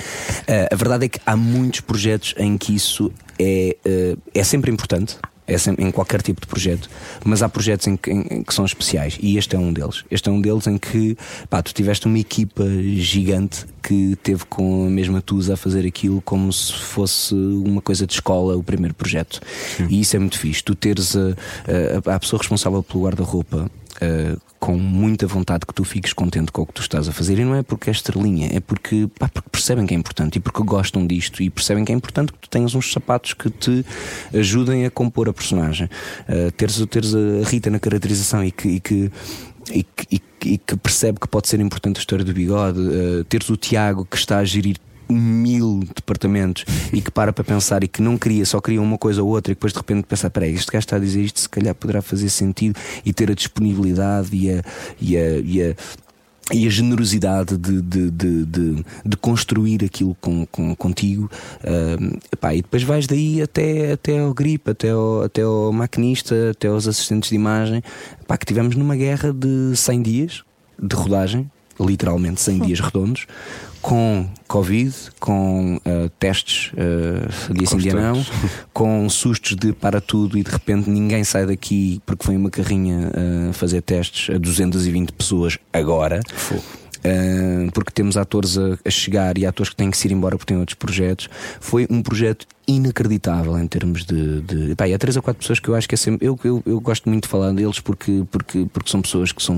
eh, 0.49 0.69
a 0.73 0.75
verdade 0.75 1.05
é 1.05 1.09
que 1.09 1.21
há 1.25 1.37
muitos 1.37 1.81
projetos 1.83 2.35
em 2.39 2.59
que 2.59 2.75
isso 2.75 3.13
é, 3.39 3.77
eh, 3.85 4.17
é 4.35 4.43
sempre 4.43 4.73
importante. 4.73 5.17
É 5.47 5.59
sempre, 5.59 5.85
em 5.85 5.91
qualquer 5.91 6.23
tipo 6.23 6.41
de 6.41 6.47
projeto, 6.47 6.89
mas 7.25 7.43
há 7.43 7.49
projetos 7.49 7.87
em 7.89 7.97
que, 7.97 8.11
em- 8.13 8.43
que 8.45 8.55
são 8.55 8.65
especiais 8.65 9.19
e 9.21 9.37
este 9.37 9.57
é 9.57 9.59
um 9.59 9.73
deles. 9.73 10.05
Este 10.11 10.29
é 10.29 10.33
um 10.33 10.41
deles 10.41 10.67
em 10.69 10.79
que 10.79 11.17
pá, 11.51 11.61
tu 11.61 11.75
tiveste 11.75 12.07
uma 12.07 12.19
equipa 12.19 12.65
gigante 12.97 13.67
que 13.83 14.17
teve 14.23 14.45
com 14.47 14.87
a 14.87 14.91
mesma 14.91 15.21
tusa 15.21 15.55
a 15.55 15.57
fazer 15.57 15.85
aquilo 15.85 16.23
como 16.23 16.53
se 16.53 16.73
fosse 16.73 17.35
uma 17.35 17.83
coisa 17.83 18.07
de 18.07 18.13
escola, 18.15 18.57
o 18.57 18.63
primeiro 18.63 18.95
projeto. 18.95 19.41
E 19.91 20.01
isso 20.01 20.15
é 20.15 20.19
muito 20.21 20.39
fixe. 20.39 20.63
Tu 20.63 20.75
teres 20.77 21.17
a, 21.17 21.35
a, 22.07 22.15
a 22.15 22.21
pessoa 22.21 22.39
responsável 22.41 22.81
pelo 22.83 23.05
guarda-roupa. 23.05 23.69
Uh, 24.01 24.41
com 24.59 24.77
muita 24.79 25.27
vontade 25.27 25.67
que 25.67 25.75
tu 25.75 25.85
fiques 25.85 26.13
contente 26.13 26.53
com 26.53 26.63
o 26.63 26.67
que 26.67 26.73
tu 26.73 26.83
estás 26.83 27.09
a 27.09 27.13
fazer 27.13 27.39
e 27.39 27.45
não 27.45 27.55
é 27.55 27.63
porque 27.63 27.91
é 27.91 27.93
estrelinha, 27.93 28.49
é 28.53 28.61
porque, 28.61 29.09
pá, 29.19 29.29
porque 29.29 29.49
percebem 29.51 29.87
que 29.87 29.95
é 29.95 29.97
importante 29.97 30.37
e 30.37 30.41
porque 30.41 30.63
gostam 30.63 31.07
disto 31.07 31.43
e 31.43 31.51
percebem 31.51 31.85
que 31.85 31.93
é 31.93 31.95
importante 31.95 32.33
que 32.33 32.39
tu 32.39 32.49
tenhas 32.49 32.75
uns 32.75 32.93
sapatos 32.93 33.35
que 33.35 33.51
te 33.51 33.85
ajudem 34.33 34.87
a 34.87 34.91
compor 34.91 35.29
a 35.29 35.33
personagem. 35.33 35.89
Uh, 36.29 36.51
teres, 36.53 36.85
teres 36.87 37.15
a 37.15 37.49
Rita 37.49 37.71
na 37.71 37.81
caracterização 37.81 38.45
e 38.45 38.51
que, 38.51 38.69
e 38.69 38.81
que 38.81 39.11
e 39.71 39.85
que, 39.85 40.19
e 40.45 40.59
que- 40.59 40.77
percebe 40.77 41.21
que 41.21 41.29
pode 41.29 41.49
ser 41.49 41.61
importante 41.61 41.99
a 41.99 42.01
história 42.01 42.25
do 42.25 42.33
bigode, 42.33 42.81
uh, 42.81 43.25
teres 43.25 43.49
o 43.49 43.57
Tiago 43.57 44.05
que 44.05 44.17
está 44.17 44.39
a 44.39 44.45
gerir 44.45 44.77
mil 45.13 45.81
departamentos 45.95 46.65
e 46.93 47.01
que 47.01 47.11
para 47.11 47.33
para 47.33 47.45
pensar 47.45 47.85
e 47.85 47.89
que 47.89 48.03
não 48.03 48.17
queria, 48.17 48.45
só 48.45 48.61
queria 48.61 48.81
uma 48.81 48.99
coisa 48.99 49.23
ou 49.23 49.29
outra 49.29 49.53
e 49.53 49.55
depois 49.55 49.73
de 49.73 49.79
repente 49.79 50.05
pensar, 50.05 50.31
peraí, 50.31 50.55
este 50.55 50.71
gajo 50.71 50.85
está 50.85 50.97
a 50.97 50.99
dizer 50.99 51.23
isto, 51.23 51.41
se 51.41 51.49
calhar 51.49 51.75
poderá 51.75 52.03
fazer 52.03 52.29
sentido 52.29 52.79
e 53.05 53.13
ter 53.13 53.31
a 53.31 53.35
disponibilidade 53.35 54.29
e 54.33 54.51
a, 54.51 54.63
e 55.01 55.17
a, 55.17 55.39
e 55.39 55.63
a 55.63 55.75
e 56.51 56.67
a 56.67 56.71
generosidade 56.71 57.57
de, 57.57 57.81
de, 57.81 58.11
de, 58.11 58.45
de, 58.45 58.85
de 59.05 59.17
construir 59.17 59.85
aquilo 59.85 60.17
com, 60.21 60.45
com, 60.47 60.75
contigo. 60.75 61.31
Uh, 61.63 62.19
epá, 62.33 62.55
e 62.55 62.63
depois 62.63 62.83
vais 62.83 63.07
daí 63.07 63.41
até, 63.41 63.93
até 63.93 64.19
ao 64.19 64.35
grip, 64.35 64.69
até 64.69 64.91
ao, 64.91 65.23
até 65.23 65.43
ao 65.43 65.73
maquinista, 65.73 66.51
até 66.51 66.69
aos 66.69 66.89
assistentes 66.89 67.31
de 67.31 67.37
imagem. 67.37 67.83
Epá, 68.21 68.37
que 68.37 68.45
tivemos 68.45 68.75
numa 68.77 68.97
guerra 68.97 69.33
de 69.33 69.75
100 69.75 70.03
dias 70.03 70.43
de 70.83 70.95
rodagem 70.95 71.51
literalmente 71.85 72.41
100 72.41 72.61
dias 72.61 72.81
redondos 72.81 73.27
com 73.83 74.29
Covid, 74.47 74.95
com 75.19 75.77
uh, 75.77 76.09
testes 76.19 76.73
uh, 76.75 77.53
dia 77.53 77.67
sim 77.67 77.79
dia 77.79 77.95
não, 77.95 78.25
com 78.73 79.09
sustos 79.11 79.57
de 79.57 79.73
para 79.73 80.01
tudo 80.01 80.39
e 80.39 80.45
de 80.45 80.51
repente 80.51 80.89
ninguém 80.89 81.25
sai 81.25 81.45
daqui 81.45 82.01
porque 82.07 82.25
foi 82.25 82.37
uma 82.37 82.49
carrinha 82.49 83.11
uh, 83.11 83.53
fazer 83.53 83.83
testes 83.83 84.35
a 84.35 84.39
220 84.39 85.13
pessoas 85.13 85.59
agora. 85.73 86.21
Porque 87.73 87.91
temos 87.91 88.17
atores 88.17 88.57
a, 88.57 88.79
a, 88.85 88.91
chegar 88.91 89.37
e 89.39 89.47
atores 89.47 89.71
que 89.71 89.77
têm 89.77 89.91
que 89.91 89.97
se 89.97 90.09
ir 90.09 90.13
embora 90.13 90.37
porque 90.37 90.53
têm 90.53 90.59
outros 90.59 90.77
projetos. 90.77 91.29
Foi 91.61 91.87
um 91.91 92.03
projeto 92.03 92.47
inacreditável 92.67 93.59
em 93.59 93.67
termos 93.67 94.05
de. 94.05 94.41
de 94.43 94.77
pá, 94.77 94.87
há 94.87 94.99
três 94.99 95.17
ou 95.17 95.23
quatro 95.23 95.41
pessoas 95.41 95.59
que 95.59 95.69
eu 95.69 95.75
acho 95.75 95.89
que 95.89 95.95
é 95.95 95.99
sempre. 95.99 96.27
Eu, 96.27 96.39
eu, 96.45 96.63
eu 96.65 96.81
gosto 96.81 97.09
muito 97.09 97.25
de 97.25 97.29
falar 97.29 97.53
deles 97.53 97.81
porque, 97.81 98.25
porque, 98.31 98.67
porque 98.73 98.91
são 98.91 99.03
pessoas 99.03 99.33
que 99.33 99.43
são 99.43 99.57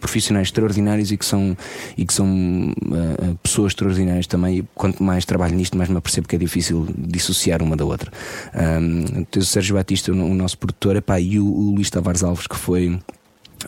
profissionais 0.00 0.48
extraordinários 0.48 1.10
e 1.10 1.16
que 1.16 1.24
são, 1.24 1.56
e 1.96 2.04
que 2.04 2.12
são 2.12 2.26
uh, 2.26 3.38
pessoas 3.42 3.72
extraordinárias 3.72 4.26
também. 4.26 4.58
E 4.58 4.64
quanto 4.74 5.02
mais 5.02 5.24
trabalho 5.24 5.54
nisto, 5.54 5.76
mais 5.76 5.88
me 5.88 5.96
apercebo 5.96 6.28
que 6.28 6.36
é 6.36 6.38
difícil 6.38 6.86
dissociar 6.96 7.62
uma 7.62 7.76
da 7.76 7.84
outra. 7.84 8.12
Um, 8.54 9.26
o 9.36 9.42
Sérgio 9.42 9.76
Batista, 9.76 10.12
o, 10.12 10.14
o 10.14 10.34
nosso 10.34 10.58
produtor, 10.58 10.96
epá, 10.96 11.18
e 11.18 11.38
o, 11.38 11.46
o 11.46 11.74
Luís 11.74 11.90
Tavares 11.90 12.22
Alves, 12.22 12.46
que 12.46 12.56
foi 12.56 12.98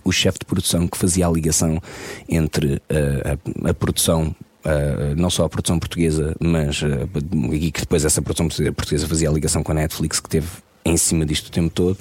o 0.05 0.12
chefe 0.12 0.40
de 0.40 0.45
produção 0.45 0.86
que 0.86 0.97
fazia 0.97 1.26
a 1.26 1.30
ligação 1.30 1.80
entre 2.28 2.74
uh, 2.74 3.38
a, 3.64 3.70
a, 3.70 3.74
produção. 3.74 4.34
Uh, 4.64 5.16
não 5.16 5.28
só 5.28 5.45
a 5.45 5.49
produção 5.49 5.76
portuguesa, 5.76 6.36
mas 6.40 6.82
uh, 6.82 7.09
e 7.53 7.72
que 7.72 7.80
depois 7.80 8.05
essa 8.05 8.22
produção 8.22 8.49
portuguesa 8.72 9.09
fazia 9.09 9.28
a 9.28 9.32
ligação 9.32 9.61
com 9.61 9.72
a 9.72 9.74
Netflix, 9.74 10.20
que 10.20 10.28
teve 10.28 10.47
em 10.84 10.97
cima 10.97 11.24
disto 11.24 11.49
o 11.49 11.51
tempo 11.51 11.70
todo 11.70 11.99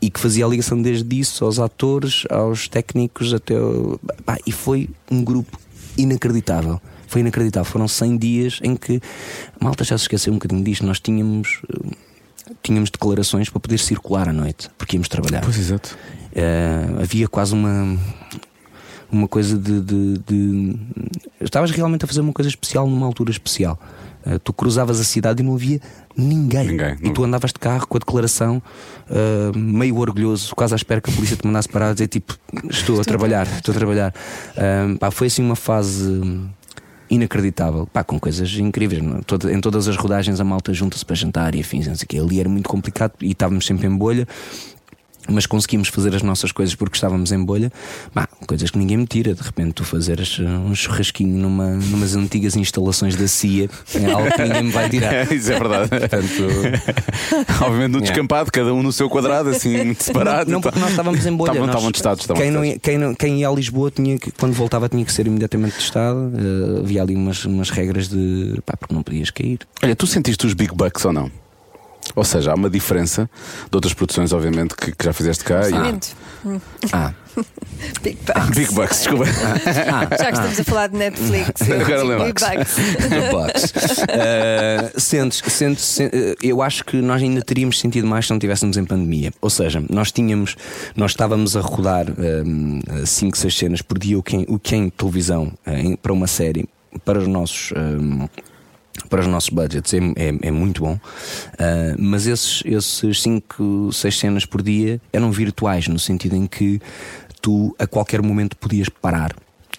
e 0.00 0.10
que 0.10 0.18
fazia 0.20 0.44
a 0.44 0.48
ligação 0.48 0.80
desde 0.80 1.18
isso 1.18 1.44
aos 1.44 1.58
atores, 1.58 2.24
aos 2.30 2.68
técnicos, 2.68 3.32
até. 3.32 3.54
Pá, 4.24 4.38
e 4.46 4.52
foi 4.52 4.88
um 5.10 5.22
grupo 5.22 5.58
inacreditável. 5.96 6.80
Foi 7.06 7.20
inacreditável. 7.20 7.70
Foram 7.70 7.88
100 7.88 8.16
dias 8.16 8.60
em 8.62 8.76
que. 8.76 9.00
Malta 9.60 9.84
já 9.84 9.96
se 9.96 10.04
esqueceu 10.04 10.32
um 10.32 10.36
bocadinho 10.36 10.64
disto. 10.64 10.84
Nós 10.84 11.00
tínhamos. 11.00 11.62
Tínhamos 12.62 12.90
declarações 12.90 13.48
para 13.48 13.60
poder 13.60 13.78
circular 13.78 14.28
à 14.28 14.32
noite, 14.32 14.68
porque 14.76 14.96
íamos 14.96 15.08
trabalhar. 15.08 15.42
Pois 15.42 15.58
exato. 15.58 15.96
Uh, 16.32 17.02
havia 17.02 17.28
quase 17.28 17.54
uma 17.54 17.98
uma 19.10 19.28
coisa 19.28 19.56
de, 19.56 19.80
de, 19.80 20.18
de, 20.26 20.76
Estavas 21.40 21.70
realmente 21.70 22.04
a 22.04 22.08
fazer 22.08 22.20
uma 22.20 22.32
coisa 22.32 22.48
especial 22.48 22.88
numa 22.88 23.06
altura 23.06 23.30
especial. 23.30 23.78
Uh, 24.26 24.38
tu 24.38 24.52
cruzavas 24.52 24.98
a 24.98 25.04
cidade 25.04 25.42
e 25.42 25.46
não 25.46 25.54
havia 25.54 25.80
ninguém. 26.16 26.66
ninguém 26.66 26.96
e 27.02 27.10
tu 27.10 27.22
andavas 27.22 27.52
de 27.52 27.58
carro 27.58 27.86
com 27.86 27.96
a 27.96 28.00
declaração, 28.00 28.62
uh, 29.10 29.56
meio 29.56 29.96
orgulhoso, 29.98 30.54
quase 30.54 30.74
à 30.74 30.76
espera 30.76 31.00
que 31.00 31.10
a 31.10 31.12
polícia 31.12 31.36
te 31.36 31.46
mandasse 31.46 31.68
parar 31.68 31.90
a 31.90 31.92
dizer 31.92 32.08
tipo: 32.08 32.36
Estou, 32.54 32.70
estou 32.70 33.00
a 33.00 33.04
trabalhar, 33.04 33.46
estou 33.46 33.72
a 33.72 33.76
trabalhar. 33.76 34.14
Uh, 34.56 34.98
pá, 34.98 35.10
foi 35.10 35.26
assim 35.26 35.42
uma 35.42 35.56
fase 35.56 36.22
inacreditável, 37.14 37.86
pá, 37.86 38.04
com 38.04 38.18
coisas 38.18 38.52
incríveis. 38.54 39.02
Toda, 39.26 39.52
em 39.52 39.60
todas 39.60 39.88
as 39.88 39.96
rodagens 39.96 40.40
a 40.40 40.44
malta 40.44 40.72
junta-se 40.72 41.04
para 41.04 41.16
jantar 41.16 41.54
e 41.54 41.60
afins, 41.60 41.86
não 41.86 41.94
sei 41.94 42.04
o 42.04 42.08
que. 42.08 42.18
Ali 42.18 42.40
era 42.40 42.48
muito 42.48 42.68
complicado 42.68 43.12
e 43.20 43.32
estávamos 43.32 43.66
sempre 43.66 43.86
em 43.86 43.96
bolha 43.96 44.26
mas 45.28 45.46
conseguimos 45.46 45.88
fazer 45.88 46.14
as 46.14 46.22
nossas 46.22 46.52
coisas 46.52 46.74
porque 46.74 46.96
estávamos 46.96 47.32
em 47.32 47.42
bolha, 47.42 47.72
bah, 48.14 48.28
coisas 48.46 48.70
que 48.70 48.78
ninguém 48.78 48.96
me 48.96 49.06
tira. 49.06 49.34
De 49.34 49.42
repente, 49.42 49.74
tu 49.74 49.84
fazeres 49.84 50.38
um 50.38 50.74
churrasquinho 50.74 51.38
numa, 51.38 51.74
numas 51.74 52.14
antigas 52.14 52.56
instalações 52.56 53.16
da 53.16 53.26
CIA 53.26 53.68
é 53.94 54.10
algo 54.10 54.30
que 54.30 54.42
ninguém 54.42 54.62
me 54.64 54.70
vai 54.70 54.88
tirar. 54.88 55.30
Isso 55.32 55.52
é 55.52 55.58
verdade. 55.58 55.88
Portanto, 55.88 56.44
Obviamente, 57.62 57.92
no 57.92 58.00
descampado, 58.00 58.50
cada 58.50 58.72
um 58.72 58.82
no 58.82 58.92
seu 58.92 59.08
quadrado, 59.08 59.50
assim, 59.50 59.94
separado. 59.94 60.50
Não, 60.50 60.54
não 60.54 60.60
porque 60.60 60.78
nós 60.78 60.90
estávamos 60.90 61.24
em 61.26 61.32
bolha. 61.32 61.50
Estavam, 61.50 61.66
nós, 61.66 61.74
estavam 61.74 61.92
testados. 61.92 62.20
Estavam 62.22 62.42
quem, 62.42 62.52
testados. 62.52 62.68
Não 62.68 62.72
ia, 62.72 62.78
quem, 62.78 62.98
não, 62.98 63.14
quem 63.14 63.40
ia 63.40 63.48
a 63.48 63.52
Lisboa, 63.52 63.90
tinha 63.90 64.18
que, 64.18 64.30
quando 64.32 64.52
voltava, 64.52 64.88
tinha 64.88 65.04
que 65.04 65.12
ser 65.12 65.26
imediatamente 65.26 65.76
testado. 65.76 66.18
Uh, 66.18 66.80
havia 66.80 67.02
ali 67.02 67.14
umas, 67.14 67.44
umas 67.44 67.70
regras 67.70 68.08
de. 68.08 68.60
pá, 68.64 68.76
porque 68.76 68.94
não 68.94 69.02
podias 69.02 69.30
cair. 69.30 69.60
Olha, 69.82 69.96
tu 69.96 70.06
sentiste 70.06 70.46
os 70.46 70.54
big 70.54 70.74
bucks 70.74 71.04
ou 71.04 71.12
não? 71.12 71.30
Ou 72.16 72.24
seja, 72.24 72.52
há 72.52 72.54
uma 72.54 72.70
diferença 72.70 73.28
de 73.70 73.76
outras 73.76 73.92
produções, 73.94 74.32
obviamente, 74.32 74.74
que, 74.76 74.92
que 74.92 75.04
já 75.04 75.12
fizeste 75.12 75.42
cá. 75.44 75.60
Orçamento. 75.60 76.08
Ah. 76.92 77.12
Big 78.02 78.16
Bucks. 78.24 78.50
Big 78.56 78.72
Bucks, 78.74 78.98
desculpa. 78.98 79.24
Ah, 79.26 80.16
Já 80.16 80.26
que 80.26 80.32
estamos 80.38 80.60
a 80.60 80.64
falar 80.64 80.86
de 80.88 80.96
Netflix. 80.96 81.62
Agora 81.68 81.84
Big 81.84 82.08
lembro. 82.08 82.26
Bucks. 82.26 82.76
Bucks. 83.32 83.72
Uh, 84.02 85.00
sentes, 85.00 85.42
sentes, 85.52 85.84
sen- 85.84 86.06
uh, 86.06 86.36
eu 86.42 86.62
acho 86.62 86.84
que 86.84 86.96
nós 86.98 87.20
ainda 87.20 87.42
teríamos 87.42 87.80
sentido 87.80 88.06
mais 88.06 88.26
se 88.26 88.30
não 88.30 88.36
estivéssemos 88.36 88.76
em 88.76 88.84
pandemia. 88.84 89.32
Ou 89.40 89.50
seja, 89.50 89.82
nós 89.90 90.12
tínhamos, 90.12 90.54
nós 90.94 91.10
estávamos 91.10 91.56
a 91.56 91.60
rodar 91.60 92.06
5, 93.04 93.36
6 93.36 93.56
cenas 93.58 93.82
por 93.82 93.98
dia, 93.98 94.16
o 94.18 94.22
que 94.22 94.36
em, 94.36 94.44
o 94.48 94.58
que 94.58 94.76
em 94.76 94.88
televisão 94.90 95.52
uh, 95.66 95.70
em- 95.70 95.96
para 95.96 96.12
uma 96.12 96.28
série, 96.28 96.68
para 97.04 97.18
os 97.18 97.26
nossos. 97.26 97.72
um, 97.72 98.28
para 99.08 99.20
os 99.20 99.26
nossos 99.26 99.50
budgets 99.50 99.92
é, 99.94 99.98
é- 99.98 100.48
é 100.48 100.50
muito 100.50 100.82
bom, 100.82 100.98
Uh, 101.54 101.94
mas 101.98 102.26
esses 102.26 102.62
5, 103.22 103.90
6 103.92 104.18
cenas 104.18 104.44
por 104.44 104.60
dia 104.62 105.00
eram 105.12 105.30
virtuais, 105.30 105.86
no 105.88 105.98
sentido 105.98 106.34
em 106.36 106.46
que 106.46 106.80
tu 107.40 107.74
a 107.78 107.86
qualquer 107.86 108.20
momento 108.22 108.56
podias 108.56 108.88
parar. 108.88 109.34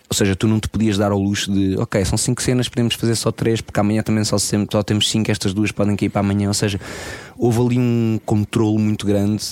Ou 0.09 0.15
seja, 0.15 0.35
tu 0.35 0.47
não 0.47 0.59
te 0.59 0.69
podias 0.69 0.97
dar 0.97 1.11
ao 1.11 1.19
luxo 1.19 1.51
de, 1.51 1.77
ok, 1.77 2.03
são 2.05 2.17
5 2.17 2.41
cenas, 2.41 2.69
podemos 2.69 2.93
fazer 2.93 3.15
só 3.15 3.31
3, 3.31 3.61
porque 3.61 3.79
amanhã 3.79 4.03
também 4.03 4.23
só, 4.23 4.37
só 4.37 4.83
temos 4.83 5.09
5, 5.09 5.31
estas 5.31 5.53
duas 5.53 5.71
podem 5.71 5.95
cair 5.95 6.09
para 6.09 6.21
amanhã. 6.21 6.47
Ou 6.47 6.53
seja, 6.53 6.79
houve 7.37 7.59
ali 7.59 7.79
um 7.79 8.19
controle 8.25 8.77
muito 8.77 9.05
grande. 9.05 9.43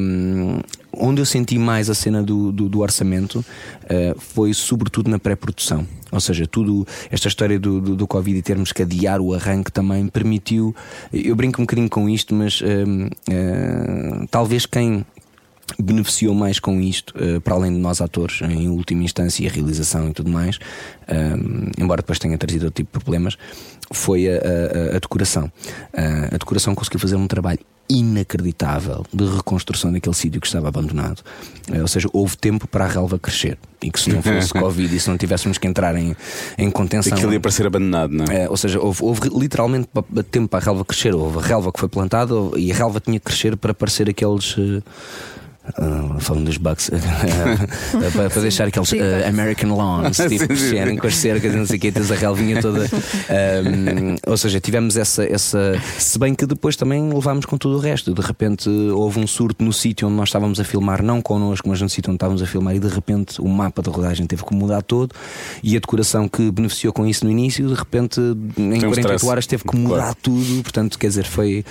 um, 0.00 0.60
onde 0.92 1.20
eu 1.20 1.26
senti 1.26 1.58
mais 1.58 1.88
a 1.88 1.94
cena 1.94 2.22
do, 2.22 2.50
do, 2.50 2.68
do 2.68 2.80
orçamento 2.80 3.36
uh, 3.36 4.18
foi 4.18 4.52
sobretudo 4.52 5.10
na 5.10 5.18
pré-produção. 5.18 5.86
Ou 6.10 6.20
seja, 6.20 6.46
tudo, 6.46 6.86
esta 7.10 7.28
história 7.28 7.58
do, 7.58 7.80
do, 7.80 7.96
do 7.96 8.06
Covid 8.06 8.38
e 8.38 8.42
termos 8.42 8.72
que 8.72 8.82
adiar 8.82 9.20
o 9.20 9.34
arranque 9.34 9.70
também 9.70 10.08
permitiu. 10.08 10.74
Eu 11.12 11.36
brinco 11.36 11.60
um 11.60 11.64
bocadinho 11.64 11.88
com 11.88 12.08
isto, 12.08 12.34
mas 12.34 12.62
um, 12.62 13.06
uh, 13.06 14.26
talvez 14.30 14.66
quem 14.66 15.04
beneficiou 15.78 16.34
mais 16.34 16.58
com 16.58 16.80
isto, 16.80 17.12
uh, 17.16 17.40
para 17.40 17.54
além 17.54 17.72
de 17.72 17.78
nós 17.78 18.00
atores, 18.00 18.40
em 18.42 18.68
última 18.68 19.02
instância, 19.04 19.42
e 19.44 19.48
a 19.48 19.50
realização 19.50 20.08
e 20.08 20.12
tudo 20.12 20.30
mais, 20.30 20.58
um, 21.08 21.70
embora 21.82 22.00
depois 22.02 22.18
tenha 22.18 22.38
trazido 22.38 22.66
outro 22.66 22.82
tipo 22.82 22.98
de 22.98 23.04
problemas, 23.04 23.36
foi 23.90 24.28
a, 24.28 24.32
a- 24.34 24.96
a 24.96 24.98
decoração. 24.98 25.44
Uh, 25.94 26.34
a 26.34 26.38
decoração 26.38 26.74
conseguiu 26.74 27.00
fazer 27.00 27.16
um 27.16 27.26
trabalho 27.26 27.58
inacreditável 27.90 29.02
de 29.12 29.24
reconstrução 29.24 29.90
daquele 29.90 30.14
sítio 30.14 30.40
que 30.42 30.46
estava 30.46 30.68
abandonado. 30.68 31.22
Ou 31.80 31.88
seja, 31.88 32.06
houve 32.12 32.36
tempo 32.36 32.66
para 32.68 32.84
a 32.84 32.86
relva 32.88 33.18
crescer. 33.18 33.56
E 33.82 33.90
que 33.90 33.98
se 33.98 34.10
não 34.10 34.20
fosse 34.22 34.52
Covid 34.60 34.94
e 34.94 35.00
se 35.00 35.08
não 35.08 35.16
tivéssemos 35.16 35.56
que 35.56 35.66
entrar 35.66 35.96
em, 35.96 36.14
em 36.58 36.70
contenção. 36.70 37.16
Aquilo 37.16 37.32
ia 37.32 37.40
para 37.40 37.50
ser 37.50 37.66
abandonado, 37.66 38.10
não 38.12 38.26
é? 38.26 38.46
Ou 38.48 38.58
seja, 38.58 38.78
houve, 38.78 39.02
houve 39.02 39.30
literalmente 39.30 39.88
tempo 40.30 40.48
para 40.48 40.58
a 40.58 40.64
relva 40.66 40.84
crescer. 40.84 41.14
Houve 41.14 41.38
a 41.38 41.42
relva 41.42 41.72
que 41.72 41.80
foi 41.80 41.88
plantada 41.88 42.34
e 42.56 42.70
a 42.70 42.74
relva 42.74 43.00
tinha 43.00 43.18
que 43.18 43.24
crescer 43.24 43.56
para 43.56 43.72
parecer 43.72 44.08
aqueles. 44.10 44.54
Ah, 45.76 46.16
falando 46.20 46.46
dos 46.46 46.56
Bucks, 46.56 46.90
para, 48.14 48.30
para 48.30 48.42
deixar 48.42 48.68
aqueles 48.68 48.92
eh, 48.92 49.26
American 49.28 49.76
Lawns, 49.76 50.16
tipo, 50.28 50.54
Sim, 50.56 50.96
com 50.96 51.06
as 51.06 51.16
cercas 51.16 51.52
e 51.52 51.56
não 51.56 51.66
sei 51.66 51.76
o 51.76 51.80
que, 51.80 51.92
tens 51.92 52.10
a 52.10 52.14
relvinha 52.14 52.60
toda. 52.60 52.84
Ahm, 52.84 54.16
ou 54.26 54.36
seja, 54.36 54.60
tivemos 54.60 54.96
essa, 54.96 55.24
essa. 55.24 55.80
Se 55.98 56.18
bem 56.18 56.34
que 56.34 56.46
depois 56.46 56.76
também 56.76 57.12
levámos 57.12 57.46
com 57.46 57.56
tudo 57.56 57.76
o 57.76 57.80
resto. 57.80 58.12
De 58.14 58.20
repente 58.22 58.68
houve 58.68 59.18
um 59.20 59.26
surto 59.26 59.64
no 59.64 59.72
sítio 59.72 60.08
onde 60.08 60.16
nós 60.16 60.28
estávamos 60.28 60.58
a 60.60 60.64
filmar, 60.64 61.02
não 61.02 61.20
connosco, 61.20 61.68
mas 61.68 61.80
no 61.80 61.88
sítio 61.88 62.10
onde 62.10 62.16
estávamos 62.16 62.42
a 62.42 62.46
filmar, 62.46 62.74
e 62.74 62.78
de 62.78 62.88
repente 62.88 63.40
o 63.40 63.48
mapa 63.48 63.82
de 63.82 63.90
rodagem 63.90 64.26
teve 64.26 64.44
que 64.44 64.54
mudar 64.54 64.82
todo 64.82 65.14
e 65.62 65.76
a 65.76 65.80
decoração 65.80 66.28
que 66.28 66.50
beneficiou 66.50 66.92
com 66.92 67.06
isso 67.06 67.24
no 67.24 67.30
início, 67.30 67.66
de 67.68 67.74
repente 67.74 68.20
em 68.20 68.74
um 68.74 68.80
48 68.80 68.98
stress. 68.98 69.26
horas 69.26 69.46
teve 69.46 69.64
que 69.64 69.76
mudar 69.76 69.98
Claro. 69.98 70.16
tudo. 70.22 70.62
Portanto, 70.62 70.98
quer 70.98 71.08
dizer, 71.08 71.24
foi. 71.24 71.64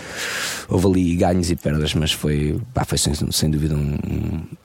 Houve 0.69 0.87
ali 0.87 1.15
ganhos 1.15 1.49
e 1.49 1.55
perdas, 1.55 1.93
mas 1.93 2.11
foi, 2.11 2.59
pá, 2.73 2.83
foi 2.85 2.97
sem, 2.97 3.13
sem 3.31 3.49
dúvida 3.49 3.75
um, 3.75 3.86
um- 3.87 4.57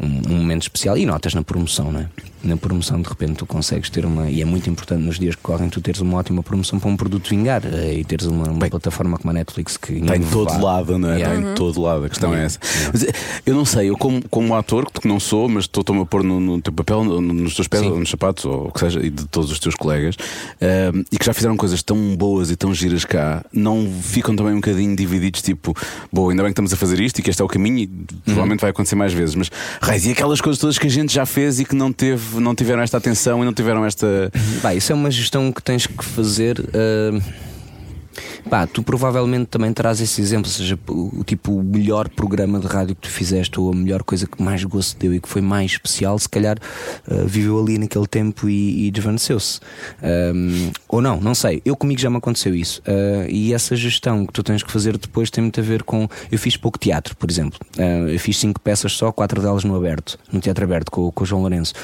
um, 0.00 0.32
um 0.32 0.36
momento 0.38 0.62
especial. 0.62 0.96
E 0.96 1.04
notas 1.06 1.34
na 1.34 1.42
promoção, 1.42 1.90
não 1.92 2.00
é? 2.00 2.08
Na 2.42 2.56
promoção, 2.56 3.02
de 3.02 3.08
repente, 3.08 3.34
tu 3.38 3.46
consegues 3.46 3.90
ter 3.90 4.06
uma. 4.06 4.30
E 4.30 4.40
é 4.40 4.44
muito 4.44 4.70
importante 4.70 5.02
nos 5.02 5.18
dias 5.18 5.34
que 5.34 5.42
correm 5.42 5.68
tu 5.68 5.80
teres 5.80 6.00
uma 6.00 6.18
ótima 6.18 6.40
promoção 6.40 6.78
para 6.78 6.88
um 6.88 6.96
produto 6.96 7.28
vingar 7.28 7.62
eh, 7.66 7.94
e 7.98 8.04
teres 8.04 8.26
uma, 8.26 8.48
uma 8.48 8.68
plataforma 8.70 9.18
como 9.18 9.30
a 9.30 9.34
Netflix 9.34 9.76
que. 9.76 9.94
Está 9.94 10.16
em 10.16 10.20
todo 10.22 10.42
inovado. 10.50 10.64
lado, 10.64 10.98
não 10.98 11.10
é? 11.10 11.16
Yeah. 11.16 11.34
Está 11.36 11.50
em 11.50 11.54
todo 11.56 11.80
lado, 11.80 12.04
a 12.04 12.08
questão 12.08 12.32
é 12.32 12.44
essa. 12.44 12.60
Mas, 12.92 13.02
eh, 13.02 13.12
eu 13.44 13.56
não 13.56 13.64
sei, 13.64 13.90
eu 13.90 13.96
como, 13.96 14.22
como 14.28 14.54
ator, 14.54 14.88
que 14.88 15.08
não 15.08 15.18
sou, 15.18 15.48
mas 15.48 15.64
estou-me 15.64 16.00
a 16.02 16.06
pôr 16.06 16.22
no, 16.22 16.38
no 16.38 16.62
teu 16.62 16.72
papel, 16.72 17.02
no- 17.02 17.20
nos 17.20 17.56
teus 17.56 17.66
pés, 17.66 17.82
Sim. 17.82 17.90
ou 17.90 17.98
nos 17.98 18.08
sapatos, 18.08 18.44
ou 18.44 18.68
o 18.68 18.72
que 18.72 18.78
seja, 18.78 19.04
e 19.04 19.10
de 19.10 19.24
todos 19.26 19.50
os 19.50 19.58
teus 19.58 19.74
colegas, 19.74 20.14
eh, 20.60 20.92
e 21.10 21.18
que 21.18 21.26
já 21.26 21.34
fizeram 21.34 21.56
coisas 21.56 21.82
tão 21.82 22.14
boas 22.16 22.52
e 22.52 22.56
tão 22.56 22.72
giras 22.72 23.04
cá, 23.04 23.44
não 23.52 23.84
ficam 24.00 24.36
também 24.36 24.52
um 24.52 24.60
bocadinho 24.60 24.94
divididos, 24.94 25.42
tipo, 25.42 25.74
bom, 26.12 26.30
ainda 26.30 26.44
bem 26.44 26.50
que 26.50 26.52
estamos 26.52 26.72
a 26.72 26.76
fazer 26.76 27.00
isto 27.00 27.18
e 27.18 27.22
que 27.22 27.30
este 27.30 27.42
é 27.42 27.44
o 27.44 27.48
caminho, 27.48 27.78
e 27.80 27.86
provavelmente 28.24 28.60
vai 28.60 28.70
acontecer 28.70 28.94
mais 28.94 29.12
vezes, 29.12 29.34
mas 29.34 29.50
raiz, 29.88 30.04
e 30.04 30.12
aquelas 30.12 30.40
coisas 30.40 30.60
todas 30.60 30.78
que 30.78 30.86
a 30.86 30.90
gente 30.90 31.14
já 31.14 31.24
fez 31.24 31.58
e 31.60 31.64
que 31.64 31.74
não, 31.74 31.92
teve, 31.92 32.40
não 32.40 32.54
tiveram 32.54 32.82
esta 32.82 32.98
atenção 32.98 33.42
e 33.42 33.44
não 33.44 33.54
tiveram 33.54 33.84
esta. 33.86 34.30
Isso 34.76 34.92
é 34.92 34.94
uma 34.94 35.10
gestão 35.10 35.50
que 35.50 35.62
tens 35.62 35.86
que 35.86 36.04
fazer. 36.04 36.60
ah, 36.74 37.47
Pá, 38.48 38.66
tu 38.66 38.82
provavelmente 38.82 39.46
também 39.46 39.72
terás 39.72 40.00
esse 40.00 40.20
exemplo, 40.20 40.50
seja, 40.50 40.78
o, 40.88 41.22
tipo 41.24 41.52
o 41.52 41.62
melhor 41.62 42.08
programa 42.08 42.58
de 42.58 42.66
rádio 42.66 42.94
que 42.94 43.02
tu 43.02 43.10
fizeste, 43.10 43.60
ou 43.60 43.70
a 43.72 43.74
melhor 43.74 44.02
coisa 44.02 44.26
que 44.26 44.42
mais 44.42 44.62
gosto 44.64 44.98
deu 44.98 45.14
e 45.14 45.20
que 45.20 45.28
foi 45.28 45.42
mais 45.42 45.72
especial, 45.72 46.18
se 46.18 46.28
calhar 46.28 46.58
ah, 47.06 47.24
viveu 47.26 47.60
ali 47.60 47.78
naquele 47.78 48.06
tempo 48.06 48.48
e, 48.48 48.86
e 48.86 48.90
desvaneceu-se. 48.90 49.60
Ahm, 50.02 50.70
ou 50.88 51.00
não, 51.00 51.20
não 51.20 51.34
sei. 51.34 51.62
Eu 51.64 51.76
comigo 51.76 52.00
já 52.00 52.10
me 52.10 52.16
aconteceu 52.16 52.54
isso. 52.54 52.82
Ah, 52.86 53.26
e 53.28 53.52
essa 53.52 53.76
gestão 53.76 54.26
que 54.26 54.32
tu 54.32 54.42
tens 54.42 54.62
que 54.62 54.70
fazer 54.70 54.96
depois 54.96 55.30
tem 55.30 55.42
muito 55.42 55.60
a 55.60 55.62
ver 55.62 55.82
com. 55.82 56.08
Eu 56.30 56.38
fiz 56.38 56.56
pouco 56.56 56.78
teatro, 56.78 57.16
por 57.16 57.30
exemplo. 57.30 57.58
Ah, 57.78 58.08
eu 58.08 58.18
fiz 58.18 58.36
cinco 58.38 58.60
peças 58.60 58.92
só, 58.92 59.12
quatro 59.12 59.40
delas 59.42 59.64
no 59.64 59.76
aberto, 59.76 60.18
no 60.32 60.40
teatro 60.40 60.64
aberto, 60.64 60.90
com, 60.90 61.10
com 61.10 61.24
o 61.24 61.26
João 61.26 61.42
Lourenço. 61.42 61.74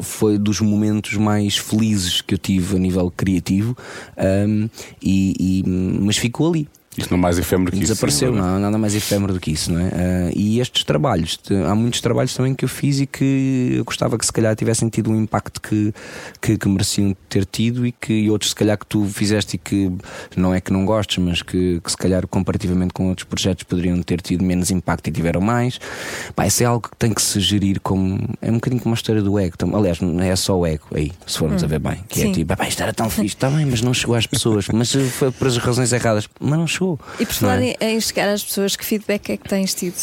Foi 0.00 0.38
dos 0.38 0.60
momentos 0.60 1.14
mais 1.14 1.56
felizes 1.56 2.20
que 2.20 2.34
eu 2.34 2.38
tive 2.38 2.76
a 2.76 2.78
nível 2.78 3.10
criativo, 3.16 3.76
ahm, 4.16 4.66
e, 5.02 5.62
e- 5.64 5.64
mas 5.66 6.16
ficou 6.16 6.48
ali. 6.50 6.68
Isto 6.96 7.10
não 7.10 7.18
é 7.18 7.20
mais 7.22 7.38
efêmero 7.38 7.70
que 7.70 7.78
isso. 7.78 7.86
Desapareceu, 7.92 8.32
não 8.32 8.58
nada 8.58 8.76
mais 8.76 8.94
efêmero 8.94 9.32
do 9.32 9.40
que 9.40 9.50
isso, 9.50 9.72
não 9.72 9.80
é? 9.80 9.90
Ah, 9.94 10.30
e 10.34 10.60
estes 10.60 10.84
trabalhos, 10.84 11.38
há 11.66 11.74
muitos 11.74 12.00
trabalhos 12.02 12.34
também 12.34 12.54
que 12.54 12.64
eu 12.64 12.68
fiz 12.68 13.00
e 13.00 13.06
que 13.06 13.74
eu 13.78 13.84
gostava 13.84 14.18
que 14.18 14.26
se 14.26 14.32
calhar 14.32 14.54
tivessem 14.54 14.88
tido 14.90 15.10
um 15.10 15.18
impacto 15.20 15.60
que, 15.60 15.94
que, 16.40 16.58
que 16.58 16.68
mereciam 16.68 17.16
ter 17.30 17.46
tido 17.46 17.86
e 17.86 17.92
que 17.92 18.12
e 18.12 18.30
outros 18.30 18.50
se 18.50 18.54
calhar 18.54 18.76
que 18.76 18.84
tu 18.86 19.06
fizeste 19.06 19.56
e 19.56 19.58
que 19.58 19.90
não 20.36 20.52
é 20.54 20.60
que 20.60 20.70
não 20.70 20.84
gostes, 20.84 21.16
mas 21.16 21.40
que, 21.40 21.80
que 21.82 21.90
se 21.90 21.96
calhar 21.96 22.26
comparativamente 22.26 22.92
com 22.92 23.08
outros 23.08 23.26
projetos 23.26 23.64
poderiam 23.64 24.00
ter 24.02 24.20
tido 24.20 24.44
menos 24.44 24.70
impacto 24.70 25.08
e 25.08 25.12
tiveram 25.12 25.40
mais. 25.40 25.80
Pá, 26.36 26.46
isso 26.46 26.62
é 26.62 26.66
algo 26.66 26.88
que 26.90 26.96
tem 26.96 27.12
que 27.14 27.22
se 27.22 27.40
gerir 27.40 27.80
como. 27.80 28.18
É 28.42 28.50
um 28.50 28.54
bocadinho 28.54 28.82
como 28.82 28.94
a 28.94 28.96
história 28.96 29.22
do 29.22 29.38
ego. 29.38 29.56
Aliás, 29.74 29.98
não 30.00 30.22
é 30.22 30.36
só 30.36 30.58
o 30.58 30.66
ego 30.66 30.84
aí, 30.94 31.10
se 31.26 31.38
formos 31.38 31.64
a 31.64 31.66
ver 31.66 31.78
bem. 31.78 32.00
Que 32.08 32.20
Sim. 32.20 32.30
é 32.30 32.34
tipo, 32.34 32.54
"Pá, 32.56 32.68
isto 32.68 32.82
era 32.82 32.92
tão 32.92 33.08
fixe, 33.08 33.28
está 33.34 33.48
bem, 33.48 33.64
mas 33.64 33.80
não 33.80 33.94
chegou 33.94 34.14
às 34.14 34.26
pessoas, 34.26 34.68
mas 34.68 34.92
foi 34.92 35.30
por 35.30 35.46
as 35.46 35.56
razões 35.56 35.90
erradas, 35.92 36.28
mas 36.38 36.58
não 36.58 36.66
chegou. 36.66 36.81
E 37.18 37.26
por 37.26 37.34
falar 37.34 37.62
é? 37.62 37.76
em, 37.80 38.00
chegar 38.00 38.28
às 38.28 38.42
pessoas, 38.44 38.76
que 38.76 38.84
feedback 38.84 39.30
é 39.30 39.36
que 39.36 39.48
tens 39.48 39.74
tido? 39.74 39.94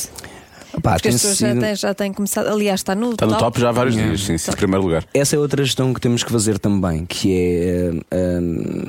Pá, 0.84 0.94
Porque 0.94 1.10
as 1.10 1.16
pessoas 1.16 1.38
já 1.38 1.50
sido- 1.50 1.60
têm, 1.62 1.76
já 1.76 1.94
têm 1.94 2.14
começado. 2.14 2.48
Aliás, 2.48 2.80
está 2.80 2.94
no 2.96 3.12
Está 3.12 3.26
no 3.26 3.38
top 3.38 3.60
já 3.60 3.70
há 3.70 3.72
vários 3.72 3.96
dias, 3.96 4.22
sim, 4.22 4.38
sim, 4.38 4.52
em 4.52 4.56
primeiro 4.56 4.84
lugar. 4.84 5.04
Essa 5.14 5.36
é 5.36 5.40
outra 5.40 5.64
gestão 5.64 5.94
que 5.94 6.00
temos 6.00 6.24
que 6.24 6.32
fazer 6.32 6.60
também, 6.60 7.06
que 7.06 7.34
é 7.34 7.92
hum, 8.16 8.84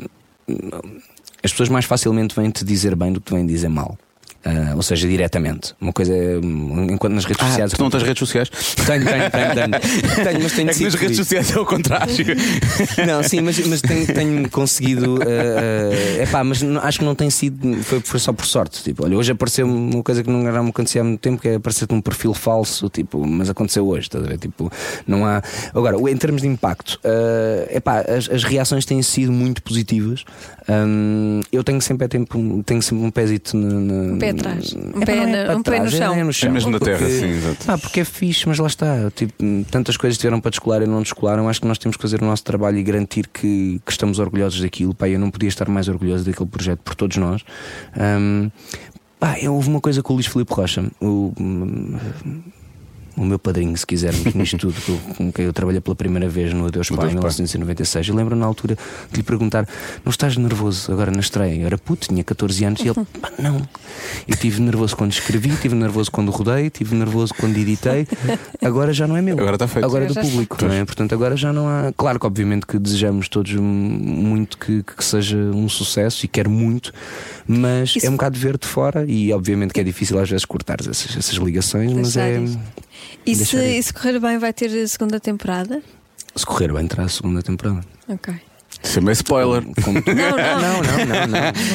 hum, 0.49 1.01
as 1.43 1.51
pessoas 1.51 1.69
mais 1.69 1.85
facilmente 1.87 2.35
vêm 2.35 2.51
te 2.51 2.65
dizer 2.65 2.95
bem 2.95 3.13
do 3.13 3.21
que 3.21 3.27
te 3.31 3.35
vêm 3.35 3.47
dizer 3.47 3.69
mal. 3.69 3.97
Ah, 4.45 4.73
ou 4.75 4.83
seja, 4.83 5.07
diretamente. 5.07 5.75
Uma 5.81 5.93
coisa, 5.93 6.13
hum, 6.15 6.87
enquanto 6.91 7.13
nas 7.13 7.25
redes 7.27 7.43
Ah, 7.43 7.49
sociais. 7.49 7.73
tu 7.73 7.83
não 7.83 7.91
tens 7.91 8.03
redes 8.03 8.19
sociais? 8.21 8.49
Tenho, 8.49 9.05
tenho, 9.05 9.31
tenho, 9.31 9.55
tenho. 9.55 9.71
Tenho, 10.25 10.43
mas 10.43 10.53
tenho 10.53 10.71
É 10.71 10.75
que 10.75 10.85
nas 10.85 10.95
redes 10.95 11.17
sociais 11.19 11.51
é 11.55 11.61
o 11.61 11.67
contrário. 11.67 12.15
Não, 13.07 13.23
sim, 13.23 13.41
mas, 13.43 13.59
mas 13.67 13.81
tenho, 13.83 14.07
tenho 14.07 14.49
conseguido. 14.51 15.19
é 15.27 16.23
epá, 16.23 16.43
mas 16.45 16.63
não- 16.63 16.81
acho 16.81 16.99
que 17.01 17.05
não 17.05 17.15
tem 17.15 17.29
sido. 17.31 17.83
Foi, 17.83 18.01
foi 18.01 18.19
só 18.21 18.33
por 18.33 18.47
sorte. 18.47 18.83
Tipo, 18.83 19.05
olha, 19.05 19.17
hoje 19.17 19.33
apareceu 19.33 19.67
uma 19.67 20.03
coisa 20.03 20.23
que 20.23 20.31
não 20.31 20.43
já 20.45 20.63
me 20.63 20.71
acontecia 20.71 21.01
há 21.03 21.05
muito 21.05 21.21
tempo, 21.21 21.41
que 21.41 21.49
é 21.49 21.55
aparecer-te 21.57 21.95
um 21.95 22.01
perfil 22.01 22.33
falso, 22.35 22.89
tipo, 22.89 23.27
mas 23.27 23.51
aconteceu 23.51 23.87
hoje, 23.87 24.03
estás 24.07 24.25
a 24.25 24.27
ver? 24.29 24.39
Tipo, 24.39 24.71
não 25.07 25.27
há. 25.27 25.43
Agora, 25.75 25.97
em 26.11 26.17
termos 26.17 26.43
de 26.43 26.49
impacto, 26.49 26.99
é 27.05 27.77
epá, 27.77 28.01
as, 28.01 28.29
as 28.31 28.43
reações 28.45 28.85
têm 28.85 29.03
sido 29.03 29.33
muito 29.33 29.63
positivas. 29.63 30.25
Hum, 30.73 31.41
eu 31.51 31.65
tenho 31.65 31.81
sempre, 31.81 32.05
é 32.05 32.09
tempo, 32.09 32.63
tenho 32.65 32.81
sempre 32.81 33.05
um 33.05 33.11
pezito 33.11 33.57
na, 33.57 33.75
na- 33.81 34.13
Um 34.15 34.19
pé 34.19 34.31
atrás. 34.31 34.73
Um 34.73 34.91
Epá, 34.91 35.07
pé 35.07 35.17
não 35.17 35.23
é 35.25 35.45
na- 35.49 35.57
um 35.57 35.63
pé 35.63 35.81
no 35.81 35.87
é- 35.87 35.91
chão. 35.91 36.15
É, 36.15 36.23
no 36.23 36.33
chão. 36.33 36.53
mesmo 36.53 36.71
na 36.71 36.79
terra, 36.79 36.99
Porque- 36.99 37.13
sim, 37.19 37.29
exato. 37.31 37.65
ah, 37.73 37.79
porque 37.79 38.01
é 38.01 38.05
fixe, 38.05 38.47
mas 38.49 38.59
lá 38.59 38.67
está. 38.69 39.11
Tipo, 39.15 39.35
tantas 39.71 39.97
coisas 39.97 40.17
tiveram 40.19 40.41
para 40.41 40.51
descolar 40.51 40.83
e 40.83 40.87
não 40.87 41.03
descolaram. 41.03 41.49
Acho 41.49 41.61
que 41.61 41.67
nós 41.67 41.79
temos 41.79 41.97
que 41.97 42.03
fazer 42.03 42.23
o 42.23 42.25
nosso 42.25 42.45
trabalho 42.45 42.79
e 42.79 42.83
garantir 42.83 43.27
que, 43.27 43.81
que 43.85 43.91
estamos 43.91 44.19
orgulhosos 44.19 44.61
daquilo. 44.61 44.95
Pá, 44.95 45.09
eu 45.09 45.19
não 45.19 45.31
podia 45.31 45.49
estar 45.49 45.69
mais 45.69 45.89
orgulhoso 45.89 46.25
daquele 46.25 46.49
projeto 46.49 46.81
por 46.81 46.95
todos 46.95 47.17
nós. 47.17 47.43
Ahm, 47.97 48.49
pá, 49.19 49.39
eu- 49.41 49.55
houve 49.55 49.69
uma 49.69 49.81
coisa 49.81 50.03
com 50.03 50.13
o 50.13 50.17
Luís 50.17 50.27
Filipe 50.27 50.53
Rocha. 50.55 50.85
O, 51.01 51.33
o 53.17 53.25
meu 53.25 53.39
padrinho, 53.39 53.77
se 53.77 53.87
quisermos, 53.87 54.33
nisto 54.35 54.57
tudo, 54.59 54.75
com- 54.83 55.15
com 55.15 55.33
quem 55.33 55.45
eu 55.45 55.53
trabalhei 55.53 55.81
pela 55.81 55.95
primeira 55.97 56.29
vez 56.29 56.53
no 56.55 56.67
Adeus 56.67 56.89
Pai, 56.89 56.97
em 56.97 57.01
Adeus, 57.01 57.15
Pai. 57.15 57.31
1996. 57.31 58.09
Eu 58.09 58.15
lembro 58.15 58.35
na 58.37 58.47
altura 58.47 58.77
de 59.11 59.17
lhe 59.19 59.23
perguntar: 59.23 59.67
Não 60.05 60.11
estás 60.11 60.37
nervoso 60.37 60.91
agora 60.93 61.11
na 61.11 61.21
estreia? 61.21 61.61
Eu 61.61 61.67
era 61.67 61.79
puto, 61.79 62.09
tinha 62.09 62.23
14 62.25 62.65
anos, 62.65 62.81
e 62.81 62.89
ele, 62.89 63.07
pá, 63.21 63.31
não. 63.39 63.57
Eu 64.27 64.37
tive 64.37 64.61
nervoso 64.61 64.97
quando 64.97 65.13
escrevi, 65.13 65.51
tive 65.61 65.75
nervoso 65.75 66.11
quando 66.11 66.31
rodei, 66.31 66.71
tive 66.71 66.95
nervoso 66.95 67.35
quando 67.35 67.57
editei. 67.57 68.07
Agora 68.63 68.93
já 68.93 69.07
não 69.07 69.17
é 69.17 69.23
meu. 69.23 69.39
Agora 69.39 69.57
está 69.57 69.67
feito. 69.69 69.85
Agora 69.85 70.05
é 70.05 70.09
do 70.09 70.15
público, 70.21 70.57
não 70.65 70.73
é? 70.73 70.85
Portanto, 70.85 71.13
agora 71.15 71.37
já 71.37 71.53
não 71.53 71.69
há. 71.69 71.93
Claro 71.97 72.19
que, 72.21 72.27
obviamente, 72.27 72.67
que 72.67 72.79
desejamos 72.79 73.29
todos 73.29 73.53
muito 73.55 74.57
que, 74.59 74.83
que 74.83 75.05
seja 75.05 75.37
um 75.37 75.69
sucesso 75.69 76.25
e 76.25 76.29
quero 76.29 76.51
muito, 76.51 76.93
mas 77.53 77.97
Isso- 77.97 78.07
é 78.07 78.09
um 78.09 78.13
bocado 78.13 78.39
ver 78.39 78.57
de 78.57 78.67
fora 78.67 79.05
e, 79.09 79.33
obviamente, 79.33 79.73
que 79.73 79.81
é 79.81 79.85
difícil 79.85 80.19
às 80.19 80.31
vezes 80.31 80.45
cortar 80.45 80.81
essas, 80.81 81.17
essas 81.17 81.35
ligações, 81.35 81.93
mas 81.93 82.17
é. 82.17 82.41
E 83.27 83.35
se, 83.35 83.57
e 83.57 83.83
se 83.83 83.93
correr 83.93 84.21
bem, 84.21 84.39
vai 84.39 84.53
ter 84.53 84.67
a 84.71 84.87
segunda 84.87 85.19
temporada? 85.19 85.83
Se 86.37 86.47
correr 86.47 86.73
bem, 86.73 86.87
terá 86.87 87.05
a 87.05 87.09
segunda 87.09 87.43
temporada. 87.43 87.81
Ok. 88.09 88.35
Chamei 88.83 89.13
spoiler. 89.13 89.63
Não, 89.63 89.93
não, 89.93 90.83
não, 90.83 91.07
não, 91.07 91.27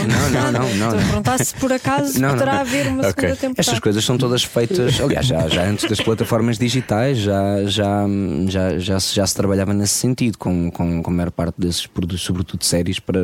não, 0.07 0.29
não, 0.29 0.51
não, 0.51 0.75
não. 0.75 0.87
Estou 0.87 0.87
a 0.87 1.03
perguntar 1.03 1.45
se 1.45 1.55
por 1.55 1.71
acaso 1.71 2.19
não, 2.19 2.31
poderá 2.31 2.59
haver 2.61 2.87
uma 2.87 3.03
segunda 3.03 3.35
temporada. 3.35 3.55
Estas 3.57 3.79
coisas 3.79 4.03
são 4.03 4.17
todas 4.17 4.43
feitas, 4.43 4.99
aliás, 4.99 5.25
já, 5.25 5.47
já 5.47 5.63
antes 5.65 5.87
das 5.87 5.99
plataformas 5.99 6.57
digitais, 6.57 7.17
já, 7.17 7.63
já, 7.65 8.05
já, 8.47 8.79
já, 8.79 8.99
se, 8.99 9.15
já 9.15 9.25
se 9.25 9.35
trabalhava 9.35 9.73
nesse 9.73 9.93
sentido, 9.93 10.37
com, 10.37 10.71
com, 10.71 11.03
com 11.03 11.11
a 11.11 11.13
maior 11.13 11.31
parte 11.31 11.55
desses 11.59 11.85
produtos, 11.85 12.23
sobretudo 12.23 12.63
séries, 12.63 12.99
para, 12.99 13.23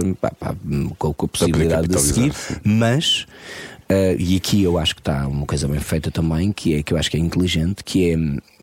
com, 0.98 1.10
a 1.10 1.28
possibilidade 1.28 1.88
de 1.88 2.00
seguir, 2.00 2.34
mas. 2.64 3.26
Eh, 3.90 4.16
e 4.18 4.38
aqui 4.38 4.64
eu 4.64 4.78
acho 4.78 4.96
que 4.96 5.02
está 5.02 5.28
uma 5.28 5.46
coisa 5.46 5.68
bem 5.68 5.80
feita 5.80 6.10
também, 6.10 6.54
que 6.54 6.76
é 6.76 6.84
que 6.84 6.94
eu 6.94 6.98
acho 6.98 7.12
que 7.12 7.18
é 7.18 7.20
inteligente, 7.20 7.84
que 7.84 8.12
é 8.12 8.18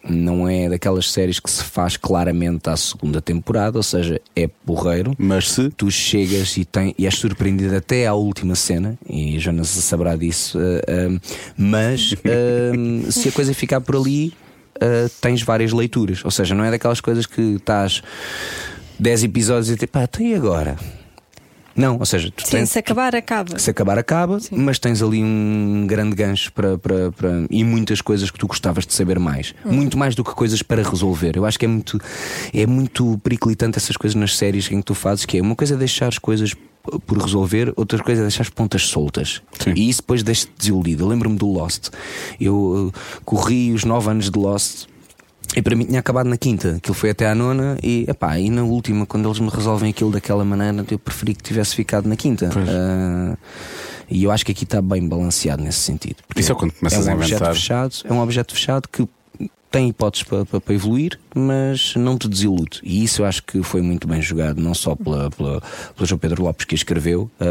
não 0.09 0.48
é 0.48 0.68
daquelas 0.68 1.11
séries 1.11 1.38
que 1.38 1.50
se 1.50 1.62
faz 1.62 1.96
claramente 1.96 2.68
à 2.68 2.76
segunda 2.76 3.20
temporada, 3.20 3.78
ou 3.78 3.82
seja, 3.82 4.20
é 4.34 4.48
porreiro, 4.66 5.14
Mas 5.18 5.50
se. 5.50 5.70
tu 5.70 5.90
chegas 5.90 6.56
e, 6.56 6.64
tem, 6.64 6.94
e 6.98 7.06
és 7.06 7.14
surpreendido 7.14 7.76
até 7.76 8.06
à 8.06 8.14
última 8.14 8.54
cena, 8.54 8.98
e 9.09 9.38
Jonas 9.38 9.68
saberá 9.68 10.16
disso, 10.16 10.59
eh, 10.61 11.18
mas 11.56 12.14
eh, 12.24 13.11
se 13.11 13.28
a 13.28 13.32
coisa 13.32 13.52
ficar 13.54 13.80
por 13.80 13.96
ali, 13.96 14.32
tens 15.20 15.42
várias 15.42 15.72
leituras. 15.72 16.24
Ou 16.24 16.30
seja, 16.30 16.54
não 16.54 16.64
é 16.64 16.70
daquelas 16.70 17.00
coisas 17.00 17.26
que 17.26 17.40
estás 17.56 18.02
10 18.98 19.24
episódios 19.24 19.70
e 19.70 19.76
tipo, 19.76 19.92
pá, 19.92 20.06
tem 20.06 20.34
agora. 20.34 20.76
Não, 21.79 21.97
ou 21.99 22.05
seja, 22.05 22.31
tu 22.35 22.45
Sim, 22.45 22.51
tens, 22.59 22.70
se 22.70 22.79
acabar, 22.79 23.14
acaba. 23.14 23.59
se 23.59 23.70
acabar, 23.70 23.99
acaba, 23.99 24.39
mas 24.51 24.79
tens 24.79 25.01
ali 25.01 25.22
um 25.22 25.87
grande 25.87 26.14
gancho 26.16 26.53
para, 26.53 26.76
para, 26.76 27.12
para- 27.12 27.47
e 27.49 27.62
muitas 27.62 28.01
coisas 28.01 28.31
que 28.31 28.39
tu 28.39 28.47
gostavas 28.49 28.85
de 28.85 28.93
saber 28.93 29.18
mais. 29.18 29.55
Muito 29.64 29.97
mais 29.97 30.14
do 30.14 30.24
que 30.24 30.33
coisas 30.33 30.61
para 30.62 30.83
resolver. 30.83 31.37
Eu 31.37 31.47
acho 31.47 31.59
que 31.59 31.64
é 31.64 31.68
muito, 31.68 32.01
é 32.53 32.66
muito 32.66 33.16
periclitante 33.22 33.79
essas 33.79 33.97
coisas 33.97 34.14
nas 34.16 34.37
séries 34.37 34.70
em 34.70 34.79
que 34.79 34.85
tu 34.87 34.95
fazes, 34.95 35.24
que 35.24 35.39
é 35.39 35.41
uma 35.41 35.55
coisa 35.55 35.74
é 35.74 35.79
deixar 35.79 36.09
as 36.09 36.18
coisas 36.18 36.53
por 37.07 37.18
resolver, 37.18 37.72
outra 37.76 38.03
coisa 38.03 38.22
é 38.22 38.24
deixar 38.24 38.43
as 38.43 38.49
pontas 38.51 38.83
soltas. 38.87 39.41
Sim. 39.59 39.72
E 39.76 39.89
isso 39.89 40.01
depois 40.01 40.22
deixa-te 40.22 40.53
desiludido. 40.59 41.05
Eu 41.05 41.09
lembro-me 41.09 41.37
do 41.37 41.47
Lost. 41.47 41.91
Eu 42.41 42.91
uh, 42.93 42.93
corri 43.24 43.72
os 43.72 43.85
nove 43.85 44.11
anos 44.11 44.31
de 44.31 44.39
Lost. 44.39 44.87
E 45.57 45.62
para 45.62 45.74
mim 45.74 45.86
tinha 45.86 46.01
acabado 46.01 46.26
na 46.28 46.36
quinta, 46.36 46.76
aquilo 46.76 46.94
foi 46.94 47.11
até 47.11 47.26
à 47.26 47.34
nona, 47.34 47.78
e, 47.82 48.05
epá, 48.09 48.38
e 48.38 48.51
na 48.51 48.62
última, 48.62 49.07
quando 49.07 49.26
eles 49.26 49.40
me 49.40 49.49
resolvem 49.49 49.90
aquilo 49.90 50.11
daquela 50.11 50.44
maneira, 50.44 50.84
eu 50.90 50.99
preferi 50.99 51.34
que 51.34 51.42
tivesse 51.42 51.74
ficado 51.74 52.09
na 52.09 52.16
quinta. 52.16 52.51
Ah, 52.55 53.36
e 54.11 54.24
eu 54.24 54.30
acho 54.30 54.44
que 54.44 54.53
aqui 54.53 54.64
está 54.64 54.80
bem 54.80 55.07
balanceado 55.07 55.62
nesse 55.62 55.78
sentido. 55.78 56.16
Porque 56.26 56.40
Isso 56.40 56.53
é 56.53 56.55
quando 56.55 56.72
começas 56.72 57.07
é 57.07 57.11
um 57.11 57.12
a 57.12 57.16
objeto 57.16 57.34
inventar. 57.34 57.55
fechado, 57.55 57.94
é 58.05 58.12
um 58.12 58.20
objeto 58.20 58.55
fechado 58.55 58.88
que 58.88 59.07
tem 59.70 59.88
hipóteses 59.88 60.26
para, 60.26 60.46
para, 60.46 60.61
para 60.61 60.74
evoluir, 60.74 61.18
mas 61.34 61.94
não 61.94 62.16
te 62.16 62.26
desilude. 62.26 62.80
E 62.82 63.05
isso 63.05 63.22
eu 63.22 63.26
acho 63.26 63.42
que 63.42 63.62
foi 63.62 63.82
muito 63.82 64.09
bem 64.09 64.22
jogado, 64.22 64.61
não 64.61 64.72
só 64.72 64.94
pela, 64.94 65.30
pela, 65.30 65.61
pela 65.94 66.07
João 66.07 66.18
Pedro 66.18 66.42
Lopes 66.42 66.64
que 66.64 66.74
escreveu, 66.74 67.30
ah, 67.40 67.44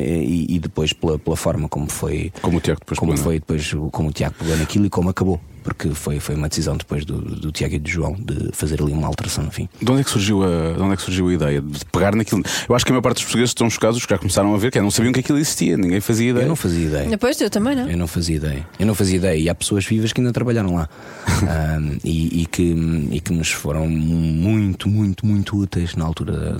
e, 0.00 0.46
e 0.48 0.58
depois 0.58 0.92
pela, 0.92 1.18
pela 1.18 1.36
forma 1.36 1.68
como 1.68 1.88
foi. 1.90 2.32
Como 2.40 2.58
o 2.58 2.60
Tiago 2.60 2.80
depois 2.80 2.98
como 2.98 3.12
é? 3.12 3.16
foi 3.16 3.38
depois 3.38 3.72
como 3.92 4.08
o 4.08 4.12
Tiago 4.12 4.34
pegou 4.38 4.56
naquilo 4.56 4.86
e 4.86 4.90
como 4.90 5.10
acabou. 5.10 5.40
Porque 5.62 5.90
foi, 5.90 6.20
foi 6.20 6.34
uma 6.34 6.48
decisão 6.48 6.76
depois 6.76 7.04
do, 7.04 7.20
do 7.20 7.52
Tiago 7.52 7.74
e 7.74 7.78
do 7.78 7.88
João 7.88 8.14
de 8.14 8.50
fazer 8.52 8.82
ali 8.82 8.92
uma 8.92 9.06
alteração 9.06 9.44
no 9.44 9.50
fim. 9.50 9.68
De 9.80 9.90
onde 9.90 10.00
é 10.00 10.04
que 10.04 10.10
surgiu 10.10 10.42
a, 10.42 10.72
de 10.74 10.82
onde 10.82 10.92
é 10.92 10.96
que 10.96 11.02
surgiu 11.02 11.28
a 11.28 11.34
ideia 11.34 11.60
de 11.60 11.84
pegar 11.86 12.14
naquilo? 12.14 12.42
Eu 12.68 12.74
acho 12.74 12.84
que 12.84 12.90
a 12.90 12.94
maior 12.94 13.02
parte 13.02 13.16
dos 13.16 13.24
portugueses 13.24 13.50
estão 13.50 13.70
chocados, 13.70 13.96
os 13.96 14.06
que 14.06 14.12
já 14.12 14.18
começaram 14.18 14.54
a 14.54 14.58
ver, 14.58 14.70
que 14.70 14.78
é, 14.78 14.82
não 14.82 14.90
sabiam 14.90 15.12
que 15.12 15.20
aquilo 15.20 15.38
existia, 15.38 15.76
ninguém 15.76 16.00
fazia 16.00 16.30
ideia. 16.30 16.44
Eu 16.44 16.48
não 16.48 16.56
fazia 16.56 16.86
ideia. 16.86 17.08
Depois 17.08 17.40
eu 17.40 17.50
também 17.50 17.76
não. 17.76 17.88
Eu 17.88 17.96
não 17.96 18.06
fazia 18.06 18.36
ideia. 18.36 18.66
Eu 18.78 18.86
não 18.86 18.94
fazia 18.94 19.16
ideia. 19.16 19.38
E 19.38 19.48
há 19.48 19.54
pessoas 19.54 19.84
vivas 19.84 20.12
que 20.12 20.20
ainda 20.20 20.32
trabalharam 20.32 20.74
lá 20.74 20.88
Um, 21.42 21.98
e, 22.04 22.42
e 22.42 22.46
que, 22.46 22.62
e 23.10 23.20
que 23.20 23.32
nos 23.32 23.50
foram 23.50 23.88
muito, 23.88 24.88
muito, 24.88 25.26
muito 25.26 25.56
úteis 25.56 25.94
na 25.96 26.04
altura 26.04 26.32
da, 26.32 26.58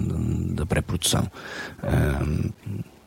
da 0.55 0.67
pré-produção. 0.67 1.31
Um, 1.83 2.51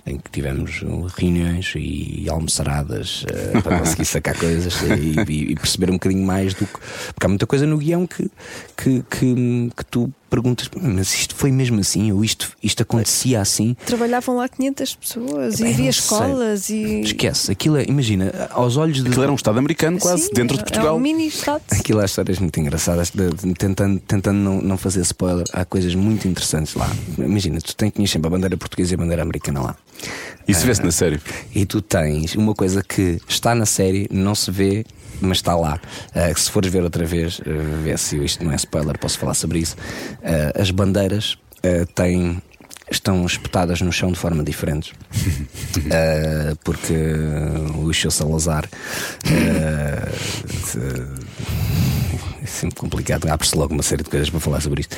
em 0.06 0.18
que 0.18 0.30
tivemos 0.30 0.84
reuniões 1.18 1.74
e 1.76 2.28
almoçaradas 2.30 3.24
uh, 3.24 3.62
para 3.64 3.80
conseguir 3.80 4.06
sacar 4.06 4.38
coisas 4.38 4.80
e, 4.82 5.32
e, 5.32 5.52
e, 5.52 5.56
perceber 5.56 5.90
um 5.90 5.94
bocadinho 5.94 6.26
mais 6.26 6.54
do 6.54 6.66
que. 6.66 6.80
Porque 7.14 7.26
há 7.26 7.28
muita 7.28 7.48
coisa 7.48 7.66
no 7.66 7.78
guião 7.78 8.06
que, 8.06 8.30
que, 8.78 9.04
que, 9.10 9.72
que 9.76 9.86
tu 9.86 10.14
perguntas, 10.30 10.70
mas 10.82 11.14
isto 11.14 11.36
foi 11.36 11.52
mesmo 11.52 11.80
assim? 11.80 12.12
Ou 12.12 12.24
isto, 12.24 12.52
isto 12.62 12.84
acontecia 12.84 13.42
assim? 13.42 13.76
Trabalhavam 13.86 14.38
lá 14.38 14.48
500 14.50 14.96
pessoas 14.96 15.56
Bem, 15.56 15.70
e 15.70 15.74
havia 15.74 15.90
escolas 15.90 16.62
sei. 16.64 17.00
e. 17.00 17.02
Esquece, 17.02 17.52
aquilo 17.52 17.78
é, 17.78 17.86
imagina, 17.86 18.32
aos 18.52 18.78
olhos 18.78 19.02
de. 19.04 19.08
Aquilo 19.10 19.24
era 19.24 19.32
um 19.32 19.36
Estado 19.36 19.60
americano 19.60 20.00
quase, 20.00 20.24
Sim, 20.24 20.34
dentro 20.34 20.56
de 20.58 20.62
é 20.62 20.66
Portugal. 20.66 20.96
um 20.96 21.00
mini 21.00 21.28
estado. 21.28 21.62
Aquilo 21.72 22.00
há 22.00 22.06
histórias 22.06 22.40
muito 22.40 22.60
engraçadas, 22.60 23.12
de- 23.12 23.30
de- 23.30 23.54
tentando, 23.54 24.00
tentando 24.00 24.38
não, 24.38 24.62
não 24.62 24.78
fazer 24.78 25.02
spoiler, 25.02 25.46
há 25.54 25.64
coisas 25.66 25.94
muito 25.96 26.28
interessantes 26.28 26.74
lá. 26.76 26.90
Imagina, 27.18 27.60
tu 27.62 27.76
tens, 27.76 27.92
tinhas 27.94 28.10
sempre 28.12 28.28
a 28.28 28.32
bandeira 28.32 28.58
portuguesa 28.58 28.94
e 28.94 28.96
a 28.96 28.98
bandeira 28.98 29.22
americana 29.22 29.62
lá. 29.62 29.76
Isso 30.48 30.66
vê-se 30.66 30.84
na 30.84 30.92
série. 30.92 31.20
E 31.56 31.66
tu 31.66 31.82
tens 31.82 32.36
uma 32.36 32.54
coisa 32.54 32.84
que 32.84 33.20
está 33.28 33.56
na 33.56 33.66
série, 33.66 34.08
não 34.12 34.36
se 34.36 34.52
vê, 34.52 34.86
mas 35.22 35.38
está 35.38 35.56
lá. 35.56 35.80
Uh, 36.16 36.40
se 36.40 36.50
fores 36.52 36.72
ver 36.72 36.84
outra 36.84 37.06
vez, 37.06 37.40
uh, 37.40 37.44
vê 37.84 37.98
se 37.98 38.18
isto 38.24 38.44
não 38.44 38.52
é 38.52 38.56
spoiler, 38.56 38.98
posso 39.00 39.18
falar 39.20 39.34
sobre 39.34 39.60
isso. 39.60 39.76
Uh, 39.76 40.62
as 40.62 40.72
bandeiras 40.72 41.38
têm. 41.96 42.42
Estão 42.92 43.26
espetadas 43.26 43.82
no 43.82 43.92
chão 43.92 44.12
de 44.12 44.20
forma 44.20 44.44
diferente. 44.44 44.94
Uh, 44.94 46.56
porque 46.64 46.94
o 47.76 47.90
Ixo 47.90 48.12
Salazar 48.12 48.64
uh, 49.26 50.06
é 52.44 52.46
sempre 52.46 52.76
complicado, 52.76 53.28
abre-se 53.28 53.58
logo 53.58 53.74
uma 53.74 53.82
série 53.84 54.04
de 54.04 54.10
coisas 54.10 54.30
para 54.30 54.40
falar 54.40 54.62
sobre 54.62 54.82
isto. 54.82 54.96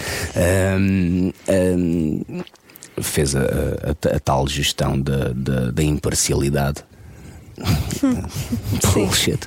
Um, 0.78 1.32
um, 1.50 2.44
fez 3.02 3.36
a, 3.36 3.40
a- 3.42 4.16
a 4.16 4.20
tal 4.20 4.48
gestão 4.48 5.00
da, 5.00 5.30
da, 5.34 5.72
da 5.72 5.84
imparcialidade. 5.84 6.84
Bullshit. 8.94 9.40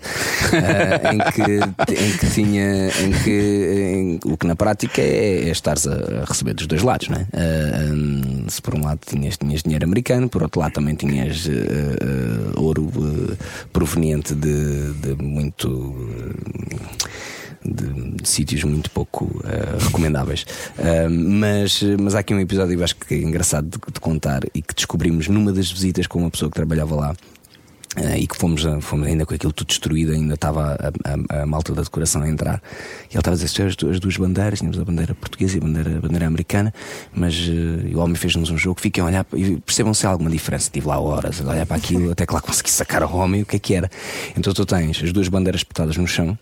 Ah, 0.53 1.13
em, 1.13 1.19
que, 1.33 1.95
em 1.95 2.17
que 2.19 2.27
tinha. 2.31 2.89
Em 2.89 3.13
que, 3.23 3.31
em- 3.31 4.21
o 4.25 4.37
que 4.37 4.47
na 4.47 4.57
prática 4.57 5.01
é, 5.01 5.49
é 5.49 5.51
estares 5.51 5.87
a, 5.87 6.23
a 6.23 6.25
receber 6.25 6.55
dos 6.55 6.67
dois 6.67 6.83
lados, 6.83 7.09
não 7.09 7.17
é? 7.19 7.27
Ah, 7.33 7.93
hum, 7.93 8.45
se 8.49 8.61
por 8.61 8.75
um 8.75 8.85
lado 8.85 9.01
tinhas, 9.07 9.37
tinhas 9.37 9.63
dinheiro 9.63 9.85
americano, 9.85 10.29
por 10.29 10.43
outro 10.43 10.61
lado 10.61 10.73
também 10.73 10.95
tinhas 10.95 11.49
ah, 11.49 12.61
ouro 12.61 12.91
proveniente 13.73 14.35
de, 14.35 14.93
de 14.95 15.23
muito. 15.23 15.95
de, 17.65 18.15
de 18.17 18.29
sítios 18.29 18.65
muito 18.65 18.91
pouco 18.91 19.43
ah, 19.45 19.77
recomendáveis. 19.85 20.45
Ah, 20.79 21.09
mas, 21.09 21.83
mas 22.01 22.15
há 22.15 22.21
aqui 22.21 22.35
um 22.35 22.41
episódio 22.41 22.75
que 22.75 22.81
eu 22.81 22.85
acho 22.85 22.97
que 22.97 23.15
é 23.15 23.19
engraçado 23.19 23.67
de, 23.69 23.93
de 23.93 24.01
contar 24.01 24.43
e 24.55 24.63
que 24.63 24.75
descobrimos 24.75 25.29
numa 25.29 25.53
das 25.53 25.71
visitas 25.71 26.07
com 26.07 26.19
uma 26.19 26.31
pessoa 26.31 26.51
que 26.51 26.57
trabalhava 26.57 26.95
lá. 26.97 27.15
Ah, 27.97 28.17
e 28.17 28.27
que 28.27 28.37
fomos, 28.37 28.65
a- 28.65 28.81
fomos 28.81 29.07
ainda 29.09 29.27
com 29.27 29.35
aquilo 29.35 29.53
tudo 29.53 29.69
destruído, 29.69 30.13
ainda 30.13 30.35
estava 30.35 30.77
a, 30.79 31.39
a- 31.39 31.43
a 31.43 31.47
malta 31.47 31.75
da 31.75 31.83
decoração 31.83 32.23
a 32.23 32.29
entrar. 32.29 32.63
E 33.11 33.15
ele 33.15 33.19
estava 33.19 33.35
a 33.35 33.37
dizer: 33.37 33.47
"Isto 33.47 33.63
é 33.63 33.89
as, 33.89 33.95
as 33.97 34.01
duas 34.01 34.17
bandeiras, 34.17 34.59
tínhamos 34.61 34.79
a 34.79 34.85
bandeira 34.85 35.15
portuguesa 35.15 35.57
e 35.57 35.59
a 35.59 35.61
bandeira, 35.61 35.97
a 35.97 36.01
bandeira 36.01 36.27
americana, 36.27 36.73
mas 37.13 37.35
e 37.35 37.93
o 37.95 37.99
homem 37.99 38.15
fez-nos 38.15 38.51
um 38.51 38.57
jogo. 38.59 38.81
Fiquem 38.81 39.03
a 39.03 39.07
olhar 39.07 39.27
e 39.35 39.57
percebam 39.57 39.93
se 39.93 40.07
há 40.07 40.11
alguma 40.11 40.31
diferença. 40.31 40.65
Estive 40.65 40.87
lá 40.87 41.01
horas 41.01 41.41
a 41.45 41.51
olhar 41.51 41.67
para 41.67 41.77
aquilo, 41.77 42.13
até 42.13 42.25
que 42.27 42.33
lá 42.33 42.41
consegui 42.41 42.71
sacar 42.71 43.03
o 43.03 43.17
homem 43.17 43.43
o 43.43 43.47
que 43.47 43.57
é 43.57 43.59
que 43.59 43.75
era. 43.75 43.91
Então 44.37 44.53
tu 44.55 44.65
tens 44.65 45.03
as 45.03 45.13
duas 45.13 45.29
bandeiras 45.29 45.61
espetadas 45.61 45.97
no 45.97 46.07
chão, 46.07 46.39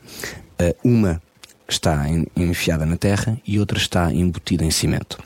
ah, 0.59 0.75
uma 0.85 1.21
está 1.69 2.09
en- 2.09 2.27
enfiada 2.37 2.85
na 2.87 2.97
terra 2.97 3.39
e 3.47 3.59
outra 3.59 3.79
está 3.79 4.13
embutida 4.13 4.65
em 4.65 4.71
cimento. 4.71 5.19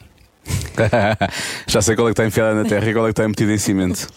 Já 1.66 1.82
sei 1.82 1.94
qual 1.96 2.08
é 2.08 2.10
que 2.10 2.14
está 2.14 2.26
enfiada 2.26 2.54
na 2.54 2.68
terra 2.68 2.88
e 2.88 2.92
qual 2.92 3.06
é 3.06 3.08
que 3.08 3.12
está 3.12 3.26
metida 3.28 3.52
em 3.52 3.58
cimento. 3.58 4.08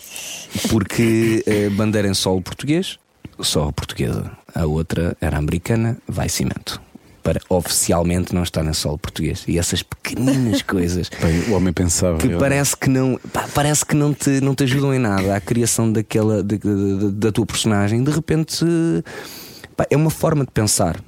Porque 0.69 1.43
a 1.47 1.69
bandeira 1.75 2.07
em 2.07 2.13
solo 2.13 2.41
português, 2.41 2.97
só 3.39 3.71
portuguesa. 3.71 4.31
A 4.53 4.65
outra 4.65 5.15
era 5.19 5.37
americana, 5.37 5.97
vai 6.07 6.29
cimento. 6.29 6.81
Para 7.21 7.41
oficialmente 7.49 8.33
não 8.35 8.43
estar 8.43 8.63
em 8.63 8.71
solo 8.73 8.97
português. 8.99 9.43
E 9.47 9.57
essas 9.57 9.81
pequeninas 9.81 10.61
coisas 10.63 11.09
Bem, 11.21 11.41
o 11.49 11.53
homem 11.53 11.73
pensava. 11.73 12.17
que 12.19 12.27
ele- 12.27 12.37
parece 12.37 12.77
que 12.77 12.87
não 12.89 13.19
pá, 13.33 13.47
parece 13.53 13.83
que 13.85 13.95
não 13.95 14.13
te, 14.13 14.39
não 14.41 14.53
te 14.53 14.63
ajudam 14.63 14.93
em 14.93 14.99
nada 14.99 15.35
à 15.35 15.41
criação 15.41 15.91
daquela 15.91 16.43
de- 16.43 16.59
da 17.13 17.31
tua 17.31 17.45
personagem 17.45 18.03
de 18.03 18.11
repente 18.11 18.63
pá, 19.75 19.87
é 19.89 19.97
uma 19.97 20.11
forma 20.11 20.45
de 20.45 20.51
pensar 20.51 20.99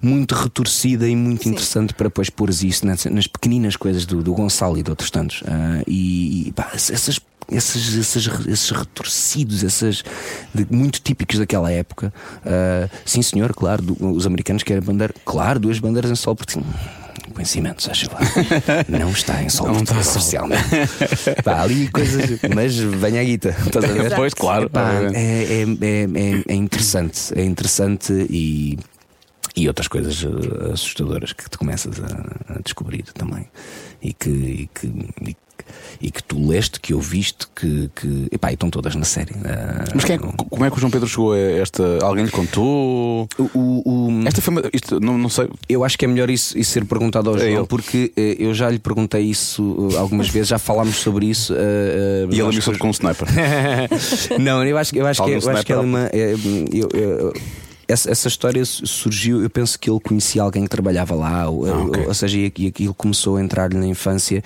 muito 0.00 0.34
retorcida 0.34 1.08
e 1.08 1.14
muito 1.16 1.48
interessante 1.48 1.94
para 1.94 2.08
depois 2.08 2.28
pôr 2.30 2.50
isso 2.50 2.86
nas, 2.86 3.04
nas 3.06 3.26
pequeninas 3.26 3.76
coisas 3.76 4.04
do, 4.06 4.22
do 4.22 4.32
Gonçalo 4.34 4.78
e 4.78 4.82
de 4.82 4.90
outros 4.90 5.10
tantos 5.10 5.42
Ah, 5.46 5.82
e, 5.86 6.48
e, 6.48 6.52
pá, 6.52 6.70
essas 6.74 7.20
esses, 7.50 7.94
esses, 7.96 8.28
esses 8.46 8.70
retorcidos, 8.70 9.62
essas 9.64 10.02
de- 10.54 10.66
muito 10.70 11.00
típicos 11.00 11.38
daquela 11.38 11.70
época. 11.70 12.12
Ah, 12.46 12.88
sim, 13.04 13.20
senhor, 13.20 13.52
claro, 13.52 13.82
do- 13.82 14.12
os 14.14 14.26
americanos 14.26 14.62
querem 14.62 14.82
bandeira, 14.82 15.12
claro, 15.24 15.58
duas 15.60 15.78
bandeiras 15.78 16.10
em 16.10 16.14
sol 16.14 16.34
porque 16.36 16.58
Põe 17.34 17.44
cimento, 17.46 17.88
acho 17.90 18.10
lá. 18.12 18.18
Não 18.88 19.10
está 19.10 19.42
em 19.42 19.48
sol 19.48 19.68
Não 19.68 19.82
está 19.82 19.98
oficialmente. 19.98 20.62
Pá, 21.42 21.62
ali 21.62 21.88
coisas. 21.88 22.38
Mas 22.54 22.76
venha 22.76 23.20
a 23.22 23.24
guita. 23.24 23.56
Estás 23.66 23.84
a 23.84 23.88
ver? 23.88 24.14
Pois, 24.14 24.34
claro. 24.34 24.68
Pá, 24.68 24.92
obviamente. 24.92 25.16
é, 25.16 25.42
é, 25.44 25.62
é, 25.62 26.02
é- 26.40 26.44
é 26.48 26.54
interessante. 26.54 27.32
É 27.34 27.42
interessante 27.44 28.12
e. 28.28 28.78
E 29.54 29.68
outras 29.68 29.86
coisas 29.88 30.24
eh, 30.24 30.72
assustadoras 30.72 31.32
que 31.32 31.48
tu 31.50 31.58
começas 31.58 31.92
a, 32.00 32.54
a 32.54 32.58
descobrir 32.62 33.04
também. 33.14 33.46
E 34.02 34.12
que, 34.12 34.30
e 34.30 34.70
que, 34.74 34.86
e, 34.86 35.34
que- 35.34 35.36
e 36.00 36.10
que 36.10 36.22
tu 36.24 36.48
leste, 36.48 36.80
que 36.80 36.92
ouviste, 36.94 37.46
que. 37.54 37.88
que 37.94 38.28
epá, 38.32 38.50
e 38.50 38.54
estão 38.54 38.68
todas 38.70 38.94
na 38.96 39.04
série. 39.04 39.34
Ah, 39.44 39.84
Mas 39.94 40.04
quem 40.04 40.16
é 40.16 40.18
como 40.18 40.64
é 40.64 40.70
que 40.70 40.76
o 40.76 40.80
João 40.80 40.90
Pedro 40.90 41.06
chegou 41.06 41.34
a 41.34 41.38
esta. 41.38 41.98
Alguém 42.02 42.24
lhe 42.24 42.30
contou? 42.30 43.28
o, 43.38 43.42
o- 43.54 43.82
o- 44.08 44.26
Esta 44.26 44.40
foi 44.40 44.52
uma. 44.54 44.62
Isto, 44.72 44.98
não, 44.98 45.16
não 45.18 45.28
sei. 45.28 45.48
Eu 45.68 45.84
acho 45.84 45.96
que 45.98 46.04
é 46.06 46.08
melhor 46.08 46.30
isso, 46.30 46.58
isso 46.58 46.70
ser 46.72 46.84
perguntado 46.86 47.28
ao 47.30 47.36
É 47.36 47.40
João, 47.40 47.58
ele. 47.60 47.66
porque 47.66 48.10
eh, 48.16 48.36
eu 48.38 48.54
já 48.54 48.70
lhe 48.70 48.78
perguntei 48.78 49.22
isso 49.22 49.88
algumas 49.98 50.28
vezes, 50.30 50.48
já 50.48 50.58
falámos 50.58 50.96
sobre 50.96 51.26
isso. 51.26 51.52
eh, 51.54 51.58
eh, 51.58 52.34
E 52.34 52.40
ele 52.40 52.50
que 52.58 52.70
os- 52.70 52.76
com 52.78 52.88
um 52.88 52.90
sniper. 52.90 53.28
não, 54.40 54.64
eu 54.64 54.78
acho, 54.78 54.96
eu 54.96 55.06
acho 55.06 55.22
que, 55.22 55.30
eu 55.30 55.50
acho 55.50 55.66
que 55.66 55.72
é 55.72 55.76
uma. 55.78 56.06
é, 56.12 56.32
eu- 56.72 56.88
eu- 56.94 57.32
essa, 57.88 58.10
essa 58.10 58.28
história 58.28 58.64
su- 58.64 58.86
surgiu, 58.86 59.42
eu 59.42 59.50
penso 59.50 59.78
que 59.78 59.90
ele 59.90 60.00
conhecia 60.00 60.42
alguém 60.42 60.64
que 60.64 60.70
trabalhava 60.70 61.14
lá, 61.14 61.48
ou, 61.48 61.66
Ah, 61.66 61.82
ok. 61.84 62.02
ou- 62.02 62.08
ou 62.08 62.14
seja, 62.14 62.38
e, 62.38 62.52
e 62.58 62.66
aquilo 62.68 62.94
começou 62.94 63.36
a 63.36 63.42
entrar-lhe 63.42 63.76
na 63.76 63.86
infância. 63.86 64.42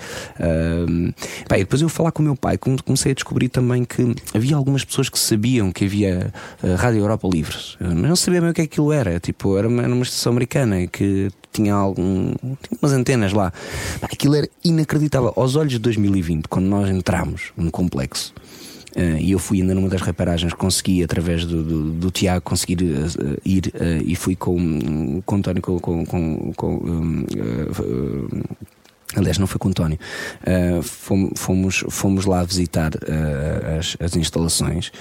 pá, 1.47 1.55
e 1.57 1.59
depois 1.59 1.81
eu 1.81 1.89
falar 1.89 2.11
com 2.11 2.21
o 2.21 2.25
meu 2.25 2.35
pai, 2.35 2.57
come- 2.57 2.77
comecei 2.83 3.11
a 3.11 3.15
descobrir 3.15 3.49
também 3.49 3.83
que 3.85 4.15
havia 4.33 4.55
algumas 4.55 4.83
pessoas 4.83 5.09
que 5.09 5.19
sabiam 5.19 5.71
que 5.71 5.85
havia 5.85 6.33
a 6.63 6.75
Rádio 6.75 6.99
Europa 6.99 7.27
Livres, 7.27 7.77
mas 7.79 7.93
não 7.95 8.15
sabia 8.15 8.41
bem 8.41 8.49
o 8.49 8.53
que 8.53 8.61
é 8.61 8.67
que 8.67 8.73
aquilo 8.73 8.91
era. 8.91 9.19
Tipo, 9.19 9.57
era 9.57 9.67
uma, 9.67 9.83
era 9.83 9.93
uma 9.93 10.03
estação 10.03 10.31
americana 10.31 10.85
que 10.87 11.29
tinha 11.51 11.73
algum. 11.73 12.33
tinha 12.35 12.77
umas 12.81 12.91
antenas 12.93 13.33
lá. 13.33 13.51
Aquilo 14.01 14.35
era 14.35 14.47
inacreditável. 14.63 15.33
Aos 15.35 15.55
olhos 15.55 15.71
de 15.73 15.79
2020, 15.79 16.47
quando 16.47 16.65
nós 16.65 16.89
entramos 16.89 17.51
no 17.57 17.71
complexo. 17.71 18.33
Eh, 18.95 19.17
e 19.21 19.31
eu 19.31 19.39
fui 19.39 19.61
ainda 19.61 19.75
numa 19.75 19.89
das 19.89 20.01
reparagens, 20.01 20.53
consegui 20.53 21.03
através 21.03 21.45
do, 21.45 21.63
do, 21.63 21.91
do 21.91 22.09
Tiago 22.11 22.41
conseguir 22.41 22.77
eh, 22.83 23.39
ir 23.45 23.71
eh, 23.75 24.01
e 24.05 24.15
fui 24.15 24.35
com, 24.35 25.21
com 25.25 25.35
António 25.35 25.61
com, 25.61 25.77
com, 25.79 26.05
com, 26.05 26.53
com, 26.55 27.25
eh, 27.35 28.43
Aliás, 29.15 29.37
não 29.37 29.47
foi 29.47 29.57
com 29.57 29.69
o 29.69 29.71
António. 29.71 29.97
Fom- 30.83 31.31
fomos, 31.35 31.83
fomos 31.89 32.25
lá 32.25 32.43
visitar 32.43 32.91
eh, 33.07 33.77
as, 33.79 33.95
as 33.99 34.15
instalações 34.17 34.91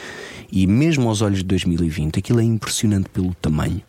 e, 0.51 0.67
mesmo 0.67 1.09
aos 1.09 1.23
olhos 1.23 1.39
de 1.39 1.45
2020, 1.45 2.19
aquilo 2.21 2.41
é 2.41 2.45
impressionante 2.45 3.09
pelo 3.09 3.35
tamanho. 3.35 3.83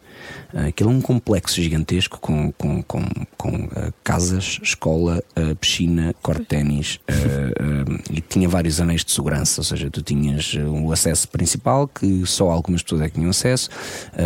Aquilo 0.68 0.92
é 0.92 0.94
um 0.94 1.02
complexo 1.02 1.62
gigantesco 1.62 2.20
com, 2.20 2.52
com, 2.54 2.82
com, 2.84 3.04
com 3.38 3.56
uh, 3.66 3.94
casas, 4.04 4.60
escola, 4.62 5.24
uh, 5.38 5.56
piscina, 5.56 6.16
corte 6.22 6.46
ténis 6.46 7.00
uh, 7.10 7.92
uh, 7.92 8.02
e 8.10 8.22
tinha 8.22 8.48
vários 8.48 8.80
anéis 8.80 9.04
de 9.04 9.12
segurança, 9.12 9.62
ou 9.62 9.66
seja, 9.66 9.90
tu 9.90 10.02
tinhas 10.02 10.54
o 10.56 10.92
acesso 10.92 11.28
principal 11.30 11.88
que 11.88 12.26
só 12.26 12.50
algumas 12.50 12.82
pessoas 12.82 13.02
é 13.02 13.10
que 13.10 13.16
tinham 13.16 13.30
acesso, 13.30 13.70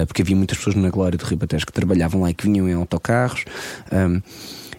porque 0.08 0.22
havia 0.22 0.36
muitas 0.36 0.58
pessoas 0.58 0.76
na 0.76 0.90
Glória 0.90 1.18
de 1.18 1.26
Ribatejo 1.26 1.66
que 1.66 1.74
trabalhavam 1.74 2.22
lá 2.22 2.30
e 2.30 2.34
que 2.34 2.44
vinham 2.46 2.70
em 2.70 2.74
autocarros. 2.74 3.46
Um, 3.92 4.22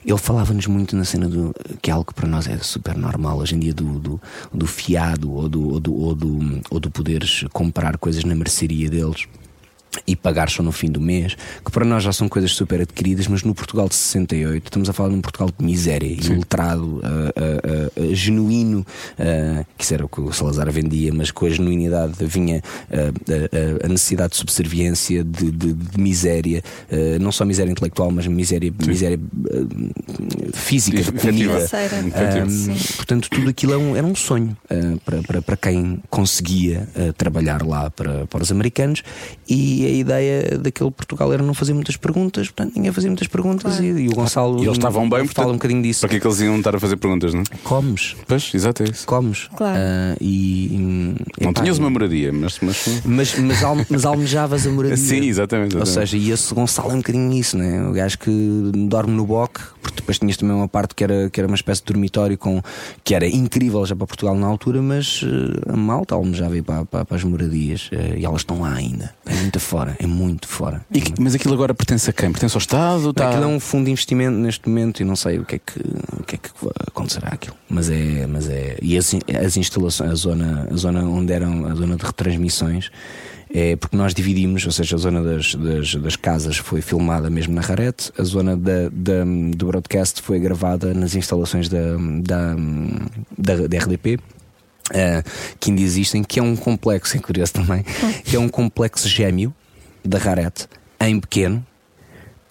ele 0.04 0.18
falava-nos 0.18 0.66
muito 0.66 0.96
na 0.96 1.04
cena 1.04 1.28
do 1.28 1.54
que 1.80 1.90
é 1.90 1.94
algo 1.94 2.04
que 2.04 2.14
para 2.14 2.28
nós 2.28 2.48
é 2.48 2.58
super 2.58 2.96
normal 2.96 3.38
hoje 3.38 3.54
em 3.54 3.58
dia 3.60 3.72
do, 3.72 3.98
do, 4.00 4.20
do 4.52 4.66
fiado 4.66 5.32
ou 5.32 5.48
do, 5.48 5.74
ou, 5.74 5.80
do, 5.80 5.94
ou, 5.94 6.14
do, 6.14 6.60
ou 6.70 6.80
do 6.80 6.90
poderes 6.90 7.44
comprar 7.52 7.96
coisas 7.98 8.24
na 8.24 8.34
mercearia 8.34 8.90
deles 8.90 9.28
e 10.06 10.16
pagar 10.16 10.48
só 10.48 10.62
no 10.62 10.72
fim 10.72 10.90
do 10.90 11.00
mês, 11.00 11.36
que 11.64 11.70
para 11.70 11.84
nós 11.84 12.02
já 12.02 12.12
são 12.12 12.28
coisas 12.28 12.52
super 12.52 12.80
adquiridas, 12.80 13.26
mas 13.26 13.42
no 13.42 13.54
Portugal 13.54 13.88
de 13.88 13.94
68 13.94 14.64
estamos 14.64 14.88
a 14.88 14.92
falar 14.92 15.10
de 15.10 15.16
um 15.16 15.20
Portugal 15.20 15.50
de 15.56 15.64
miséria, 15.64 16.06
iletrado, 16.06 16.84
uh, 16.84 17.00
uh, 17.00 18.02
uh, 18.10 18.14
genuíno, 18.14 18.80
uh, 18.80 19.66
que 19.76 19.84
isso 19.84 19.92
era 19.94 20.04
o 20.04 20.08
que 20.08 20.20
o 20.20 20.32
Salazar 20.32 20.70
vendia, 20.72 21.12
mas 21.12 21.30
com 21.30 21.44
a 21.46 21.50
genuinidade 21.50 22.14
vinha 22.20 22.62
uh, 22.90 23.10
uh, 23.10 23.84
a 23.84 23.88
necessidade 23.88 24.30
de 24.32 24.36
subserviência, 24.38 25.22
de, 25.22 25.50
de- 25.50 25.72
de 25.74 26.00
miséria, 26.00 26.62
uh, 26.90 27.22
não 27.22 27.30
só 27.30 27.44
miséria 27.44 27.70
intelectual, 27.70 28.10
mas 28.10 28.26
miséria, 28.26 28.72
miséria 28.86 29.18
uh, 29.18 30.56
física, 30.56 31.02
de 31.02 31.12
comida. 31.12 31.68
Portanto, 32.96 33.28
tudo 33.30 33.50
aquilo 33.50 33.72
é 33.72 33.76
um- 33.76 33.96
era 33.96 34.06
um 34.06 34.14
sonho 34.14 34.56
uh, 34.70 34.98
para, 35.00 35.22
para, 35.22 35.42
para 35.42 35.56
quem 35.56 36.02
conseguia 36.08 36.88
uh, 36.96 37.12
trabalhar 37.12 37.62
lá 37.66 37.90
para, 37.90 38.26
para 38.26 38.42
os 38.42 38.50
americanos. 38.50 39.02
E 39.48 39.81
a 39.86 39.90
ideia 39.90 40.58
daquele 40.58 40.90
Portugal 40.90 41.32
era 41.32 41.42
não 41.42 41.54
fazer 41.54 41.72
muitas 41.74 41.96
perguntas, 41.96 42.48
portanto, 42.50 42.74
ninguém 42.76 42.92
fazia 42.92 43.10
muitas 43.10 43.28
perguntas. 43.28 43.78
E, 43.80 43.84
e 43.86 44.08
o 44.08 44.12
Gonçalo 44.14 44.58
E 44.60 44.64
eles 44.64 44.76
estavam 44.78 45.02
bem, 45.08 45.18
fala 45.20 45.24
portanto, 45.26 45.48
um 45.50 45.52
bocadinho 45.54 45.82
disso. 45.82 46.00
Para 46.00 46.08
que 46.10 46.16
é 46.16 46.20
que 46.20 46.26
eles 46.26 46.40
iam 46.40 46.56
estar 46.58 46.74
a 46.76 46.80
fazer 46.80 46.96
perguntas, 46.96 47.32
não 47.34 47.40
é? 47.42 47.44
Comes, 47.64 48.16
Pois, 48.26 48.50
exato, 48.54 48.82
é 48.82 48.86
isso. 48.90 49.06
comes. 49.06 49.48
Claro. 49.56 49.78
Uh, 49.78 50.16
e, 50.20 50.66
e- 50.74 51.16
Não 51.42 51.50
epá, 51.50 51.62
tinhas 51.62 51.78
uma 51.78 51.90
moradia, 51.90 52.32
mas. 52.32 52.58
mas... 52.60 53.02
mas, 53.04 53.34
mas, 53.38 53.62
al- 53.64 53.86
mas 53.88 54.04
almejavas 54.04 54.66
a 54.66 54.70
moradia. 54.70 54.96
Sim, 55.02 55.26
exatamente, 55.26 55.76
Ou 55.76 55.82
exatamente. 55.82 56.10
seja, 56.10 56.16
e 56.22 56.30
esse 56.30 56.54
Gonçalo 56.54 56.90
é 56.90 56.94
um 56.94 56.98
bocadinho 56.98 57.32
isso, 57.32 57.56
né? 57.56 57.86
O 57.88 57.92
gajo 57.92 58.18
que 58.18 58.30
dorme 58.88 59.12
no 59.14 59.26
boque, 59.26 59.60
porque 59.80 59.96
depois 59.96 60.18
tinhas 60.18 60.36
também 60.36 60.54
uma 60.56 60.68
parte 60.68 60.94
que 60.94 61.04
era, 61.04 61.28
que 61.30 61.40
era 61.40 61.46
uma 61.46 61.56
espécie 61.56 61.80
de 61.80 61.86
dormitório 61.92 62.36
com, 62.38 62.62
que 63.04 63.14
era 63.14 63.26
incrível 63.26 63.84
já 63.86 63.94
para 63.96 64.06
Portugal 64.06 64.34
na 64.36 64.46
altura, 64.46 64.80
mas 64.82 65.22
eh, 65.24 65.72
a 65.72 65.76
malta 65.76 66.14
almejava 66.14 66.56
ir 66.56 66.62
para, 66.62 66.84
para, 66.84 67.04
para 67.04 67.16
as 67.16 67.24
moradias 67.24 67.88
eh, 67.92 68.16
e 68.18 68.24
elas 68.24 68.40
estão 68.42 68.60
lá 68.60 68.72
ainda. 68.74 69.14
É 69.26 69.34
muito 69.34 69.58
fora, 69.72 69.96
é 69.98 70.06
muito 70.06 70.46
fora. 70.46 70.84
E 70.94 71.02
mas 71.18 71.34
aquilo 71.34 71.54
agora 71.54 71.72
pertence 71.72 72.10
a 72.10 72.12
quem? 72.12 72.30
Pertence 72.30 72.54
ao 72.54 72.60
Estado? 72.60 73.10
Tá... 73.14 73.30
Aquilo 73.30 73.44
é 73.44 73.46
um 73.46 73.58
fundo 73.58 73.86
de 73.86 73.90
investimento 73.90 74.36
neste 74.36 74.68
momento 74.68 75.00
e 75.00 75.04
não 75.04 75.16
sei 75.16 75.38
o 75.38 75.46
que 75.46 75.54
é 75.54 75.58
que, 75.58 75.80
o 76.12 76.22
que, 76.24 76.34
é 76.34 76.38
que 76.38 76.50
acontecerá 76.86 77.28
aquilo. 77.28 77.56
Mas 77.70 77.88
é. 77.88 78.26
Mas 78.26 78.50
é 78.50 78.76
e 78.82 78.98
as, 78.98 79.14
as 79.42 79.56
instalações, 79.56 80.10
a 80.10 80.14
zona, 80.14 80.68
a 80.70 80.76
zona 80.76 81.02
onde 81.04 81.32
eram 81.32 81.64
a 81.64 81.74
zona 81.74 81.96
de 81.96 82.04
retransmissões. 82.04 82.90
É 83.54 83.76
porque 83.76 83.96
nós 83.96 84.14
dividimos, 84.14 84.64
ou 84.64 84.72
seja, 84.72 84.96
a 84.96 84.98
zona 84.98 85.22
das, 85.22 85.54
das, 85.54 85.94
das 85.94 86.16
casas 86.16 86.56
foi 86.56 86.80
filmada 86.82 87.28
mesmo 87.30 87.54
na 87.54 87.60
Rarete, 87.60 88.10
a 88.18 88.22
zona 88.24 88.56
da, 88.56 88.88
da, 88.90 89.24
do 89.54 89.66
broadcast 89.66 90.22
foi 90.22 90.38
gravada 90.38 90.94
nas 90.94 91.14
instalações 91.14 91.68
da, 91.68 91.96
da, 92.22 92.56
da, 93.38 93.66
da 93.68 93.78
RDP. 93.78 94.18
eh, 94.92 95.22
que 95.60 95.70
ainda 95.70 95.82
existem, 95.82 96.24
que 96.24 96.40
é 96.40 96.42
um 96.42 96.56
complexo, 96.56 97.16
é 97.18 97.20
curioso 97.20 97.52
também, 97.52 97.84
que 98.24 98.36
é 98.36 98.38
um 98.38 98.48
complexo 98.48 99.06
gêmeo 99.06 99.54
da 100.04 100.18
Rarete, 100.18 100.68
em 101.00 101.18
pequeno, 101.18 101.64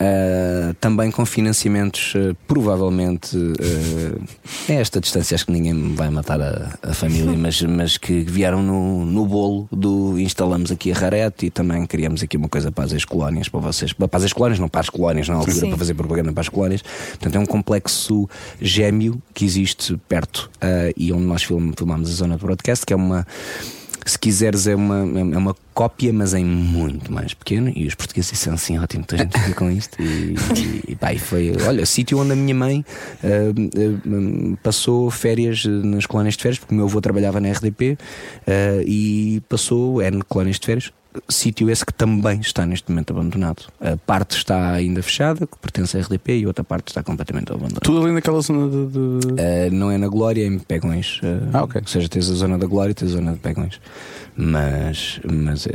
Uh, 0.02 0.74
também 0.80 1.12
com 1.12 1.24
financiamentos, 1.28 2.16
uh, 2.16 2.36
provavelmente 2.48 3.38
uh, 3.38 4.22
a 4.68 4.74
esta 4.74 5.00
distância, 5.00 5.36
acho 5.36 5.46
que 5.46 5.52
ninguém 5.52 5.76
me 5.76 5.96
vai 5.96 6.10
matar 6.10 6.42
a, 6.42 6.72
a 6.82 6.92
família, 6.92 7.38
mas, 7.38 7.62
mas 7.62 7.98
que 7.98 8.22
vieram 8.22 8.64
no, 8.64 9.06
no 9.06 9.28
bolo 9.28 9.70
do 9.72 10.20
instalamos 10.20 10.72
aqui 10.72 10.92
a 10.92 10.96
Rarete 10.96 11.46
e 11.46 11.50
também 11.52 11.86
criamos 11.86 12.24
aqui 12.24 12.36
uma 12.36 12.50
coisa 12.50 12.72
para 12.72 12.86
as 12.86 12.94
ex-colónias, 12.94 13.48
para 13.48 13.60
vocês, 13.60 13.94
para 13.94 14.10
as 14.12 14.24
ex-colónias, 14.24 14.58
não 14.58 14.68
para 14.68 14.82
as 14.82 14.90
colónias 14.90 15.30
na 15.30 15.36
altura, 15.36 15.54
Sim. 15.54 15.70
para 15.70 15.78
fazer 15.78 15.94
propaganda 15.94 16.34
para 16.34 16.42
as 16.42 16.50
colónias. 16.50 16.82
Portanto, 16.82 17.36
é 17.36 17.40
um 17.40 17.46
complexo 17.46 18.28
gêmeo 18.60 19.22
que 19.36 19.46
existe 19.46 19.96
perto 20.10 20.50
e 20.98 21.14
onde 21.14 21.26
nós 21.26 21.44
film, 21.44 21.74
filmamos 21.78 22.10
a 22.10 22.14
zona 22.14 22.38
de 22.38 22.44
broadcast, 22.44 22.88
que 22.88 22.94
é 22.94 22.96
uma. 22.96 23.28
Se 24.12 24.20
quiseres, 24.20 24.68
é 24.68 24.76
uma, 24.76 24.98
é 24.98 25.38
uma 25.38 25.56
cópia, 25.74 26.12
mas 26.12 26.34
em 26.34 26.44
muito 26.44 27.14
mais 27.14 27.34
pequeno. 27.34 27.72
E 27.74 27.88
os 27.88 27.96
portugueses 27.96 28.30
disseram 28.30 28.56
assim: 28.56 28.78
ótimo, 28.78 29.06
muita 29.08 29.18
gente 29.18 29.40
fica 29.40 29.54
com 29.54 29.72
isto. 29.72 30.02
E, 30.02 30.36
e, 30.58 30.92
e, 30.92 30.96
pá, 30.98 31.14
e 31.14 31.18
foi, 31.18 31.56
olha, 31.66 31.86
sítio 31.86 32.20
onde 32.20 32.34
a 32.34 32.36
minha 32.36 32.54
mãe 32.54 32.84
ah, 33.24 33.28
ah, 33.28 34.58
passou 34.62 35.10
férias 35.10 35.64
nas 35.64 36.06
colónias 36.06 36.36
de 36.36 36.44
férias, 36.44 36.60
porque 36.60 36.74
o 36.74 36.78
meu 36.78 36.88
avô 36.88 37.00
trabalhava 37.00 37.40
na 37.40 37.50
RDP 37.52 37.98
ah, 38.46 38.84
e 38.86 39.42
passou 39.48 40.02
N 40.02 40.22
colónias 40.24 40.60
de 40.60 40.66
férias. 40.66 40.92
Sítio 41.28 41.70
esse 41.70 41.86
que 41.86 41.94
também 41.94 42.40
está 42.40 42.66
neste 42.66 42.90
momento 42.90 43.12
abandonado. 43.12 43.64
A 43.82 43.98
parte 43.98 44.38
está 44.38 44.72
ainda 44.72 45.04
fechada, 45.04 45.46
que 45.46 45.58
pertence 45.58 45.98
à 45.98 46.02
RDP, 46.02 46.38
e 46.40 46.48
outra 46.48 46.64
parte 46.64 46.88
está 46.88 47.04
completamente 47.04 47.52
abandonada. 47.52 47.82
Tudo 47.82 48.02
ali 48.04 48.14
naquela 48.14 48.40
zona 48.42 48.70
de. 48.70 48.88
de- 48.88 49.32
Uh, 49.32 49.72
não 49.74 49.92
é 49.92 49.98
na 49.98 50.08
Glória, 50.08 50.44
é 50.44 50.48
em 50.48 50.58
Pegões. 50.58 51.20
Uh, 51.24 51.50
Ah, 51.54 51.64
ok. 51.64 51.82
Ou 51.82 51.88
seja, 51.88 52.08
tens 52.08 52.30
a 52.30 52.34
zona 52.34 52.58
da 52.58 52.66
Glória 52.66 52.92
e 52.92 52.96
tens 52.96 53.12
a 53.12 53.16
zona 53.16 53.34
de 53.34 53.40
Pegões. 53.40 53.80
Mas, 54.44 55.20
mas 55.32 55.68
uh, 55.68 55.70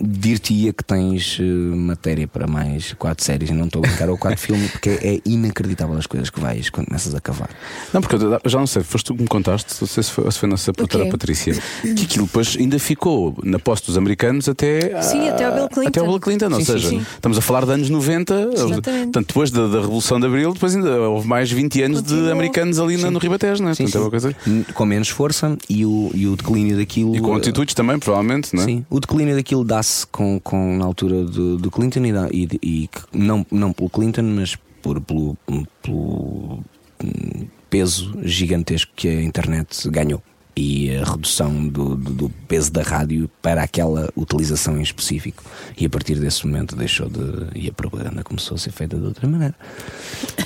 dir-te-ia 0.00 0.72
que 0.72 0.82
tens 0.82 1.38
uh, 1.38 1.42
matéria 1.76 2.26
para 2.26 2.46
mais 2.46 2.94
quatro 2.94 3.22
séries 3.22 3.50
e 3.50 3.52
não 3.52 3.66
estou 3.66 3.84
a 3.84 3.86
brincar, 3.86 4.08
ou 4.08 4.16
quatro 4.16 4.40
filmes, 4.40 4.70
porque 4.70 4.88
é 5.02 5.20
inacreditável 5.26 5.94
as 5.98 6.06
coisas 6.06 6.30
que 6.30 6.40
vais 6.40 6.70
quando 6.70 6.86
começas 6.86 7.14
a 7.14 7.20
cavar. 7.20 7.50
Não, 7.92 8.00
porque 8.00 8.16
eu 8.16 8.40
já 8.46 8.58
não 8.58 8.66
sei, 8.66 8.82
foste 8.82 9.04
tu 9.06 9.14
que 9.14 9.20
me 9.22 9.28
contaste, 9.28 9.74
não 9.78 9.86
sei 9.86 10.02
se 10.02 10.10
foi, 10.10 10.30
se 10.30 10.38
foi 10.38 10.46
a 10.48 10.50
nossa 10.50 10.72
produtora 10.72 11.04
quê? 11.04 11.10
Patrícia, 11.10 11.52
que 11.82 12.04
aquilo 12.04 12.24
depois 12.24 12.56
ainda 12.58 12.78
ficou 12.78 13.36
na 13.44 13.58
posse 13.58 13.84
dos 13.84 13.98
americanos 13.98 14.48
até. 14.48 14.94
a- 14.96 15.02
Sim, 15.02 15.28
até 15.28 15.44
ao 15.44 15.54
Bill 15.54 15.68
Clinton. 15.68 15.88
Até 15.88 16.00
ao 16.00 16.06
Bill 16.06 16.20
Clinton, 16.20 16.46
ou 16.46 16.52
Sim, 16.54 16.64
sim, 16.64 16.72
seja, 16.72 16.88
sim. 16.88 17.06
estamos 17.14 17.36
a 17.36 17.42
falar 17.42 17.66
de 17.66 17.72
anos 17.72 17.90
90, 17.90 18.34
Exatamente. 18.54 18.82
portanto, 19.04 19.26
depois 19.26 19.50
da, 19.50 19.66
da 19.66 19.80
Revolução 19.82 20.18
de 20.18 20.24
Abril, 20.26 20.54
depois 20.54 20.74
ainda 20.74 20.98
houve 21.02 21.28
mais 21.28 21.50
20 21.52 21.82
anos 21.82 22.02
de 22.02 22.08
Continuou. 22.08 22.32
americanos 22.32 22.78
ali 22.78 22.96
na- 22.96 23.10
no 23.10 23.18
Ribatejo, 23.18 23.62
não 23.62 23.68
é? 23.70 23.74
Sim, 23.74 23.84
Portanto, 23.84 24.00
é 24.00 24.04
uma 24.04 24.10
coisa. 24.10 24.36
N- 24.46 24.64
Com 24.72 24.86
menos 24.86 25.08
força 25.10 25.58
e 25.68 25.84
o, 25.84 26.10
e 26.14 26.26
o 26.26 26.36
declínio 26.36 26.78
daquilo. 26.78 27.14
E 27.14 27.20
atitudes 27.50 27.74
também, 27.74 27.98
provavelmente, 27.98 28.54
não 28.54 28.62
é? 28.62 28.66
Sim, 28.66 28.86
o 28.88 29.00
declínio 29.00 29.34
daquilo 29.34 29.64
dá-se 29.64 30.06
com, 30.06 30.40
com, 30.40 30.76
na 30.76 30.84
altura 30.84 31.24
do, 31.24 31.56
do 31.58 31.70
Clinton 31.70 32.00
e, 32.00 32.12
e, 32.32 32.58
e 32.62 32.90
não, 33.12 33.44
não 33.50 33.72
pelo 33.72 33.90
Clinton, 33.90 34.22
mas 34.22 34.56
por, 34.80 35.00
pelo, 35.00 35.36
pelo 35.82 36.60
hum, 37.04 37.46
peso 37.68 38.12
gigantesco 38.22 38.92
que 38.94 39.08
a 39.08 39.22
internet 39.22 39.88
ganhou 39.90 40.22
e 40.62 40.94
a 40.94 41.04
redução 41.04 41.66
do, 41.68 41.96
do- 41.96 42.12
do 42.12 42.28
peso 42.46 42.70
da 42.70 42.82
rádio 42.82 43.30
para 43.40 43.62
aquela 43.62 44.10
utilização 44.14 44.78
em 44.78 44.82
específico. 44.82 45.42
E 45.78 45.86
a 45.86 45.88
partir 45.88 46.16
desse 46.20 46.46
momento 46.46 46.76
deixou 46.76 47.08
de. 47.08 47.46
e 47.58 47.68
a 47.68 47.72
propaganda 47.72 48.22
começou 48.22 48.56
a 48.56 48.58
ser 48.58 48.70
feita 48.70 48.98
de 48.98 49.06
outra 49.06 49.26
maneira. 49.26 49.54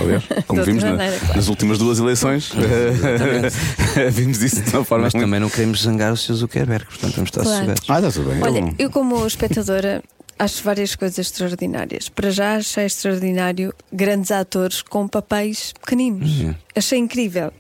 Aliás, 0.01 0.23
como 0.47 0.63
vimos 0.63 0.85
na- 0.85 0.91
maneira, 0.93 1.19
claro. 1.19 1.37
nas 1.37 1.49
últimas 1.49 1.79
duas 1.79 1.99
eleições, 1.99 2.53
vimos 4.13 4.41
isso 4.43 4.63
de 4.63 4.71
uma 4.77 4.85
forma 4.85 5.05
Mas 5.07 5.15
muito. 5.15 5.25
também 5.27 5.41
não 5.41 5.51
queremos 5.51 5.83
zangar 5.83 6.13
o 6.13 6.17
Sr. 6.17 6.35
Zuckerberg, 6.35 6.87
portanto 6.87 7.15
vamos 7.15 7.29
estar 7.29 7.43
Claro. 7.43 7.57
sossegados. 7.57 7.83
Ah, 7.91 7.99
está 7.99 8.13
tudo 8.13 8.31
bem. 8.31 8.43
Olha, 8.43 8.59
eu- 8.61 8.75
eu 8.79 8.91
como 8.91 9.27
espectadora 9.27 10.03
acho 10.39 10.63
várias 10.63 10.95
coisas 10.95 11.19
extraordinárias. 11.19 12.09
Para 12.09 12.31
já 12.31 12.57
achei 12.57 12.85
extraordinário 12.85 13.75
grandes 13.93 14.31
atores 14.31 14.83
com 14.83 15.09
papéis 15.09 15.73
pequeninos. 15.81 16.31
Achei 16.77 16.99
incrível. 16.99 17.53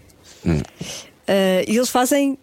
Ah, 1.26 1.64
e 1.66 1.76
eles 1.76 1.88
fazem 1.88 2.36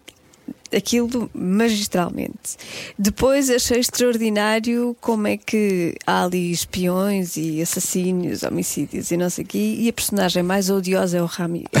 aquilo 0.74 1.30
magistralmente. 1.34 2.56
Depois 2.98 3.50
achei 3.50 3.78
extraordinário 3.78 4.96
como 5.00 5.26
é 5.26 5.36
que 5.36 5.94
há 6.06 6.24
ali 6.24 6.50
espiões 6.50 7.36
e 7.36 7.60
assassínios, 7.60 8.42
homicídios 8.42 9.10
e 9.10 9.16
não 9.16 9.30
sei 9.30 9.44
o 9.44 9.46
quê, 9.46 9.76
e 9.78 9.88
a 9.88 9.92
personagem 9.92 10.42
mais 10.42 10.70
odiosa 10.70 11.18
é 11.18 11.22
o, 11.22 11.26
Rami, 11.26 11.64
é 11.72 11.78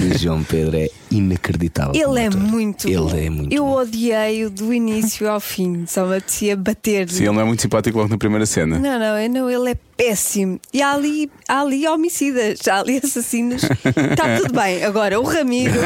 o 0.00 0.18
João 0.18 0.42
Pedro 0.44 0.76
é 0.76 0.88
inacreditável. 1.10 1.92
Ele 1.94 2.20
é 2.20 2.26
ator. 2.26 2.40
muito 2.40 2.88
Ele 2.88 2.96
bom. 2.98 3.16
é 3.16 3.30
muito 3.30 3.52
Eu 3.54 3.66
odiei-o 3.66 4.50
do 4.50 4.72
início 4.72 5.28
ao 5.28 5.40
fim, 5.40 5.84
só 5.86 6.04
me 6.06 6.16
apetecia 6.16 6.56
bater-lhe. 6.56 7.12
Sim, 7.12 7.24
ele 7.24 7.32
não 7.32 7.40
é 7.40 7.44
muito 7.44 7.62
simpático 7.62 7.98
logo 7.98 8.10
na 8.10 8.18
primeira 8.18 8.46
cena. 8.46 8.78
Não, 8.78 8.98
não, 8.98 9.18
eu 9.18 9.28
não, 9.30 9.50
ele 9.50 9.70
é 9.72 9.74
péssimo. 9.96 10.58
E 10.72 10.80
há 10.80 10.92
ali, 10.92 11.30
há 11.48 11.60
ali 11.60 11.86
homicidas, 11.86 12.66
há 12.68 12.80
ali 12.80 13.00
assassinos. 13.02 13.62
Está 13.64 14.38
tudo 14.38 14.52
bem. 14.54 14.84
Agora, 14.84 15.20
o 15.20 15.24
Ramiro. 15.24 15.74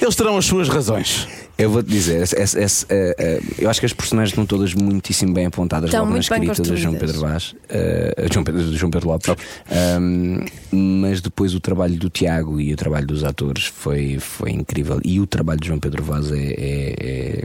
Eles 0.00 0.14
terão 0.16 0.36
as 0.36 0.44
suas 0.44 0.68
razões. 0.68 1.28
Eu 1.56 1.70
vou-te 1.70 1.88
dizer, 1.88 2.20
esse- 2.22 2.36
esse- 2.36 2.58
esse, 2.60 2.86
eh, 2.88 3.14
eh, 3.16 3.40
eu 3.58 3.70
acho 3.70 3.78
que 3.78 3.86
as 3.86 3.92
personagens 3.92 4.30
estão 4.30 4.44
todas 4.44 4.74
muitíssimo 4.74 5.32
bem 5.32 5.46
apontadas 5.46 5.88
Estão 5.88 6.00
logo 6.00 6.14
na 6.14 6.18
escrita 6.18 6.60
do 6.60 6.76
João. 6.76 6.94
Pedro 6.94 7.20
Vaz, 7.20 7.54
eh, 7.68 8.26
João 8.32 8.44
Pedro, 8.44 8.76
João 8.76 8.90
Pedro 8.90 9.08
Lopes. 9.08 9.34
Um, 10.00 10.44
mas 11.00 11.20
depois 11.20 11.54
o 11.54 11.60
trabalho 11.60 11.94
do 11.96 12.10
Tiago 12.10 12.60
e 12.60 12.72
o 12.72 12.76
trabalho 12.76 13.06
dos 13.06 13.22
atores 13.22 13.66
foi, 13.66 14.18
foi 14.18 14.50
incrível. 14.50 15.00
E 15.04 15.20
o 15.20 15.26
trabalho 15.28 15.60
de 15.60 15.68
João 15.68 15.78
Pedro 15.78 16.02
Vaz 16.02 16.32
é. 16.32 16.36
é- 16.38 16.94
é- 16.98 17.44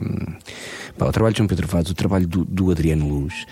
pá, 0.98 1.06
o 1.06 1.12
trabalho 1.12 1.34
de 1.34 1.38
João 1.38 1.48
Pedro 1.48 1.68
Vaz, 1.68 1.88
o 1.90 1.94
trabalho 1.94 2.28
do, 2.28 2.44
do 2.46 2.72
Adriano 2.72 3.08
Luz. 3.08 3.46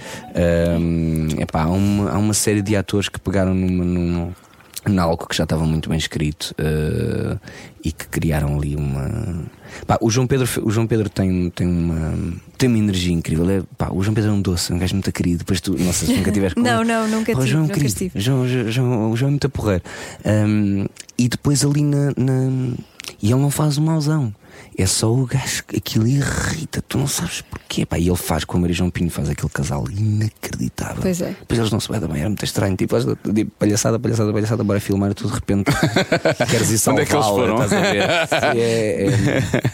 Um, 0.80 1.28
epá, 1.40 1.64
há, 1.64 1.70
uma, 1.70 2.10
há 2.12 2.18
uma 2.18 2.34
série 2.34 2.64
de 2.64 2.76
atores 2.76 3.10
que 3.10 3.20
pegaram 3.20 3.54
numa. 3.54 3.86
numa 3.86 4.47
em 4.90 4.98
algo 4.98 5.28
que 5.28 5.36
já 5.36 5.44
estava 5.44 5.66
muito 5.66 5.90
bem 5.90 5.98
escrito 5.98 6.54
eh, 6.58 7.38
e 7.84 7.92
que 7.92 8.08
criaram 8.08 8.58
ali 8.58 8.76
uma. 8.76 9.44
Pá, 9.86 9.98
o 10.02 10.10
João 10.10 10.26
Pedro, 10.28 10.48
o 10.64 10.70
João 10.72 10.88
Pedro 10.88 11.10
tem, 11.10 11.50
tem, 11.50 11.68
uma, 11.68 12.14
tem 12.58 12.70
uma 12.70 12.78
energia 12.78 13.14
incrível. 13.14 13.50
É, 13.50 13.62
pá, 13.78 13.90
o 13.92 14.02
João 14.02 14.14
Pedro 14.14 14.32
é 14.32 14.34
um 14.34 14.42
doce, 14.42 14.72
é 14.72 14.76
um 14.76 14.80
gajo 14.80 14.96
muito 14.96 15.12
querido. 15.12 15.40
Depois 15.40 15.62
tu, 15.62 15.72
não 15.78 15.92
sei 15.94 16.08
se 16.08 16.14
nunca 16.16 16.32
tiveste 16.32 16.56
com 16.60 16.62
Não, 16.62 16.82
ele. 16.82 16.92
não, 16.92 17.08
nunca 17.08 17.34
Pá, 17.34 17.40
o 17.40 17.42
tive, 17.42 17.52
João 17.52 17.64
é 17.64 17.68
nunca 17.68 17.74
querido. 17.74 17.94
estive. 17.94 18.20
João, 18.20 18.48
João, 18.48 18.72
João, 18.72 19.12
o 19.12 19.16
João 19.18 19.28
é 19.28 19.32
muito 19.32 19.48
a 19.48 19.50
porrer. 19.50 19.82
Um, 20.26 20.86
e 21.18 21.28
depois 21.30 21.64
ali 21.66 21.84
na, 21.84 22.08
na- 22.18 22.74
E 23.22 23.32
ele 23.32 23.42
não 23.42 23.50
faz 23.52 23.78
o 23.78 23.82
mauzão. 23.82 24.34
É 24.78 24.86
só 24.86 25.12
o 25.12 25.26
gajo 25.26 25.64
que 25.66 25.78
aquilo 25.78 26.08
irrita, 26.08 26.82
tu 26.88 26.98
não 27.00 27.08
sabes 27.08 27.42
porquê. 27.42 27.86
Pá, 27.86 27.98
e 27.98 28.08
ele 28.08 28.16
faz 28.16 28.44
com 28.44 28.58
a 28.58 28.62
Maria 28.62 28.76
João 28.76 28.90
Pinho, 28.90 29.10
faz 29.10 29.30
aquele 29.30 29.50
casal 29.50 29.84
inacreditável. 29.90 31.02
Pois 31.02 31.22
é. 31.22 31.30
Depois 31.40 31.60
eles 31.60 31.72
não 31.72 31.80
se 31.80 31.90
bem, 31.90 31.98
era 31.98 32.30
muito 32.30 32.46
estranho. 32.46 32.76
Tipo, 32.76 32.96
tipo, 33.34 33.52
palhaçada, 33.58 34.00
palhaçada, 34.00 34.32
palhaçada, 34.32 34.64
bora 34.64 34.80
filmar 34.80 35.14
tudo 35.14 35.30
de 35.30 35.36
repente. 35.36 35.72
Queres 36.50 36.70
ir 36.86 36.90
Onde 36.90 37.02
é 37.02 37.06
que 37.06 37.14
eles 37.14 37.26
foram? 37.26 37.64
estás 37.64 37.74
a 37.74 37.92
ver? 37.92 38.08
É, 38.58 39.08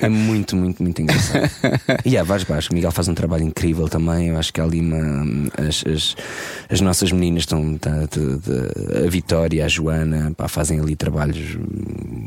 é- 0.01 0.05
é 0.05 0.09
muito, 0.09 0.55
muito, 0.55 0.81
muito 0.81 1.01
engraçado. 1.01 1.49
E 2.05 2.17
há 2.17 2.23
vários 2.23 2.47
baixos. 2.47 2.69
O 2.71 2.73
Miguel 2.73 2.91
faz 2.91 3.07
um 3.07 3.13
trabalho 3.13 3.43
incrível 3.43 3.88
também. 3.89 4.29
Eu 4.29 4.38
acho 4.38 4.51
que 4.53 4.59
há 4.61 4.63
ali 4.63 4.79
uma. 4.79 5.49
As, 5.57 5.84
as, 5.86 6.15
as 6.69 6.81
nossas 6.81 7.11
meninas 7.11 7.43
estão. 7.43 7.77
tá- 7.77 7.91
tá- 8.07 8.07
tá- 8.07 9.03
a 9.05 9.09
Vitória, 9.09 9.65
a 9.65 9.67
Joana, 9.67 10.31
pá, 10.36 10.47
fazem 10.47 10.79
ali 10.79 10.95
trabalhos 10.95 11.57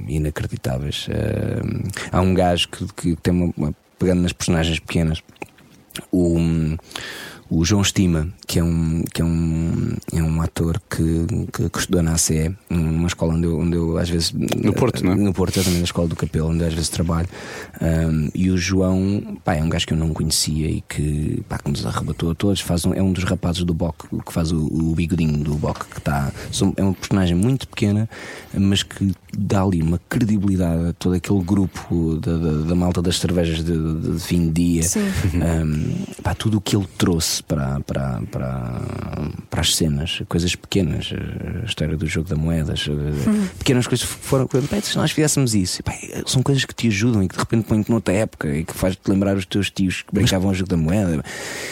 inacreditáveis. 0.08 1.06
Ah, 1.10 2.18
há 2.18 2.20
um 2.20 2.34
gajo 2.34 2.45
que, 2.54 2.86
que 2.94 3.16
tem 3.16 3.32
uma, 3.34 3.52
uma- 3.56 3.74
Pegando 3.98 4.20
nas 4.20 4.32
personagens 4.34 4.78
pequenas, 4.78 5.22
o, 6.12 6.36
o 7.48 7.64
João 7.64 7.82
Estima, 7.82 8.28
que 8.46 8.58
é 8.58 8.64
um, 8.64 9.02
que 9.12 9.22
é 9.22 9.24
um, 9.24 9.94
é 10.12 10.22
um 10.22 10.40
ator 10.42 10.80
que, 10.90 11.26
que, 11.52 11.68
que 11.70 11.78
estudou 11.78 12.02
na 12.02 12.14
ACE, 12.14 12.54
numa 12.68 13.06
escola 13.06 13.34
onde 13.34 13.46
eu, 13.46 13.58
onde 13.58 13.76
eu 13.76 13.96
às 13.98 14.08
vezes. 14.08 14.32
No 14.32 14.72
Porto, 14.72 15.04
não 15.04 15.12
é? 15.12 15.14
No 15.14 15.32
Porto, 15.32 15.56
eu 15.58 15.64
também 15.64 15.78
na 15.78 15.84
escola 15.84 16.08
do 16.08 16.16
Capelo, 16.16 16.48
onde 16.50 16.62
eu 16.62 16.66
às 16.68 16.74
vezes 16.74 16.88
trabalho. 16.88 17.28
Um, 17.80 18.30
e 18.34 18.50
o 18.50 18.56
João, 18.56 19.38
pá, 19.44 19.54
é 19.54 19.62
um 19.62 19.68
gajo 19.68 19.86
que 19.86 19.92
eu 19.92 19.96
não 19.96 20.10
conhecia 20.12 20.68
e 20.68 20.80
que, 20.88 21.42
pá, 21.48 21.58
que 21.58 21.70
nos 21.70 21.84
arrebatou 21.86 22.30
a 22.30 22.34
todos. 22.34 22.60
Faz 22.60 22.84
um, 22.84 22.92
é 22.94 23.02
um 23.02 23.12
dos 23.12 23.24
rapazes 23.24 23.62
do 23.64 23.72
Boc, 23.74 24.06
que 24.24 24.32
faz 24.32 24.50
o, 24.52 24.58
o 24.66 24.94
bigodinho 24.94 25.38
do 25.44 25.54
Boc, 25.54 25.84
que 25.90 25.98
está. 25.98 26.32
É 26.76 26.82
uma 26.82 26.94
personagem 26.94 27.36
muito 27.36 27.68
pequena, 27.68 28.08
mas 28.54 28.82
que 28.82 29.12
dá 29.38 29.62
ali 29.62 29.82
uma 29.82 30.00
credibilidade 30.08 30.88
a 30.88 30.92
todo 30.94 31.14
aquele 31.14 31.42
grupo 31.42 32.16
da, 32.20 32.36
da, 32.36 32.52
da 32.68 32.74
malta 32.74 33.00
das 33.02 33.18
cervejas 33.18 33.62
de, 33.64 33.72
de- 33.72 34.12
de 34.12 34.18
fim 34.20 34.48
de 34.50 34.52
dia. 34.52 34.82
Sim. 34.82 35.00
Um, 35.34 36.04
pá, 36.22 36.34
tudo 36.34 36.58
o 36.58 36.60
que 36.60 36.74
ele 36.76 36.86
trouxe 36.98 37.35
para, 37.42 37.80
para, 37.80 38.20
para, 38.30 38.80
para 39.50 39.60
as 39.60 39.74
cenas, 39.74 40.22
coisas 40.28 40.54
pequenas, 40.54 41.12
a 41.62 41.66
história 41.66 41.96
do 41.96 42.06
jogo 42.06 42.28
da 42.28 42.36
moedas, 42.36 42.86
eh, 42.88 43.48
pequenas 43.58 43.86
coisas 43.86 44.06
que 44.06 44.12
foram. 44.12 44.46
Pá, 44.46 44.80
se 44.82 44.96
nós 44.96 45.10
fizéssemos 45.10 45.54
isso, 45.54 45.82
pá, 45.82 45.92
são 46.26 46.42
coisas 46.42 46.64
que 46.64 46.74
te 46.74 46.88
ajudam 46.88 47.22
e 47.22 47.28
que 47.28 47.34
de 47.34 47.40
repente 47.40 47.64
põem-te 47.64 47.90
noutra 47.90 48.14
época 48.14 48.48
e 48.48 48.64
que 48.64 48.74
faz-te 48.74 49.00
lembrar 49.08 49.36
os 49.36 49.46
teus 49.46 49.70
tios 49.70 50.02
que 50.02 50.14
brincavam 50.14 50.48
ao 50.48 50.54
jogo 50.54 50.70
da 50.70 50.76
moeda. 50.76 51.24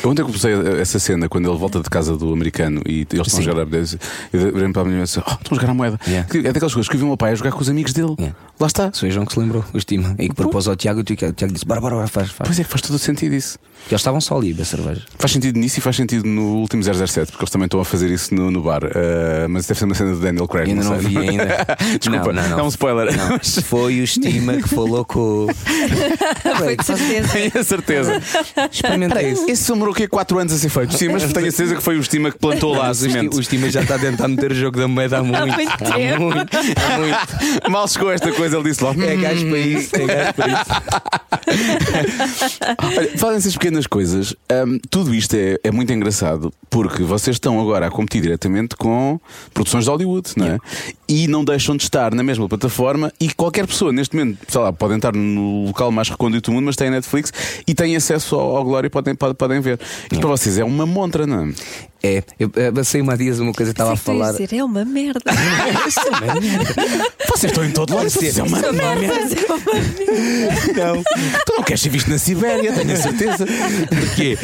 Eu 0.03 0.11
ontem 0.11 0.23
comecei 0.23 0.53
essa 0.81 0.99
cena 0.99 1.29
quando 1.29 1.49
ele 1.49 1.59
volta 1.59 1.81
de 1.81 1.89
casa 1.89 2.17
do 2.17 2.33
americano 2.33 2.83
e 2.87 3.01
eles 3.01 3.09
estão 3.12 3.25
Sim. 3.25 3.39
a 3.39 3.43
jogar 3.43 3.62
a 3.62 3.67
moeda. 3.67 3.99
E 4.33 4.37
virei 4.37 4.73
para 4.73 4.83
a 4.83 4.85
menina 4.85 5.03
e 5.03 5.05
disse: 5.05 5.19
Oh, 5.19 5.31
estão 5.31 5.53
a 5.53 5.55
jogar 5.55 5.71
a 5.71 5.75
moeda. 5.75 6.01
Yeah. 6.07 6.29
É 6.49 6.53
daquelas 6.53 6.75
coisas 6.75 6.89
que 6.89 6.97
eu 6.97 6.99
vi 6.99 7.05
o 7.05 7.09
meu 7.09 7.17
pai 7.17 7.33
a 7.33 7.35
jogar 7.35 7.53
com 7.53 7.61
os 7.61 7.69
amigos 7.69 7.93
dele. 7.93 8.15
Yeah. 8.19 8.37
Lá 8.59 8.67
está. 8.67 8.93
O 9.03 9.11
João 9.11 9.27
que 9.27 9.33
se 9.33 9.41
lembrou, 9.41 9.65
o 9.73 9.79
estima, 9.79 10.15
e 10.19 10.29
que 10.29 10.35
propôs 10.35 10.67
ao 10.69 10.77
Tiago 10.77 11.01
e 11.01 11.03
o 11.03 11.05
Tiago, 11.05 11.33
o 11.33 11.33
Tiago 11.33 11.53
disse: 11.53 11.67
bora, 11.67 11.81
bora, 11.81 11.95
bora, 11.97 12.09
faz, 12.09 12.31
faz. 12.31 12.49
Pois 12.49 12.59
é 12.59 12.65
que 12.65 12.71
faz 12.71 12.83
todo 12.83 12.95
o 12.95 12.99
sentido 12.99 13.35
isso. 13.35 13.59
Porque 13.83 13.95
eles 13.95 14.01
estavam 14.01 14.20
só 14.20 14.39
ali 14.39 14.57
a 14.59 14.64
cerveja. 14.64 15.03
Faz 15.18 15.31
sentido 15.33 15.59
nisso 15.59 15.79
e 15.79 15.83
faz 15.83 15.95
sentido 15.97 16.27
no 16.27 16.57
último 16.57 16.83
007, 16.83 17.31
porque 17.33 17.45
eles 17.45 17.51
também 17.51 17.66
estão 17.66 17.81
a 17.81 17.85
fazer 17.85 18.09
isso 18.11 18.35
no, 18.35 18.51
no 18.51 18.62
bar. 18.62 18.83
Uh, 18.85 19.47
mas 19.51 19.66
deve 19.66 19.79
ser 19.79 19.85
uma 19.85 19.95
cena 19.95 20.12
do 20.12 20.20
Daniel 20.20 20.49
Craig. 20.49 20.70
Ainda 20.70 20.85
não 20.85 20.99
sei. 21.01 21.09
vi 21.11 21.18
ainda. 21.18 21.66
Desculpa, 22.01 22.33
Não, 22.33 22.43
não, 22.43 22.49
não. 22.51 22.59
é 22.61 22.62
um 22.62 22.68
spoiler. 22.68 23.14
Não, 23.16 23.39
foi 23.64 24.01
o 24.01 24.05
estima 24.05 24.55
que 24.57 24.68
falou 24.68 25.05
com 25.05 25.20
o. 25.20 25.49
Foi 26.57 26.77
de 26.77 26.85
certeza. 26.85 27.29
Tenho 27.33 27.53
a 27.59 27.64
certeza. 27.64 28.22
Experimenta 28.70 29.22
isso. 29.22 29.45
Esse 29.51 29.64
filme 29.66 29.81
demorou 29.81 29.93
o 29.93 29.97
quê? 29.97 30.07
4 30.09 30.39
anos 30.39 30.53
a 30.53 30.59
ser 30.59 30.68
feito. 30.68 30.97
Sim, 30.97 31.09
mas 31.09 31.22
tenho 31.33 31.47
a 31.47 31.51
certeza 31.51 31.75
que 31.77 31.83
foi 31.83 31.97
o 31.97 32.01
estima 32.01 32.31
que 32.31 32.39
plantou 32.39 32.75
lá 32.75 32.89
o, 32.89 32.93
esti- 32.93 33.11
semente. 33.11 33.37
o 33.37 33.41
estima 33.41 33.68
já 33.70 33.83
está 33.83 33.97
a 33.97 33.99
tentar 33.99 34.29
meter 34.29 34.53
o 34.53 34.55
jogo 34.55 34.79
da 34.79 34.87
moeda 34.89 35.18
há 35.18 35.22
muito. 35.22 35.41
muito 35.55 35.72
Há 35.85 36.18
muito, 36.18 36.57
há 36.81 36.99
muito. 36.99 37.70
Mal 37.70 37.89
chegou 37.89 38.11
esta 38.12 38.33
coisa, 38.33 38.57
ele 38.57 38.68
disse 38.70 38.83
logo. 38.83 39.03
É 39.03 39.16
gajo 39.16 39.47
para 39.49 39.59
isso, 39.59 39.97
é 39.97 40.07
gajo 40.07 40.35
para 40.35 40.49
isso. 40.49 40.70
Olha, 42.99 43.18
falem 43.18 43.37
essas 43.37 43.53
pequenas 43.65 43.87
coisas. 43.87 44.35
hum, 44.67 44.79
tudo 44.91 45.15
isto 45.15 45.35
é, 45.35 45.57
é 45.65 45.71
muito 45.71 45.91
engraçado 45.91 46.53
porque 46.69 47.03
vocês 47.03 47.37
estão 47.37 47.59
agora 47.59 47.87
a 47.87 47.91
competir 47.91 48.21
diretamente 48.21 48.77
com 48.77 49.19
produções 49.55 49.85
de 49.85 49.91
Hollywood, 49.91 50.33
não 50.37 50.47
é? 50.47 50.59
E 51.09 51.27
não 51.27 51.43
deixam 51.43 51.75
de 51.75 51.85
estar 51.85 52.15
na 52.15 52.23
mesma 52.23 52.47
plataforma. 52.47 53.11
E 53.19 53.33
qualquer 53.33 53.67
pessoa, 53.67 53.91
neste 53.91 54.15
momento, 54.15 54.39
sei 54.49 54.61
lá, 54.61 54.71
podem 54.71 54.97
estar 54.97 55.15
no 55.15 55.65
local 55.69 55.91
mais 55.91 56.11
recôndito 56.11 56.51
do 56.51 56.55
mundo, 56.55 56.67
mas 56.67 56.77
têm 56.77 56.91
Netflix 56.91 57.33
e 57.67 57.75
têm 57.75 57.97
acesso 57.97 58.37
ao, 58.37 58.57
ao 58.57 58.65
Glória 58.65 58.89
e 58.89 58.91
podem, 58.91 59.15
podem, 59.15 59.35
podem 59.35 59.61
ver. 59.62 59.81
Isto 60.12 60.21
para 60.21 60.29
vocês 60.29 60.59
é 60.59 60.65
uma 60.65 60.85
montra, 60.85 61.27
não 61.27 61.47
é? 61.47 61.55
É, 62.05 62.22
eu 62.38 62.50
passei 62.74 63.00
uma 63.00 63.16
dias 63.16 63.38
uma 63.38 63.55
coisa 63.55 63.72
que 63.72 63.80
estava 63.80 63.94
a 63.94 63.96
Sei 63.96 64.05
que 64.05 64.07
tu 64.11 64.12
ias 64.12 64.18
falar. 64.18 64.32
dizer, 64.32 64.55
é 64.59 64.62
uma 64.62 64.84
merda. 64.84 65.20
Vocês 67.26 67.50
estão 67.50 67.64
em 67.64 67.70
todo 67.70 67.94
lado. 67.94 68.11
Vocês 68.11 68.36
é 68.36 68.42
uma 68.42 68.59
Isso 68.59 68.66
é 68.66 68.70
uma 68.70 68.82
merda. 68.82 69.24
Não. 70.76 71.02
Tu 71.46 71.52
não 71.57 71.62
queres 71.62 71.80
ser 71.80 71.88
visto 71.88 72.11
na 72.11 72.18
Sibéria, 72.18 72.74
tenho 72.74 72.92
a 72.92 72.96
certeza. 72.96 73.46
Porquê? 73.88 74.36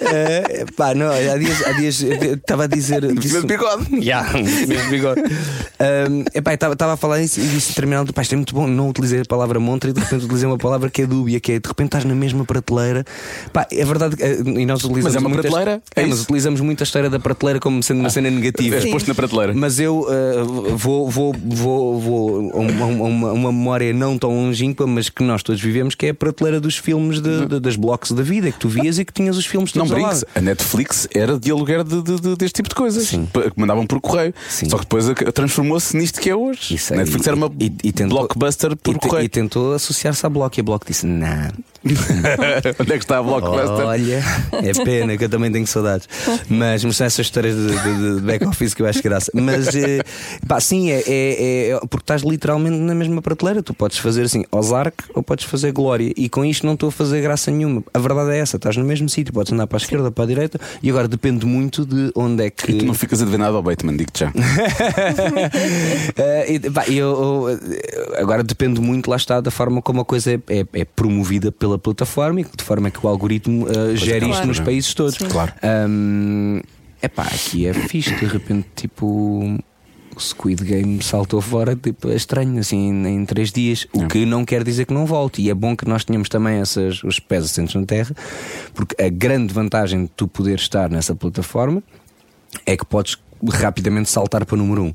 Eh, 0.00 0.66
pá, 0.76 0.94
não, 0.94 1.10
há 1.10 1.38
dias, 1.38 1.66
há 1.66 1.72
dias 1.72 2.02
eu 2.02 2.34
estava 2.34 2.64
a 2.64 2.66
dizer. 2.66 3.00
De 3.00 3.40
bigode. 3.46 4.04
Já, 4.04 4.20
vestimento 4.22 4.82
de 4.84 4.90
bigode. 4.90 5.22
Um, 5.22 6.24
epá, 6.34 6.52
estava 6.52 6.74
estava 6.74 6.92
a 6.92 6.96
falar 6.98 7.22
isso 7.22 7.40
e 7.40 7.48
disse 7.48 7.72
terminando, 7.74 8.12
pá, 8.12 8.20
isto 8.20 8.34
é 8.34 8.36
muito 8.36 8.54
bom. 8.54 8.66
Não 8.66 8.90
utilizei 8.90 9.20
a 9.20 9.24
palavra 9.24 9.58
montra 9.58 9.88
e 9.88 9.94
de 9.94 10.00
repente 10.00 10.24
utilizei 10.26 10.46
uma 10.46 10.58
palavra 10.58 10.90
que 10.90 11.00
é 11.00 11.06
dúbia, 11.06 11.40
que 11.40 11.52
é 11.52 11.58
de 11.58 11.66
repente 11.66 11.86
estás 11.86 12.04
na 12.04 12.14
mesma 12.14 12.44
prateleira. 12.44 13.06
Pá, 13.54 13.66
é 13.72 13.84
verdade 13.86 14.16
eh, 14.20 14.40
e 14.44 14.66
nós 14.66 14.84
utilizamos 14.84 15.14
Mas 15.14 15.16
é 15.16 15.18
uma 15.26 15.30
prateleira? 15.30 15.82
É 15.96 16.02
É, 16.02 16.06
mas 16.06 16.20
utilizamos 16.22 16.60
muito 16.60 16.82
a 16.82 16.89
história 16.90 17.08
da 17.10 17.18
prateleira 17.18 17.58
como 17.60 17.82
sendo 17.82 18.00
uma 18.00 18.10
cena 18.10 18.30
negativa. 18.30 18.76
És 18.76 18.84
posto 18.90 19.08
na 19.08 19.14
prateleira. 19.14 19.54
Mas 19.54 19.78
eu 19.80 20.00
uh, 20.00 20.76
vou, 20.76 21.08
vou, 21.08 21.34
vou, 21.42 22.00
vou 22.00 22.50
a 22.52 22.56
uma, 22.58 22.86
uma, 22.86 23.32
uma 23.32 23.52
memória 23.52 23.92
não 23.92 24.18
tão 24.18 24.30
longínqua, 24.30 24.86
mas 24.86 25.08
que 25.08 25.22
nós 25.22 25.42
todos 25.42 25.60
vivemos, 25.60 25.94
que 25.94 26.06
é 26.06 26.10
a 26.10 26.14
prateleira 26.14 26.60
dos 26.60 26.76
filmes 26.76 27.20
de, 27.20 27.46
de- 27.46 27.60
das 27.60 27.76
blocos 27.76 28.12
da 28.12 28.22
vida, 28.22 28.50
que 28.50 28.58
tu 28.58 28.68
vias 28.68 28.98
e 28.98 29.04
que 29.04 29.12
tinhas 29.12 29.36
os 29.36 29.46
filmes 29.46 29.72
Não 29.74 29.86
todos 29.86 30.02
ao 30.02 30.08
brinques, 30.10 30.24
a 30.34 30.40
Netflix 30.40 31.08
era 31.14 31.38
de 31.38 31.50
aluguer 31.50 31.84
de, 31.84 32.02
de- 32.02 32.20
de- 32.20 32.36
deste 32.36 32.54
tipo 32.56 32.68
de 32.68 32.74
coisas 32.74 33.06
Sim. 33.06 33.26
Que 33.32 33.52
mandavam 33.60 33.86
por 33.86 34.00
correio. 34.00 34.34
Sim. 34.48 34.68
Só 34.68 34.76
que 34.76 34.82
depois 34.84 35.06
transformou-se 35.34 35.96
nisto 35.96 36.20
que 36.20 36.28
é 36.28 36.34
hoje. 36.36 36.74
Isso. 36.74 36.94
Netflix 36.94 37.26
era 37.26 37.36
uma 37.36 37.50
E- 37.60 37.72
e 37.84 37.92
tentou- 37.92 38.18
blockbuster 38.18 38.76
por 38.76 38.96
e, 38.96 38.98
correio. 38.98 39.24
e 39.24 39.28
tentou 39.28 39.72
associar-se 39.74 40.24
à 40.26 40.28
Block 40.28 40.58
e 40.58 40.60
a 40.60 40.64
Block 40.64 40.86
disse: 40.86 41.06
Não, 41.06 41.50
Onde 42.80 42.92
é 42.92 42.98
que 42.98 43.04
está 43.04 43.18
a 43.18 43.22
blockbuster? 43.22 43.86
olha, 43.86 44.22
é 44.52 44.84
pena 44.84 45.16
que 45.16 45.24
eu 45.24 45.28
também 45.28 45.50
tenho 45.50 45.66
saudades. 45.66 46.08
Mas 46.48 46.84
mostrar 46.84 47.06
essas 47.06 47.26
histórias 47.26 47.54
de, 47.56 47.66
de- 47.68 48.14
de 48.16 48.20
back-office 48.22 48.74
que 48.74 48.82
eu 48.82 48.86
acho 48.86 49.02
graça. 49.02 49.30
Mas 49.34 49.74
eh, 49.74 50.02
pá, 50.46 50.60
sim, 50.60 50.90
é, 50.90 51.02
é- 51.06 51.70
é- 51.70 51.78
porque 51.88 52.02
estás 52.04 52.22
literalmente 52.22 52.76
na 52.76 52.94
mesma 52.94 53.22
prateleira. 53.22 53.62
Tu 53.62 53.72
podes 53.72 53.98
fazer 53.98 54.22
assim 54.22 54.44
Ozark 54.52 55.04
ou 55.14 55.22
podes 55.22 55.44
fazer 55.46 55.72
Glória. 55.72 56.12
E 56.16 56.28
com 56.28 56.44
isto 56.44 56.66
não 56.66 56.74
estou 56.74 56.90
a 56.90 56.92
fazer 56.92 57.20
graça 57.22 57.50
nenhuma. 57.50 57.82
A 57.94 57.98
verdade 57.98 58.30
é 58.32 58.38
essa: 58.38 58.56
estás 58.56 58.76
no 58.76 58.84
mesmo 58.84 59.08
sítio, 59.08 59.32
podes 59.32 59.52
andar 59.52 59.66
para 59.66 59.76
a 59.76 59.80
esquerda, 59.80 60.10
para 60.10 60.24
a 60.24 60.26
direita. 60.26 60.60
E 60.82 60.90
agora 60.90 61.08
depende 61.08 61.46
muito 61.46 61.86
de 61.86 62.10
onde 62.14 62.44
é 62.44 62.50
que. 62.50 62.74
Tu 62.74 62.84
não 62.84 62.94
ficas 62.94 63.22
a 63.22 63.24
dever 63.24 63.38
nada 63.38 63.56
ao 63.56 63.62
Bateman, 63.62 63.96
digo-te 63.96 64.20
já. 64.20 64.32
Eh, 66.16 66.54
e, 66.54 66.70
pá, 66.70 66.84
eu- 66.88 67.48
eu- 67.48 67.58
agora 68.18 68.42
depende 68.42 68.80
muito, 68.80 69.08
lá 69.10 69.16
está, 69.16 69.40
da 69.40 69.50
forma 69.50 69.80
como 69.80 70.00
a 70.00 70.04
coisa 70.04 70.32
é, 70.34 70.40
é- 70.48 70.66
é 70.74 70.84
promovida 70.84 71.50
pela 71.52 71.69
plataforma 71.78 72.40
e 72.40 72.44
de 72.44 72.64
forma 72.64 72.90
que 72.90 73.04
o 73.04 73.08
algoritmo 73.08 73.66
eh, 73.68 73.96
gere 73.96 74.26
isto 74.26 74.30
claro. 74.32 74.46
nos 74.46 74.60
países 74.60 74.94
todos. 74.94 75.18
Claro. 75.18 75.52
é 77.02 77.08
pá, 77.08 77.22
aqui 77.24 77.66
é 77.66 77.72
fixe, 77.72 78.14
de 78.14 78.26
repente, 78.26 78.68
tipo. 78.76 79.58
O 80.16 80.20
Squid 80.20 80.64
Game 80.64 81.02
saltou 81.02 81.40
fora, 81.40 81.74
tipo, 81.76 82.10
é 82.10 82.16
estranho, 82.16 82.58
assim, 82.58 82.90
em, 82.90 83.06
em 83.06 83.24
três 83.24 83.52
dias. 83.52 83.86
O 83.92 84.02
É. 84.02 84.06
que 84.06 84.26
não 84.26 84.44
quer 84.44 84.64
dizer 84.64 84.84
que 84.84 84.92
não 84.92 85.06
volte. 85.06 85.40
E 85.40 85.48
é 85.48 85.54
bom 85.54 85.74
que 85.76 85.88
nós 85.88 86.04
tenhamos 86.04 86.28
também 86.28 86.60
essas, 86.60 87.02
os 87.04 87.20
pés 87.20 87.44
assentos 87.44 87.74
na 87.76 87.86
terra, 87.86 88.14
porque 88.74 89.00
a 89.02 89.08
grande 89.08 89.54
vantagem 89.54 90.02
de 90.04 90.10
tu 90.14 90.26
poder 90.26 90.58
estar 90.58 90.90
nessa 90.90 91.14
plataforma 91.14 91.82
é 92.66 92.76
que 92.76 92.84
podes 92.84 93.16
rapidamente 93.48 94.10
saltar 94.10 94.44
para 94.44 94.54
o 94.54 94.58
número 94.58 94.82
1. 94.82 94.86
Um. 94.86 94.94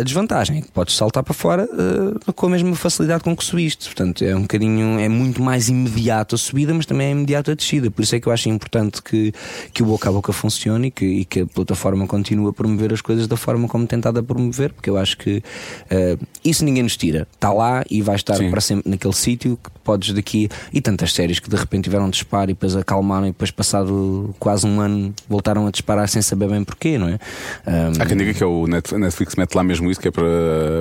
A 0.00 0.02
desvantagem 0.02 0.58
é 0.58 0.60
que 0.60 0.70
podes 0.70 0.96
saltar 0.96 1.22
para 1.22 1.32
fora 1.32 1.68
uh, 1.72 2.32
com 2.32 2.46
a 2.46 2.50
mesma 2.50 2.74
facilidade 2.74 3.22
com 3.22 3.34
que 3.34 3.44
subiste. 3.44 3.86
Portanto, 3.86 4.24
é 4.24 4.34
um 4.34 4.42
bocadinho, 4.42 4.98
é 4.98 5.08
muito 5.08 5.40
mais 5.40 5.68
imediato 5.68 6.34
a 6.34 6.38
subida, 6.38 6.74
mas 6.74 6.84
também 6.84 7.08
é 7.08 7.10
imediato 7.10 7.50
a 7.50 7.54
descida. 7.54 7.90
Por 7.90 8.02
isso 8.02 8.14
é 8.14 8.20
que 8.20 8.26
eu 8.26 8.32
acho 8.32 8.48
importante 8.48 9.02
que, 9.02 9.32
que 9.72 9.82
o 9.82 9.86
boca 9.86 10.08
a 10.08 10.12
boca 10.12 10.32
funcione 10.32 10.88
e 10.88 10.90
que, 10.90 11.04
e 11.04 11.24
que 11.24 11.40
a 11.40 11.46
plataforma 11.46 12.06
continue 12.06 12.50
a 12.50 12.52
promover 12.52 12.92
as 12.92 13.00
coisas 13.00 13.26
da 13.26 13.36
forma 13.36 13.68
como 13.68 13.86
tentada 13.86 14.20
a 14.20 14.22
promover, 14.22 14.72
porque 14.72 14.90
eu 14.90 14.96
acho 14.96 15.16
que 15.16 15.38
uh, 15.38 16.26
isso 16.44 16.64
ninguém 16.64 16.82
nos 16.82 16.96
tira. 16.96 17.26
Está 17.32 17.52
lá 17.52 17.84
e 17.88 18.02
vai 18.02 18.16
estar 18.16 18.36
Sim. 18.36 18.50
para 18.50 18.60
sempre 18.60 18.90
naquele 18.90 19.14
sítio 19.14 19.58
que 19.62 19.70
podes 19.82 20.12
daqui. 20.14 20.48
E 20.72 20.80
tantas 20.80 21.12
séries 21.12 21.38
que 21.38 21.48
de 21.50 21.56
repente 21.56 21.84
tiveram 21.84 22.06
de 22.06 22.12
disparo 22.12 22.50
e 22.50 22.54
depois 22.54 22.74
acalmaram 22.76 23.26
e 23.26 23.30
depois, 23.30 23.50
passado 23.50 24.34
quase 24.38 24.66
um 24.66 24.80
ano, 24.80 25.14
voltaram 25.28 25.66
a 25.66 25.70
disparar 25.70 26.08
sem 26.08 26.22
saber 26.22 26.48
bem 26.48 26.64
porquê, 26.64 26.98
não 26.98 27.08
é? 27.08 27.18
Um, 27.66 28.00
Há 28.02 28.06
quem 28.06 28.16
diga 28.16 28.32
que 28.34 28.42
é 28.42 28.46
o 28.46 28.66
Netflix 28.66 29.34
mete 29.36 29.54
lá 29.54 29.62
mesmo 29.62 29.90
isso, 29.90 30.00
que 30.00 30.08
é 30.08 30.10
para, 30.10 30.22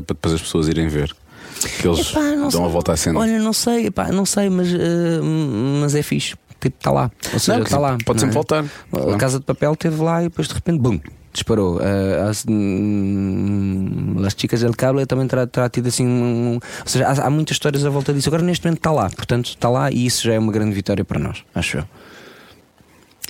para 0.06 0.14
depois 0.16 0.34
as 0.36 0.42
pessoas 0.42 0.68
irem 0.68 0.88
ver. 0.88 1.14
Que 1.80 1.88
eles 1.88 2.10
Epá, 2.10 2.22
dão 2.22 2.50
sei. 2.52 2.64
a 2.64 2.68
volta 2.68 2.94
à 2.94 2.98
cena. 2.98 3.20
Olha, 3.20 3.38
não 3.40 3.54
sei, 3.54 3.88
epá, 3.88 4.12
não 4.12 4.26
sei, 4.26 4.50
mas, 4.50 4.68
eh, 4.74 5.20
mas 5.82 5.94
é 5.94 6.02
fixe. 6.02 6.36
Tipo, 6.60 6.76
está 6.78 6.92
lá. 6.92 7.12
Ou 7.34 7.40
seja, 7.40 7.58
Não, 7.58 7.64
está 7.64 7.78
lá. 7.80 7.98
pode 8.06 8.20
sempre 8.20 8.34
é? 8.34 8.36
voltar. 8.36 8.66
A 8.94 9.18
Casa 9.18 9.40
de 9.40 9.46
Papel 9.46 9.74
esteve 9.74 10.02
lá 10.02 10.22
e 10.22 10.26
depois 10.26 10.48
de 10.48 10.54
repente, 10.54 10.80
bum. 10.80 11.00
Disparou. 11.32 11.78
Uh, 11.78 12.30
as, 12.30 12.46
mm, 12.46 14.24
as 14.26 14.36
Chicas 14.38 14.62
del 14.62 14.74
Cable 14.74 15.06
também 15.06 15.28
terá, 15.28 15.48
terá 15.48 15.70
tido 15.70 15.88
assim. 15.88 16.06
Um, 16.06 16.56
ou 16.56 16.88
seja, 16.88 17.08
há, 17.08 17.28
há 17.28 17.30
muitas 17.30 17.56
histórias 17.56 17.86
à 17.86 17.90
volta 17.90 18.14
disso. 18.14 18.30
Agora, 18.30 18.44
neste 18.44 18.66
momento, 18.66 18.80
está 18.80 18.92
lá. 18.92 19.10
Portanto, 19.10 19.48
está 19.48 19.70
lá 19.70 19.92
e 19.92 20.06
isso 20.06 20.24
já 20.24 20.34
é 20.34 20.40
uma 20.40 20.52
grande 20.52 20.74
vitória 20.74 21.04
para 21.04 21.20
nós, 21.20 21.44
acho 21.56 21.78
eu. 21.78 21.84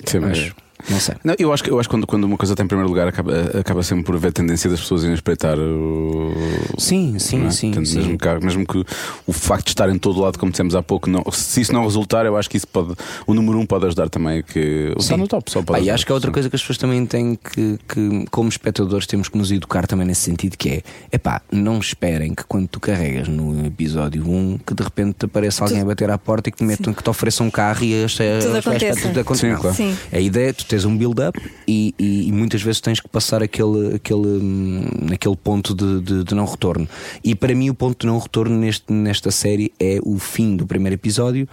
Sim, 0.06 0.20
mas. 0.20 0.38
Mas, 0.38 0.52
não 0.88 1.00
sei. 1.00 1.14
Não, 1.24 1.34
eu 1.38 1.52
acho 1.52 1.62
que, 1.62 1.70
eu 1.70 1.78
acho 1.78 1.88
que 1.88 1.94
quando, 1.94 2.06
quando 2.06 2.24
uma 2.24 2.36
coisa 2.36 2.52
está 2.54 2.62
em 2.62 2.66
primeiro 2.66 2.88
lugar 2.88 3.08
acaba, 3.08 3.32
acaba 3.58 3.82
sempre 3.82 4.04
por 4.04 4.14
haver 4.16 4.32
tendência 4.32 4.68
das 4.70 4.80
pessoas 4.80 5.04
a 5.04 5.12
espreitar 5.12 5.58
o. 5.58 6.32
Sim, 6.78 7.18
sim, 7.18 7.46
é? 7.46 7.50
sim, 7.50 7.68
Portanto, 7.70 7.88
sim. 7.88 7.98
Mesmo, 7.98 8.18
que, 8.18 8.44
mesmo 8.44 8.66
que 8.66 8.84
o 9.26 9.32
facto 9.32 9.66
de 9.66 9.70
estar 9.70 9.88
em 9.88 9.98
todo 9.98 10.20
lado, 10.20 10.38
como 10.38 10.50
dissemos 10.50 10.74
há 10.74 10.82
pouco, 10.82 11.08
não, 11.08 11.24
se 11.32 11.60
isso 11.60 11.72
não 11.72 11.82
resultar, 11.84 12.26
eu 12.26 12.36
acho 12.36 12.48
que 12.50 12.56
isso 12.56 12.66
pode. 12.68 12.94
O 13.26 13.34
número 13.34 13.58
um 13.58 13.66
pode 13.66 13.86
ajudar 13.86 14.08
também 14.08 14.42
que. 14.42 14.92
O 14.96 15.00
está 15.00 15.16
no 15.16 15.26
top, 15.28 15.50
só 15.50 15.60
pode 15.62 15.66
Pá, 15.66 15.78
e 15.78 15.80
ajudar. 15.82 15.94
acho 15.94 16.06
que 16.06 16.12
é 16.12 16.14
outra 16.14 16.30
coisa 16.30 16.50
que 16.50 16.56
as 16.56 16.62
pessoas 16.62 16.78
também 16.78 17.04
têm 17.06 17.36
que, 17.36 17.78
que, 17.88 18.24
como 18.30 18.48
espectadores, 18.48 19.06
temos 19.06 19.28
que 19.28 19.38
nos 19.38 19.50
educar 19.52 19.86
também 19.86 20.06
nesse 20.06 20.22
sentido: 20.22 20.56
que 20.56 20.68
é, 20.68 20.82
epá, 21.12 21.40
não 21.50 21.78
esperem 21.78 22.34
que 22.34 22.44
quando 22.44 22.68
tu 22.68 22.80
carregas 22.80 23.28
no 23.28 23.66
episódio 23.66 24.22
1 24.28 24.58
que 24.66 24.74
de 24.74 24.82
repente 24.82 25.14
te 25.18 25.26
apareça 25.26 25.64
alguém 25.64 25.80
a 25.80 25.84
bater 25.84 26.10
à 26.10 26.18
porta 26.18 26.48
e 26.48 26.52
que 26.52 26.58
te, 26.58 26.64
metam, 26.64 26.92
que 26.92 27.02
te 27.02 27.10
ofereça 27.10 27.42
um 27.42 27.50
carro 27.50 27.84
e 27.84 27.92
este 27.94 28.22
é 28.22 28.38
Tudo 28.38 28.56
este 28.58 28.68
é 28.68 28.70
aconteça. 28.72 29.08
tudo 29.08 29.20
acontecer. 29.20 29.54
Sim, 29.54 29.60
claro. 29.60 29.76
Sim. 29.76 29.96
A 30.12 30.20
ideia 30.20 30.48
é 30.50 30.52
tu 30.52 30.64
tens 30.72 30.84
um 30.86 30.96
build-up 30.96 31.38
e, 31.68 31.94
e- 31.98 32.28
e 32.28 32.32
muitas 32.32 32.62
vezes 32.62 32.80
tens 32.80 32.98
que 33.00 33.08
passar 33.08 33.42
aquele, 33.42 33.94
aquele, 33.96 34.26
hum, 34.26 34.84
aquele 35.12 35.36
ponto 35.36 35.74
de, 35.74 36.00
de- 36.00 36.24
de 36.24 36.34
não 36.34 36.44
retorno. 36.46 36.88
E 37.22 37.34
para 37.34 37.54
mim, 37.54 37.68
o 37.70 37.74
ponto 37.74 38.00
de 38.00 38.06
não 38.06 38.18
retorno 38.18 38.56
neste, 38.56 38.90
nesta 38.92 39.30
série 39.30 39.70
é 39.78 39.98
o 40.02 40.18
fim 40.18 40.56
do 40.56 40.66
primeiro 40.66 40.94
episódio. 40.94 41.46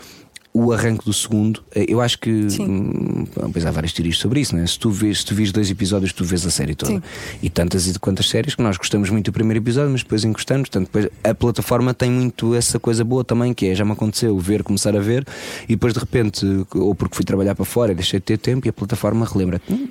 O 0.52 0.72
arranque 0.74 1.06
do 1.06 1.14
segundo, 1.14 1.64
Eh, 1.76 1.86
eu 1.88 2.02
acho 2.02 2.18
que 2.18 2.50
Sim. 2.50 2.66
hum, 2.68 3.26
Pois 3.54 3.66
há 3.68 3.72
várias 3.72 3.94
teorias 3.94 4.18
sobre 4.18 4.40
isso, 4.40 4.56
né? 4.56 4.66
se, 4.66 4.80
tu 4.80 4.90
vês, 4.90 5.20
se 5.20 5.26
tu 5.26 5.36
vês 5.36 5.52
dois 5.52 5.70
episódios, 5.70 6.12
tu 6.12 6.24
vês 6.26 6.44
a 6.46 6.50
série 6.50 6.74
toda. 6.74 6.94
Sim. 6.94 7.02
E 7.42 7.50
tantas 7.52 7.86
e 7.88 7.92
de 7.92 8.00
quantas 8.00 8.28
séries 8.28 8.56
que 8.56 8.62
nós 8.64 8.76
gostamos 8.76 9.10
muito 9.12 9.26
do 9.28 9.32
primeiro 9.34 9.64
episódio, 9.64 9.92
mas 9.92 10.02
depois 10.02 10.24
encostamos. 10.26 10.68
Portanto, 10.70 10.86
depois 10.88 11.08
a 11.24 11.36
plataforma 11.36 11.94
tem 11.94 12.10
muito 12.10 12.56
essa 12.56 12.80
coisa 12.80 13.04
boa 13.04 13.24
também, 13.24 13.54
que 13.54 13.68
é 13.68 13.76
já 13.76 13.86
me 13.86 13.92
aconteceu 13.92 14.38
ver, 14.40 14.64
começar 14.64 14.96
a 14.96 15.00
ver, 15.00 15.24
e 15.66 15.76
depois 15.76 15.94
de 15.94 16.00
repente, 16.00 16.44
ou 16.74 16.96
porque 16.96 17.16
fui 17.16 17.24
trabalhar 17.26 17.54
para 17.54 17.66
fora, 17.66 17.94
deixei 17.94 18.20
de 18.20 18.26
ter 18.26 18.38
tempo, 18.40 18.68
e 18.68 18.70
a 18.70 18.74
plataforma 18.74 19.28
relembra-te. 19.32 19.72
"Hum, 19.72 19.88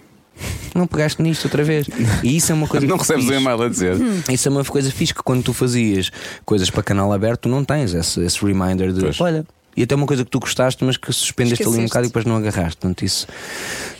não 0.74 0.88
pegaste 0.88 1.22
nisto 1.22 1.44
outra 1.44 1.62
vez. 1.62 1.86
E 2.24 2.36
isso 2.36 2.50
é 2.50 2.54
uma 2.56 2.66
coisa 2.66 2.84
Não 2.86 2.96
recebes 2.96 3.24
um 3.24 3.28
fixe. 3.28 3.40
e-mail 3.40 3.62
a 3.62 3.68
dizer. 3.68 3.96
Isso 4.28 4.48
é 4.48 4.50
uma 4.50 4.64
coisa 4.64 4.90
fixe 4.90 5.14
que 5.14 5.22
quando 5.22 5.42
tu 5.44 5.52
fazias 5.52 6.10
coisas 6.44 6.68
para 6.68 6.82
canal 6.82 7.12
aberto, 7.12 7.42
tu 7.42 7.48
não 7.48 7.64
tens 7.64 7.94
esse, 7.94 8.20
esse 8.24 8.44
reminder 8.44 8.92
de 8.92 9.00
Pois. 9.00 9.20
olha. 9.20 9.46
E 9.76 9.82
até 9.84 9.94
uma 9.94 10.06
coisa 10.06 10.24
que 10.24 10.30
tu 10.30 10.40
gostaste, 10.40 10.82
mas 10.84 10.96
que 10.96 11.12
suspendeste 11.12 11.62
ali 11.62 11.70
um 11.70 11.84
Esqueceste. 11.84 11.88
bocado 11.90 12.06
e 12.06 12.08
depois 12.08 12.24
não 12.24 12.36
agarraste. 12.36 12.78
Portanto, 12.78 13.04
isso 13.04 13.26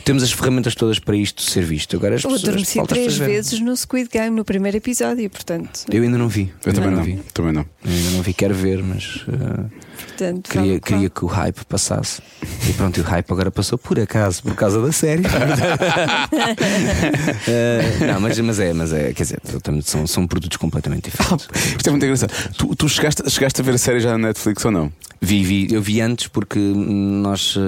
temos 0.09 0.23
as 0.23 0.31
ferramentas 0.31 0.73
todas 0.73 0.97
para 0.97 1.15
isto 1.15 1.43
ser 1.43 1.63
visto. 1.63 1.95
Agora 1.95 2.15
as 2.15 2.23
Eu 2.23 2.31
pessoas 2.31 2.49
adormeci 2.49 2.81
três 2.87 3.15
vezes 3.15 3.59
no 3.59 3.77
Squid 3.77 4.09
Game, 4.11 4.35
no 4.35 4.43
primeiro 4.43 4.75
episódio, 4.77 5.29
portanto. 5.29 5.81
Eu 5.87 6.01
ainda 6.01 6.17
não 6.17 6.27
vi. 6.27 6.51
Eu 6.65 6.73
também 6.73 6.89
Ainda 6.89 7.01
não. 7.01 7.05
vi. 7.05 7.19
Também 7.31 7.53
não. 7.53 7.63
Eu 7.85 7.91
ainda 7.91 8.09
não 8.09 8.23
vi, 8.23 8.33
quero 8.33 8.55
ver, 8.55 8.81
mas 8.81 9.17
uh, 9.27 9.69
portanto 9.97 10.49
queria, 10.49 10.65
vamos- 10.67 10.81
queria 10.83 11.09
que 11.11 11.23
o 11.23 11.27
hype 11.27 11.63
passasse. 11.65 12.23
E 12.67 12.73
pronto, 12.73 12.97
e 12.97 13.01
o 13.01 13.03
hype 13.03 13.31
agora 13.31 13.51
passou 13.51 13.77
por 13.77 13.99
acaso, 13.99 14.41
por 14.41 14.55
causa 14.55 14.81
da 14.81 14.91
série. 14.91 15.21
Uh, 15.21 15.29
não, 18.11 18.19
mas, 18.19 18.39
mas 18.39 18.59
é, 18.59 18.73
mas 18.73 18.91
é, 18.91 19.13
quer 19.13 19.21
dizer, 19.23 19.39
são, 19.83 20.07
são 20.07 20.25
produtos 20.25 20.57
completamente 20.57 21.11
diferentes. 21.11 21.47
Isto 21.77 21.87
é 21.87 21.91
muito 21.91 22.03
engraçado. 22.03 22.33
Tu, 22.57 22.75
tu 22.75 22.89
chegaste, 22.89 23.29
chegaste 23.29 23.61
a 23.61 23.63
ver 23.63 23.75
a 23.75 23.77
série 23.77 23.99
já 23.99 24.17
na 24.17 24.29
Netflix 24.29 24.65
ou 24.65 24.71
não? 24.71 24.91
Vi, 25.21 25.43
vi, 25.43 25.67
eu 25.73 25.81
vi 25.81 25.99
antes 25.99 26.27
porque 26.27 26.57
nós, 26.57 27.53
uh, 27.57 27.59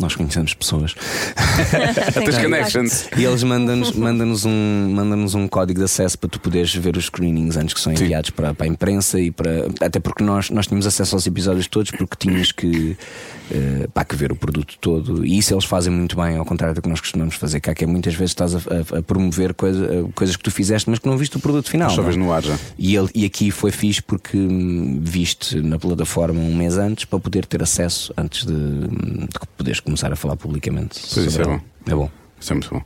nós 0.00 0.16
conhecemos 0.16 0.54
pessoas. 0.54 0.94
Tens 2.12 2.38
connections. 2.38 3.08
E 3.16 3.24
eles 3.24 3.42
mandam-nos 3.42 3.92
mandam 3.92 4.34
um, 4.46 4.88
mandam 4.94 5.40
um 5.40 5.48
código 5.48 5.78
de 5.78 5.84
acesso 5.84 6.18
para 6.18 6.28
tu 6.30 6.40
poderes 6.40 6.74
ver 6.74 6.96
os 6.96 7.06
screenings 7.06 7.56
antes 7.56 7.74
que 7.74 7.80
são 7.80 7.92
enviados 7.92 8.30
para, 8.30 8.54
para 8.54 8.66
a 8.66 8.68
imprensa 8.68 9.20
e 9.20 9.30
para. 9.30 9.66
Até 9.80 9.98
porque 10.00 10.22
nós, 10.24 10.50
nós 10.50 10.66
tínhamos 10.66 10.86
acesso 10.86 11.14
aos 11.14 11.26
episódios 11.26 11.66
todos 11.66 11.90
porque 11.90 12.16
tinhas 12.18 12.52
que, 12.52 12.96
eh, 13.50 13.86
pá, 13.92 14.04
que 14.04 14.16
ver 14.16 14.32
o 14.32 14.36
produto 14.36 14.74
todo. 14.80 15.24
E 15.24 15.38
isso 15.38 15.52
eles 15.54 15.64
fazem 15.64 15.92
muito 15.92 16.16
bem, 16.16 16.36
ao 16.36 16.44
contrário 16.44 16.74
do 16.74 16.82
que 16.82 16.88
nós 16.88 17.00
costumamos 17.00 17.34
fazer 17.36 17.60
cá, 17.60 17.74
que 17.74 17.84
é 17.84 17.86
muitas 17.86 18.14
vezes 18.14 18.30
estás 18.30 18.54
a, 18.54 18.58
a- 18.58 18.98
a 18.98 19.02
promover 19.02 19.54
coisa, 19.54 19.84
eh, 19.84 20.04
coisas 20.14 20.36
que 20.36 20.42
tu 20.42 20.50
fizeste, 20.50 20.88
mas 20.90 20.98
que 20.98 21.06
não 21.08 21.16
viste 21.18 21.36
o 21.36 21.40
produto 21.40 21.70
final. 21.70 21.90
Só 21.90 22.02
é? 22.02 22.04
vês 22.04 22.16
no 22.16 22.32
ar 22.32 22.42
já. 22.42 22.58
E, 22.78 22.94
ele, 22.96 23.08
e 23.14 23.24
aqui 23.24 23.50
foi 23.50 23.70
fixe 23.70 24.02
porque 24.02 24.36
hum, 24.36 25.00
viste 25.02 25.60
na 25.60 25.78
plataforma 25.78 26.40
um 26.40 26.54
mês 26.54 26.76
antes 26.78 27.04
para 27.04 27.18
poder 27.18 27.46
ter 27.46 27.62
acesso 27.62 28.12
antes 28.16 28.44
de, 28.46 28.52
de 28.54 29.28
poderes 29.56 29.80
começar 29.80 30.12
a 30.12 30.16
falar 30.16 30.36
publicamente. 30.36 31.00
Pois, 31.12 31.26
isso 31.26 31.40
é 31.40 31.44
ela. 31.44 31.62
É 31.86 31.94
bom. 31.94 32.23
Isso 32.44 32.52
é 32.52 32.56
muito 32.56 32.68
bom. 32.68 32.82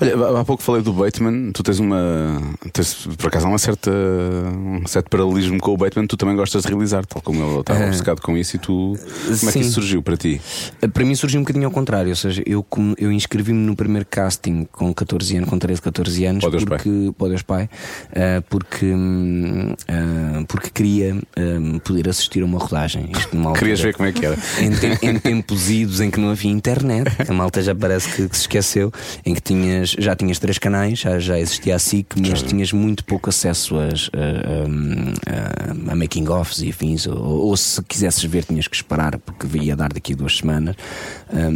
Olha, 0.00 0.40
há 0.40 0.44
pouco 0.44 0.62
falei 0.62 0.80
do 0.80 0.90
Bateman. 0.90 1.52
Tu 1.52 1.62
tens 1.62 1.78
uma. 1.78 2.40
Tens, 2.72 3.06
por 3.18 3.26
acaso 3.26 3.44
há 3.44 3.50
uma 3.50 3.58
certa, 3.58 3.90
um 3.90 4.86
certo 4.86 5.10
paralelismo 5.10 5.58
com 5.60 5.74
o 5.74 5.76
Bateman. 5.76 6.06
Tu 6.06 6.16
também 6.16 6.34
gostas 6.34 6.62
de 6.62 6.68
realizar, 6.68 7.04
tal 7.04 7.20
como 7.20 7.44
ele 7.44 7.60
estava 7.60 7.84
obcecado 7.84 8.22
com 8.22 8.38
isso. 8.38 8.56
E 8.56 8.58
tu. 8.58 8.72
Como 8.72 9.34
é 9.34 9.36
que 9.36 9.36
Sim. 9.36 9.60
isso 9.60 9.72
surgiu 9.72 10.02
para 10.02 10.16
ti? 10.16 10.40
Uh, 10.82 10.88
Para 10.88 11.04
mim 11.04 11.14
surgiu 11.14 11.40
um 11.40 11.42
bocadinho 11.42 11.66
ao 11.66 11.70
contrário, 11.70 12.08
ou 12.08 12.16
seja, 12.16 12.42
eu, 12.46 12.66
eu 12.96 13.12
inscrevi-me 13.12 13.58
no 13.58 13.76
primeiro 13.76 14.06
casting 14.08 14.66
com 14.72 14.94
14 14.94 15.36
anos, 15.36 15.50
com 15.50 15.58
13, 15.58 15.82
14 15.82 16.24
anos, 16.24 16.50
Deus 16.50 16.64
porque, 16.64 17.12
pô, 17.18 17.28
Deus 17.28 17.42
Pai, 17.42 17.64
uh, 17.64 18.42
porque, 18.48 18.86
hum, 18.86 19.74
uh, 19.74 20.46
porque 20.46 20.70
queria 20.70 21.18
um, 21.36 21.78
poder 21.80 22.08
assistir 22.08 22.42
a 22.42 22.46
uma 22.46 22.58
rodagem. 22.58 23.10
Isto 23.12 23.36
Querias 23.58 23.80
ver 23.80 23.94
como 23.94 24.08
é 24.08 24.12
que 24.12 24.24
era? 24.24 24.38
em, 24.58 25.10
em 25.10 25.18
tempos 25.18 25.68
idos 25.68 26.00
em 26.00 26.10
que 26.10 26.18
não 26.18 26.30
havia 26.30 26.50
internet, 26.50 27.10
a 27.28 27.32
malta 27.34 27.60
já 27.60 27.74
parece 27.74 28.08
que, 28.08 28.28
que 28.28 28.36
se 28.36 28.42
esqueceu, 28.42 28.90
em 29.24 29.34
que 29.34 29.40
tinhas, 29.40 29.90
já 29.90 30.14
tinhas 30.14 30.38
três 30.38 30.58
canais, 30.58 30.98
já, 30.98 31.18
já 31.18 31.38
existia 31.38 31.76
a 31.76 31.78
SIC, 31.78 32.14
mas 32.20 32.42
tinhas 32.42 32.72
muito 32.72 33.04
pouco 33.04 33.30
acesso 33.30 33.76
às, 33.78 34.10
a, 34.14 35.88
a, 35.88 35.92
a 35.92 35.96
making 35.96 36.28
offs 36.28 36.60
e 36.62 36.70
afins, 36.70 37.06
ou, 37.06 37.16
ou 37.18 37.56
se 37.56 37.82
quisesses 37.82 38.22
ver, 38.24 38.44
tinhas 38.44 38.66
que 38.66 38.76
esperar, 38.76 39.18
porque 39.18 39.46
ia 39.58 39.76
dar 39.76 39.92
daqui 39.92 40.12
a 40.12 40.16
duas 40.16 40.36
semanas. 40.36 40.76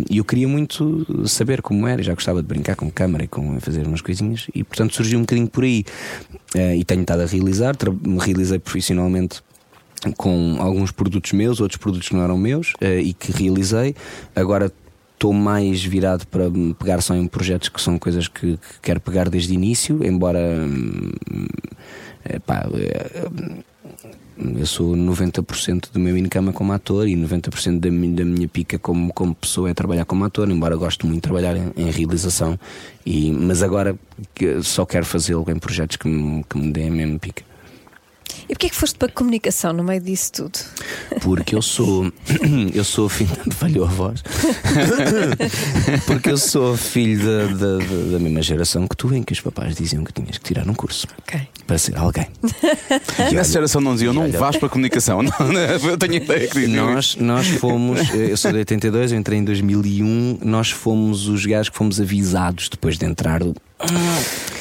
E 0.08 0.18
eu 0.18 0.24
queria 0.24 0.48
muito 0.48 1.06
saber 1.28 1.62
como 1.62 1.86
era, 1.86 2.02
já 2.02 2.14
gostava 2.14 2.42
de 2.42 2.48
brincar 2.48 2.76
com 2.76 2.90
câmara 2.90 3.24
e 3.24 3.28
com 3.28 3.60
fazer 3.60 3.86
umas 3.86 4.00
coisinhas, 4.00 4.46
e 4.54 4.62
portanto 4.64 4.94
surgiu 4.94 5.18
um 5.18 5.22
bocadinho 5.22 5.48
por 5.48 5.64
aí. 5.64 5.84
Uh, 6.54 6.74
e 6.74 6.84
tenho 6.84 7.02
estado 7.02 7.22
a 7.22 7.26
realizar, 7.26 7.74
me 8.02 8.18
realizei 8.18 8.58
profissionalmente 8.58 9.42
com 10.16 10.56
alguns 10.60 10.90
produtos 10.90 11.32
meus, 11.32 11.60
outros 11.60 11.78
produtos 11.78 12.08
que 12.08 12.14
não 12.14 12.22
eram 12.22 12.36
meus 12.36 12.74
eh, 12.80 13.00
e 13.00 13.12
que 13.12 13.32
realizei. 13.32 13.94
Agora 14.34 14.70
estou 15.16 15.32
mais 15.32 15.82
virado 15.82 16.26
para 16.26 16.44
pegar 16.78 17.00
só 17.00 17.14
em 17.14 17.26
projetos 17.26 17.70
que 17.70 17.80
são 17.80 17.98
coisas 17.98 18.28
que, 18.28 18.56
que 18.56 18.80
quero 18.82 19.00
pegar 19.00 19.28
desde 19.28 19.52
o 19.52 19.54
início, 19.54 20.04
embora 20.04 20.38
hum, 20.38 21.10
pá, 22.44 22.68
hum, 22.68 23.62
eu 24.58 24.66
sou 24.66 24.94
90% 24.94 25.90
do 25.92 25.98
meu 25.98 26.16
income 26.16 26.52
como 26.52 26.72
ator 26.72 27.08
e 27.08 27.16
90% 27.16 27.80
da 27.80 27.90
minha, 27.90 28.16
da 28.16 28.24
minha 28.24 28.46
pica 28.46 28.78
como, 28.78 29.10
como 29.12 29.34
pessoa 29.34 29.70
é 29.70 29.74
trabalhar 29.74 30.04
como 30.04 30.24
ator, 30.24 30.50
embora 30.50 30.76
gosto 30.76 31.06
muito 31.06 31.16
de 31.16 31.22
trabalhar 31.22 31.56
em, 31.56 31.72
em 31.74 31.90
realização, 31.90 32.58
e, 33.04 33.32
mas 33.32 33.62
agora 33.62 33.96
só 34.62 34.84
quero 34.84 35.06
fazê-lo 35.06 35.44
em 35.48 35.58
projetos 35.58 35.96
que 35.96 36.06
me, 36.06 36.44
que 36.44 36.58
me 36.58 36.70
deem 36.70 36.88
a 36.88 36.92
mesma 36.92 37.18
pica. 37.18 37.42
E 38.48 38.54
porquê 38.54 38.66
é 38.66 38.70
que 38.70 38.76
foste 38.76 38.96
para 38.98 39.08
a 39.08 39.12
comunicação 39.12 39.72
no 39.72 39.82
meio 39.82 40.00
disso 40.00 40.32
tudo? 40.32 40.58
Porque 41.20 41.54
eu 41.54 41.62
sou. 41.62 42.12
Eu 42.74 42.84
sou 42.84 43.08
filho. 43.08 43.30
Falhou 43.50 43.84
a 43.84 43.88
voz. 43.88 44.22
Porque 46.06 46.30
eu 46.30 46.36
sou 46.38 46.76
filho 46.76 47.18
da, 47.24 47.46
da, 47.54 47.78
da- 48.12 48.18
mesma 48.18 48.42
geração 48.42 48.86
que 48.86 48.96
tu, 48.96 49.12
em 49.14 49.22
que 49.22 49.32
os 49.32 49.40
papais 49.40 49.74
diziam 49.76 50.04
que 50.04 50.12
tinhas 50.12 50.38
que 50.38 50.44
tirar 50.44 50.68
um 50.68 50.74
curso 50.74 51.06
Ok. 51.18 51.40
para 51.66 51.78
ser 51.78 51.96
alguém. 51.96 52.26
E 53.30 53.34
nessa 53.34 53.52
geração 53.52 53.80
não 53.80 53.94
diziam, 53.94 54.12
não 54.12 54.22
olha- 54.22 54.38
vais 54.38 54.56
para 54.56 54.66
a 54.66 54.70
comunicação. 54.70 55.22
Não, 55.26 55.32
não, 55.52 55.60
eu 55.60 55.96
tenho 55.98 56.14
ideia 56.14 56.46
que. 56.48 56.66
Nós, 56.66 57.16
nós 57.16 57.46
fomos, 57.48 57.98
eu 58.14 58.36
sou 58.36 58.52
de 58.52 58.58
82, 58.58 59.12
eu 59.12 59.18
entrei 59.18 59.38
em 59.38 59.44
2001. 59.44 60.38
Nós 60.42 60.70
fomos 60.70 61.26
os 61.28 61.44
gajos 61.44 61.68
que 61.70 61.76
fomos 61.76 62.00
avisados 62.00 62.68
depois 62.68 62.96
de 62.98 63.04
entrar. 63.06 63.40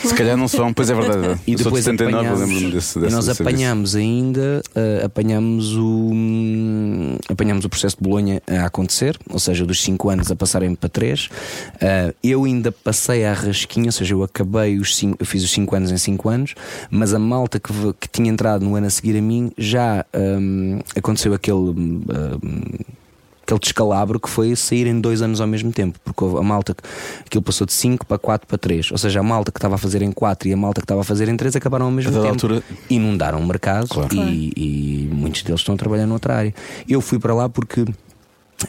Se 0.03 0.13
calhar 0.13 0.35
não 0.35 0.47
são, 0.47 0.73
pois 0.73 0.89
é 0.89 0.93
verdade. 0.93 1.39
E 1.47 1.51
sou 1.51 1.57
de 1.57 1.63
depois 1.63 1.83
79, 1.85 2.11
eu 2.11 2.19
apanhámos, 2.19 2.39
lembro-me 2.39 2.71
desse, 2.71 2.99
e 2.99 3.01
desse 3.01 3.15
nós 3.15 3.25
serviço. 3.25 3.41
apanhámos 3.43 3.95
ainda 3.95 4.61
uh, 4.75 5.05
apanhámos 5.05 5.75
o 5.75 6.09
hum, 6.13 7.17
apanhámos 7.29 7.65
o 7.65 7.69
processo 7.69 7.95
de 7.97 8.03
Bolonha 8.03 8.41
a 8.45 8.65
acontecer, 8.65 9.17
ou 9.29 9.39
seja, 9.39 9.65
dos 9.65 9.81
5 9.81 10.09
anos 10.09 10.31
a 10.31 10.35
passarem 10.35 10.75
para 10.75 10.89
3. 10.89 11.29
eu 12.23 12.43
ainda 12.43 12.71
passei 12.71 13.25
à 13.25 13.33
rasquinha, 13.33 13.87
ou 13.87 13.91
seja, 13.91 14.13
eu 14.13 14.23
acabei 14.23 14.77
os 14.77 14.95
cinco, 14.95 15.17
eu 15.19 15.25
fiz 15.25 15.43
os 15.43 15.51
5 15.51 15.75
anos 15.75 15.91
em 15.91 15.97
5 15.97 16.29
anos, 16.29 16.55
mas 16.91 17.13
a 17.13 17.19
malta 17.19 17.59
que, 17.59 17.71
que 17.99 18.07
tinha 18.09 18.29
entrado 18.29 18.63
no 18.65 18.75
ano 18.75 18.87
a 18.87 18.89
seguir 18.89 19.17
a 19.17 19.21
mim 19.21 19.51
já 19.57 20.05
hum, 20.13 20.79
aconteceu 20.95 21.33
aquele. 21.33 21.57
hum, 21.57 22.01
aquele 23.45 23.59
descalabro 23.59 24.19
que 24.19 24.27
foi 24.29 24.55
sair 24.55 24.87
em 24.87 24.99
dois 24.99 25.21
anos 25.21 25.39
ao 25.39 25.47
mesmo 25.47 25.71
tempo, 25.71 25.99
porque 26.03 26.23
houve 26.23 26.37
a 26.37 26.41
malta 26.41 26.73
que 26.73 26.81
aquilo 27.27 27.43
passou 27.43 27.65
de 27.67 27.73
5 27.73 28.05
para 28.05 28.17
4 28.17 28.47
para 28.47 28.57
3, 28.57 28.91
ou 28.91 28.97
seja, 28.97 29.19
a 29.19 29.23
malta 29.23 29.51
que 29.51 29.57
estava 29.59 29.75
a 29.75 29.77
fazer 29.77 30.01
em 30.01 30.11
4 30.11 30.47
e 30.49 30.53
a 30.53 30.57
malta 30.57 30.81
que 30.81 30.85
estava 30.85 31.01
a 31.01 31.03
fazer 31.03 31.29
em 31.29 31.37
3 31.37 31.55
acabaram 31.55 31.85
ao 31.85 31.91
mesmo 31.91 32.11
tempo, 32.11 32.27
altura- 32.27 32.63
inundaram 32.89 33.39
o 33.39 33.45
mercado 33.45 33.87
Claro. 33.87 34.13
e, 34.15 34.51
e 34.57 35.09
muitos 35.13 35.43
deles 35.43 35.61
estão 35.61 35.75
a 35.75 35.77
trabalhar 35.77 36.07
noutra 36.07 36.35
área. 36.35 36.53
Eu 36.89 36.99
fui 37.01 37.19
para 37.19 37.33
lá 37.35 37.47
porque 37.47 37.85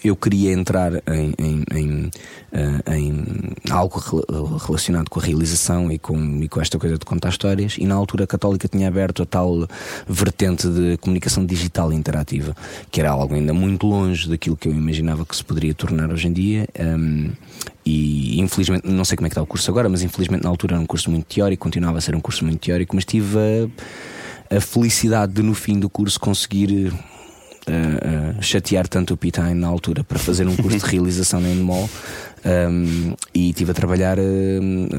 eu 0.03 0.16
queria 0.16 0.53
entrar 0.53 0.93
em, 0.95 1.32
em, 1.39 1.64
em, 1.72 2.11
eh, 2.53 2.97
em 2.97 3.24
algo 3.70 3.99
rela- 3.99 4.59
relacionado 4.59 5.09
com 5.09 5.20
a 5.20 5.22
realização 5.22 5.91
e 5.91 5.99
com, 5.99 6.43
e 6.43 6.49
com 6.49 6.61
esta 6.61 6.78
coisa 6.78 6.99
de 6.99 7.05
contar 7.05 7.28
histórias, 7.28 7.76
e 7.78 7.87
na 7.87 7.95
altura 7.95 8.24
a 8.24 8.26
Católica 8.26 8.68
tinha 8.68 8.89
aberto 8.89 9.22
a 9.22 9.26
tal 9.26 9.68
vertente 10.09 10.68
de 10.68 10.97
comunicação 10.99 11.45
digital 11.47 11.93
interativa, 11.93 12.55
que 12.91 13.01
era 13.01 13.11
algo 13.11 13.34
ainda 13.34 13.53
muito 13.53 13.87
longe 13.87 14.28
daquilo 14.28 14.57
que 14.57 14.68
eu 14.68 14.72
imaginava 14.72 15.24
que 15.24 15.37
se 15.37 15.45
poderia 15.45 15.74
tornar 15.74 16.11
hoje 16.11 16.28
em 16.28 16.32
dia. 16.32 16.68
ehm, 16.74 17.30
e 17.84 18.41
infelizmente, 18.41 18.89
não 18.89 19.05
sei 19.05 19.16
como 19.16 19.26
é 19.26 19.30
que 19.30 19.34
está 19.34 19.43
o 19.43 19.47
curso 19.47 19.70
agora, 19.70 19.89
mas 19.89 20.03
infelizmente 20.03 20.43
na 20.43 20.49
altura 20.51 20.74
era 20.74 20.82
um 20.82 20.87
curso 20.87 21.09
muito 21.09 21.26
teórico, 21.32 21.62
continuava 21.62 21.99
a 21.99 22.01
ser 22.01 22.16
um 22.16 22.20
curso 22.20 22.45
muito 22.45 22.59
teórico, 22.61 22.97
mas 22.97 23.05
tive 23.05 23.39
a, 24.51 24.57
a 24.57 24.61
felicidade 24.61 25.32
de 25.32 25.43
no 25.43 25.55
fim 25.55 25.78
do 25.78 25.89
curso 25.89 26.18
conseguir 26.18 26.93
eh, 27.69 28.35
chatear 28.41 28.87
tanto 28.87 29.14
o 29.14 29.17
Pitine 29.17 29.55
na 29.55 29.67
altura 29.67 30.05
para 30.05 30.19
fazer 30.19 30.47
um 30.47 30.55
curso 30.55 30.79
de 30.79 30.93
realização 30.93 31.41
na 31.41 31.49
Endemol. 31.49 31.89
Um, 32.47 33.15
e 33.35 33.51
estive 33.51 33.73
a 33.73 33.75
trabalhar, 33.75 34.17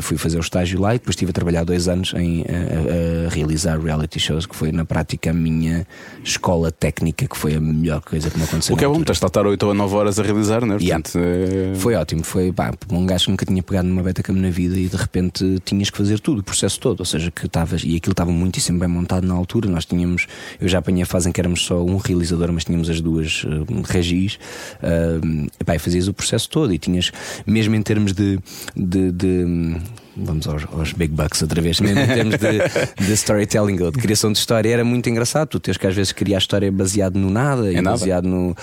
fui 0.01 0.17
fazer 0.17 0.37
o 0.37 0.41
estágio 0.41 0.81
lá 0.81 0.93
e 0.93 0.97
depois 0.99 1.13
estive 1.13 1.29
a 1.29 1.33
trabalhar 1.33 1.63
dois 1.63 1.87
anos 1.87 2.13
em 2.15 2.41
a, 2.41 3.27
a- 3.27 3.29
realizar 3.29 3.79
reality 3.79 4.19
shows, 4.19 4.45
que 4.45 4.53
foi 4.55 4.71
na 4.73 4.83
prática 4.83 5.29
a 5.31 5.33
minha 5.33 5.87
escola 6.23 6.71
técnica, 6.71 7.25
que 7.25 7.37
foi 7.37 7.55
a 7.55 7.59
melhor 7.61 8.01
coisa 8.01 8.29
que 8.29 8.37
me 8.37 8.43
aconteceu. 8.43 8.75
O 8.75 8.77
que 8.77 8.83
é 8.83 8.87
bom, 8.87 8.99
estás 8.99 9.23
a 9.23 9.27
estar 9.27 9.45
8 9.47 9.63
ou 9.65 9.73
9 9.73 9.95
horas 9.95 10.19
a 10.19 10.23
realizar, 10.23 10.65
não 10.65 10.75
é? 10.75 10.79
Yeah. 10.79 11.01
Portanto, 11.01 11.23
é- 11.23 11.75
Foi 11.75 11.95
ótimo, 11.95 12.23
foi 12.25 12.51
pá, 12.51 12.73
um 12.91 13.05
gajo 13.05 13.25
que 13.25 13.31
nunca 13.31 13.45
tinha 13.45 13.63
pegado 13.63 13.87
numa 13.87 14.03
betacam 14.03 14.35
na 14.35 14.49
vida 14.49 14.77
e 14.77 14.87
de 14.89 14.97
repente 14.97 15.61
tinhas 15.63 15.89
que 15.89 15.97
fazer 15.97 16.19
tudo, 16.19 16.39
o 16.39 16.43
processo 16.43 16.79
todo, 16.81 16.99
ou 16.99 17.05
seja, 17.05 17.31
que 17.31 17.45
estavas, 17.45 17.81
e 17.85 17.95
aquilo 17.95 18.11
estava 18.11 18.31
muitíssimo 18.31 18.77
bem 18.77 18.89
montado 18.89 19.25
na 19.25 19.33
altura. 19.33 19.69
Nós 19.69 19.85
tínhamos, 19.85 20.27
eu 20.59 20.67
já 20.67 20.79
apanhei 20.79 21.03
a 21.03 21.05
fase 21.05 21.29
em 21.29 21.31
que 21.31 21.39
éramos 21.39 21.63
só 21.63 21.81
um 21.81 21.95
realizador, 21.97 22.51
mas 22.51 22.65
tínhamos 22.65 22.89
as 22.89 22.99
duas 22.99 23.43
uh, 23.45 23.65
regis, 23.85 24.37
uh, 24.83 25.47
epá, 25.59 25.75
e 25.75 25.79
fazias 25.79 26.07
o 26.09 26.13
processo 26.13 26.49
todo 26.49 26.73
e 26.73 26.77
tinhas, 26.77 27.11
mesmo 27.45 27.75
em 27.75 27.81
termos 27.81 28.13
de. 28.13 28.39
de, 28.75 29.11
de 29.11 29.77
Vamos 30.19 30.47
aos, 30.47 30.65
aos 30.73 30.93
big 30.93 31.13
bucks 31.13 31.41
outra 31.41 31.61
vez, 31.61 31.79
mesmo 31.79 31.99
em 31.99 32.07
termos 32.07 32.35
de, 32.37 33.05
de 33.05 33.13
storytelling 33.13 33.79
ou 33.81 33.91
de 33.91 33.99
criação 33.99 34.31
de 34.31 34.39
história, 34.39 34.69
era 34.69 34.83
muito 34.83 35.07
engraçado. 35.09 35.47
Tu 35.49 35.59
tens 35.59 35.77
que 35.77 35.85
às 35.85 35.93
vezes 35.95 36.11
criar 36.11 36.39
história 36.39 36.71
baseado 36.71 37.17
no 37.17 37.29
nada 37.29 37.71
e 37.71 37.75
Em 37.77 37.81
nada. 37.81 37.97
baseado 37.97 38.25
no, 38.27 38.55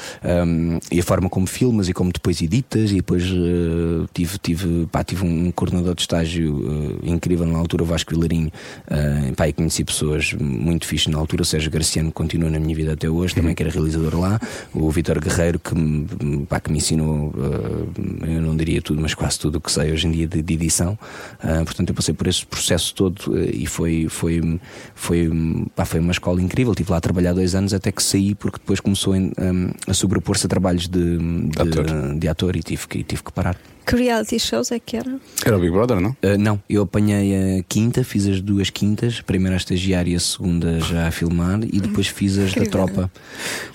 um, 0.46 0.78
e 0.90 0.98
a 0.98 1.02
forma 1.02 1.28
como 1.30 1.46
filmas 1.46 1.88
e 1.88 1.92
como 1.92 2.12
depois 2.12 2.40
editas. 2.42 2.90
E 2.90 2.96
depois 2.96 3.24
uh, 3.30 4.08
tive, 4.12 4.38
tive, 4.38 4.86
pá, 4.90 5.04
tive 5.04 5.24
um 5.24 5.50
coordenador 5.52 5.94
de 5.94 6.00
estágio 6.02 6.56
uh, 6.56 6.98
incrível 7.04 7.46
na 7.46 7.58
altura, 7.58 7.84
o 7.84 7.86
Vasco 7.86 8.10
Vilarinho 8.14 8.48
uh, 8.88 9.34
pá, 9.34 9.48
e 9.48 9.52
conheci 9.52 9.84
pessoas 9.84 10.32
muito 10.34 10.86
fixe 10.86 11.08
na 11.08 11.18
altura, 11.18 11.42
o 11.42 11.44
Sérgio 11.44 11.70
Garciano 11.70 12.10
continua 12.10 12.50
na 12.50 12.58
minha 12.58 12.74
vida 12.74 12.94
até 12.94 13.08
hoje, 13.08 13.34
também 13.34 13.54
que 13.54 13.62
era 13.62 13.70
realizador 13.70 14.18
lá, 14.18 14.40
o 14.72 14.90
Vitor 14.90 15.20
Guerreiro 15.20 15.58
que, 15.58 15.74
me- 15.74 16.46
pá, 16.48 16.58
que 16.58 16.70
me 16.72 16.78
ensinou 16.78 17.28
uh, 17.28 18.26
eu 18.26 18.42
não 18.42 18.56
diria 18.56 18.82
tudo, 18.82 19.00
mas 19.00 19.14
quase 19.14 19.38
tudo 19.38 19.58
o 19.58 19.60
que 19.60 19.70
sei 19.70 19.92
hoje 19.92 20.06
em 20.08 20.10
dia 20.10 20.26
de, 20.26 20.42
de 20.42 20.54
edição 20.54 20.98
Uh, 21.44 21.62
portanto 21.62 21.90
eu 21.90 21.94
passei 21.94 22.14
por 22.14 22.26
esse 22.26 22.46
processo 22.46 22.94
todo 22.94 23.18
uh, 23.28 23.50
e 23.52 23.66
foi, 23.66 24.06
foi, 24.08 24.58
foi, 24.94 25.30
pá, 25.76 25.84
foi 25.84 26.00
uma 26.00 26.12
escola 26.12 26.40
incrível, 26.40 26.72
estive 26.72 26.90
lá 26.90 26.96
a 26.96 27.00
trabalhar 27.02 27.34
dois 27.34 27.54
anos 27.54 27.74
até 27.74 27.92
que 27.92 28.02
saí 28.02 28.34
porque 28.34 28.58
depois 28.58 28.80
começou 28.80 29.14
em, 29.14 29.30
um, 29.38 29.70
a 29.86 29.92
sobrepor-se 29.92 30.46
a 30.46 30.48
trabalhos 30.48 30.88
de, 30.88 31.18
de, 31.18 31.60
Ator. 31.60 32.14
de 32.18 32.28
ator 32.28 32.56
e 32.56 32.62
tive 32.62 32.88
que, 32.88 33.04
tive 33.04 33.22
que 33.22 33.30
parar. 33.30 33.58
Que 33.86 33.96
reality 33.96 34.38
shows 34.38 34.72
é 34.72 34.78
que 34.78 34.96
era? 34.96 35.16
Era 35.44 35.56
o 35.56 35.60
Big 35.60 35.70
Brother, 35.70 36.00
não? 36.00 36.10
Uh, 36.10 36.38
não, 36.38 36.60
eu 36.68 36.82
apanhei 36.82 37.58
a 37.58 37.62
quinta, 37.64 38.02
fiz 38.02 38.26
as 38.26 38.40
duas 38.40 38.70
quintas, 38.70 39.18
a 39.20 39.22
primeira 39.22 39.56
a 39.56 39.58
estagiar 39.58 40.08
e 40.08 40.14
a 40.14 40.20
segunda 40.20 40.80
já 40.80 41.06
a 41.06 41.10
filmar, 41.10 41.60
e 41.64 41.80
depois 41.80 42.06
fiz 42.06 42.38
as 42.38 42.54
da 42.54 42.64
tropa. 42.64 43.10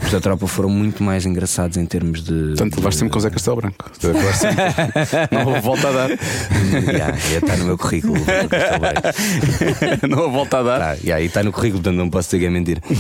Os 0.04 0.12
da 0.12 0.20
tropa 0.20 0.48
foram 0.48 0.70
muito 0.70 1.04
mais 1.04 1.26
engraçados 1.26 1.78
em 1.78 1.86
termos 1.86 2.24
de. 2.24 2.34
Portanto, 2.34 2.78
levaste 2.78 3.00
sempre 3.00 3.14
com 3.14 3.20
o 3.20 3.22
Zé 3.22 3.30
Castelo 3.30 3.58
Branco. 3.58 3.92
Não 5.32 5.46
houve 5.48 5.62
volta 5.62 5.90
a 5.90 5.92
dar. 5.92 6.10
yeah, 6.10 7.16
já 7.16 7.38
está 7.38 7.58
no 7.58 7.66
meu 7.66 7.78
currículo. 7.78 8.16
Castelo 8.50 8.80
Branco. 8.80 10.08
não 10.08 10.20
houve 10.20 10.34
volta 10.34 10.58
a 10.60 10.64
dar. 10.64 10.80
Tá, 10.80 10.94
yeah, 11.04 11.22
e 11.22 11.26
está 11.28 11.44
no 11.44 11.52
currículo, 11.52 11.84
portanto 11.84 11.98
não 11.98 12.10
posso 12.10 12.30
dizer 12.30 12.40
que 12.40 12.46
é 12.46 12.50
mentira. 12.50 12.82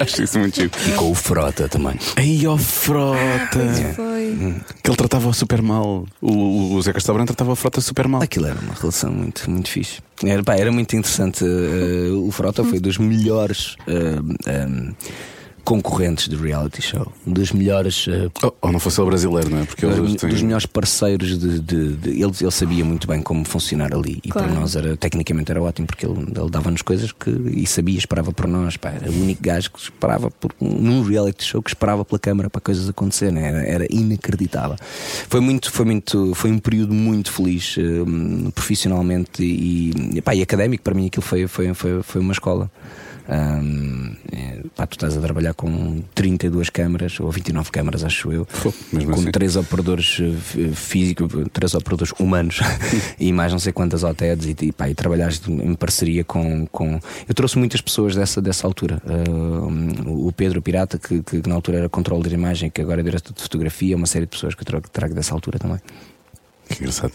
Acho 0.00 0.22
isso 0.22 0.38
muito 0.38 0.56
chique. 0.56 0.76
E 0.88 0.92
com 0.92 1.10
o 1.10 1.14
Frota 1.14 1.68
também. 1.68 1.94
Aí, 2.36 2.46
ó 2.46 2.56
frota! 2.58 3.58
Foi. 3.94 4.56
Que 4.82 4.90
ele 4.90 4.96
tratava 4.96 5.32
super 5.32 5.62
mal. 5.62 6.04
O, 6.20 6.74
o 6.74 6.82
Zé 6.82 6.92
Castelo 6.92 7.16
Branco 7.16 7.28
tratava 7.28 7.54
a 7.54 7.56
frota 7.56 7.80
super 7.80 8.06
mal. 8.06 8.20
Aquilo 8.20 8.46
era 8.46 8.60
uma 8.60 8.74
relação 8.74 9.10
muito, 9.10 9.50
muito 9.50 9.70
fixe. 9.70 10.00
Era, 10.22 10.42
pá, 10.42 10.54
era 10.54 10.70
muito 10.70 10.94
interessante. 10.94 11.44
eh, 11.44 12.10
o 12.12 12.30
Frota 12.30 12.62
foi 12.62 12.78
dos 12.78 12.98
melhores 12.98 13.76
eh, 13.86 14.18
eh, 14.46 14.92
concorrentes 15.66 16.28
de 16.28 16.36
reality 16.36 16.80
show. 16.80 17.12
Um 17.26 17.32
dos 17.32 17.50
melhores. 17.50 18.06
Oh, 18.42 18.52
ou 18.62 18.72
não 18.72 18.78
fosse 18.78 19.00
ele 19.00 19.08
brasileiro, 19.08 19.50
não 19.50 19.58
é? 19.58 19.64
Porque 19.64 19.84
dos, 19.84 19.98
eles 19.98 20.14
têm- 20.14 20.30
dos 20.30 20.40
melhores 20.40 20.64
parceiros 20.64 21.36
de, 21.38 21.58
de- 21.58 21.96
de- 21.96 22.10
ele, 22.10 22.32
ele 22.40 22.50
sabia 22.52 22.84
muito 22.84 23.06
bem 23.08 23.20
como 23.20 23.44
funcionar 23.44 23.92
ali 23.92 24.20
e 24.24 24.28
Claro. 24.30 24.48
para 24.48 24.60
nós 24.60 24.76
era 24.76 24.96
tecnicamente 24.96 25.50
era 25.50 25.60
ótimo 25.60 25.86
porque 25.88 26.06
ele, 26.06 26.20
ele 26.20 26.50
dava-nos 26.50 26.82
coisas 26.82 27.10
que 27.10 27.28
e 27.30 27.66
sabia, 27.66 27.98
esperava 27.98 28.32
por 28.32 28.46
nós 28.46 28.76
pá, 28.76 28.90
era 28.90 29.10
o 29.10 29.20
único 29.22 29.42
gajo 29.42 29.72
que 29.72 29.80
esperava 29.80 30.30
por, 30.30 30.52
num 30.60 31.02
reality 31.02 31.44
show 31.44 31.60
que 31.60 31.70
esperava 31.70 32.04
pela 32.04 32.18
câmara 32.20 32.48
para 32.48 32.60
coisas 32.60 32.88
acontecerem 32.88 33.42
era, 33.42 33.62
era 33.66 33.86
inacreditável 33.90 34.76
foi 35.28 35.40
muito 35.40 35.72
foi 35.72 35.84
muito 35.84 36.32
foi 36.34 36.52
um 36.52 36.58
período 36.60 36.94
muito 36.94 37.32
feliz 37.32 37.74
eh, 37.78 38.50
profissionalmente 38.54 39.42
e, 39.42 39.90
e, 40.14 40.20
pá, 40.22 40.34
e 40.34 40.42
académico 40.42 40.84
para 40.84 40.94
mim 40.94 41.06
aquilo 41.06 41.22
foi 41.22 41.46
foi, 41.48 41.74
foi, 41.74 42.02
foi 42.02 42.20
uma 42.20 42.32
escola 42.32 42.70
Ahm, 43.28 44.14
é, 44.32 44.62
pá, 44.74 44.86
tu 44.86 44.92
estás 44.92 45.16
a 45.16 45.20
trabalhar 45.20 45.54
com 45.54 46.02
32 46.14 46.70
câmaras 46.70 47.18
ou 47.18 47.30
29 47.30 47.70
câmaras, 47.70 48.04
acho 48.04 48.32
eu, 48.32 48.46
com 48.46 49.12
assim. 49.12 49.30
três 49.30 49.56
operadores 49.56 50.18
eh, 50.20 50.72
físicos, 50.74 51.28
três 51.52 51.74
operadores 51.74 52.12
humanos 52.18 52.60
e 53.18 53.32
mais 53.32 53.52
não 53.52 53.58
sei 53.58 53.72
quantas 53.72 54.04
OTEDs 54.04 54.46
e, 54.46 54.66
e, 54.66 54.72
pá, 54.72 54.88
e 54.88 54.94
trabalhaste 54.94 55.50
em 55.50 55.74
parceria 55.74 56.24
com, 56.24 56.66
com. 56.66 57.00
Eu 57.28 57.34
trouxe 57.34 57.58
muitas 57.58 57.80
pessoas 57.80 58.14
dessa, 58.14 58.40
dessa 58.40 58.66
altura. 58.66 59.02
Ah, 59.06 60.06
o 60.06 60.32
Pedro 60.32 60.62
Pirata, 60.62 60.98
que, 60.98 61.22
que 61.22 61.48
na 61.48 61.54
altura 61.54 61.78
era 61.78 61.88
controle 61.88 62.28
de 62.28 62.34
imagem, 62.34 62.70
que 62.70 62.80
agora 62.80 63.00
é 63.00 63.04
diretor 63.04 63.32
de 63.32 63.42
fotografia, 63.42 63.96
uma 63.96 64.06
série 64.06 64.26
de 64.26 64.30
pessoas 64.30 64.54
que 64.54 64.62
eu 64.62 64.66
trago, 64.66 64.88
trago 64.90 65.14
dessa 65.14 65.34
altura 65.34 65.58
também. 65.58 65.80
Que 66.68 66.80
engraçado. 66.82 67.12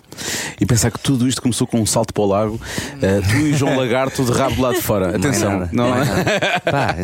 E 0.60 0.66
pensar 0.66 0.92
que 0.92 1.00
tudo 1.00 1.28
isto 1.28 1.42
começou 1.42 1.68
com 1.68 1.80
um 1.82 1.86
salto 1.86 2.14
para 2.14 2.24
o 2.24 2.26
lago, 2.26 2.62
eh, 3.02 3.20
tu 3.30 3.36
e 3.36 3.54
João 3.54 3.76
Lagarto 3.78 4.24
de 4.24 4.32
rabo 4.32 4.56
de 4.56 4.62
lá 4.62 4.72
de 4.74 4.82
fora. 4.82 5.16
Atenção, 5.16 5.60
nada, 5.60 5.70
não 5.74 5.86
é 5.96 6.02
é? 6.02 6.06
nada. 6.06 6.62
Pá, 6.72 6.96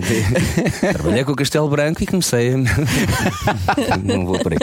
trabalhei 0.93 1.23
com 1.25 1.31
o 1.33 1.35
Castelo 1.35 1.67
Branco 1.69 2.01
e 2.01 2.05
comecei 2.07 2.53
a. 2.53 2.57
não 4.03 4.25
vou 4.25 4.39
por 4.39 4.53
aí. 4.53 4.59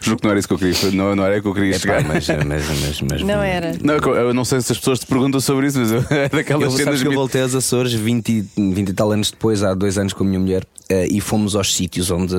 Juro 0.00 0.16
que 0.18 0.24
não 0.24 0.30
era 0.30 0.38
isso 0.38 0.48
que 0.48 0.54
eu 0.54 0.58
queria, 0.58 0.90
não, 0.92 1.16
não 1.16 1.24
era 1.24 1.40
que 1.40 1.48
eu 1.48 1.54
queria 1.54 1.70
Epá, 1.70 1.78
chegar. 1.80 2.04
mas, 2.04 2.28
mas, 2.28 2.64
mas, 2.80 3.00
mas- 3.02 3.22
Não 3.22 3.42
era. 3.42 3.74
Não, 3.82 3.94
eu 4.14 4.34
não 4.34 4.44
sei 4.44 4.60
se 4.60 4.72
as 4.72 4.78
pessoas 4.78 5.00
te 5.00 5.06
perguntam 5.06 5.40
sobre 5.40 5.66
isso, 5.66 5.78
mas 5.78 5.90
eu, 5.92 6.04
é 6.10 6.24
Eu, 6.26 6.28
daquelas 6.28 6.72
sabes 6.72 6.84
cenas 6.84 7.02
que 7.02 7.08
eu 7.08 7.12
voltei 7.12 7.42
aos 7.42 7.54
Açores 7.54 7.92
20, 7.92 8.28
e- 8.56 8.72
20 8.72 8.88
e 8.88 8.92
tal 8.92 9.10
anos 9.12 9.30
depois, 9.30 9.62
há 9.62 9.74
dois 9.74 9.98
anos 9.98 10.12
com 10.12 10.22
a 10.24 10.26
minha 10.26 10.38
mulher, 10.40 10.64
eh, 10.88 11.06
e 11.10 11.20
fomos 11.20 11.54
aos 11.56 11.74
sítios 11.74 12.10
onde, 12.10 12.34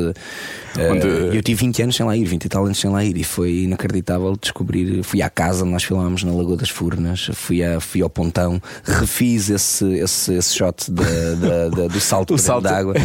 eh, 0.78 0.92
Onde- 0.92 1.08
eu 1.36 1.42
tive 1.42 1.62
20 1.66 1.82
anos 1.84 1.96
sem 1.96 2.06
lá 2.06 2.16
ir, 2.16 2.26
20 2.26 2.46
e 2.46 2.50
tal 2.50 2.66
anos 2.66 2.80
sem 2.80 2.90
lá 2.90 3.04
ir, 3.04 3.18
e 3.18 3.24
foi 3.34 3.64
inacreditável 3.64 4.36
descobrir. 4.40 5.04
Fui 5.04 5.22
à 5.22 5.30
casa, 5.30 5.66
nós 5.66 5.84
filmámos 5.84 6.24
na 6.24 6.32
Lagoa 6.32 6.56
das 6.58 6.70
Furnas, 6.70 7.30
fui, 7.34 7.64
a, 7.64 7.80
fui 7.80 8.02
ao 8.02 8.10
Pontão, 8.10 8.62
refiz 8.84 9.50
esse, 9.50 9.86
esse, 9.96 10.34
esse 10.34 10.56
shot 10.56 10.92
da- 10.92 11.04
da- 11.36 11.70
da- 11.70 11.88
do 11.88 12.00
salto 12.02 12.38
salto. 12.38 12.64
d'água. 12.64 12.94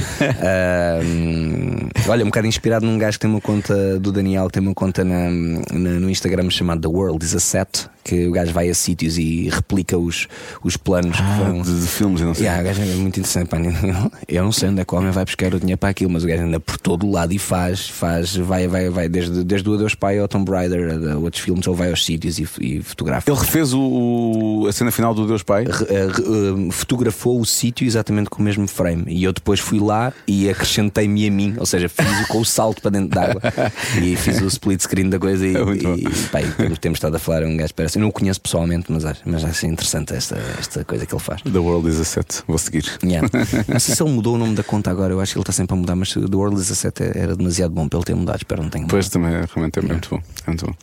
Hum, 1.00 1.88
olha, 2.08 2.22
um 2.24 2.28
bocado 2.28 2.46
inspirado 2.46 2.84
num 2.86 2.98
gajo 2.98 3.18
que 3.18 3.22
tem 3.22 3.30
uma 3.30 3.40
conta 3.40 3.98
do 3.98 4.10
Daniel, 4.12 4.46
que 4.46 4.52
tem 4.54 4.62
uma 4.62 4.74
conta 4.74 5.04
na, 5.04 5.30
na- 5.30 6.00
no 6.00 6.10
Instagram 6.10 6.50
chamado 6.50 6.80
The 6.80 6.88
World 6.88 7.24
is 7.24 7.34
a 7.34 7.40
Set, 7.40 7.86
que 8.08 8.26
o 8.26 8.32
gajo 8.32 8.52
vai 8.52 8.68
a 8.70 8.74
sítios 8.74 9.18
e 9.18 9.48
replica 9.50 9.98
os, 9.98 10.26
os 10.64 10.76
planos 10.76 11.16
Ah, 11.20 11.36
foram. 11.38 11.62
de, 11.62 11.80
de 11.80 11.86
filmes 11.86 12.20
e 12.20 12.24
não 12.24 12.34
sei. 12.34 12.44
Yeah, 12.46 12.62
o 12.62 12.66
gajo 12.66 12.82
é 12.82 12.94
muito 12.96 13.20
interessante. 13.20 13.48
pá. 13.48 13.58
Eu 14.28 14.44
não 14.44 14.52
sei 14.52 14.68
onde 14.68 14.80
é 14.80 14.84
que 14.84 14.94
o 14.94 14.98
homem 14.98 15.10
vai 15.10 15.24
buscar 15.24 15.52
o 15.54 15.58
dinheiro 15.60 15.78
para 15.78 15.90
aquilo, 15.90 16.10
mas 16.10 16.24
o 16.24 16.26
gajo 16.26 16.42
anda 16.42 16.60
por 16.60 16.78
todo 16.78 17.06
o 17.06 17.10
lado 17.10 17.32
e 17.32 17.38
faz, 17.38 17.88
faz 17.88 18.34
vai, 18.36 18.66
vai, 18.68 18.88
vai, 18.90 19.08
desde, 19.08 19.42
desde 19.44 19.68
o 19.68 19.74
Adeus 19.74 19.94
Pai 19.94 20.18
ao 20.18 20.28
Tomb 20.28 20.50
Raider, 20.50 20.90
a, 21.12 21.16
outros 21.18 21.42
filmes, 21.42 21.66
ou 21.66 21.74
vai 21.74 21.90
aos 21.90 22.04
sítios 22.04 22.38
e, 22.38 22.48
e 22.60 22.82
fotografa. 22.82 23.30
Ele 23.30 23.38
refez 23.38 23.72
o, 23.74 24.66
a 24.68 24.72
cena 24.72 24.90
final 24.90 25.14
do 25.14 25.26
Deus 25.26 25.42
Pai. 25.42 25.64
Re- 25.64 25.86
eh, 25.88 26.06
re- 26.06 26.22
eh, 26.68 26.72
fotografou 26.72 27.40
o 27.40 27.44
sítio 27.46 27.86
exatamente 27.86 28.30
com 28.30 28.40
o 28.40 28.44
mesmo 28.44 28.66
frame 28.68 29.04
e 29.08 29.24
eu 29.24 29.32
depois 29.32 29.60
fui 29.60 29.78
lá 29.80 30.12
e 30.26 30.48
acrescentei-me 30.48 31.26
a 31.26 31.30
mim, 31.30 31.54
ou 31.58 31.66
seja, 31.66 31.88
fiz 31.88 32.20
o 32.24 32.28
com 32.28 32.38
o 32.40 32.44
salto 32.44 32.80
para 32.82 32.90
dentro 32.92 33.08
d'água 33.10 33.40
e 34.02 34.16
fiz 34.16 34.40
o 34.40 34.46
split 34.46 34.80
screen 34.82 35.08
da 35.08 35.18
coisa 35.18 35.46
e, 35.46 35.56
É 35.56 35.64
bom. 35.64 35.72
e, 35.74 36.04
pá, 36.30 36.40
e 36.42 36.46
temos, 36.52 36.78
temos 36.78 36.96
estado 36.96 37.16
a 37.16 37.18
falar, 37.18 37.42
é 37.42 37.46
um 37.46 37.56
gajo 37.56 37.74
parece, 37.74 37.97
eu 37.98 38.02
não 38.02 38.08
o 38.08 38.12
conheço 38.12 38.40
pessoalmente, 38.40 38.90
mas 38.90 39.04
acho, 39.04 39.20
mas 39.24 39.44
acho 39.44 39.66
interessante 39.66 40.14
esta, 40.14 40.36
esta 40.58 40.84
coisa 40.84 41.04
que 41.04 41.14
ele 41.14 41.22
faz. 41.22 41.42
The 41.42 41.58
World 41.58 41.88
is 41.88 42.00
a 42.00 42.04
Set. 42.04 42.42
Vou 42.46 42.56
seguir. 42.56 42.84
Yeah. 43.02 43.28
Não 43.66 43.80
sei 43.80 43.94
se 43.94 44.02
ele 44.02 44.10
mudou 44.10 44.36
o 44.36 44.38
nome 44.38 44.54
da 44.54 44.62
conta 44.62 44.90
agora, 44.90 45.12
eu 45.12 45.20
acho 45.20 45.32
que 45.32 45.38
ele 45.38 45.42
está 45.42 45.52
sempre 45.52 45.74
a 45.74 45.76
mudar, 45.76 45.96
mas 45.96 46.12
The 46.12 46.36
World 46.36 46.56
17 46.56 47.02
era 47.14 47.34
demasiado 47.36 47.72
bom 47.72 47.88
para 47.88 47.98
ele 47.98 48.06
ter 48.06 48.14
mudado, 48.14 48.36
espero 48.36 48.62
não 48.62 48.70
tenha 48.70 48.82
mudado. 48.82 48.94
Pois 48.94 49.08
também, 49.08 49.30
realmente 49.30 49.78
é 49.78 49.82
muito 49.82 50.10
bom. 50.10 50.22
É 50.46 50.50
muito 50.50 50.66
bom. 50.66 50.74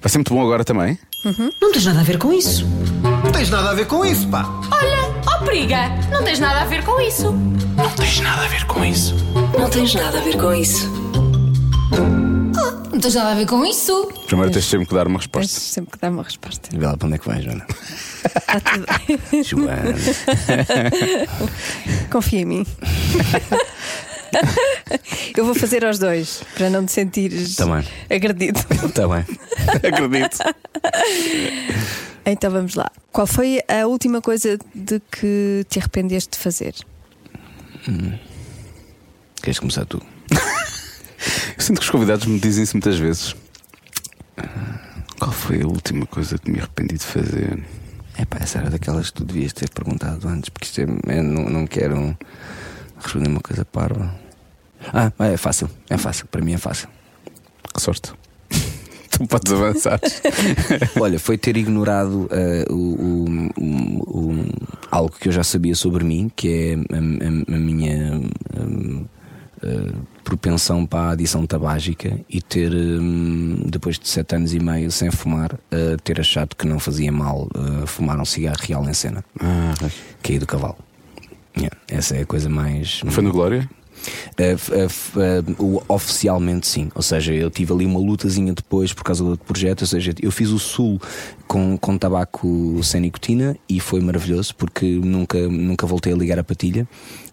Vai 0.00 0.10
ser 0.10 0.18
muito 0.18 0.32
bom 0.32 0.42
agora 0.42 0.64
também. 0.64 0.98
Não 1.60 1.72
tens 1.72 1.84
nada 1.84 2.00
a 2.00 2.02
ver 2.02 2.18
com 2.18 2.32
isso. 2.32 2.66
Não 3.24 3.32
tens 3.32 3.50
nada 3.50 3.70
a 3.70 3.74
ver 3.74 3.86
com 3.86 4.04
isso, 4.04 4.26
pá. 4.28 4.44
Olha, 4.70 5.22
ó 5.26 5.38
rapariga, 5.38 5.88
não 6.10 6.22
tens 6.24 6.38
nada 6.38 6.62
a 6.62 6.64
ver 6.64 6.84
com 6.84 7.00
isso. 7.00 7.32
Não 7.32 7.90
tens 7.96 8.20
nada 8.20 8.44
a 8.44 8.48
ver 8.48 8.66
com 8.66 8.84
isso. 8.84 9.14
Não 9.58 9.70
tens 9.70 9.94
nada 9.94 10.18
a 10.18 10.22
ver 10.22 10.36
com 10.36 10.52
isso. 10.52 10.88
Não 12.98 13.02
tens 13.02 13.14
nada 13.14 13.30
a 13.30 13.34
ver 13.36 13.46
com 13.46 13.64
isso. 13.64 14.06
Primeiro 14.26 14.50
tens 14.52 14.64
sempre 14.64 14.88
que 14.88 14.92
dar 14.92 15.06
uma 15.06 15.20
Tens 15.20 15.26
resposta. 15.32 15.60
sempre 15.60 15.92
que 15.92 15.98
dar 15.98 16.10
uma 16.10 16.24
resposta. 16.24 16.68
Vê 16.76 16.84
lá 16.84 16.96
para 16.96 17.06
onde 17.06 17.14
é 17.14 17.18
que 17.20 17.28
vai, 17.28 17.40
Joana. 17.40 17.64
Está 18.24 18.58
tudo 18.60 18.86
bem. 19.30 19.44
Joana. 19.44 19.94
Confia 22.10 22.40
em 22.40 22.44
mim. 22.44 22.66
Eu 25.36 25.44
vou 25.44 25.54
fazer 25.54 25.84
aos 25.84 26.00
dois 26.00 26.42
para 26.56 26.68
não 26.70 26.84
te 26.84 26.90
sentires 26.90 27.54
Tá 27.54 27.66
bem. 27.66 27.86
agredido. 28.10 28.58
Está 28.84 29.06
bem. 29.06 29.24
Acredito. 29.76 30.38
Então 32.26 32.50
vamos 32.50 32.74
lá. 32.74 32.90
Qual 33.12 33.28
foi 33.28 33.60
a 33.68 33.86
última 33.86 34.20
coisa 34.20 34.58
de 34.74 35.00
que 35.12 35.64
te 35.68 35.78
arrependeste 35.78 36.30
de 36.36 36.38
fazer? 36.38 36.74
Queres 39.40 39.60
começar 39.60 39.84
tu? 39.86 40.02
Eu 41.56 41.62
sinto 41.62 41.78
que 41.78 41.84
os 41.84 41.90
convidados 41.90 42.26
me 42.26 42.38
dizem 42.38 42.64
isso 42.64 42.76
muitas 42.76 42.98
vezes. 42.98 43.34
Qual 45.18 45.32
foi 45.32 45.62
a 45.62 45.66
última 45.66 46.06
coisa 46.06 46.38
que 46.38 46.50
me 46.50 46.58
arrependi 46.58 46.96
de 46.96 47.04
fazer? 47.04 47.62
É 48.16 48.24
pá, 48.24 48.38
essa 48.40 48.58
era 48.58 48.70
daquelas 48.70 49.10
que 49.10 49.14
tu 49.18 49.24
devias 49.24 49.52
ter 49.52 49.68
perguntado 49.70 50.26
antes, 50.28 50.48
porque 50.48 50.66
isto 50.66 50.80
é, 50.80 51.18
eu 51.18 51.22
não, 51.22 51.44
não 51.48 51.66
quero 51.66 52.16
responder 53.00 53.28
uma 53.28 53.40
coisa 53.40 53.64
parva. 53.64 54.14
Ah, 54.92 55.10
é 55.26 55.36
fácil, 55.36 55.68
é 55.90 55.96
fácil, 55.98 56.26
para 56.26 56.40
mim 56.40 56.52
é 56.54 56.58
fácil. 56.58 56.88
Que 57.74 57.80
sorte. 57.82 58.12
tu 59.10 59.26
podes 59.26 59.52
avançar. 59.52 60.00
Olha, 61.00 61.18
foi 61.18 61.36
ter 61.36 61.56
ignorado 61.56 62.28
eh, 62.30 62.64
o, 62.70 62.74
o- 62.74 63.50
o- 64.06 64.48
algo 64.90 65.14
que 65.18 65.28
eu 65.28 65.32
já 65.32 65.42
sabia 65.44 65.74
sobre 65.74 66.04
mim, 66.04 66.30
que 66.34 66.48
é 66.48 66.74
a, 66.74 66.98
a- 66.98 67.56
a 67.56 67.58
minha 67.58 68.20
hum, 68.56 69.04
eh, 69.62 69.92
propensão 70.22 70.86
para 70.86 71.00
a 71.00 71.10
adição 71.10 71.46
tabágica 71.46 72.18
e 72.28 72.40
ter, 72.40 72.72
hum, 72.72 73.62
depois 73.66 73.98
de 73.98 74.08
sete 74.08 74.36
anos 74.36 74.52
e 74.54 74.58
meio 74.58 74.90
sem 74.90 75.10
fumar, 75.10 75.58
eh, 75.70 75.96
ter 76.04 76.20
achado 76.20 76.54
que 76.54 76.66
não 76.66 76.78
fazia 76.78 77.10
mal 77.10 77.48
eh, 77.54 77.86
fumar 77.86 78.20
um 78.20 78.24
cigarro 78.24 78.58
real 78.60 78.88
em 78.88 78.94
cena. 78.94 79.24
Ah, 79.40 79.74
Caí 80.22 80.38
do 80.38 80.46
cavalo. 80.46 80.76
Yeah, 81.56 81.76
essa 81.88 82.16
é 82.16 82.22
a 82.22 82.26
coisa 82.26 82.48
mais. 82.48 83.00
foi 83.06 83.22
no 83.22 83.32
Glória? 83.32 83.68
Uh, 84.38 85.58
uh, 85.58 85.76
uh, 85.78 85.82
oficialmente 85.88 86.66
sim, 86.68 86.88
ou 86.94 87.02
seja, 87.02 87.34
eu 87.34 87.50
tive 87.50 87.72
ali 87.72 87.84
uma 87.84 87.98
lutazinha 87.98 88.52
depois 88.52 88.92
por 88.92 89.02
causa 89.02 89.24
do 89.24 89.30
outro 89.30 89.44
projeto. 89.44 89.82
Ou 89.82 89.86
seja, 89.86 90.14
eu 90.22 90.30
fiz 90.30 90.50
o 90.50 90.58
Sul 90.58 91.00
com, 91.46 91.76
com 91.76 91.98
tabaco 91.98 92.80
sem 92.82 93.00
nicotina 93.00 93.56
e 93.68 93.80
foi 93.80 94.00
maravilhoso 94.00 94.54
porque 94.54 94.86
nunca, 94.86 95.38
nunca 95.48 95.86
voltei 95.86 96.12
a 96.12 96.16
ligar 96.16 96.38
a 96.38 96.44
patilha. 96.44 96.86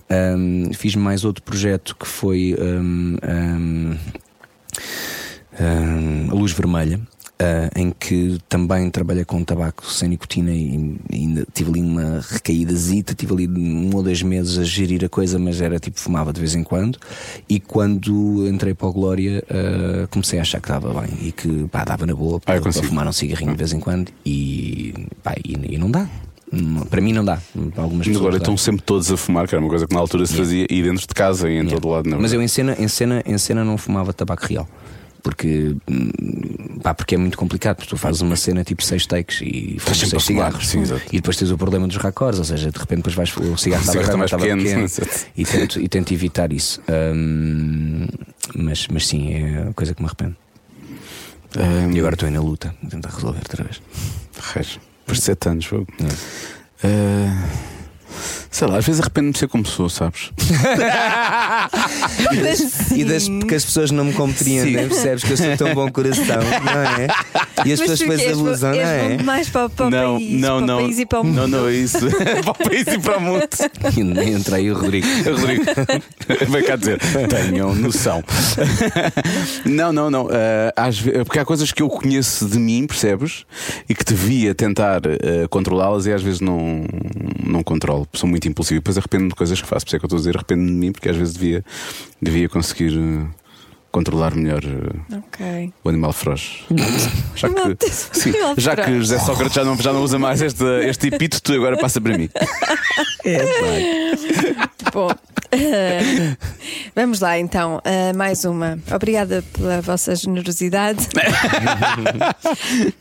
Um, 0.09 0.71
fiz 0.73 0.95
mais 0.95 1.25
outro 1.25 1.41
projeto 1.43 1.95
que 1.95 2.07
foi 2.07 2.55
um, 2.59 3.17
um, 5.59 6.29
a 6.31 6.33
Luz 6.33 6.51
Vermelha. 6.51 6.99
uh, 7.41 7.79
em 7.79 7.91
que 7.91 8.37
também 8.47 8.89
trabalhei 8.89 9.25
com 9.25 9.43
tabaco 9.43 9.85
sem 9.91 10.09
nicotina 10.09 10.51
e, 10.51 10.97
e 11.11 11.15
ainda 11.15 11.45
tive 11.53 11.69
ali 11.71 11.81
uma 11.81 12.21
recaídazita, 12.29 13.13
tive 13.13 13.33
ali 13.33 13.47
um 13.47 13.89
ou 13.95 14.03
dois 14.03 14.21
meses 14.21 14.57
a 14.57 14.63
gerir 14.63 15.03
a 15.03 15.09
coisa, 15.09 15.37
mas 15.39 15.59
era 15.59 15.79
tipo 15.79 15.99
fumava 15.99 16.31
de 16.31 16.39
vez 16.39 16.55
em 16.55 16.63
quando. 16.63 16.97
E 17.49 17.59
quando 17.59 18.47
entrei 18.47 18.73
para 18.73 18.87
o 18.87 18.93
Glória, 18.93 19.43
uh, 19.49 20.07
comecei 20.09 20.39
a 20.39 20.43
achar 20.43 20.61
que 20.61 20.67
estava 20.67 21.01
bem 21.01 21.09
e 21.21 21.31
que 21.31 21.67
pá, 21.67 21.83
dava 21.83 22.05
na 22.05 22.15
boa 22.15 22.39
Ah, 22.45 22.53
para, 22.53 22.61
para 22.61 22.61
consigo. 22.61 22.87
fumar 22.87 23.07
um 23.07 23.11
cigarrinho 23.11 23.51
de 23.51 23.57
vez 23.57 23.73
em 23.73 23.79
quando 23.79 24.11
e, 24.25 24.93
pá, 25.23 25.35
e, 25.43 25.73
e 25.75 25.77
não 25.77 25.89
dá. 25.91 26.07
Para 26.89 27.01
mim 27.01 27.11
não 27.11 27.25
dá. 27.25 27.39
Algumas 27.75 28.07
Glória 28.07 28.31
dá. 28.31 28.37
estão 28.37 28.55
sempre 28.55 28.81
todos 28.83 29.11
a 29.11 29.17
fumar, 29.17 29.47
que 29.47 29.55
era 29.55 29.61
uma 29.63 29.69
coisa 29.69 29.87
que 29.87 29.93
na 29.93 29.99
altura 29.99 30.25
se 30.25 30.35
fazia 30.35 30.65
e 30.69 30.81
dentro 30.83 31.01
de 31.07 31.13
casa 31.13 31.49
e 31.49 31.57
em 31.57 31.65
todo 31.67 31.87
lado. 31.89 32.09
Mas 32.19 32.33
eu 32.33 32.41
em 32.41 32.47
cena, 32.47 32.75
em, 32.79 32.87
cena, 32.87 33.21
em 33.25 33.37
cena 33.37 33.63
não 33.65 33.77
fumava 33.77 34.13
tabaco 34.13 34.45
real. 34.45 34.67
Porque, 35.23 35.75
hum, 35.89 36.79
pá, 36.83 36.93
porque 36.93 37.15
é 37.15 37.17
muito 37.17 37.35
complicado, 37.35 37.77
porque 37.77 37.89
tu 37.89 37.97
fazes 37.97 38.21
uma 38.21 38.35
cena 38.35 38.63
tipo 38.63 38.83
seis 38.83 39.07
takes 39.07 39.41
e 39.41 39.77
fumas 39.79 39.97
seis 39.97 40.23
cigarros. 40.23 40.67
sim, 40.67 40.83
e 41.11 41.15
depois 41.15 41.35
tens 41.35 41.49
o 41.49 41.57
problema 41.57 41.87
dos 41.87 41.97
raccords, 41.97 42.37
ou 42.37 42.45
seja, 42.45 42.69
de 42.69 42.77
repente 42.77 42.97
depois 42.97 43.15
vais, 43.15 43.35
o 43.35 43.57
cigarro 43.57 43.81
estava 43.81 44.01
está 44.01 44.23
estava 44.23 44.45
mais 44.45 44.61
pequeno, 44.63 44.87
e, 45.35 45.43
tento, 45.43 45.81
e 45.81 45.89
tento 45.89 46.13
evitar 46.13 46.53
isso. 46.53 46.79
Hum, 46.87 48.05
mas, 48.55 48.87
mas 48.87 49.07
sim, 49.07 49.33
é 49.33 49.71
coisa 49.75 49.95
que 49.95 50.01
me 50.03 50.05
arrependo. 50.05 50.35
Ahm, 51.57 51.91
E 51.95 51.97
agora 51.99 52.13
estou 52.13 52.27
aí 52.27 52.33
na 52.33 52.41
luta, 52.41 52.75
a 52.85 52.87
tentar 52.87 53.09
resolver 53.09 53.39
outra 53.39 53.63
vez. 53.63 53.81
Reis. 54.53 54.79
De 55.07 55.21
7 55.21 55.49
anos, 55.49 55.65
fogo. 55.65 55.87
É. 56.83 57.27
Ah, 57.27 57.47
sei 58.55 58.69
lá, 58.69 58.77
às 58.77 58.85
vezes 58.85 59.01
arrependo-me 59.01 59.33
de 59.33 59.39
ser 59.39 59.49
como 59.49 59.65
sou, 59.65 59.89
sabes? 59.89 60.31
E 62.95 63.03
das, 63.03 63.27
porque 63.27 63.55
as 63.55 63.65
pessoas 63.65 63.91
não 63.91 64.05
me 64.05 64.13
compreendem, 64.13 64.87
percebes 64.87 65.23
que 65.23 65.33
eu 65.33 65.37
sou 65.37 65.57
tão 65.57 65.73
bom 65.73 65.91
coração, 65.91 66.23
não 66.63 66.81
é? 66.81 67.07
E 67.65 67.73
as 67.73 67.79
pessoas 67.79 67.99
depois 67.99 68.27
abusam, 68.27 68.71
não 68.71 68.79
é? 68.79 69.17
demais 69.17 69.49
para, 69.49 69.69
para 69.69 69.89
não, 69.89 70.15
o 70.15 70.19
país, 70.19 70.41
não, 70.41 70.57
para 70.57 70.65
não. 70.65 70.77
o 70.77 70.81
país 70.81 70.99
e 70.99 71.05
para 71.05 71.19
o 71.19 71.23
mundo. 71.23 71.35
Não, 71.35 71.47
não 71.47 71.67
é 71.67 71.73
isso. 71.73 71.99
para 72.43 72.51
o 72.51 72.53
país 72.55 72.87
e 72.87 72.99
para 72.99 73.17
o 73.17 73.21
mundo. 73.21 73.47
E 73.95 74.29
entra 74.29 74.55
aí 74.57 74.71
o 74.71 74.75
Rodrigo. 74.75 75.07
Rodrigo, 75.07 75.63
vai 76.47 76.63
cá 76.63 76.75
dizer, 76.75 76.99
tenham 77.29 77.75
noção. 77.75 78.23
não, 79.65 79.91
não, 79.91 80.09
não. 80.09 80.27
Ah, 80.31 80.87
às 80.87 80.97
ve- 80.99 81.23
porque 81.23 81.39
há 81.39 81.45
coisas 81.45 81.71
que 81.71 81.81
eu 81.81 81.89
conheço 81.89 82.45
de 82.47 82.57
mim, 82.59 82.87
percebes? 82.87 83.45
E 83.89 83.95
que 83.95 84.03
devia 84.05 84.55
tentar 84.55 85.01
ah, 85.05 85.47
controlá-las 85.49 86.05
e 86.05 86.13
às 86.13 86.21
vezes 86.21 86.39
não, 86.39 86.85
não 87.43 87.63
controlo. 87.63 88.07
Sou 88.13 88.29
muito 88.29 88.44
impulsivo. 88.47 88.77
E 88.77 88.79
depois 88.79 88.97
arrependo-me 88.97 89.29
de 89.29 89.35
coisas 89.35 89.61
que 89.61 89.67
faço. 89.67 89.85
Por 89.85 89.89
isso 89.89 89.95
é 89.95 89.99
que 89.99 90.05
eu 90.05 90.07
estou 90.07 90.17
a 90.17 90.19
dizer, 90.19 90.35
arrependo-me 90.35 90.67
de 90.69 90.75
mim, 90.75 90.91
porque 90.91 91.09
às 91.09 91.15
vezes 91.15 91.33
devia, 91.33 91.63
devia 92.21 92.49
conseguir 92.49 92.97
ah, 92.97 93.27
controlar 93.91 94.35
melhor 94.35 94.61
ah, 95.11 95.17
Ok. 95.17 95.73
o 95.83 95.89
animal 95.89 96.11
feroz. 96.13 96.65
Já 97.35 97.49
que, 97.49 97.85
sim, 97.91 98.29
animal 98.31 98.55
já 98.57 98.75
que. 98.75 98.97
José 98.99 99.19
Sócrates 99.19 99.53
já 99.53 99.63
não, 99.63 99.77
já 99.77 99.91
não 99.93 100.01
usa 100.01 100.17
mais 100.17 100.41
este, 100.41 100.63
este 100.87 101.07
epíteto, 101.07 101.53
agora 101.53 101.77
passa 101.77 101.99
para 101.99 102.17
mim. 102.17 102.29
Bom, 104.93 105.09
eh, 105.51 106.35
vamos 106.95 107.19
lá 107.19 107.37
então, 107.37 107.81
eh, 107.83 108.13
mais 108.13 108.45
uma. 108.45 108.79
Obrigada 108.93 109.43
pela 109.53 109.81
vossa 109.81 110.15
generosidade. 110.15 111.07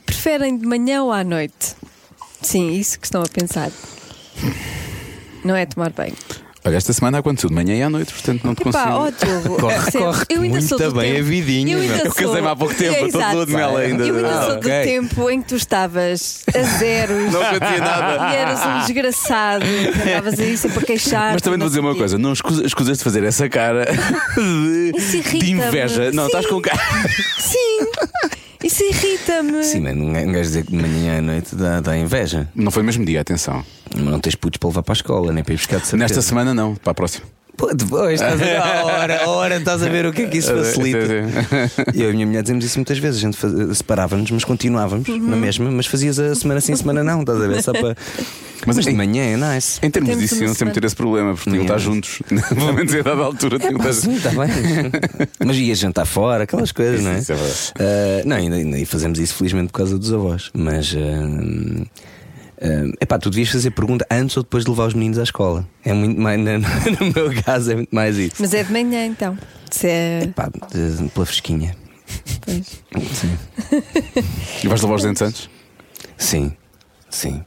Preferem 0.04 0.58
de 0.58 0.66
manhã 0.66 1.02
ou 1.02 1.12
à 1.12 1.22
noite? 1.22 1.76
Sim, 2.42 2.72
isso 2.72 2.98
que 2.98 3.06
estão 3.06 3.22
a 3.22 3.28
pensar. 3.28 3.70
Não 5.44 5.54
é 5.54 5.66
tomar 5.66 5.90
banho. 5.90 6.14
Olha, 6.66 6.76
esta 6.76 6.94
semana 6.94 7.18
aconteceu 7.18 7.50
de 7.50 7.54
manhã 7.54 7.74
e 7.76 7.82
à 7.82 7.90
noite, 7.90 8.10
portanto 8.10 8.42
não 8.42 8.54
te 8.54 8.62
Epá, 8.66 8.84
consigo. 8.86 8.94
ó 8.94 9.10
Diogo, 9.10 9.56
Corre, 9.60 9.92
corre 9.92 10.24
eu 10.30 10.40
ainda 10.40 10.62
sou 10.62 10.78
do 10.78 10.92
bem 10.94 11.12
tempo, 11.12 11.20
a 11.20 11.28
vidinha, 11.28 11.74
Eu, 11.74 11.80
ainda. 11.82 11.96
Eu 12.06 12.14
casei-me 12.14 12.48
há 12.48 12.56
pouco 12.56 12.74
tempo, 12.74 12.94
É, 12.94 13.06
estou 13.06 13.44
de 13.44 13.52
mel 13.52 13.76
ainda. 13.76 14.02
Eu 14.06 14.16
ainda 14.16 14.28
Ah, 14.30 14.46
sou 14.46 14.54
do 14.60 14.60
tempo 14.62 15.28
em 15.30 15.42
que 15.42 15.48
tu 15.48 15.56
estavas 15.56 16.42
a 16.56 16.62
zeros 16.78 17.30
Não 17.30 17.42
acontecia 17.42 17.78
nada. 17.80 18.32
e 18.32 18.36
eras 18.36 18.60
um 18.64 18.78
desgraçado. 18.86 19.64
Andavas 20.06 20.40
aí 20.40 20.56
sempre 20.56 20.78
a 20.78 20.86
queixar. 20.86 21.32
Mas 21.34 21.42
também 21.42 21.58
te 21.58 21.60
vou 21.60 21.68
dizer 21.68 21.80
uma 21.80 21.94
coisa: 21.94 22.16
não 22.16 22.32
escusa- 22.32 22.64
escusas 22.64 22.96
de 22.96 23.04
fazer 23.04 23.22
essa 23.24 23.46
cara 23.46 23.84
de, 24.34 25.38
de 25.38 25.50
inveja. 25.50 26.10
Não, 26.12 26.22
Sim. 26.22 26.26
estás 26.28 26.46
com 26.46 26.62
cara. 26.62 26.80
Sim, 27.40 27.86
isso 28.64 28.82
irrita-me. 28.82 29.62
Sim, 29.62 29.80
mas 29.80 29.96
não 29.96 30.06
um 30.06 30.32
gajo 30.32 30.42
dizer 30.42 30.64
que 30.64 30.72
de 30.72 30.76
manhã 30.76 31.18
à 31.18 31.22
noite 31.22 31.54
dá, 31.54 31.80
dá 31.80 31.96
inveja. 31.96 32.48
Não 32.54 32.70
foi 32.70 32.82
mesmo 32.82 33.04
dia, 33.04 33.20
atenção. 33.20 33.64
Mas 33.94 34.04
não 34.04 34.18
tens 34.18 34.34
putos 34.34 34.58
para 34.58 34.68
levar 34.68 34.82
para 34.82 34.92
a 34.92 34.96
escola, 34.96 35.32
nem 35.32 35.44
para 35.44 35.54
ir 35.54 35.56
buscar 35.56 35.78
de 35.80 35.86
certeza. 35.86 35.96
Nesta 35.96 36.22
semana, 36.22 36.54
não, 36.54 36.74
para 36.74 36.92
a 36.92 36.94
próxima. 36.94 37.26
Pô, 37.56 37.72
depois 37.72 38.20
estás 38.20 38.32
a 38.40 38.44
ver 38.44 38.56
a 38.56 38.84
hora, 38.84 39.24
a 39.24 39.28
hora 39.28 39.56
estás 39.58 39.82
a 39.82 39.88
ver 39.88 40.06
o 40.06 40.12
que 40.12 40.22
é 40.22 40.26
que 40.28 40.38
isso 40.38 40.52
facilita. 40.54 40.98
E 41.94 42.02
eu 42.02 42.08
e 42.08 42.10
a 42.10 42.12
minha 42.14 42.26
mulher 42.26 42.42
dizemos 42.42 42.64
isso 42.64 42.78
muitas 42.78 42.98
vezes. 42.98 43.18
A 43.18 43.20
gente 43.30 43.36
separava-nos, 43.74 44.30
mas 44.30 44.44
continuávamos 44.44 45.08
Uhum. 45.08 45.18
na 45.30 45.36
mesma, 45.36 45.70
mas 45.70 45.86
fazias 45.86 46.18
a 46.18 46.34
semana 46.34 46.60
sim, 46.60 46.74
semana 46.74 47.04
não, 47.04 47.20
estás 47.20 47.40
a 47.40 47.46
ver? 47.46 47.62
Só 47.62 47.72
para. 47.72 47.96
Mas 48.66 48.76
Mas 48.76 48.86
de 48.86 48.92
em- 48.92 48.96
manhã 48.96 49.22
é 49.24 49.36
nice. 49.36 49.78
Em 49.82 49.90
termos 49.90 50.16
disso, 50.18 50.36
uma 50.36 50.44
iam 50.46 50.54
sempre 50.54 50.72
ter 50.74 50.84
esse 50.84 50.96
problema, 50.96 51.34
porque 51.34 51.50
tinham 51.50 51.64
de 51.66 51.70
estar 51.70 51.78
juntos. 51.78 52.22
Pelo 52.48 52.72
menos 52.72 52.94
a 52.94 53.02
dada 53.02 53.22
altura 53.22 53.58
tinham 53.58 53.74
de 53.78 53.88
estar 53.88 53.92
sim, 53.92 54.16
está 54.16 54.30
bem. 54.30 54.48
Mas 55.44 55.56
ia 55.58 55.74
jantar 55.74 56.06
fora, 56.06 56.44
aquelas 56.44 56.72
coisas, 56.72 57.02
não 57.02 57.10
é? 57.10 57.18
Isso 57.18 57.32
é 57.32 57.34
verdade. 57.34 57.72
Ah, 57.78 58.22
não, 58.24 58.36
ainda, 58.36 58.56
ainda 58.56 58.78
e 58.78 58.86
fazemos 58.86 59.18
isso 59.18 59.34
felizmente 59.34 59.66
por 59.70 59.78
causa 59.78 59.98
dos 59.98 60.12
avós. 60.12 60.50
Mas. 60.54 60.94
É 62.66 63.04
epá, 63.04 63.18
tu 63.18 63.28
devias 63.30 63.50
fazer 63.50 63.70
pergunta 63.72 64.06
antes 64.10 64.36
ou 64.36 64.42
depois 64.42 64.64
de 64.64 64.70
levar 64.70 64.86
os 64.88 64.94
meninos 64.94 65.18
à 65.18 65.22
escola. 65.22 65.68
É 65.84 65.92
muito 65.92 66.18
mais. 66.20 66.40
No, 66.40 67.06
no 67.06 67.12
meu 67.14 67.42
caso, 67.42 67.72
é 67.72 67.74
muito 67.76 67.94
mais 67.94 68.16
isso. 68.16 68.36
Mas 68.40 68.54
é 68.54 68.64
de 68.64 68.72
manhã 68.72 69.04
então. 69.06 69.36
Se 69.70 69.86
é... 69.88 70.22
Epá, 70.24 70.48
de- 70.48 71.08
pela 71.10 71.26
fresquinha. 71.26 71.76
pois. 72.40 72.82
Sim. 73.12 73.38
E 74.62 74.68
vais 74.68 74.80
lavar 74.82 74.96
os 74.96 75.02
dentes 75.02 75.20
antes? 75.22 75.50
Sim. 76.16 76.52
Sim. 77.10 77.44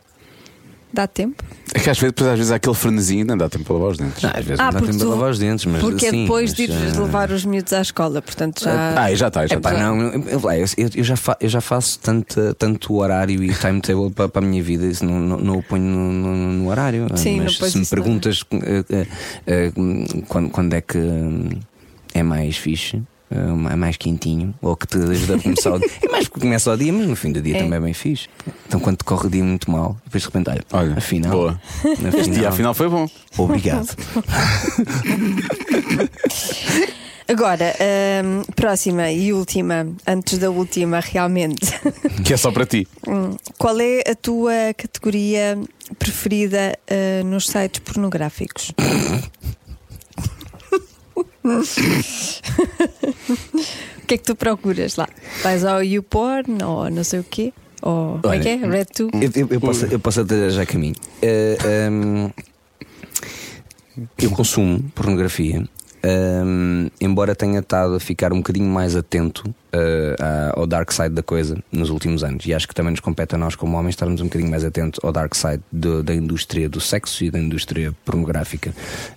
Dá 0.93 1.05
tempo? 1.05 1.43
É 1.75 1.79
que 1.79 1.89
às 1.89 1.97
vezes, 1.99 2.13
depois, 2.13 2.29
às 2.31 2.37
vezes 2.37 2.51
há 2.51 2.55
aquele 2.55 2.73
frenesim, 2.73 3.23
não 3.25 3.37
dá 3.37 3.49
tempo 3.49 3.65
para 3.65 3.73
lavar 3.75 3.91
os 3.91 3.97
dentes. 3.97 4.23
Não, 4.23 4.29
às 4.33 4.45
vezes 4.45 4.59
Ah, 4.59 4.63
não 4.65 4.71
dá 4.71 4.79
porque 4.79 4.91
tempo 4.93 4.97
de 4.97 5.03
tu- 5.05 5.09
lavar 5.11 5.31
os 5.31 5.39
dentes, 5.39 5.65
mas 5.65 5.81
Porque 5.81 6.05
é 6.05 6.11
depois 6.11 6.49
mas, 6.51 6.57
de 6.57 6.63
ires 6.63 6.75
eh, 6.95 6.99
levar 6.99 7.29
os 7.31 7.45
miúdos 7.45 7.73
à 7.73 7.81
escola, 7.81 8.21
portanto 8.21 8.63
já. 8.63 8.95
Ah, 8.97 9.11
e 9.11 9.15
já 9.17 9.27
está, 9.27 9.45
já 9.45 9.57
está. 9.57 9.73
não, 9.73 10.01
eu, 10.01 10.11
eu- 10.29 10.41
eu- 10.77 10.89
eu 10.95 11.03
já 11.03 11.15
fa- 11.17 11.37
eu 11.41 11.49
já 11.49 11.59
faço 11.61 11.99
tanto, 11.99 12.55
tanto 12.55 12.95
horário 12.95 13.43
e 13.43 13.53
timetable 13.53 14.09
para, 14.11 14.29
para 14.29 14.45
a 14.45 14.47
minha 14.49 14.63
vida, 14.63 14.85
isso 14.87 15.03
não, 15.05 15.19
não, 15.19 15.37
não 15.37 15.57
o 15.57 15.63
ponho 15.63 15.83
no, 15.83 16.11
no- 16.13 16.53
no 16.53 16.69
horário. 16.69 17.05
Sim, 17.15 17.41
mas 17.41 17.57
se 17.57 17.77
me 17.77 17.85
perguntas 17.85 18.41
quando, 20.27 20.49
quando 20.49 20.73
é 20.73 20.81
que 20.81 20.97
hum, 20.97 21.49
é 22.13 22.23
mais 22.23 22.55
fixe. 22.57 23.01
É 23.29 23.75
mais 23.75 23.97
quentinho, 23.97 24.55
ou 24.61 24.75
que 24.77 24.87
te 24.87 24.97
ajuda 24.97 25.35
a 25.35 25.39
começar 25.41 25.73
o 25.73 25.79
dia. 25.79 25.89
É 26.01 26.07
mais 26.09 26.27
porque 26.29 26.41
começa 26.45 26.71
o 26.71 26.77
dia, 26.77 26.93
mas 26.93 27.07
no 27.07 27.15
fim 27.15 27.31
do 27.33 27.41
dia 27.41 27.57
É. 27.57 27.59
também 27.59 27.77
é 27.77 27.81
bem 27.81 27.93
fixe. 27.93 28.29
Então, 28.67 28.79
quando 28.79 28.97
te 28.97 29.03
corre 29.03 29.27
o 29.27 29.29
dia 29.29 29.43
muito 29.43 29.69
mal, 29.69 29.97
depois 30.05 30.23
de 30.23 30.29
repente, 30.29 30.49
olha, 30.49 30.63
Olha, 30.71 30.93
afinal, 30.97 31.31
boa. 31.31 31.61
afinal, 31.93 32.13
Este 32.19 32.31
dia 32.31 32.49
afinal 32.49 32.73
foi 32.73 32.87
bom. 32.87 33.07
obrigado. 33.37 33.87
Agora, 37.29 37.75
hum, 38.23 38.41
próxima 38.55 39.11
e 39.11 39.33
última, 39.33 39.85
antes 40.07 40.37
da 40.37 40.49
última, 40.49 41.01
realmente. 41.01 41.59
Que 42.23 42.33
é 42.33 42.37
só 42.37 42.51
para 42.51 42.65
ti. 42.65 42.87
Hum, 43.05 43.35
Qual 43.57 43.77
é 43.81 44.01
a 44.09 44.15
tua 44.15 44.53
categoria 44.77 45.59
preferida 45.99 46.77
uh, 46.89 47.25
nos 47.25 47.47
sites 47.47 47.79
pornográficos? 47.81 48.71
o 53.97 54.05
que 54.07 54.13
é 54.15 54.17
que 54.17 54.23
tu 54.23 54.35
procuras 54.35 54.95
lá? 54.95 55.07
Vais 55.43 55.63
ao 55.65 55.83
YouPorn 55.83 56.63
ou 56.63 56.89
não 56.89 57.03
sei 57.03 57.19
o 57.19 57.23
quê? 57.23 57.53
Ou 57.81 58.19
como 58.19 58.33
é 58.33 58.37
Olha, 58.37 58.41
que 58.41 58.49
é? 58.49 58.55
RedTube? 58.55 59.11
Eu, 59.13 59.31
eu, 59.35 59.47
eu 59.51 59.61
posso, 59.61 59.85
eu 59.85 59.99
posso 59.99 60.21
até 60.21 60.49
já 60.49 60.65
caminho. 60.65 60.95
Eh, 61.21 61.57
ehm, 61.65 62.29
eu 64.19 64.31
consumo 64.31 64.83
pornografia. 64.95 65.63
ehm, 66.03 66.87
embora 67.01 67.35
tenha 67.35 67.59
estado 67.59 67.95
a 67.95 67.99
ficar 67.99 68.31
um 68.33 68.37
bocadinho 68.37 68.67
mais 68.69 68.95
atento 68.95 69.43
à- 70.19 70.53
ao 70.59 70.65
dark 70.67 70.91
side 70.91 71.09
da 71.09 71.23
coisa 71.23 71.57
nos 71.71 71.89
últimos 71.89 72.23
anos, 72.23 72.45
e 72.45 72.53
acho 72.53 72.67
que 72.67 72.73
também 72.75 72.91
nos 72.91 72.99
compete 72.99 73.35
a 73.35 73.37
nós, 73.37 73.55
como 73.55 73.77
homens, 73.77 73.91
estarmos 73.93 74.21
um 74.21 74.25
bocadinho 74.25 74.49
mais 74.49 74.63
atentos 74.63 74.99
ao 75.03 75.11
dark 75.11 75.33
side 75.35 75.61
do- 75.71 76.01
da 76.03 76.13
indústria 76.15 76.67
do 76.69 76.79
sexo 76.79 77.23
e 77.23 77.31
da 77.31 77.39
indústria 77.39 77.93
pornográfica. 78.05 78.73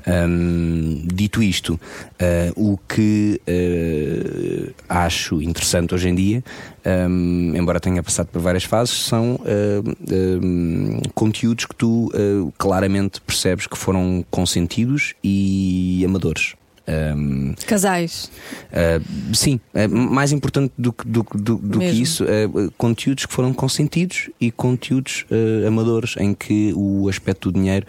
Ehm, 0.06 1.06
dito 1.06 1.42
isto, 1.42 1.78
eh, 2.18 2.52
o 2.56 2.78
que 2.88 3.40
eh, 3.46 4.70
acho 4.88 5.40
interessante 5.42 5.94
hoje 5.94 6.08
em 6.08 6.14
dia, 6.14 6.44
ehm, 6.84 7.54
embora 7.56 7.78
tenha 7.80 8.02
passado 8.02 8.28
por 8.28 8.40
várias 8.40 8.64
fases, 8.64 8.94
são 9.04 9.38
ehm, 9.46 11.00
conteúdos 11.14 11.64
que 11.66 11.74
tu 11.74 12.10
claramente 12.58 13.20
percebes 13.20 13.66
que 13.66 13.76
foram 13.76 14.24
consentidos 14.30 15.14
e 15.22 16.02
amadores. 16.04 16.54
Ehm, 16.86 17.52
Casais. 17.66 18.30
Uh, 18.72 19.34
sim, 19.34 19.60
é 19.74 19.86
mais 19.86 20.32
importante 20.32 20.72
do, 20.76 20.92
que- 20.92 21.06
do, 21.06 21.22
do, 21.34 21.56
do 21.56 21.78
que 21.78 21.84
isso, 21.86 22.24
é, 22.24 22.46
uh, 22.46 22.70
conteúdos 22.76 23.26
que 23.26 23.32
foram 23.32 23.52
consentidos 23.52 24.28
e 24.40 24.50
conteúdos 24.50 25.24
uh, 25.30 25.68
amadores 25.68 26.14
em 26.18 26.34
que 26.34 26.72
o 26.74 27.08
aspecto 27.08 27.50
do 27.52 27.58
dinheiro 27.60 27.86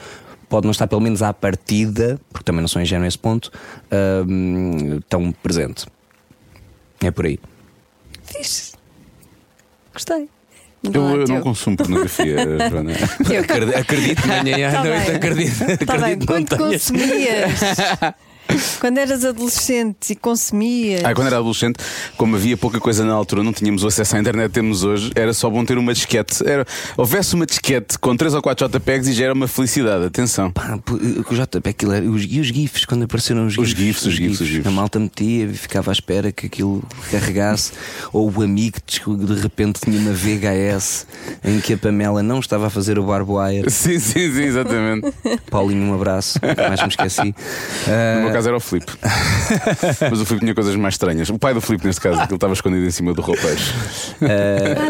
pode 0.49 0.65
não 0.65 0.71
estar, 0.71 0.85
pelo 0.87 1.01
menos 1.01 1.23
à 1.23 1.33
partida, 1.33 2.19
porque 2.29 2.43
também 2.43 2.61
não 2.61 2.67
sou 2.67 2.81
ingênuo 2.81 3.05
a 3.05 3.07
esse 3.07 3.17
ponto, 3.17 3.49
uh, 3.87 5.01
tão 5.09 5.31
presente. 5.31 5.85
É 7.03 7.09
por 7.09 7.25
aí. 7.25 7.39
Fixe. 8.23 8.73
Gostei. 9.93 10.29
Eu, 10.83 11.21
eu 11.21 11.27
não 11.27 11.41
consumo 11.41 11.77
pornografia, 11.77 12.35
Joana. 12.69 12.91
Acredito, 12.93 13.77
acredito 13.77 14.27
manhã 14.27 14.69
à 14.69 14.83
noite, 14.83 15.05
bem. 15.07 15.15
acredito, 15.15 15.85
Tá 15.85 15.97
bem, 15.97 16.13
acredito 16.13 16.19
não 16.19 16.25
quando 16.25 16.57
consumias, 16.57 17.59
quando 18.79 18.97
eras 18.97 19.23
adolescente 19.25 20.11
e 20.11 20.15
consumias. 20.15 21.01
Ah, 21.03 21.13
quando 21.13 21.27
era 21.27 21.37
adolescente, 21.37 21.77
como 22.17 22.35
havia 22.35 22.55
pouca 22.57 22.79
coisa 22.79 23.03
na 23.05 23.13
altura, 23.13 23.43
não 23.43 23.53
tínhamos 23.53 23.83
o 23.83 23.87
acesso 23.87 24.15
à 24.15 24.19
internet 24.19 24.49
que 24.49 24.53
temos 24.55 24.83
hoje, 24.83 25.11
era 25.15 25.33
só 25.33 25.49
bom 25.49 25.63
ter 25.65 25.77
uma 25.77 25.93
disquete. 25.93 26.47
Era, 26.47 26.65
houvesse 26.97 27.35
uma 27.35 27.45
disquete 27.45 27.97
com 27.99 28.15
3 28.15 28.33
ou 28.33 28.41
4 28.41 28.67
JPEGs 28.69 29.07
e 29.09 29.13
já 29.13 29.25
era 29.25 29.33
uma 29.33 29.47
felicidade. 29.47 30.05
Atenção. 30.05 30.51
Pá, 30.51 30.79
o 30.89 31.33
JPEG 31.35 31.69
aquilo 31.69 31.93
era, 31.93 32.05
os- 32.05 32.25
e 32.29 32.39
os 32.39 32.47
GIFs, 32.47 32.85
quando 32.85 33.03
apareceram 33.03 33.45
os 33.47 33.57
Os 33.57 33.69
GIFs, 33.69 33.77
GIFs, 33.83 34.05
os 34.05 34.13
GIFs, 34.13 34.41
os 34.41 34.47
GIFs. 34.47 34.67
A 34.67 34.71
malta 34.71 34.99
metia 34.99 35.45
e 35.45 35.53
ficava 35.53 35.91
à 35.91 35.93
espera 35.93 36.31
que 36.31 36.45
aquilo 36.47 36.83
carregasse, 37.09 37.71
ou 38.13 38.31
o 38.31 38.41
amigo 38.41 38.77
que 38.85 38.99
de 39.15 39.33
repente 39.41 39.79
tinha 39.81 39.97
uma 39.99 40.11
VHS 40.11 41.07
em 41.43 41.59
que 41.59 41.73
a 41.73 41.77
Pamela 41.77 42.21
não 42.23 42.39
estava 42.39 42.67
a 42.67 42.69
fazer 42.69 42.97
o 42.99 43.03
Barbwire. 43.03 43.69
Sim, 43.69 43.99
sim, 43.99 44.31
sim, 44.33 44.43
exatamente. 44.43 45.11
Paulinho, 45.49 45.83
um 45.91 45.93
abraço, 45.93 46.39
nunca 46.41 46.67
mais 46.67 46.81
me 46.81 46.87
esqueci. 46.89 47.33
Ah, 47.87 48.21
No 48.41 48.43
meu 48.43 48.43
caso 48.43 48.47
era 48.49 48.57
o 48.57 48.59
Filipe. 48.59 48.91
Mas 50.09 50.19
o 50.21 50.25
Filipe 50.25 50.45
tinha 50.45 50.55
coisas 50.55 50.75
mais 50.75 50.93
estranhas. 50.95 51.29
O 51.29 51.37
pai 51.37 51.53
do 51.53 51.61
Filipe, 51.61 51.85
neste 51.85 52.01
caso, 52.01 52.17
que 52.19 52.25
ele 52.27 52.35
estava 52.35 52.53
escondido 52.53 52.85
em 52.85 52.91
cima 52.91 53.13
do 53.13 53.21
roupeiro. 53.21 53.59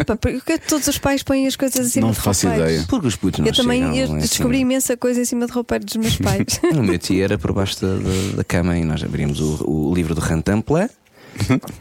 Ah, 0.00 0.04
pá, 0.04 0.16
porque 0.16 0.58
todos 0.58 0.86
os 0.88 0.98
pais 0.98 1.22
põem 1.22 1.46
as 1.46 1.56
coisas 1.56 1.86
acima 1.86 2.06
Não 2.06 2.12
de 2.12 2.20
faço 2.20 2.46
roupeiros? 2.46 2.72
ideia. 2.72 2.86
porque 2.88 3.06
os 3.06 3.16
putos 3.16 3.40
não 3.40 3.46
Eu 3.46 3.52
também 3.54 3.82
eu 3.98 4.04
é 4.04 4.08
assim. 4.08 4.18
descobri 4.18 4.58
imensa 4.58 4.96
coisa 4.96 5.20
em 5.20 5.24
cima 5.24 5.46
de 5.46 5.52
roupeiro 5.52 5.84
dos 5.84 5.96
meus 5.96 6.16
pais. 6.22 6.60
O 6.74 6.82
meu 6.82 6.98
tio 6.98 7.22
era 7.22 7.38
por 7.38 7.52
baixo 7.52 7.80
da, 7.80 7.94
da- 7.94 8.36
da 8.36 8.44
cama 8.44 8.76
e 8.78 8.84
nós 8.84 9.02
abrimos 9.02 9.40
o, 9.40 9.64
o 9.90 9.94
livro 9.94 10.14
do 10.14 10.20
Rantanplan. 10.20 10.88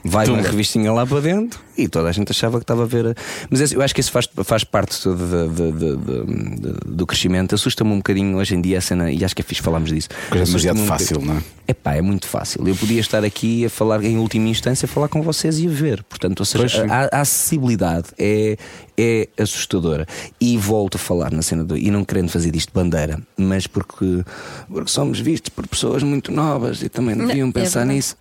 Vai 0.03 0.27
uma 0.27 0.41
revistinha 0.41 0.91
lá 0.91 1.05
para 1.05 1.19
dentro 1.21 1.59
e 1.77 1.87
toda 1.87 2.09
a 2.09 2.11
gente 2.11 2.31
achava 2.31 2.57
que 2.57 2.63
estava 2.63 2.83
a 2.83 2.85
ver. 2.85 3.07
a- 3.07 3.15
Mas 3.49 3.61
esse- 3.61 3.75
eu 3.75 3.81
acho 3.81 3.93
que 3.93 4.01
isso 4.01 4.11
faz, 4.11 4.27
faz 4.43 4.63
parte 4.63 4.97
do, 5.07 5.15
do- 5.49 5.71
do- 5.71 6.79
do- 6.85 7.05
crescimento. 7.07 7.53
Assusta-me 7.55 7.91
um 7.91 7.97
bocadinho 7.97 8.37
hoje 8.37 8.55
em 8.55 8.61
dia 8.61 8.77
a 8.77 8.81
cena, 8.81 9.11
e 9.11 9.23
acho 9.25 9.35
que 9.35 9.41
é 9.41 9.45
fixe 9.45 9.61
falarmos 9.61 9.89
disso. 9.89 10.09
Assusta-me 10.11 10.45
demasiado 10.45 10.79
um 10.79 10.85
fácil, 10.85 11.19
bocadinho. 11.19 11.33
não 11.33 11.39
é? 11.67 11.71
Epá, 11.71 11.95
é 11.95 12.01
muito 12.01 12.27
fácil. 12.27 12.67
Eu 12.67 12.75
podia 12.75 12.99
estar 12.99 13.23
aqui 13.23 13.65
a 13.65 13.69
falar, 13.69 14.03
em 14.03 14.17
última 14.17 14.47
instância, 14.49 14.85
a 14.85 14.89
falar 14.89 15.07
com 15.07 15.21
vocês 15.21 15.59
e 15.59 15.67
a 15.67 15.69
ver. 15.69 16.03
Portanto, 16.03 16.43
seja, 16.45 16.85
a, 16.89 17.17
a 17.17 17.21
acessibilidade 17.21 18.07
é, 18.17 18.57
é 18.97 19.27
assustadora. 19.39 20.05
E 20.39 20.57
volto 20.57 20.95
a 20.95 20.97
falar 20.99 21.31
na 21.31 21.41
cena 21.41 21.63
do. 21.63 21.77
E 21.77 21.89
não 21.91 22.03
querendo 22.03 22.29
fazer 22.29 22.51
disto 22.51 22.71
bandeira, 22.73 23.19
mas 23.37 23.67
porque, 23.67 24.23
porque 24.67 24.89
somos 24.91 25.19
vistos 25.19 25.49
por 25.49 25.67
pessoas 25.67 26.03
muito 26.03 26.31
novas 26.31 26.81
e 26.81 26.89
também 26.89 27.15
deviam 27.15 27.49
é 27.49 27.51
pensar 27.51 27.79
verdade. 27.79 27.95
nisso. 27.97 28.15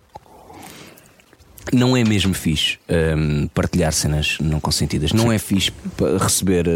Não 1.71 1.95
é 1.95 2.03
mesmo 2.03 2.33
fixe 2.33 2.77
hum, 2.89 3.47
partilhar 3.53 3.93
cenas 3.93 4.37
não 4.41 4.59
consentidas. 4.59 5.13
Não 5.13 5.31
é 5.31 5.37
fixe 5.37 5.71
receber 6.19 6.67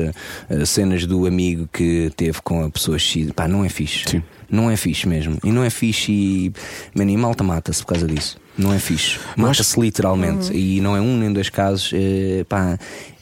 uh, 0.49 0.65
cenas 0.65 1.05
do 1.05 1.25
amigo 1.25 1.67
que 1.71 2.11
teve 2.15 2.41
com 2.41 2.63
a 2.63 2.69
pessoa 2.69 2.97
X. 2.99 3.31
Pá, 3.31 3.47
não 3.47 3.65
é 3.65 3.69
fixe. 3.69 4.03
Sim. 4.07 4.23
Não 4.49 4.69
é 4.69 4.77
fixe 4.77 5.07
mesmo. 5.07 5.37
E 5.43 5.51
não 5.51 5.63
é 5.63 5.69
fixe 5.69 6.11
e. 6.11 6.53
Mano, 6.93 7.09
e 7.09 7.17
malta 7.17 7.43
mata-se 7.43 7.81
por 7.81 7.89
causa 7.93 8.07
disso. 8.07 8.37
Não 8.57 8.71
é 8.71 8.79
fixe. 8.79 9.19
Mata-se 9.35 9.79
literalmente. 9.79 10.53
E 10.53 10.79
não 10.81 10.95
é 10.95 11.01
um 11.01 11.17
nem 11.17 11.33
dois 11.33 11.49
casos. 11.49 11.91
eh, 11.93 12.45
pá, 12.47 12.77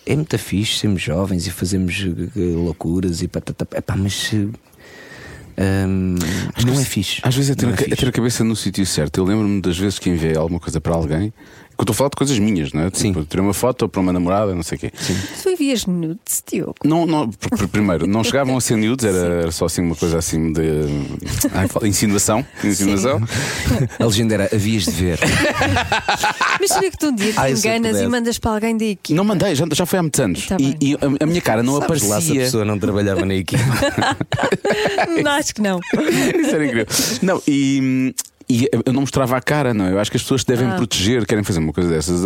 é 0.06 0.16
muito 0.16 0.38
fixe 0.38 0.80
sermos 0.80 1.02
jovens 1.02 1.48
e 1.48 1.52
fazemos 1.52 2.06
loucuras 2.36 3.22
e 3.22 3.28
patata. 3.28 3.66
Epá, 3.76 3.96
mas. 3.96 4.32
Hum, 5.58 6.16
não 6.66 6.80
é 6.80 6.84
fixe. 6.84 7.20
Às 7.24 7.36
vezes 7.36 7.52
é 7.52 7.56
ter, 7.56 7.66
Não 7.66 7.74
a, 7.74 7.76
é 7.76 7.96
ter 7.96 8.08
a 8.08 8.12
cabeça 8.12 8.44
no 8.44 8.56
sítio 8.56 8.86
certo. 8.86 9.20
Eu 9.20 9.26
lembro-me 9.26 9.62
das 9.62 9.78
vezes 9.78 10.00
que 10.00 10.10
enviei 10.10 10.36
alguma 10.36 10.60
coisa 10.60 10.80
para 10.80 10.94
alguém. 10.96 11.34
Que 11.76 11.82
eu 11.82 11.84
estou 11.84 11.94
a 11.94 11.96
falar 11.98 12.10
de 12.12 12.16
coisas 12.18 12.38
minhas, 12.40 12.72
não 12.72 12.82
é? 12.84 12.90
Sim. 12.94 13.12
Tipo, 13.14 13.26
tirei 13.26 13.44
uma 13.44 13.54
foto 13.54 13.90
para 13.90 14.00
uma 14.00 14.14
namorada, 14.14 14.54
não 14.54 14.62
sei 14.64 14.78
o 14.78 14.80
quê. 14.82 14.92
tu 15.42 15.50
envias 15.50 15.86
nudes, 15.88 16.44
Diogo. 16.50 16.76
Não, 16.86 17.06
não, 17.06 17.30
pr- 17.30 17.50
pr- 17.50 17.68
primeiro, 17.68 18.06
não 18.08 18.24
chegavam 18.24 18.56
a 18.56 18.62
ser 18.62 18.78
nudes, 18.78 19.04
era, 19.06 19.18
era 19.42 19.52
só 19.52 19.66
assim 19.66 19.82
uma 19.82 19.96
coisa 19.96 20.20
assim 20.20 20.54
de 20.54 20.62
ai, 21.54 21.68
fala- 21.68 21.88
insinuação. 21.88 22.46
insinuação. 22.64 23.22
A 24.00 24.06
legenda 24.06 24.34
era 24.36 24.50
havias 24.54 24.84
de 24.86 24.92
ver. 24.92 25.20
Imagina 26.60 26.92
que 26.92 26.98
tu 26.98 27.08
um 27.08 27.16
dia 27.16 27.34
te 27.34 27.40
Ai, 27.40 27.56
se 27.56 27.68
eu 27.68 27.72
enganas 27.72 27.90
e 27.90 27.94
pudesse. 27.94 28.10
mandas 28.12 28.38
para 28.40 28.52
alguém 28.52 28.78
da 28.78 28.86
equipe. 28.86 29.14
Não 29.16 29.24
mandei, 29.24 29.56
já, 29.56 29.66
já 29.74 29.86
foi 29.86 30.00
há 30.00 30.02
muitos 30.04 30.20
anos. 30.20 30.46
Tá 30.46 30.58
e 30.60 30.76
bem. 30.76 30.78
e 30.82 30.94
a, 30.96 31.24
a 31.24 31.26
minha 31.26 31.42
cara 31.42 31.64
não 31.64 31.80
Sabes 31.80 32.04
lá 32.04 32.08
se 32.08 32.14
a 32.14 32.18
aparecia. 32.18 32.42
pessoa 32.42 32.66
não 32.66 32.78
trabalhava 32.80 33.26
na 33.26 33.34
equipe. 33.36 33.62
Não, 35.24 35.32
acho 35.32 35.56
que 35.56 35.62
não. 35.62 35.80
Isso 36.40 36.56
era 36.56 36.66
incrível. 36.66 36.86
Não, 37.22 37.42
e. 37.48 38.14
E 38.56 38.68
eu 38.86 38.94
não 38.94 39.02
mostrava 39.02 39.36
a 39.36 39.42
cara, 39.42 39.74
não. 39.74 39.86
é? 39.88 39.92
Eu 39.94 40.00
acho 40.00 40.12
que 40.12 40.18
as 40.18 40.22
pessoas 40.24 40.42
se 40.42 40.48
devem 40.48 40.68
Ah. 40.68 40.76
proteger, 40.76 41.26
querem 41.26 41.44
fazer 41.44 41.60
uma 41.60 41.74
coisa 41.74 41.90
dessas, 41.90 42.24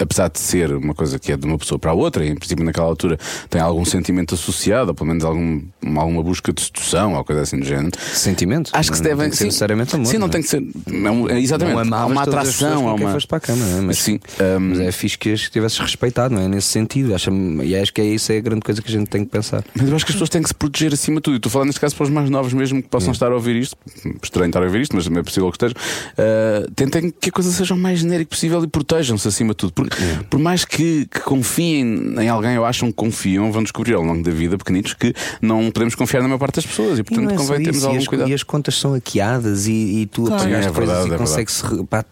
apesar 0.00 0.28
de 0.28 0.38
ser 0.38 0.72
uma 0.74 0.94
coisa 0.94 1.18
que 1.18 1.32
é 1.32 1.36
de 1.36 1.46
uma 1.46 1.58
pessoa 1.58 1.78
para 1.78 1.90
a 1.90 1.94
outra, 1.94 2.24
e 2.24 2.30
em 2.30 2.34
princípio 2.34 2.64
naquela 2.64 2.86
altura 2.86 3.18
tem 3.50 3.60
algum 3.60 3.84
sentimento 3.84 4.34
associado, 4.34 4.88
ou 4.90 4.94
pelo 4.94 5.08
menos 5.08 5.22
algum, 5.24 5.60
alguma 5.96 6.22
busca 6.22 6.52
de 6.52 6.62
sedução, 6.62 7.14
ou 7.14 7.24
coisa 7.24 7.42
assim 7.42 7.58
do 7.58 7.66
género. 7.66 7.90
Sentimento? 8.14 8.70
Acho 8.72 8.90
que 8.90 8.96
se 8.96 9.02
Não 9.02 9.10
devem 9.10 9.24
tem 9.24 9.30
que 9.30 9.36
ser 9.36 9.42
sim. 9.44 9.48
necessariamente 9.48 9.94
amor. 9.94 10.06
Sim, 10.06 10.18
não 10.18 10.26
é? 10.26 10.30
tem 10.30 10.40
que 10.42 10.48
ser. 10.48 10.62
é 10.62 11.10
um- 11.10 11.28
é 11.28 11.40
exatamente. 11.40 11.90
Não 11.90 11.98
há 11.98 12.06
uma 12.06 12.22
atração, 12.22 12.88
há 12.88 12.94
uma. 12.94 13.12
foste 13.12 13.26
para 13.26 13.38
a 13.38 13.40
cama, 13.40 13.64
não 13.66 13.78
é? 13.78 13.80
mas, 13.82 13.98
Sim, 13.98 14.18
um, 14.40 14.60
mas 14.60 14.80
é 14.80 14.92
fixe 14.92 15.18
que 15.18 15.32
as 15.32 15.48
tivesses 15.50 15.78
respeitado, 15.78 16.34
não 16.34 16.42
é? 16.42 16.48
Nesse 16.48 16.68
sentido. 16.68 17.14
Acho, 17.14 17.30
e 17.62 17.76
acho 17.76 17.92
que 17.92 18.00
é 18.00 18.04
isso 18.04 18.32
é 18.32 18.38
a 18.38 18.40
grande 18.40 18.62
coisa 18.62 18.80
que 18.80 18.88
a 18.88 18.92
gente 18.92 19.08
tem 19.08 19.24
que 19.24 19.30
pensar. 19.30 19.62
Mas 19.74 19.88
eu 19.88 19.94
acho 19.96 20.04
que 20.06 20.12
as 20.12 20.14
pessoas 20.16 20.30
têm 20.30 20.42
que 20.42 20.48
se 20.48 20.54
proteger 20.54 20.92
acima 20.94 21.16
de 21.16 21.22
tudo. 21.22 21.34
E 21.34 21.36
estou 21.36 21.50
a 21.50 21.52
falar 21.52 21.64
neste 21.66 21.80
caso 21.80 21.94
para 21.94 22.04
os 22.04 22.10
mais 22.10 22.30
novos 22.30 22.52
mesmo 22.52 22.82
que 22.82 22.88
possam 22.88 23.12
estar 23.12 23.30
a 23.30 23.34
ouvir 23.34 23.56
isto. 23.56 23.76
Estranho 24.22 24.46
estar 24.48 24.62
a 24.62 24.64
ouvir 24.66 24.80
isto, 24.82 24.94
mas 24.96 25.06
é 25.06 25.22
possível 25.34 25.50
que 25.50 25.56
estejam, 25.56 25.76
uh, 26.18 26.70
tentem 26.72 27.10
que 27.10 27.28
a 27.28 27.32
coisa 27.32 27.50
seja 27.50 27.74
o 27.74 27.76
mais 27.78 27.98
genérica 28.00 28.30
possível 28.30 28.62
e 28.64 28.66
protejam-se 28.66 29.26
acima 29.26 29.50
de 29.50 29.56
tudo. 29.56 29.72
Porque, 29.72 29.96
Por 30.30 30.38
mais 30.38 30.64
que, 30.64 31.06
que 31.06 31.20
confiem 31.20 32.14
em 32.18 32.28
alguém 32.28 32.58
ou 32.58 32.64
acham 32.64 32.88
que 32.88 32.94
confiam, 32.94 33.50
vão 33.52 33.62
descobrir 33.62 33.94
ao 33.94 34.02
longo 34.02 34.22
da 34.22 34.30
vida, 34.30 34.56
pequenitos, 34.56 34.94
que 34.94 35.14
não 35.42 35.70
podemos 35.70 35.94
confiar 35.94 36.20
na 36.22 36.28
maior 36.28 36.38
parte 36.38 36.56
das 36.56 36.66
pessoas 36.66 36.98
e, 36.98 37.00
E 37.00 37.04
portanto, 37.04 37.24
não 37.26 37.34
é 37.34 37.36
convém 37.36 37.62
termos 37.62 37.82
e 37.82 37.86
algum 37.86 37.98
as, 37.98 38.06
cuidado. 38.08 38.30
e 38.30 38.34
as 38.34 38.42
contas 38.42 38.74
são 38.78 38.92
hackeadas 38.92 39.66
e, 39.66 39.72
e 39.72 40.06
tu 40.06 40.24
Claro. 40.24 40.42
Apagaste 40.42 40.68
é 40.68 40.72
coisas 40.72 40.94
verdade, 40.94 41.10
e 41.10 41.14
é 41.14 41.18
consegue-se. 41.18 41.62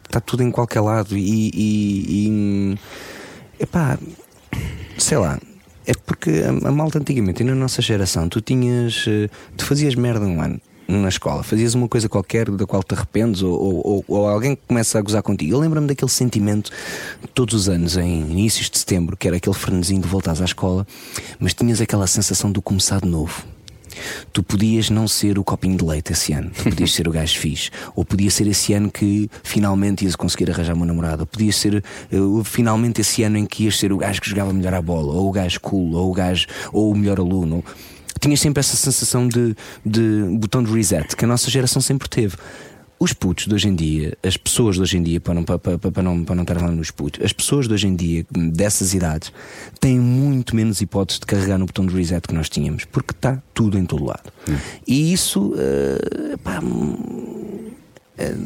Está 0.05 0.21
tudo 0.21 0.43
em 0.43 0.51
qualquer 0.51 0.81
lado 0.81 1.17
e. 1.17 1.51
e, 1.55 2.29
e 2.29 2.79
epá, 3.61 3.99
sei 4.99 5.19
lá. 5.19 5.39
É 5.85 5.93
porque 6.07 6.31
a, 6.45 6.69
a 6.69 6.73
malta 6.73 6.99
antigamente, 6.99 7.43
e 7.43 7.45
na 7.45 7.55
nossa 7.55 7.83
geração, 7.83 8.29
tu 8.29 8.41
tinhas. 8.41 9.05
eh, 9.09 9.29
Tu 9.57 9.65
fazias 9.65 9.95
merda 9.97 10.25
um 10.27 10.41
ano 10.41 10.61
na 10.89 11.09
escola, 11.09 11.43
fazias 11.43 11.75
uma 11.75 11.89
coisa 11.89 12.09
qualquer 12.09 12.51
da 12.51 12.67
qual 12.67 12.83
te 12.83 12.95
arrependes 12.95 13.43
ou, 13.43 13.53
ou, 13.53 13.83
ou- 13.85 14.05
ou 14.09 14.29
alguém 14.29 14.57
começa 14.67 14.99
a 14.99 15.03
gozar 15.03 15.23
contigo. 15.23 15.53
Eu 15.55 15.59
lembro-me 15.61 15.87
daquele 15.87 16.11
sentimento 16.11 16.71
todos 17.35 17.55
os 17.55 17.69
anos, 17.69 17.97
em 17.97 18.21
inícios 18.21 18.69
de 18.69 18.79
setembro, 18.79 19.17
que 19.17 19.27
era 19.27 19.37
aquele 19.37 19.55
frenesinho 19.55 20.03
de 20.03 20.09
voltares 20.09 20.41
à 20.41 20.45
escola, 20.45 20.87
mas 21.39 21.55
tinhas 21.55 21.81
aquela 21.81 22.07
sensação 22.07 22.51
de 22.53 22.61
começar 22.61 23.01
de 23.01 23.09
novo. 23.09 23.43
Tu 24.33 24.43
podias 24.43 24.89
não 24.89 25.07
ser 25.07 25.39
o 25.39 25.45
copinho 25.45 25.77
de 25.77 25.85
leite 25.85 26.13
esse 26.13 26.33
ano, 26.33 26.51
tu 26.51 26.65
podias 26.65 26.93
ser 26.93 27.07
o 27.07 27.11
gajo 27.13 27.39
fixe, 27.39 27.71
ou 27.95 28.05
podia 28.05 28.31
ser 28.31 28.47
esse 28.47 28.73
ano 28.73 28.91
que 28.91 29.31
finalmente 29.43 30.05
ias 30.05 30.17
conseguir 30.17 30.51
arranjar 30.51 30.75
uma 30.75 30.87
namorada, 30.87 31.23
ou 31.23 31.27
podias 31.27 31.57
ser 31.57 31.75
eh, 32.11 32.17
finalmente 32.43 33.03
esse 33.03 33.23
ano 33.23 33.37
em 33.37 33.45
que 33.45 33.65
ias 33.65 33.79
ser 33.79 33.93
o 33.93 33.99
gajo 33.99 34.21
que 34.21 34.29
jogava 34.31 34.51
melhor 34.53 34.73
a 34.75 34.81
bola, 34.83 35.13
ou 35.13 35.29
o 35.29 35.33
gajo 35.33 35.61
cool, 35.61 35.93
ou 35.95 36.11
o 36.11 36.15
gajo, 36.15 36.47
ou 36.73 36.91
o 36.91 36.97
melhor 36.97 37.21
aluno. 37.21 37.63
Tinhas 38.23 38.41
sempre 38.41 38.61
essa 38.61 38.77
sensação 38.77 39.27
de, 39.27 39.57
de 39.85 40.23
botão 40.39 40.63
de 40.63 40.73
reset 40.73 41.17
que 41.17 41.25
a 41.25 41.29
nossa 41.29 41.51
geração 41.51 41.83
sempre 41.83 42.09
teve. 42.09 42.37
Os 43.01 43.13
putos 43.13 43.49
de 43.49 43.53
hoje 43.53 43.67
em 43.67 43.75
dia, 43.75 44.17
as 44.23 44.37
pessoas 44.37 44.77
de 44.77 44.83
hoje 44.83 44.97
em 44.97 45.03
dia, 45.03 45.21
para 45.21 45.35
não, 45.35 45.43
para, 45.43 45.59
para, 45.59 45.77
para 45.77 46.03
não, 46.05 46.23
para 46.23 46.37
não 46.37 46.43
estar 46.43 46.55
falando 46.55 46.77
nos 46.77 46.93
putos, 46.93 47.21
as 47.25 47.33
pessoas 47.33 47.67
de 47.67 47.75
hoje 47.75 47.89
em 47.89 47.97
dia, 47.97 48.25
dessas 48.31 48.95
idades, 48.95 49.33
têm 49.81 49.99
muito 49.99 50.55
menos 50.55 50.81
hipótese 50.81 51.19
de 51.19 51.27
carregar 51.27 51.59
no 51.59 51.67
botão 51.67 51.85
de 51.85 51.93
reset 51.93 52.29
que 52.29 52.33
nós 52.33 52.49
tínhamos, 52.49 52.85
porque 52.85 53.11
está 53.11 53.43
tudo 53.53 53.77
em 53.77 53.85
todo 53.85 54.05
lado. 54.05 54.33
E 54.87 55.13
isso, 55.13 55.53
eh, 55.59 56.37
pá, 56.45 56.61
hum, 56.63 57.73
eh, 58.17 58.37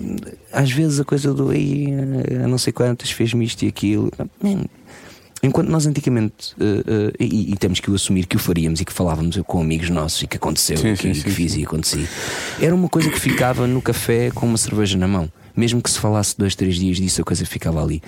às 0.51 0.71
vezes 0.71 1.01
a 1.01 1.05
coisa 1.05 1.35
do 1.35 1.51
aí, 1.51 1.89
eh, 1.91 2.43
a 2.43 2.49
não 2.49 2.57
sei 2.57 2.73
quantas, 2.73 3.11
fez-me 3.11 3.45
isto 3.45 3.63
e 3.63 3.69
aquilo. 3.69 4.11
Man, 4.43 4.65
Enquanto 5.47 5.69
nós 5.69 5.87
antigamente, 5.87 6.55
eh, 6.59 7.13
eh, 7.21 7.25
e, 7.25 7.53
e 7.53 7.57
temos 7.57 7.79
que 7.79 7.89
o 7.89 7.95
assumir 7.95 8.27
que 8.27 8.35
o 8.35 8.39
faríamos 8.39 8.81
e 8.81 8.85
que 8.85 8.93
falávamos 8.93 9.39
com 9.47 9.61
amigos 9.61 9.89
nossos 9.91 10.23
e 10.23 10.27
que 10.27 10.37
aconteceu 10.37 10.77
Sim, 10.77 10.89
e 10.89 10.97
que, 10.97 11.03
sim, 11.03 11.23
que 11.23 11.31
sim, 11.31 11.31
fiz 11.31 11.57
e 11.57 11.63
acontecia, 11.63 12.09
era 12.61 12.75
uma 12.75 12.89
coisa 12.89 13.09
que 13.09 13.21
ficava 13.21 13.65
no 13.67 13.81
café 13.81 14.31
com 14.35 14.45
uma 14.45 14.59
cerveja 14.59 14.99
na 14.99 15.07
mão. 15.07 15.31
Mesmo 15.57 15.81
que 15.81 15.89
se 15.89 16.01
falasse 16.01 16.37
dois, 16.37 16.57
três 16.57 16.75
dias 16.75 16.97
disso, 16.97 17.23
a 17.23 17.25
coisa 17.25 17.47
ficava 17.47 17.83
ali. 17.83 18.03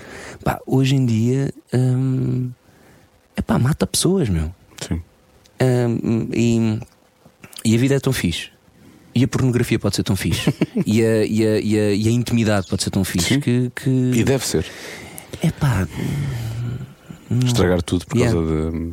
Pá, 0.45 0.61
hoje 0.67 0.97
em 0.97 1.07
dia, 1.07 1.55
hum, 1.73 2.51
epá, 3.37 3.59
mata 3.59 3.87
pessoas, 3.87 4.29
meu. 4.29 4.53
Sim. 4.87 5.01
Hum, 5.63 6.29
e, 6.35 6.79
e 7.65 7.75
a 7.75 7.79
vida 7.79 7.95
é 7.95 8.01
tão 8.01 8.13
fixe. 8.13 8.49
E 9.15 9.25
a 9.25 9.29
pornografia 9.29 9.79
pode 9.79 9.97
ser 9.97 10.03
tão 10.03 10.17
fixe. 10.17 10.53
e, 10.85 11.03
a, 11.03 11.25
e, 11.25 11.47
a, 11.47 11.61
e, 11.61 11.79
a, 11.79 11.95
e 11.95 12.09
a 12.09 12.11
intimidade 12.11 12.67
pode 12.69 12.83
ser 12.83 12.91
tão 12.91 13.05
fixe 13.05 13.35
Sim. 13.35 13.41
que. 13.41 13.71
que... 13.75 13.89
E 13.89 14.25
deve 14.25 14.45
ser. 14.45 14.67
Estragar 17.31 17.83
tudo 17.83 18.07
por 18.07 18.17
Yeah. 18.17 18.33
causa 18.35 18.55
de. 18.71 18.93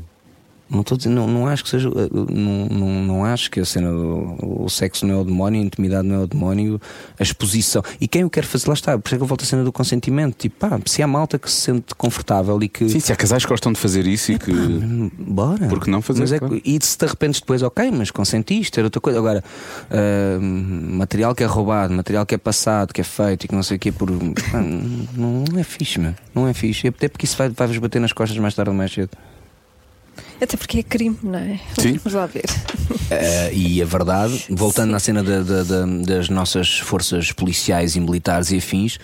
Não, 0.67 0.81
estou 0.81 0.97
dizendo, 0.97 1.13
não, 1.15 1.27
não 1.27 1.47
acho 1.47 1.63
que 1.63 1.69
seja. 1.69 1.87
uh, 1.89 1.93
Não, 2.31 2.65
não, 2.65 3.03
não 3.03 3.25
acho 3.25 3.51
que 3.51 3.59
a 3.59 3.65
cena 3.65 3.91
do 3.91 4.63
o 4.63 4.67
sexo 4.67 5.05
não 5.05 5.13
é 5.13 5.17
o 5.19 5.23
demónio, 5.23 5.61
a 5.61 5.63
intimidade 5.63 6.07
não 6.07 6.15
é 6.15 6.23
o 6.23 6.27
demónio, 6.27 6.81
a 7.19 7.21
exposição. 7.23 7.83
E 8.01 8.07
quem 8.07 8.23
o 8.23 8.29
quer 8.31 8.43
fazer, 8.45 8.67
lá 8.67 8.73
está, 8.73 8.97
por 8.97 9.07
isso 9.07 9.13
é 9.15 9.17
que 9.19 9.23
eu 9.23 9.27
volto 9.27 9.43
à 9.43 9.45
cena 9.45 9.63
do 9.63 9.71
consentimento. 9.71 10.35
Tipo, 10.37 10.55
pá, 10.67 10.79
se 10.87 11.03
há 11.03 11.07
malta 11.07 11.37
que 11.37 11.49
se 11.51 11.57
sente 11.61 11.93
confortável 11.95 12.61
e 12.63 12.67
que. 12.67 12.89
Sim, 12.89 12.99
se 12.99 13.13
há 13.13 13.15
casais 13.15 13.43
que 13.45 13.49
gostam 13.49 13.71
de 13.73 13.79
fazer 13.79 14.07
isso 14.07 14.31
e 14.31 14.39
que. 14.39 14.51
Hum, 14.51 15.11
Bora. 15.17 15.67
Por 15.67 15.79
que 15.83 15.89
não 15.91 16.01
fazer, 16.01 16.21
Mas 16.21 16.31
é, 16.31 16.39
claro. 16.39 16.59
que- 16.59 16.67
E 16.69 16.79
se 16.83 16.97
de 16.97 17.05
repente 17.05 17.39
depois, 17.39 17.61
ok, 17.61 17.91
mas 17.91 18.09
consentiste, 18.09 18.79
era 18.79 18.87
outra 18.87 18.99
coisa. 18.99 19.19
Agora, 19.19 19.43
ah, 19.91 20.39
material 20.41 21.35
que 21.35 21.43
é 21.43 21.45
roubado, 21.45 21.93
material 21.93 22.25
que 22.25 22.33
é 22.33 22.37
passado, 22.39 22.91
que 22.91 23.01
é 23.01 23.03
feito 23.03 23.43
e 23.43 23.47
que 23.47 23.53
não 23.55 23.61
sei 23.61 23.77
o 23.77 23.79
que 23.79 23.91
por. 23.91 24.09
pá, 24.51 24.61
não, 25.15 25.43
é 25.59 25.63
fixe, 25.63 25.99
meu. 25.99 26.15
Não 26.33 26.47
é 26.47 26.53
fixe. 26.55 26.87
Até 26.87 27.07
porque 27.07 27.25
isso 27.25 27.37
vai- 27.37 27.49
vai-vos 27.49 27.77
bater 27.77 27.99
nas 28.01 28.11
costas 28.13 28.37
mais 28.39 28.55
tarde 28.55 28.69
ou 28.71 28.75
mais 28.75 28.91
cedo. 28.91 29.11
Até 30.41 30.57
porque 30.57 30.79
é 30.79 30.83
crime, 30.83 31.17
não 31.23 31.39
é? 31.39 31.59
Sim. 31.79 31.93
Vamos 31.97 32.13
lá 32.13 32.25
ver. 32.25 32.45
Eh, 33.11 33.51
e 33.53 33.81
a 33.83 33.85
verdade, 33.85 34.45
voltando 34.49 34.95
à 34.95 34.99
cena 34.99 35.21
da- 35.23 35.43
da- 35.43 35.61
da- 35.63 35.85
das 35.85 36.27
nossas 36.27 36.79
forças 36.79 37.31
policiais 37.31 37.95
e 37.95 37.99
militares 37.99 38.49
e 38.51 38.57
afins. 38.57 38.97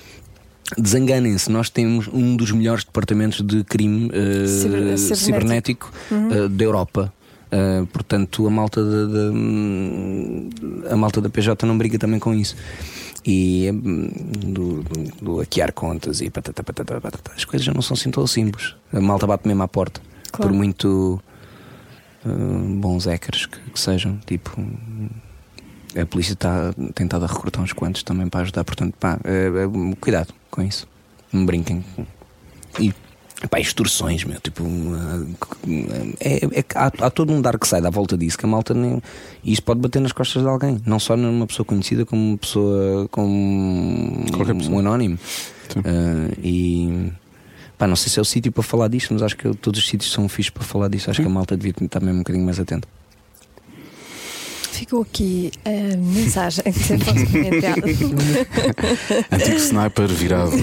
Desenganem-se, 0.75 1.51
nós 1.51 1.69
temos 1.69 2.07
um 2.11 2.35
dos 2.35 2.51
melhores 2.51 2.83
departamentos 2.83 3.45
de 3.45 3.63
crime 3.63 4.09
eh, 4.11 4.47
Ciber- 4.47 4.97
cibernético, 4.97 5.91
eh, 6.11 6.47
da 6.47 6.63
Europa. 6.63 7.13
Eh, 7.51 7.83
portanto, 7.93 8.47
a 8.47 8.49
malta 8.49 8.83
da, 8.83 9.05
da- 9.05 10.93
a 10.93 10.95
malta 10.97 11.21
da 11.21 11.29
PJ 11.29 11.63
não 11.67 11.77
briga 11.77 11.99
também 11.99 12.19
com 12.19 12.33
isso. 12.33 12.55
E 13.23 13.69
do, 13.71 14.81
do, 14.81 15.03
do 15.21 15.37
hackear 15.37 15.71
contas 15.73 16.21
e 16.21 16.29
patata, 16.31 16.63
patata, 16.63 16.99
patata, 16.99 17.31
as 17.37 17.45
coisas 17.45 17.63
já 17.63 17.71
não 17.73 17.83
são 17.83 17.93
assim 17.93 18.09
tão 18.09 18.25
simples. 18.25 18.73
A 18.91 18.99
malta 18.99 19.27
bate 19.27 19.47
mesmo 19.47 19.61
à 19.61 19.67
porta. 19.67 20.01
Claro. 20.31 20.51
Por 20.51 20.57
muito 20.57 21.21
uh, 22.25 22.79
bons 22.79 23.05
hackers 23.05 23.45
que, 23.45 23.59
que 23.71 23.79
sejam, 23.79 24.17
tipo. 24.25 24.51
A 25.99 26.05
polícia 26.05 26.33
está 26.33 26.73
tentado 26.95 27.25
a 27.25 27.27
recrutar 27.27 27.61
uns 27.61 27.73
quantos 27.73 28.01
também 28.01 28.29
para 28.29 28.41
ajudar, 28.41 28.63
portanto, 28.63 28.95
pá, 28.97 29.19
eh, 29.25 29.47
eh, 29.47 29.95
cuidado 29.99 30.33
com 30.49 30.61
isso. 30.61 30.87
Não 31.33 31.45
brinquem. 31.45 31.83
E 32.79 32.93
pá, 33.49 33.59
extorsões, 33.59 34.23
meu, 34.23 34.39
tipo, 34.39 34.63
eh, 35.67 36.13
é, 36.19 36.59
é 36.59 36.65
há, 36.75 36.85
há 36.85 37.09
todo 37.09 37.33
um 37.33 37.41
dark 37.41 37.65
side 37.65 37.85
à 37.85 37.89
volta 37.89 38.17
disso 38.17 38.37
que 38.37 38.45
a 38.45 38.47
malta 38.47 38.73
nem. 38.73 39.01
E 39.43 39.51
isso 39.51 39.63
pode 39.63 39.81
bater 39.81 39.99
nas 40.01 40.13
costas 40.13 40.43
de 40.43 40.47
alguém, 40.47 40.81
não 40.85 40.97
só 40.97 41.17
numa 41.17 41.45
pessoa 41.45 41.65
conhecida, 41.65 42.05
como 42.05 42.21
uma 42.21 42.37
pessoa, 42.37 43.07
como 43.09 44.25
Qualquer 44.31 44.55
pessoa. 44.55 44.75
um 44.75 44.79
anónimo. 44.79 45.19
Eh, 45.75 46.37
e 46.41 47.11
pá, 47.81 47.87
não 47.87 47.95
sei 47.95 48.11
se 48.11 48.19
é 48.19 48.21
o 48.21 48.25
sítio 48.25 48.51
para 48.51 48.61
falar 48.61 48.87
disto, 48.89 49.11
mas 49.11 49.23
acho 49.23 49.35
que 49.35 49.51
todos 49.55 49.79
os 49.79 49.87
sítios 49.87 50.11
são 50.11 50.29
fixos 50.29 50.51
para 50.51 50.63
falar 50.63 50.87
disso. 50.87 51.09
Acho 51.09 51.19
que 51.19 51.27
a 51.27 51.31
malta 51.31 51.57
devia 51.57 51.73
estar 51.81 51.99
mesmo 51.99 52.17
um 52.17 52.19
bocadinho 52.19 52.45
mais 52.45 52.59
atenta. 52.59 52.87
Ficou 54.71 55.01
aqui 55.01 55.51
a 55.65 55.97
mensagem 55.97 56.63
que 56.63 56.73
você 56.73 56.95
pode 56.99 57.25
comentar. 57.25 57.73
Antigo 59.31 59.57
sniper 59.57 60.07
virado. 60.09 60.51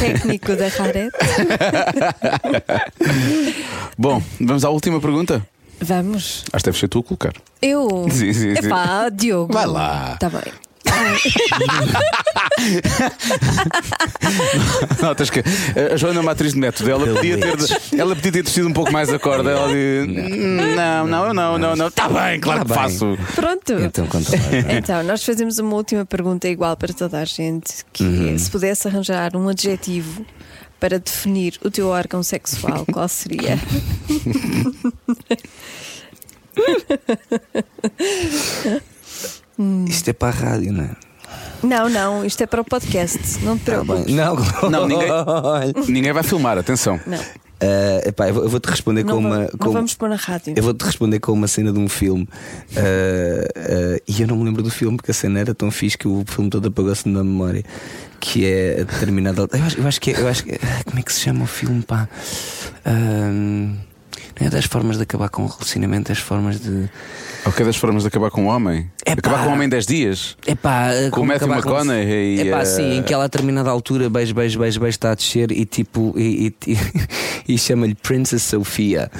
Técnico 0.00 0.56
da 0.56 0.68
Rarete. 0.68 1.16
Bom, 3.98 4.22
vamos 4.40 4.64
à 4.64 4.70
última 4.70 4.98
pergunta. 5.00 5.46
Vamos. 5.80 6.44
Acho 6.50 6.64
que 6.64 6.70
deve 6.70 6.78
ser 6.78 6.88
tu 6.88 7.00
a 7.00 7.02
colocar. 7.02 7.34
Eu. 7.60 8.04
Sim, 8.10 8.32
sim, 8.32 8.56
sim. 8.56 8.66
Epá, 8.66 9.10
Diogo. 9.10 9.52
Vai 9.52 9.66
lá. 9.66 10.16
Tá 10.18 10.30
bem. 10.30 10.50
Notas 15.02 15.30
que 15.30 15.42
a 15.92 15.96
Joana 15.96 16.18
é 16.20 16.22
uma 16.22 16.32
atriz 16.32 16.52
de 16.52 16.58
método. 16.58 16.90
Ela 16.90 17.06
podia 17.14 17.38
ter, 17.38 17.54
ela 17.98 18.14
podia 18.16 18.32
ter 18.32 18.42
descido 18.42 18.68
um 18.68 18.72
pouco 18.72 18.92
mais 18.92 19.12
a 19.12 19.18
corda. 19.18 19.50
Ela 19.50 19.68
disse: 19.68 20.06
Não, 20.76 21.06
não, 21.06 21.34
não, 21.34 21.58
não, 21.58 21.76
não. 21.76 21.88
Está 21.88 22.08
bem, 22.08 22.40
claro 22.40 22.64
que 22.64 22.72
Tá 22.72 22.74
bem. 22.74 22.84
faço. 22.90 23.18
Pronto. 23.34 23.72
Então. 23.74 24.06
Então, 24.76 25.02
nós 25.02 25.22
fazemos 25.24 25.58
uma 25.58 25.74
última 25.76 26.04
pergunta 26.04 26.48
igual 26.48 26.76
para 26.76 26.92
toda 26.92 27.20
a 27.20 27.24
gente, 27.24 27.84
que 27.92 28.04
Uhum. 28.04 28.34
é, 28.34 28.38
se 28.38 28.50
pudesse 28.50 28.88
arranjar 28.88 29.36
um 29.36 29.48
adjetivo 29.48 30.24
para 30.80 30.98
definir 30.98 31.58
o 31.64 31.70
teu 31.70 31.88
órgão 31.88 32.22
sexual, 32.22 32.84
qual 32.92 33.08
seria? 33.08 33.58
Isto 39.88 40.08
é 40.10 40.12
para 40.12 40.28
a 40.28 40.30
rádio, 40.30 40.72
não 40.72 40.84
é? 40.84 40.90
Não, 41.62 41.88
não, 41.88 42.24
isto 42.24 42.40
é 42.42 42.46
para 42.46 42.60
o 42.60 42.64
podcast, 42.64 43.18
não 43.44 43.58
te 43.58 43.64
Tá 43.64 43.72
preocupes. 43.84 44.04
bem. 44.04 44.14
Não, 44.14 44.36
Não, 44.70 44.86
ninguém-. 44.88 45.10
Ninguém 45.88 46.12
vai 46.12 46.22
filmar, 46.22 46.56
atenção. 46.58 46.98
Não, 47.06 47.18
Eh, 47.60 48.10
epá, 48.10 48.28
eu 48.28 48.34
vou- 48.34 48.44
eu 48.44 48.48
vou-te 48.48 48.66
responder 48.70 49.02
não, 49.04 49.14
com 49.14 49.18
uma. 49.20 49.38
não 49.40 49.48
com- 49.58 49.72
vamos 49.72 49.92
pôr 49.92 50.08
na 50.08 50.14
rádio. 50.14 50.54
Eu 50.56 50.62
vou-te 50.62 50.80
responder 50.84 51.18
com 51.18 51.32
uma 51.32 51.48
cena 51.48 51.72
de 51.72 51.78
um 51.80 51.88
filme. 51.88 52.28
Eh, 52.76 53.48
eh, 53.56 54.02
e 54.06 54.22
eu 54.22 54.28
não 54.28 54.36
me 54.36 54.44
lembro 54.44 54.62
do 54.62 54.70
filme 54.70 54.96
porque 54.96 55.10
a 55.10 55.14
cena 55.14 55.40
era 55.40 55.52
tão 55.52 55.68
fixe 55.68 55.98
que 55.98 56.06
o 56.06 56.22
filme 56.24 56.48
todo 56.50 56.68
apagou-se 56.68 57.08
na 57.08 57.24
memória. 57.24 57.64
Que 58.20 58.46
é 58.46 58.74
a 58.82 58.84
determinada. 58.84 59.48
Eu 59.52 59.64
acho, 59.64 59.76
eu 59.80 59.88
acho 59.88 60.00
que 60.00 60.12
é. 60.12 60.20
Eu 60.20 60.28
acho 60.28 60.44
que, 60.44 60.52
ah, 60.52 60.84
como 60.84 61.00
é 61.00 61.02
que 61.02 61.12
se 61.12 61.18
chama 61.18 61.42
o 61.42 61.46
filme, 61.48 61.82
pá? 61.82 62.08
Ahm, 62.84 63.74
é 64.40 64.48
das 64.48 64.64
formas 64.66 64.96
de 64.96 65.02
acabar 65.02 65.28
com 65.28 65.42
o 65.44 65.46
relacionamento, 65.46 66.10
é 66.10 66.12
as 66.12 66.18
formas 66.18 66.60
de. 66.60 66.88
Ou 67.44 67.52
que 67.52 67.62
é 67.62 67.64
das 67.64 67.76
formas 67.76 68.02
de 68.02 68.08
acabar 68.08 68.30
com 68.30 68.44
o 68.44 68.48
homem? 68.48 68.90
Epá. 69.04 69.12
Acabar 69.18 69.44
com 69.44 69.50
o 69.50 69.52
homem 69.54 69.66
em 69.66 69.68
10 69.70 69.86
dias? 69.86 70.36
É 70.46 70.54
pá, 70.54 70.90
Com 71.10 71.22
o 71.22 71.26
Matthew 71.26 71.48
McConaughey 71.48 72.36
e, 72.36 72.48
É 72.48 72.50
pá, 72.50 72.60
eh, 72.60 72.64
sim, 72.64 72.98
em 72.98 73.02
que 73.02 73.12
ela 73.14 73.24
a 73.24 73.26
determinada 73.26 73.70
altura, 73.70 74.08
beijo, 74.10 74.34
beijo, 74.34 74.58
beijo, 74.58 74.80
beijo, 74.80 74.94
está 74.94 75.12
a 75.12 75.14
descer 75.14 75.50
e 75.52 75.64
tipo, 75.64 76.14
e, 76.16 76.54
e, 76.66 76.78
e 77.48 77.56
chama-lhe 77.58 77.94
Princess 77.94 78.42
Sofia. 78.42 79.10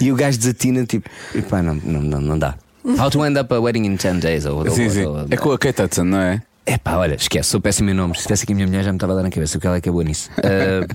E 0.00 0.10
o 0.12 0.16
gajo 0.16 0.38
desatina, 0.38 0.84
tipo, 0.84 1.08
epá, 1.34 1.62
não, 1.62 1.74
não, 1.74 2.02
não, 2.02 2.20
não 2.20 2.38
dá. 2.38 2.54
How 2.84 3.10
to 3.10 3.24
end 3.26 3.38
up 3.38 3.52
a 3.54 3.60
wedding 3.60 3.84
in 3.84 3.96
10 3.96 4.20
days. 4.20 4.46
Ou, 4.46 4.68
Sim, 4.70 4.88
sim. 4.88 5.04
ou- 5.04 5.26
É 5.30 5.36
com 5.36 5.52
a 5.52 5.58
Kate 5.58 5.82
Hudson, 5.82 6.04
não 6.04 6.18
é? 6.20 6.42
É 6.66 6.78
pá, 6.78 6.96
olha, 6.96 7.14
esquece, 7.14 7.50
sou 7.50 7.60
péssimo 7.60 7.90
em 7.90 7.94
nomes. 7.94 8.18
Se 8.18 8.22
tivesse 8.24 8.44
aqui 8.44 8.52
a 8.52 8.56
minha 8.56 8.66
mulher 8.66 8.84
já 8.84 8.92
me 8.92 8.96
estava 8.96 9.12
a 9.12 9.16
dar 9.16 9.22
na 9.22 9.30
cabeça, 9.30 9.54
porque 9.58 9.66
ela 9.66 9.76
é 9.76 9.80
que 9.80 9.88
é 9.88 9.92
boa 9.92 10.04
nisso. 10.04 10.30
Ah, 10.38 10.86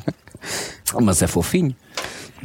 mas 1.01 1.21
é 1.21 1.27
fofinho. 1.27 1.75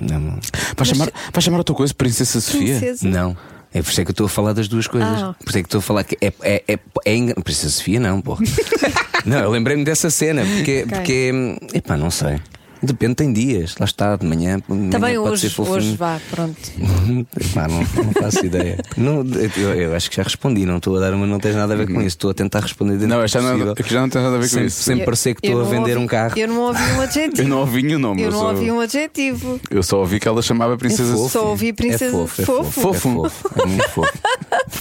Não, 0.01 0.39
Vai 0.77 0.87
chamar, 0.87 1.11
vai 1.33 1.43
chamar 1.43 1.61
a 1.61 1.65
tua 1.65 1.77
coisa 1.77 1.93
Princesa 1.95 2.41
Sofia? 2.41 2.79
Princesa. 2.79 3.09
não. 3.09 3.37
É 3.73 3.81
por 3.83 3.91
isso 3.93 4.01
é 4.01 4.05
que 4.05 4.11
eu 4.11 4.13
estou 4.13 4.27
a 4.27 4.29
falar 4.29 4.53
das 4.53 4.67
duas 4.67 4.89
coisas. 4.89 5.09
Ah. 5.23 5.33
Por 5.39 5.49
isso 5.49 5.59
é 5.59 5.63
que 5.63 5.67
estou 5.69 5.79
a 5.79 5.83
falar 5.83 6.03
que 6.03 6.19
é. 6.21 6.33
é, 6.43 6.65
é, 6.67 6.79
é 7.05 7.15
engan- 7.17 7.35
Princesa 7.35 7.71
Sofia, 7.71 8.01
não, 8.01 8.21
porra. 8.21 8.43
não, 9.25 9.39
eu 9.39 9.51
lembrei-me 9.51 9.85
dessa 9.85 10.11
cena, 10.11 10.43
porque. 10.45 10.87
porque 10.89 11.33
epá, 11.73 11.97
não 11.97 12.11
sei. 12.11 12.41
Depende, 12.83 13.15
tem 13.15 13.33
dias. 13.33 13.77
Lá 13.79 13.85
está, 13.85 14.17
de 14.17 14.25
manhã. 14.27 14.59
de 14.59 14.65
manhã 14.75 14.91
Também 14.91 15.15
pode 15.17 15.29
hoje, 15.47 15.55
hoje 15.59 15.97
vá, 15.97 16.19
pronto. 16.31 16.57
Epá, 17.41 17.69
não, 17.69 17.79
não 17.81 18.13
faço 18.13 18.45
ideia. 18.47 18.79
Não, 18.97 19.25
eu, 19.57 19.75
eu 19.75 19.95
acho 19.95 20.09
que 20.11 20.17
já 20.17 20.23
respondi, 20.23 20.65
não 20.65 20.79
estou 20.79 20.97
a 20.97 21.01
dar 21.01 21.13
uma, 21.15 21.27
não 21.27 21.39
tens 21.39 21.55
nada 21.57 21.75
a 21.75 21.77
ver 21.77 21.87
com 21.87 21.99
isso. 22.01 22.09
Estou 22.17 22.31
a 22.31 22.35
tentar 22.35 22.61
responder 22.61 22.93
dentro 22.93 23.09
Não, 23.09 23.27
já 23.27 23.41
não, 23.43 23.73
é 23.73 23.75
que 23.75 23.93
já 23.93 24.01
não 24.01 24.09
tem 24.09 24.23
nada 24.23 24.37
a 24.37 24.39
ver 24.39 24.49
com 24.49 24.55
sem, 24.55 24.65
isso. 24.67 24.83
sem 24.83 25.05
parecer 25.05 25.35
que 25.35 25.47
estou 25.47 25.61
a 25.61 25.65
vender 25.65 25.93
ouvi- 25.93 25.97
um 25.97 26.07
carro. 26.07 26.39
Eu 26.39 26.49
não 26.49 26.61
ouvi 26.61 26.83
um 26.83 27.01
adjetivo. 27.03 27.43
Eu 27.43 27.49
não 27.49 27.59
ouvi 27.61 27.83
nenhum 27.83 27.99
nome. 27.99 28.23
Eu 28.23 28.27
eu 28.27 28.33
não 28.33 28.41
só, 28.41 28.49
ouvi 28.51 28.71
um 28.71 28.81
adjetivo. 28.81 29.61
eu 29.71 29.83
só 29.83 29.99
ouvi 29.99 30.19
que 30.21 30.27
ela 30.29 30.41
chamava 30.43 30.77
Princesa 30.79 31.13
É 31.13 31.17
Sofia. 31.17 31.23
fofo. 31.29 31.39
Só 31.39 31.49
ouvi 31.51 31.73
princesa 31.73 32.07
é 32.07 32.11
fofo, 32.11 32.43
é 32.43 32.45
fofo. 32.45 32.81
fofo. 32.81 33.11
Fofo. 33.11 33.27
É 33.27 33.29
fofo. 33.29 33.61
É 33.63 33.67
muito 33.67 33.89
fofo. 33.91 34.13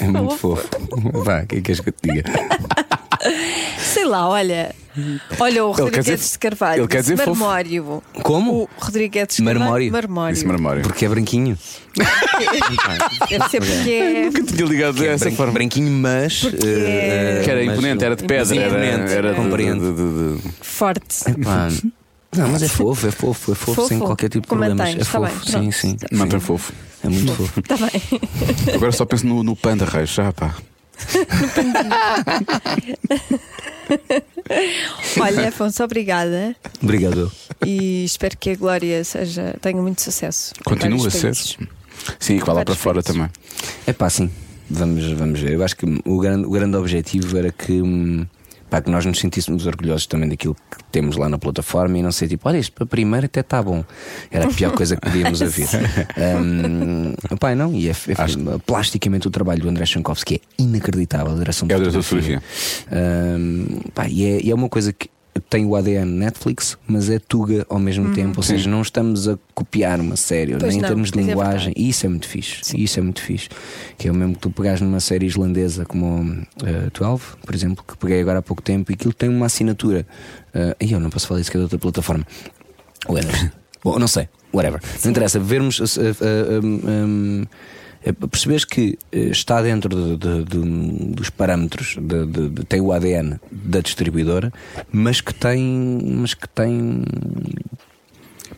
É 0.02 0.08
muito 0.08 0.38
fofo. 0.38 0.70
Vá, 1.24 1.42
o 1.42 1.48
que 1.48 1.56
é 1.56 1.58
que 1.58 1.62
queres 1.62 1.82
que 1.82 1.90
eu 1.90 1.94
te 1.94 2.08
diga? 2.14 2.24
Sei 3.78 4.06
lá, 4.06 4.28
olha. 4.30 4.74
Olha, 5.40 5.66
o 5.66 5.72
Rodrigues 5.72 6.06
dizer- 6.06 6.32
de 6.34 6.40
Carvalho. 6.40 6.82
ele 6.82 6.88
quer 6.88 7.02
dizer 7.02 7.18
fofo. 7.18 7.36
marmório. 7.36 8.04
Como? 8.24 8.64
O 8.64 8.70
Rodrigues 8.78 9.28
de 9.30 9.38
Carvalho. 9.44 9.60
Marmório. 9.60 9.92
Marmório. 9.92 10.34
Disse 10.34 10.46
marmório. 10.48 10.82
Porque 10.84 11.06
é 11.06 11.10
branquinho. 11.10 11.58
Deve 13.30 13.50
ser 13.50 13.60
porque 13.62 13.92
é. 13.92 14.26
Nunca 14.26 14.44
tinha 14.44 14.66
ligado 14.66 15.00
dessa 15.00 15.26
Bran- 15.26 15.36
forma. 15.36 15.54
Branquinho, 15.54 15.92
mas. 15.92 16.44
eh, 16.46 17.42
Que 17.44 17.52
era 17.52 17.64
mas- 17.66 17.74
imponente, 17.74 18.04
era 18.06 18.16
de 18.16 18.24
pedra. 18.26 18.56
Era, 18.56 18.68
Imponente, 18.68 19.14
era 19.14 19.30
de- 19.32 19.36
compreendo. 19.36 19.94
de- 19.94 20.38
de- 20.38 20.42
de- 20.50 20.54
forte. 20.62 21.30
Epá, 21.30 21.70
Não, 22.36 22.48
mas 22.50 22.62
é 22.62 22.68
fofo, 22.68 23.08
é 23.08 23.12
fofo, 23.12 23.52
é 23.52 23.56
fofo, 23.56 23.74
Fofo? 23.74 23.88
sem 23.88 23.98
qualquer 24.00 24.30
tipo 24.30 24.44
de 24.44 24.48
Como 24.48 24.62
problemas. 24.62 24.88
É 24.88 24.92
mantens, 24.92 25.08
tá 25.12 25.20
fofo, 25.20 25.52
bem, 25.60 25.72
sim, 25.72 25.98
sim. 25.98 26.08
Mantém 26.12 26.40
fofo. 26.40 26.72
É 27.04 27.10
muito 27.10 27.34
fofo. 27.34 27.60
Está 27.60 27.76
bem. 27.78 28.76
Agora 28.76 28.92
só 28.92 29.06
penso 29.06 29.26
no, 29.26 29.44
no 29.44 29.56
panda 29.56 29.86
reis, 29.86 30.10
já 30.10 30.32
pá. 30.32 30.54
Olha, 35.20 35.50
Afonso, 35.50 35.84
obrigada. 35.84 36.56
Obrigado. 36.82 37.32
E 37.66 38.04
espero 38.06 38.38
que 38.38 38.52
a 38.52 38.56
Glória 38.56 39.04
seja, 39.04 39.56
tenha 39.62 39.82
muito 39.82 40.02
sucesso. 40.02 40.54
Continua 40.64 41.08
a 41.08 41.12
ser. 41.12 41.22
países. 41.22 41.58
Sim, 42.20 42.36
e 42.38 42.40
que 42.40 42.46
vá 42.46 42.54
lá 42.54 42.64
para 42.66 42.74
Vários 42.74 42.78
fora 42.78 43.04
países. 43.04 43.14
também. 43.14 43.30
É 43.86 43.94
pá, 43.94 44.10
sim. 44.10 44.30
Vamos, 44.70 45.12
vamos 45.14 45.40
ver. 45.40 45.54
Eu 45.54 45.64
acho 45.64 45.76
que 45.76 45.86
o 46.06 46.20
grande, 46.20 46.46
o 46.46 46.52
grande 46.52 46.78
objetivo 46.78 47.38
era 47.38 47.52
que, 47.52 47.82
hum, 47.82 48.26
pá, 48.70 48.82
que 48.82 48.90
nós 48.90 49.06
nos 49.06 49.20
sentíssemos 49.20 49.66
orgulhosos 49.66 50.06
também 50.06 50.30
daquilo 50.30 50.56
que 50.56 50.84
temos 50.92 51.18
lá 51.18 51.28
na 51.28 51.38
plataforma 51.38 51.98
e 51.98 52.04
não 52.04 52.12
sei, 52.12 52.28
tipo, 52.28 52.48
olha, 52.48 52.58
isto 52.58 52.74
para 52.74 52.86
primeiro 52.86 53.26
até 53.26 53.40
está 53.40 53.62
bom. 53.62 53.84
Era 54.32 54.46
a 54.46 54.54
pior 54.54 54.72
coisa 54.74 54.96
que 54.96 55.02
podíamos 55.02 55.42
haver. 55.42 55.68
Hum, 56.20 57.14
pá, 57.40 57.56
não, 57.56 57.74
e 57.74 57.88
é, 57.90 57.92
é- 57.92 58.58
plasticamente 58.66 59.28
o 59.28 59.32
trabalho 59.32 59.62
do 59.62 59.70
André 59.70 59.86
Chankowski 59.86 60.36
é 60.36 60.62
inacreditável. 60.62 61.34
A 61.34 61.38
direção 61.38 61.68
de 61.68 61.74
É 61.74 61.80
de 61.80 61.92
fotografia. 61.92 62.42
Hum, 62.92 63.80
pá, 63.94 64.08
e, 64.08 64.26
é, 64.26 64.42
e 64.44 64.52
é 64.52 64.56
uma 64.56 64.70
coisa 64.70 64.92
que 64.94 65.10
tem 65.50 65.66
o 65.66 65.76
ADN 65.76 66.06
Netflix, 66.12 66.78
mas 66.88 67.10
é 67.10 67.20
Tuga 67.20 67.66
ao 67.70 67.80
mesmo 67.80 68.14
tempo. 68.14 68.34
Ou 68.38 68.44
seja, 68.44 68.70
não 68.70 68.82
estamos 68.82 69.28
a 69.28 69.38
copiar 69.54 70.00
uma 70.00 70.16
série, 70.16 70.56
Pois 70.58 70.64
nem 70.64 70.78
em 70.78 70.82
não, 70.82 70.88
termos 70.90 71.12
de 71.12 71.20
é 71.20 71.22
linguagem. 71.24 71.74
verdade. 71.74 71.82
E 71.86 71.90
isso 71.90 72.06
é 72.06 72.10
muito 72.10 72.28
fixe. 72.28 72.84
Isso 72.84 73.00
é 73.00 73.02
muito 73.02 73.22
fixe. 73.22 73.50
Que 73.98 74.08
é 74.08 74.12
o 74.12 74.16
mesmo 74.16 74.34
que 74.36 74.40
tu 74.42 74.50
pegares 74.50 74.82
numa 74.82 75.00
série 75.00 75.26
islandesa 75.26 75.86
como 75.86 76.22
uh, 76.22 77.00
12, 77.00 77.24
por 77.46 77.56
exemplo, 77.56 77.84
que 77.88 77.98
peguei 77.98 78.22
agora 78.22 78.40
há 78.40 78.42
pouco 78.42 78.62
tempo, 78.62 78.92
e 78.92 78.96
aquilo 78.96 79.14
tem 79.14 79.30
uma 79.30 79.46
assinatura. 79.46 80.06
Uh, 80.54 80.76
e 80.80 80.92
eu 80.92 81.00
não 81.00 81.10
posso 81.10 81.28
falar 81.28 81.40
isso 81.42 81.52
que 81.52 81.58
é 81.58 81.60
de 81.60 81.64
outra 81.64 81.80
plataforma. 81.80 82.26
Whatever. 83.08 83.52
Bom, 83.84 83.98
não 83.98 84.08
sei, 84.08 84.28
whatever. 84.54 84.82
Não 85.04 85.12
interessa. 85.12 85.40
Vermos. 85.40 85.80
uh, 85.80 85.84
uh, 85.84 86.66
um, 86.66 87.46
é 88.04 88.12
perceberes 88.12 88.64
que 88.66 88.98
eh, 89.12 89.26
está 89.30 89.62
dentro 89.62 89.90
de- 89.90 90.18
de- 90.18 90.44
de- 90.46 91.06
dos 91.14 91.30
parâmetros, 91.30 91.98
tem 92.68 92.80
o 92.82 92.92
ADN 92.92 93.40
da 93.52 93.82
distribuidora, 93.82 94.52
mas 94.92 95.20
que 95.22 95.34
tem, 95.34 96.00
mas 96.04 96.34
que 96.34 96.48
tem 96.48 97.04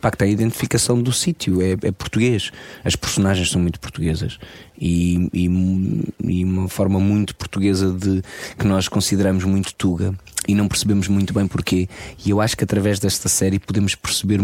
pá, 0.00 0.10
que 0.10 0.16
tem 0.18 0.28
a 0.28 0.32
identificação 0.32 1.00
do 1.00 1.12
sítio, 1.12 1.60
é, 1.62 1.72
é 1.82 1.92
português. 1.92 2.50
As 2.84 2.96
personagens 2.96 3.50
são 3.50 3.60
muito 3.60 3.78
portuguesas 3.78 4.38
e, 4.80 5.28
e, 5.32 5.44
e 6.24 6.44
uma 6.44 6.68
forma 6.68 6.98
muito 6.98 7.36
portuguesa 7.36 7.92
de 7.92 8.22
que 8.58 8.66
nós 8.66 8.88
consideramos 8.88 9.44
muito 9.44 9.72
tuga 9.74 10.12
e 10.48 10.54
não 10.54 10.66
percebemos 10.66 11.06
muito 11.08 11.32
bem 11.32 11.46
porquê. 11.46 11.88
E 12.24 12.30
eu 12.30 12.40
acho 12.40 12.56
que 12.56 12.64
através 12.64 12.98
desta 12.98 13.28
série 13.28 13.58
podemos 13.60 13.94
perceber 13.94 14.40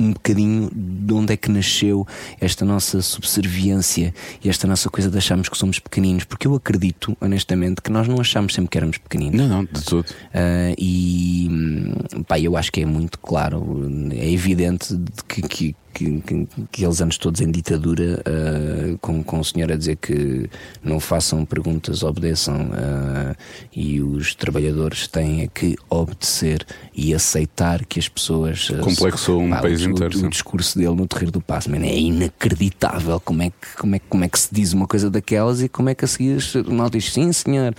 um, 0.00 0.12
bocadinho 0.12 0.70
de 0.72 1.12
onde 1.12 1.32
é 1.32 1.36
que 1.36 1.50
nasceu 1.50 2.06
esta 2.40 2.64
nossa 2.64 3.02
subserviência 3.02 4.14
e 4.42 4.48
esta 4.48 4.66
nossa 4.66 4.88
coisa 4.88 5.10
de 5.10 5.18
acharmos 5.18 5.48
que 5.48 5.56
somos 5.56 5.78
pequeninos, 5.78 6.24
porque 6.24 6.46
eu 6.46 6.54
acredito, 6.54 7.16
honestamente, 7.20 7.82
que 7.82 7.90
nós 7.90 8.08
não 8.08 8.20
achamos 8.20 8.54
sempre 8.54 8.70
que 8.70 8.78
éramos 8.78 8.98
pequeninos. 8.98 9.40
Não, 9.40 9.48
não, 9.48 9.64
de 9.64 9.84
tudo. 9.84 10.06
Ah, 10.32 10.74
e 10.78 11.48
hum, 11.50 12.22
pá, 12.26 12.38
eu 12.38 12.56
acho 12.56 12.72
que 12.72 12.80
é 12.80 12.86
muito 12.86 13.18
claro, 13.18 13.88
é 14.12 14.30
evidente 14.30 14.96
de 14.96 15.24
que, 15.28 15.42
que, 15.42 15.76
que, 15.92 16.20
que- 16.20 16.46
que 16.46 16.62
aqueles 16.84 17.00
anos 17.00 17.18
todos 17.18 17.40
em 17.40 17.50
ditadura, 17.50 18.22
ah, 18.26 18.96
com, 19.00 19.22
com 19.22 19.40
o 19.40 19.44
senhor 19.44 19.70
a 19.72 19.76
dizer 19.76 19.96
que 19.96 20.48
não 20.82 20.98
façam 21.00 21.44
perguntas, 21.44 22.02
obedeçam, 22.02 22.70
ah, 22.72 23.34
e 23.74 24.00
os 24.00 24.34
trabalhadores 24.34 25.06
têm 25.08 25.42
é 25.42 25.46
que 25.46 25.76
obedecer 25.88 26.64
e 26.94 27.14
aceitar 27.14 27.84
que 27.84 27.98
as 27.98 28.08
pessoas. 28.08 28.68
ah, 28.74 28.78
Complexou 28.82 29.42
um 29.42 29.50
pá, 29.50 29.60
país 29.62 29.82
o, 29.84 29.90
inteiro, 29.90 30.18
O, 30.18 30.26
o 30.26 30.30
discurso 30.30 30.78
dele 30.78 30.94
no 30.94 31.06
Terreiro 31.06 31.32
do 31.32 31.40
Passo, 31.40 31.70
man, 31.70 31.78
é 31.84 31.98
inacreditável 31.98 33.20
como 33.20 33.42
é, 33.42 33.50
que, 33.50 33.76
como, 33.78 33.94
é, 33.96 33.98
como 34.08 34.24
é 34.24 34.28
que 34.28 34.38
se 34.38 34.48
diz 34.52 34.72
uma 34.72 34.86
coisa 34.86 35.10
daquelas 35.10 35.62
e 35.62 35.68
como 35.68 35.88
é 35.88 35.94
que 35.94 36.04
a 36.04 36.08
seguir 36.08 36.38
o 36.66 36.72
mal 36.72 36.88
diz 36.90 37.12
sim, 37.12 37.32
senhor. 37.32 37.74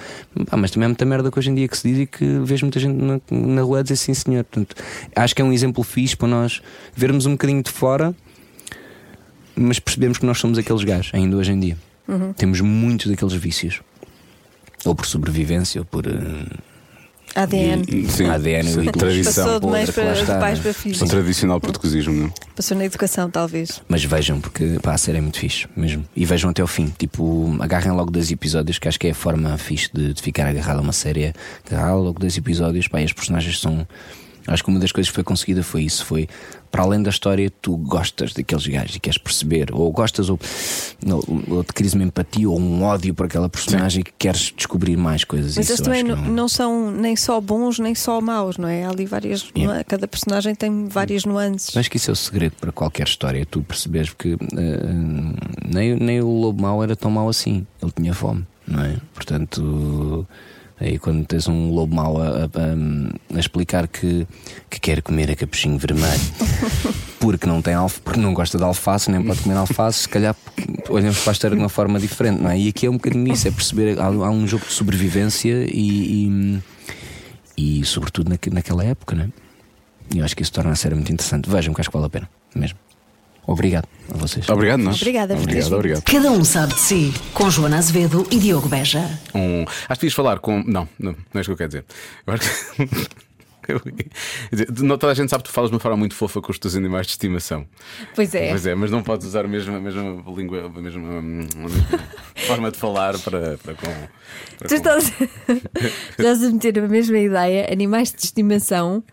Pá, 0.49 0.57
mas 0.57 0.71
também 0.71 0.85
é 0.85 0.87
muita 0.89 1.05
merda 1.05 1.31
que 1.31 1.39
hoje 1.39 1.49
em 1.49 1.55
dia 1.55 1.67
que 1.67 1.77
se 1.77 1.87
diz 1.89 1.99
e 1.99 2.05
que 2.05 2.39
vejo 2.43 2.65
muita 2.65 2.79
gente 2.79 2.95
na, 2.95 3.19
na 3.31 3.61
rua 3.61 3.79
a 3.79 3.81
dizer 3.83 3.95
sim, 3.95 4.13
senhor. 4.13 4.43
Portanto, 4.43 4.75
acho 5.15 5.35
que 5.35 5.41
é 5.41 5.45
um 5.45 5.53
exemplo 5.53 5.83
fixe 5.83 6.15
para 6.15 6.27
nós 6.27 6.61
vermos 6.95 7.25
um 7.25 7.31
bocadinho 7.31 7.63
de 7.63 7.71
fora, 7.71 8.10
mas 9.61 9.79
percebemos 9.79 10.17
que 10.17 10.25
nós 10.25 10.39
somos 10.39 10.57
aqueles 10.57 10.83
gajos 10.83 11.11
ainda 11.13 11.35
hoje 11.37 11.51
em 11.51 11.59
dia. 11.59 11.77
Temos 12.35 12.59
muitos 12.61 13.07
daqueles 13.07 13.33
vícios. 13.33 13.81
Ou 14.83 14.93
por 14.95 15.05
sobrevivência, 15.05 15.79
ou 15.81 15.85
por. 15.85 16.05
eh, 16.07 16.11
ADN. 17.33 17.85
Sim, 18.09 18.25
ADN, 18.25 18.63
sim, 18.67 18.81
e 18.81 18.91
tradição. 18.91 19.45
Passou 19.45 19.59
de 19.61 19.65
mães 19.67 19.87
lá 19.87 19.93
para, 19.93 20.13
de 20.13 20.25
pais 20.25 20.59
para 20.59 20.73
filhos. 20.73 21.01
O 21.01 21.07
tradicional 21.07 21.61
portuguesismo, 21.61 22.13
não? 22.13 22.33
Passou 22.55 22.75
na 22.75 22.83
educação, 22.83 23.29
talvez. 23.29 23.81
Mas 23.87 24.03
vejam, 24.03 24.41
porque 24.41 24.77
pá, 24.81 24.93
a 24.93 24.97
série 24.97 25.19
é 25.19 25.21
muito 25.21 25.39
fixe 25.39 25.67
mesmo. 25.77 26.03
E 26.13 26.25
vejam 26.25 26.49
até 26.49 26.61
ao 26.61 26.67
fim. 26.67 26.91
Tipo, 26.97 27.55
agarrem 27.61 27.91
logo 27.93 28.11
dois 28.11 28.29
episódios, 28.31 28.77
que 28.79 28.87
acho 28.87 28.99
que 28.99 29.07
é 29.07 29.11
a 29.11 29.15
forma 29.15 29.57
fixe 29.57 29.89
de, 29.93 30.13
de 30.13 30.21
ficar 30.21 30.45
agarrado 30.47 30.79
a 30.79 30.81
uma 30.81 30.91
série. 30.91 31.23
é 31.25 31.33
Agarrar 31.71 31.95
logo 31.95 32.19
dois 32.19 32.35
episódios, 32.35 32.87
pá, 32.89 32.99
e 32.99 33.05
as 33.05 33.13
personagens 33.13 33.59
são. 33.61 33.87
Acho 34.47 34.63
que 34.63 34.69
uma 34.69 34.79
das 34.79 34.91
coisas 34.91 35.09
que 35.09 35.15
foi 35.15 35.23
conseguida 35.23 35.63
foi 35.63 35.83
isso: 35.83 36.05
foi 36.05 36.27
para 36.71 36.83
além 36.83 37.03
da 37.03 37.09
história, 37.09 37.51
tu 37.61 37.75
gostas 37.75 38.33
daqueles 38.33 38.65
gajos 38.65 38.95
e 38.95 38.99
queres 38.99 39.17
perceber, 39.17 39.73
ou 39.73 39.91
gostas, 39.91 40.29
ou, 40.29 40.39
ou, 41.49 41.63
crias 41.65 41.93
uma 41.93 42.05
empatia 42.05 42.49
ou 42.49 42.57
um 42.57 42.81
ódio 42.83 43.13
por 43.13 43.25
aquela 43.25 43.49
personagem 43.49 44.03
que 44.03 44.13
queres 44.17 44.53
descobrir 44.55 44.95
mais 44.95 45.25
coisas. 45.25 45.57
Mas 45.57 45.69
eles 45.69 45.81
também 45.81 46.01
não, 46.01 46.15
não 46.15 46.47
são 46.47 46.89
nem 46.89 47.15
só 47.15 47.41
bons 47.41 47.77
nem 47.77 47.93
só 47.93 48.21
maus, 48.21 48.57
não 48.57 48.69
é? 48.69 48.85
Há 48.85 48.89
ali 48.89 49.05
várias. 49.05 49.51
Yeah. 49.55 49.79
é? 49.79 49.83
Cada 49.83 50.07
personagem 50.07 50.55
tem 50.55 50.87
várias 50.87 51.25
nuances. 51.25 51.75
Acho 51.75 51.91
que 51.91 51.97
isso 51.97 52.09
é 52.09 52.13
o 52.13 52.15
segredo 52.15 52.55
para 52.59 52.71
qualquer 52.71 53.05
história, 53.05 53.45
tu 53.45 53.61
percebes 53.61 54.11
que 54.17 54.33
eh, 54.33 54.93
nem, 55.65 55.95
nem 55.95 56.21
o 56.21 56.29
lobo 56.29 56.61
mau 56.61 56.81
era 56.81 56.95
tão 56.95 57.11
mau 57.11 57.27
assim, 57.27 57.67
ele 57.81 57.91
tinha 57.91 58.13
fome, 58.13 58.45
não 58.65 58.81
é? 58.81 58.95
Portanto, 59.13 60.25
aí 60.81 60.97
quando 60.99 61.25
tens 61.25 61.47
um 61.47 61.69
lobo 61.71 61.95
mau 61.95 62.21
a, 62.21 62.45
a- 62.45 63.35
a 63.35 63.39
explicar 63.39 63.87
que, 63.87 64.27
que 64.69 64.79
quer 64.79 65.01
comer 65.01 65.29
a 65.31 65.35
capuchinho 65.35 65.77
vermelho 65.77 66.19
porque 67.21 67.45
não 67.45 67.61
tem 67.61 67.73
alfa, 67.75 68.01
porque 68.03 68.19
não 68.19 68.33
gosta 68.33 68.57
de 68.57 68.63
alface, 68.63 69.11
nem 69.11 69.23
pode 69.23 69.41
comer 69.41 69.55
alface, 69.55 69.99
se 69.99 70.09
calhar 70.09 70.35
olhamos 70.89 71.19
para 71.19 71.31
a 71.31 71.33
história 71.33 71.55
de 71.55 71.61
uma 71.61 71.69
forma 71.69 71.99
diferente, 71.99 72.41
não 72.41 72.49
é? 72.49 72.57
E 72.59 72.67
aqui 72.69 72.87
é 72.87 72.89
um 72.89 72.93
bocadinho 72.93 73.31
isso, 73.31 73.47
é 73.47 73.51
perceber 73.51 73.99
há, 73.99 74.05
há 74.07 74.29
um 74.31 74.47
jogo 74.47 74.65
de 74.65 74.73
sobrevivência 74.73 75.65
e, 75.71 76.59
e, 77.57 77.79
e 77.81 77.85
sobretudo 77.85 78.29
naque- 78.29 78.49
naquela 78.49 78.83
época, 78.83 79.15
não 79.15 79.25
é? 79.25 79.29
E 80.15 80.17
eu 80.19 80.25
acho 80.25 80.35
que 80.35 80.41
isso 80.41 80.51
torna 80.51 80.71
a 80.71 80.75
série 80.75 80.95
muito 80.95 81.11
interessante. 81.13 81.49
Vejam 81.49 81.73
que 81.73 81.79
acho 81.79 81.89
que 81.89 81.95
vale 81.95 82.07
a 82.07 82.09
pena, 82.09 82.29
mesmo. 82.55 82.77
Obrigado 83.45 83.87
a 84.13 84.17
vocês. 84.17 84.47
Obrigado, 84.49 84.81
nós. 84.81 85.01
Obrigada 85.01 85.35
por 85.35 85.45
teres 85.45 85.65
Obrigado, 85.65 85.79
obrigado. 85.79 86.03
Cada 86.03 86.31
um 86.31 86.43
sabe 86.43 86.73
de 86.73 86.79
si. 86.79 87.13
Com 87.33 87.49
Joana 87.49 87.77
Azevedo 87.77 88.27
e 88.31 88.39
Diogo 88.39 88.69
Beja. 88.69 89.19
Um, 89.33 89.63
acho 89.63 89.87
que 89.87 89.93
devias 89.95 90.13
falar 90.13 90.39
com. 90.39 90.63
Não, 90.65 90.87
não, 90.99 91.11
não 91.11 91.17
é 91.35 91.39
isso 91.41 91.49
que 91.49 91.51
eu 91.51 91.57
quero 91.57 91.69
dizer. 91.69 91.85
Eu 92.25 92.33
acho 92.33 92.43
que. 92.43 93.07
Não, 94.81 94.97
toda 94.97 95.11
a 95.11 95.15
gente 95.15 95.29
sabe 95.29 95.43
que 95.43 95.49
tu 95.49 95.53
falas 95.53 95.69
de 95.69 95.75
uma 95.75 95.79
forma 95.79 95.97
muito 95.97 96.15
fofa 96.15 96.41
com 96.41 96.51
os 96.51 96.59
teus 96.59 96.75
animais 96.75 97.07
de 97.07 97.13
estimação. 97.13 97.65
Pois 98.15 98.33
é. 98.35 98.49
Pois 98.49 98.65
é, 98.65 98.75
mas 98.75 98.91
não 98.91 99.01
podes 99.03 99.27
usar 99.27 99.45
a 99.45 99.47
mesma, 99.47 99.77
a 99.77 99.79
mesma 99.79 100.23
língua. 100.35 100.65
A 100.75 100.81
mesma, 100.81 101.01
hum, 101.01 101.47
forma 102.47 102.71
de 102.71 102.77
falar 102.77 103.17
para, 103.19 103.57
para 103.57 103.73
com. 103.75 103.85
para 104.57 104.67
Tu 104.67 104.69
com- 104.69 104.75
estás, 104.75 105.13
estás 106.17 106.43
a 106.43 106.49
meter 106.51 106.79
a 106.79 106.87
mesma 106.87 107.17
ideia, 107.17 107.71
animais 107.71 108.11
de 108.11 108.23
estimação, 108.23 109.03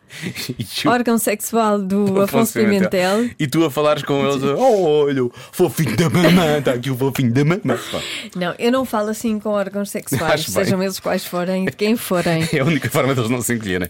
órgão 0.86 1.18
sexual 1.18 1.80
do 1.80 2.20
Afonso 2.22 2.52
Pimentel. 2.54 3.28
E 3.38 3.46
tu 3.46 3.64
a 3.64 3.70
falares 3.70 4.02
com 4.02 4.26
eles, 4.26 4.42
oh, 4.42 4.82
olha, 5.04 5.28
fofinho 5.52 5.96
da 5.96 6.08
mamã, 6.10 6.58
está 6.58 6.72
aqui 6.72 6.90
o 6.90 6.96
fofinho 6.96 7.32
da 7.32 7.44
mamã. 7.44 7.60
Pá, 7.90 8.00
Não, 8.34 8.54
eu 8.58 8.72
não 8.72 8.84
falo 8.84 9.10
assim 9.10 9.38
com 9.38 9.50
órgãos 9.50 9.90
sexuais, 9.90 10.44
sejam 10.44 10.82
eles 10.82 10.98
quais 11.00 11.24
forem 11.24 11.66
de 11.66 11.72
quem 11.72 11.96
forem. 11.96 12.48
É 12.52 12.60
a 12.60 12.64
única 12.64 12.88
forma 12.90 13.14
deles 13.14 13.30
não 13.30 13.40
se 13.42 13.54
encolherem. 13.54 13.88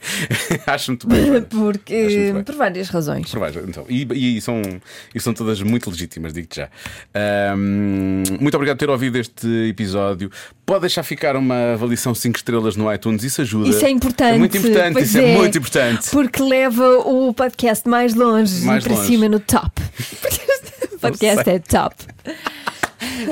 Acho 0.66 0.90
muito 0.92 1.06
bem. 1.06 1.42
Porque, 1.42 1.94
muito 2.02 2.34
bem. 2.34 2.44
por 2.44 2.54
várias 2.54 2.88
razões. 2.88 3.30
Por 3.30 3.40
baixo, 3.40 3.60
então. 3.66 3.84
E, 3.88 4.36
e 4.36 4.40
são, 4.40 4.62
e 5.14 5.20
são 5.20 5.32
todas 5.34 5.60
muito 5.62 5.90
legítimas, 5.90 6.32
digo-te 6.32 6.56
já. 6.56 6.68
Ahm, 7.14 8.22
muito 8.40 8.54
obrigado 8.54 8.76
por 8.76 8.86
ter 8.86 8.90
ouvido 8.90 9.16
este 9.18 9.46
episódio. 9.68 10.30
Pode 10.64 10.82
deixar 10.82 11.02
ficar 11.02 11.36
uma 11.36 11.72
avaliação 11.72 12.14
5 12.14 12.36
estrelas 12.36 12.76
no 12.76 12.92
iTunes, 12.92 13.24
isso 13.24 13.40
ajuda. 13.40 13.68
Isso 13.68 13.84
é 13.84 13.90
importante. 13.90 14.34
É 14.34 14.38
muito 14.38 14.56
importante, 14.56 15.02
isso 15.02 15.18
é. 15.18 15.36
muito 15.36 15.58
importante. 15.58 16.10
Porque 16.10 16.42
leva 16.42 16.98
o 16.98 17.32
podcast 17.32 17.88
mais 17.88 18.14
longe 18.14 18.64
Mais 18.64 18.84
e 18.84 18.88
para 18.88 18.96
longe. 18.96 19.08
cima 19.08 19.28
no 19.28 19.40
top. 19.40 19.80
o 20.92 20.98
podcast 20.98 21.48
é 21.48 21.58
top. 21.58 21.94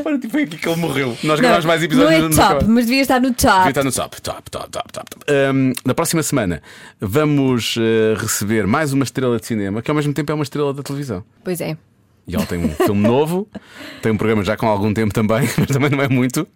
Olha, 0.05 0.19
tipo, 0.19 0.33
foi 0.33 0.43
aqui 0.45 0.57
que 0.57 0.69
ele 0.69 0.81
morreu. 0.81 1.17
Nós 1.23 1.41
gravámos 1.41 1.65
mais 1.65 1.83
episódios 1.83 2.37
não 2.37 2.45
é 2.45 2.49
top, 2.49 2.65
mas 2.67 2.87
devia 2.87 3.03
estar 3.03 3.21
no 3.21 3.31
Devia 3.31 3.53
top. 3.53 3.69
estar 3.69 3.85
no 3.85 3.93
top, 3.93 4.21
top, 4.23 4.51
top, 4.51 4.71
top, 4.71 4.93
top. 4.93 5.07
Ahm, 5.29 5.73
na 5.85 5.95
próxima 5.95 6.23
semana 6.23 6.63
vamos 7.01 7.77
eh, 7.79 8.15
receber 8.19 8.67
mais 8.67 8.93
uma 8.93 9.05
estrela 9.05 9.39
de 9.39 9.47
cinema, 9.47 9.83
que 9.83 9.91
ao 9.91 9.95
mesmo 9.95 10.13
tempo 10.13 10.31
é 10.33 10.35
uma 10.35 10.45
estrela 10.45 10.73
da 10.75 10.83
televisão. 10.83 11.25
Pois 11.45 11.61
é. 11.61 11.77
E 12.29 12.35
ela 12.35 12.45
tem 12.45 12.59
um 12.59 12.69
filme 12.75 13.03
novo, 13.03 13.49
tem 14.03 14.11
um 14.11 14.17
programa 14.17 14.43
já 14.43 14.57
com 14.57 14.67
algum 14.67 14.93
tempo 14.93 15.15
também, 15.15 15.49
mas 15.57 15.69
também 15.69 15.91
não 15.91 16.03
é 16.03 16.09
muito, 16.09 16.47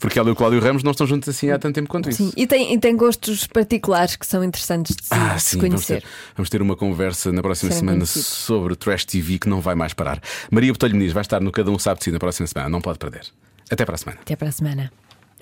porque 0.00 0.18
ela 0.18 0.28
e 0.28 0.32
o 0.32 0.34
Cláudio 0.34 0.58
Ramos 0.60 0.82
não 0.82 0.90
estão 0.90 1.06
juntos 1.06 1.28
assim 1.28 1.48
há 1.50 1.58
tanto 1.60 1.76
tempo 1.76 1.88
quanto 1.88 2.10
isso. 2.10 2.24
Sim, 2.24 2.32
e 2.36 2.44
tem, 2.44 2.74
e 2.74 2.78
tem 2.78 2.96
gostos 2.96 3.46
particulares 3.46 4.16
que 4.16 4.26
são 4.26 4.42
interessantes 4.42 4.96
de 4.96 5.04
se, 5.04 5.14
Ah, 5.14 5.38
se 5.38 5.50
sim, 5.50 5.58
vamos 5.58 5.74
conhecer. 5.86 6.02
ter, 6.02 6.08
vamos 6.36 6.50
ter 6.50 6.60
uma 6.60 6.74
conversa 6.74 7.30
na 7.30 7.40
próxima 7.40 7.70
Serem 7.70 7.78
semana 7.80 7.98
conhecidos. 7.98 8.26
sobre 8.26 8.74
Trash 8.74 9.04
TV 9.04 9.38
que 9.38 9.48
não 9.48 9.60
vai 9.60 9.76
mais 9.76 9.94
parar. 9.94 10.20
Maria 10.50 10.72
Botelho 10.72 10.94
Muniz 10.96 11.12
vai 11.12 11.20
estar 11.20 11.40
no 11.40 11.52
Cada 11.52 11.70
Um 11.70 11.78
Sabe 11.78 11.98
de 11.98 12.04
Si 12.04 12.10
na 12.10 12.18
próxima 12.18 12.48
semana, 12.48 12.68
não 12.68 12.80
pode 12.80 12.98
perder. 12.98 13.22
Até 13.70 13.84
para 13.84 13.94
a 13.94 13.98
semana. 13.98 14.18
Até 14.22 14.34
para 14.34 14.48
a 14.48 14.52
semana. 14.52 14.92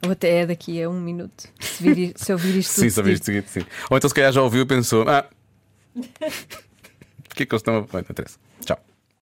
Ou 0.04 0.12
até 0.12 0.44
daqui 0.46 0.82
a 0.82 0.90
um 0.90 1.00
minuto. 1.00 1.48
Se, 1.58 1.82
vir, 1.94 2.12
se 2.16 2.30
ouvir 2.32 2.58
isto 2.58 2.72
Sim, 2.74 2.80
tudo 2.82 2.90
sabe 2.92 3.12
isto 3.12 3.24
seguinte, 3.24 3.50
sim. 3.50 3.60
Ou 3.90 3.96
então 3.96 4.08
se 4.08 4.14
calhar 4.14 4.30
já 4.32 4.42
ouviu 4.42 4.62
e 4.62 4.66
pensou: 4.66 5.04
ah, 5.08 5.24
o 5.96 6.02
que 7.34 7.42
é 7.42 7.46
que 7.46 7.54
eles 7.54 7.60
estão 7.60 7.76
a. 7.78 7.80
Não 7.92 8.00
interessa. 8.00 8.38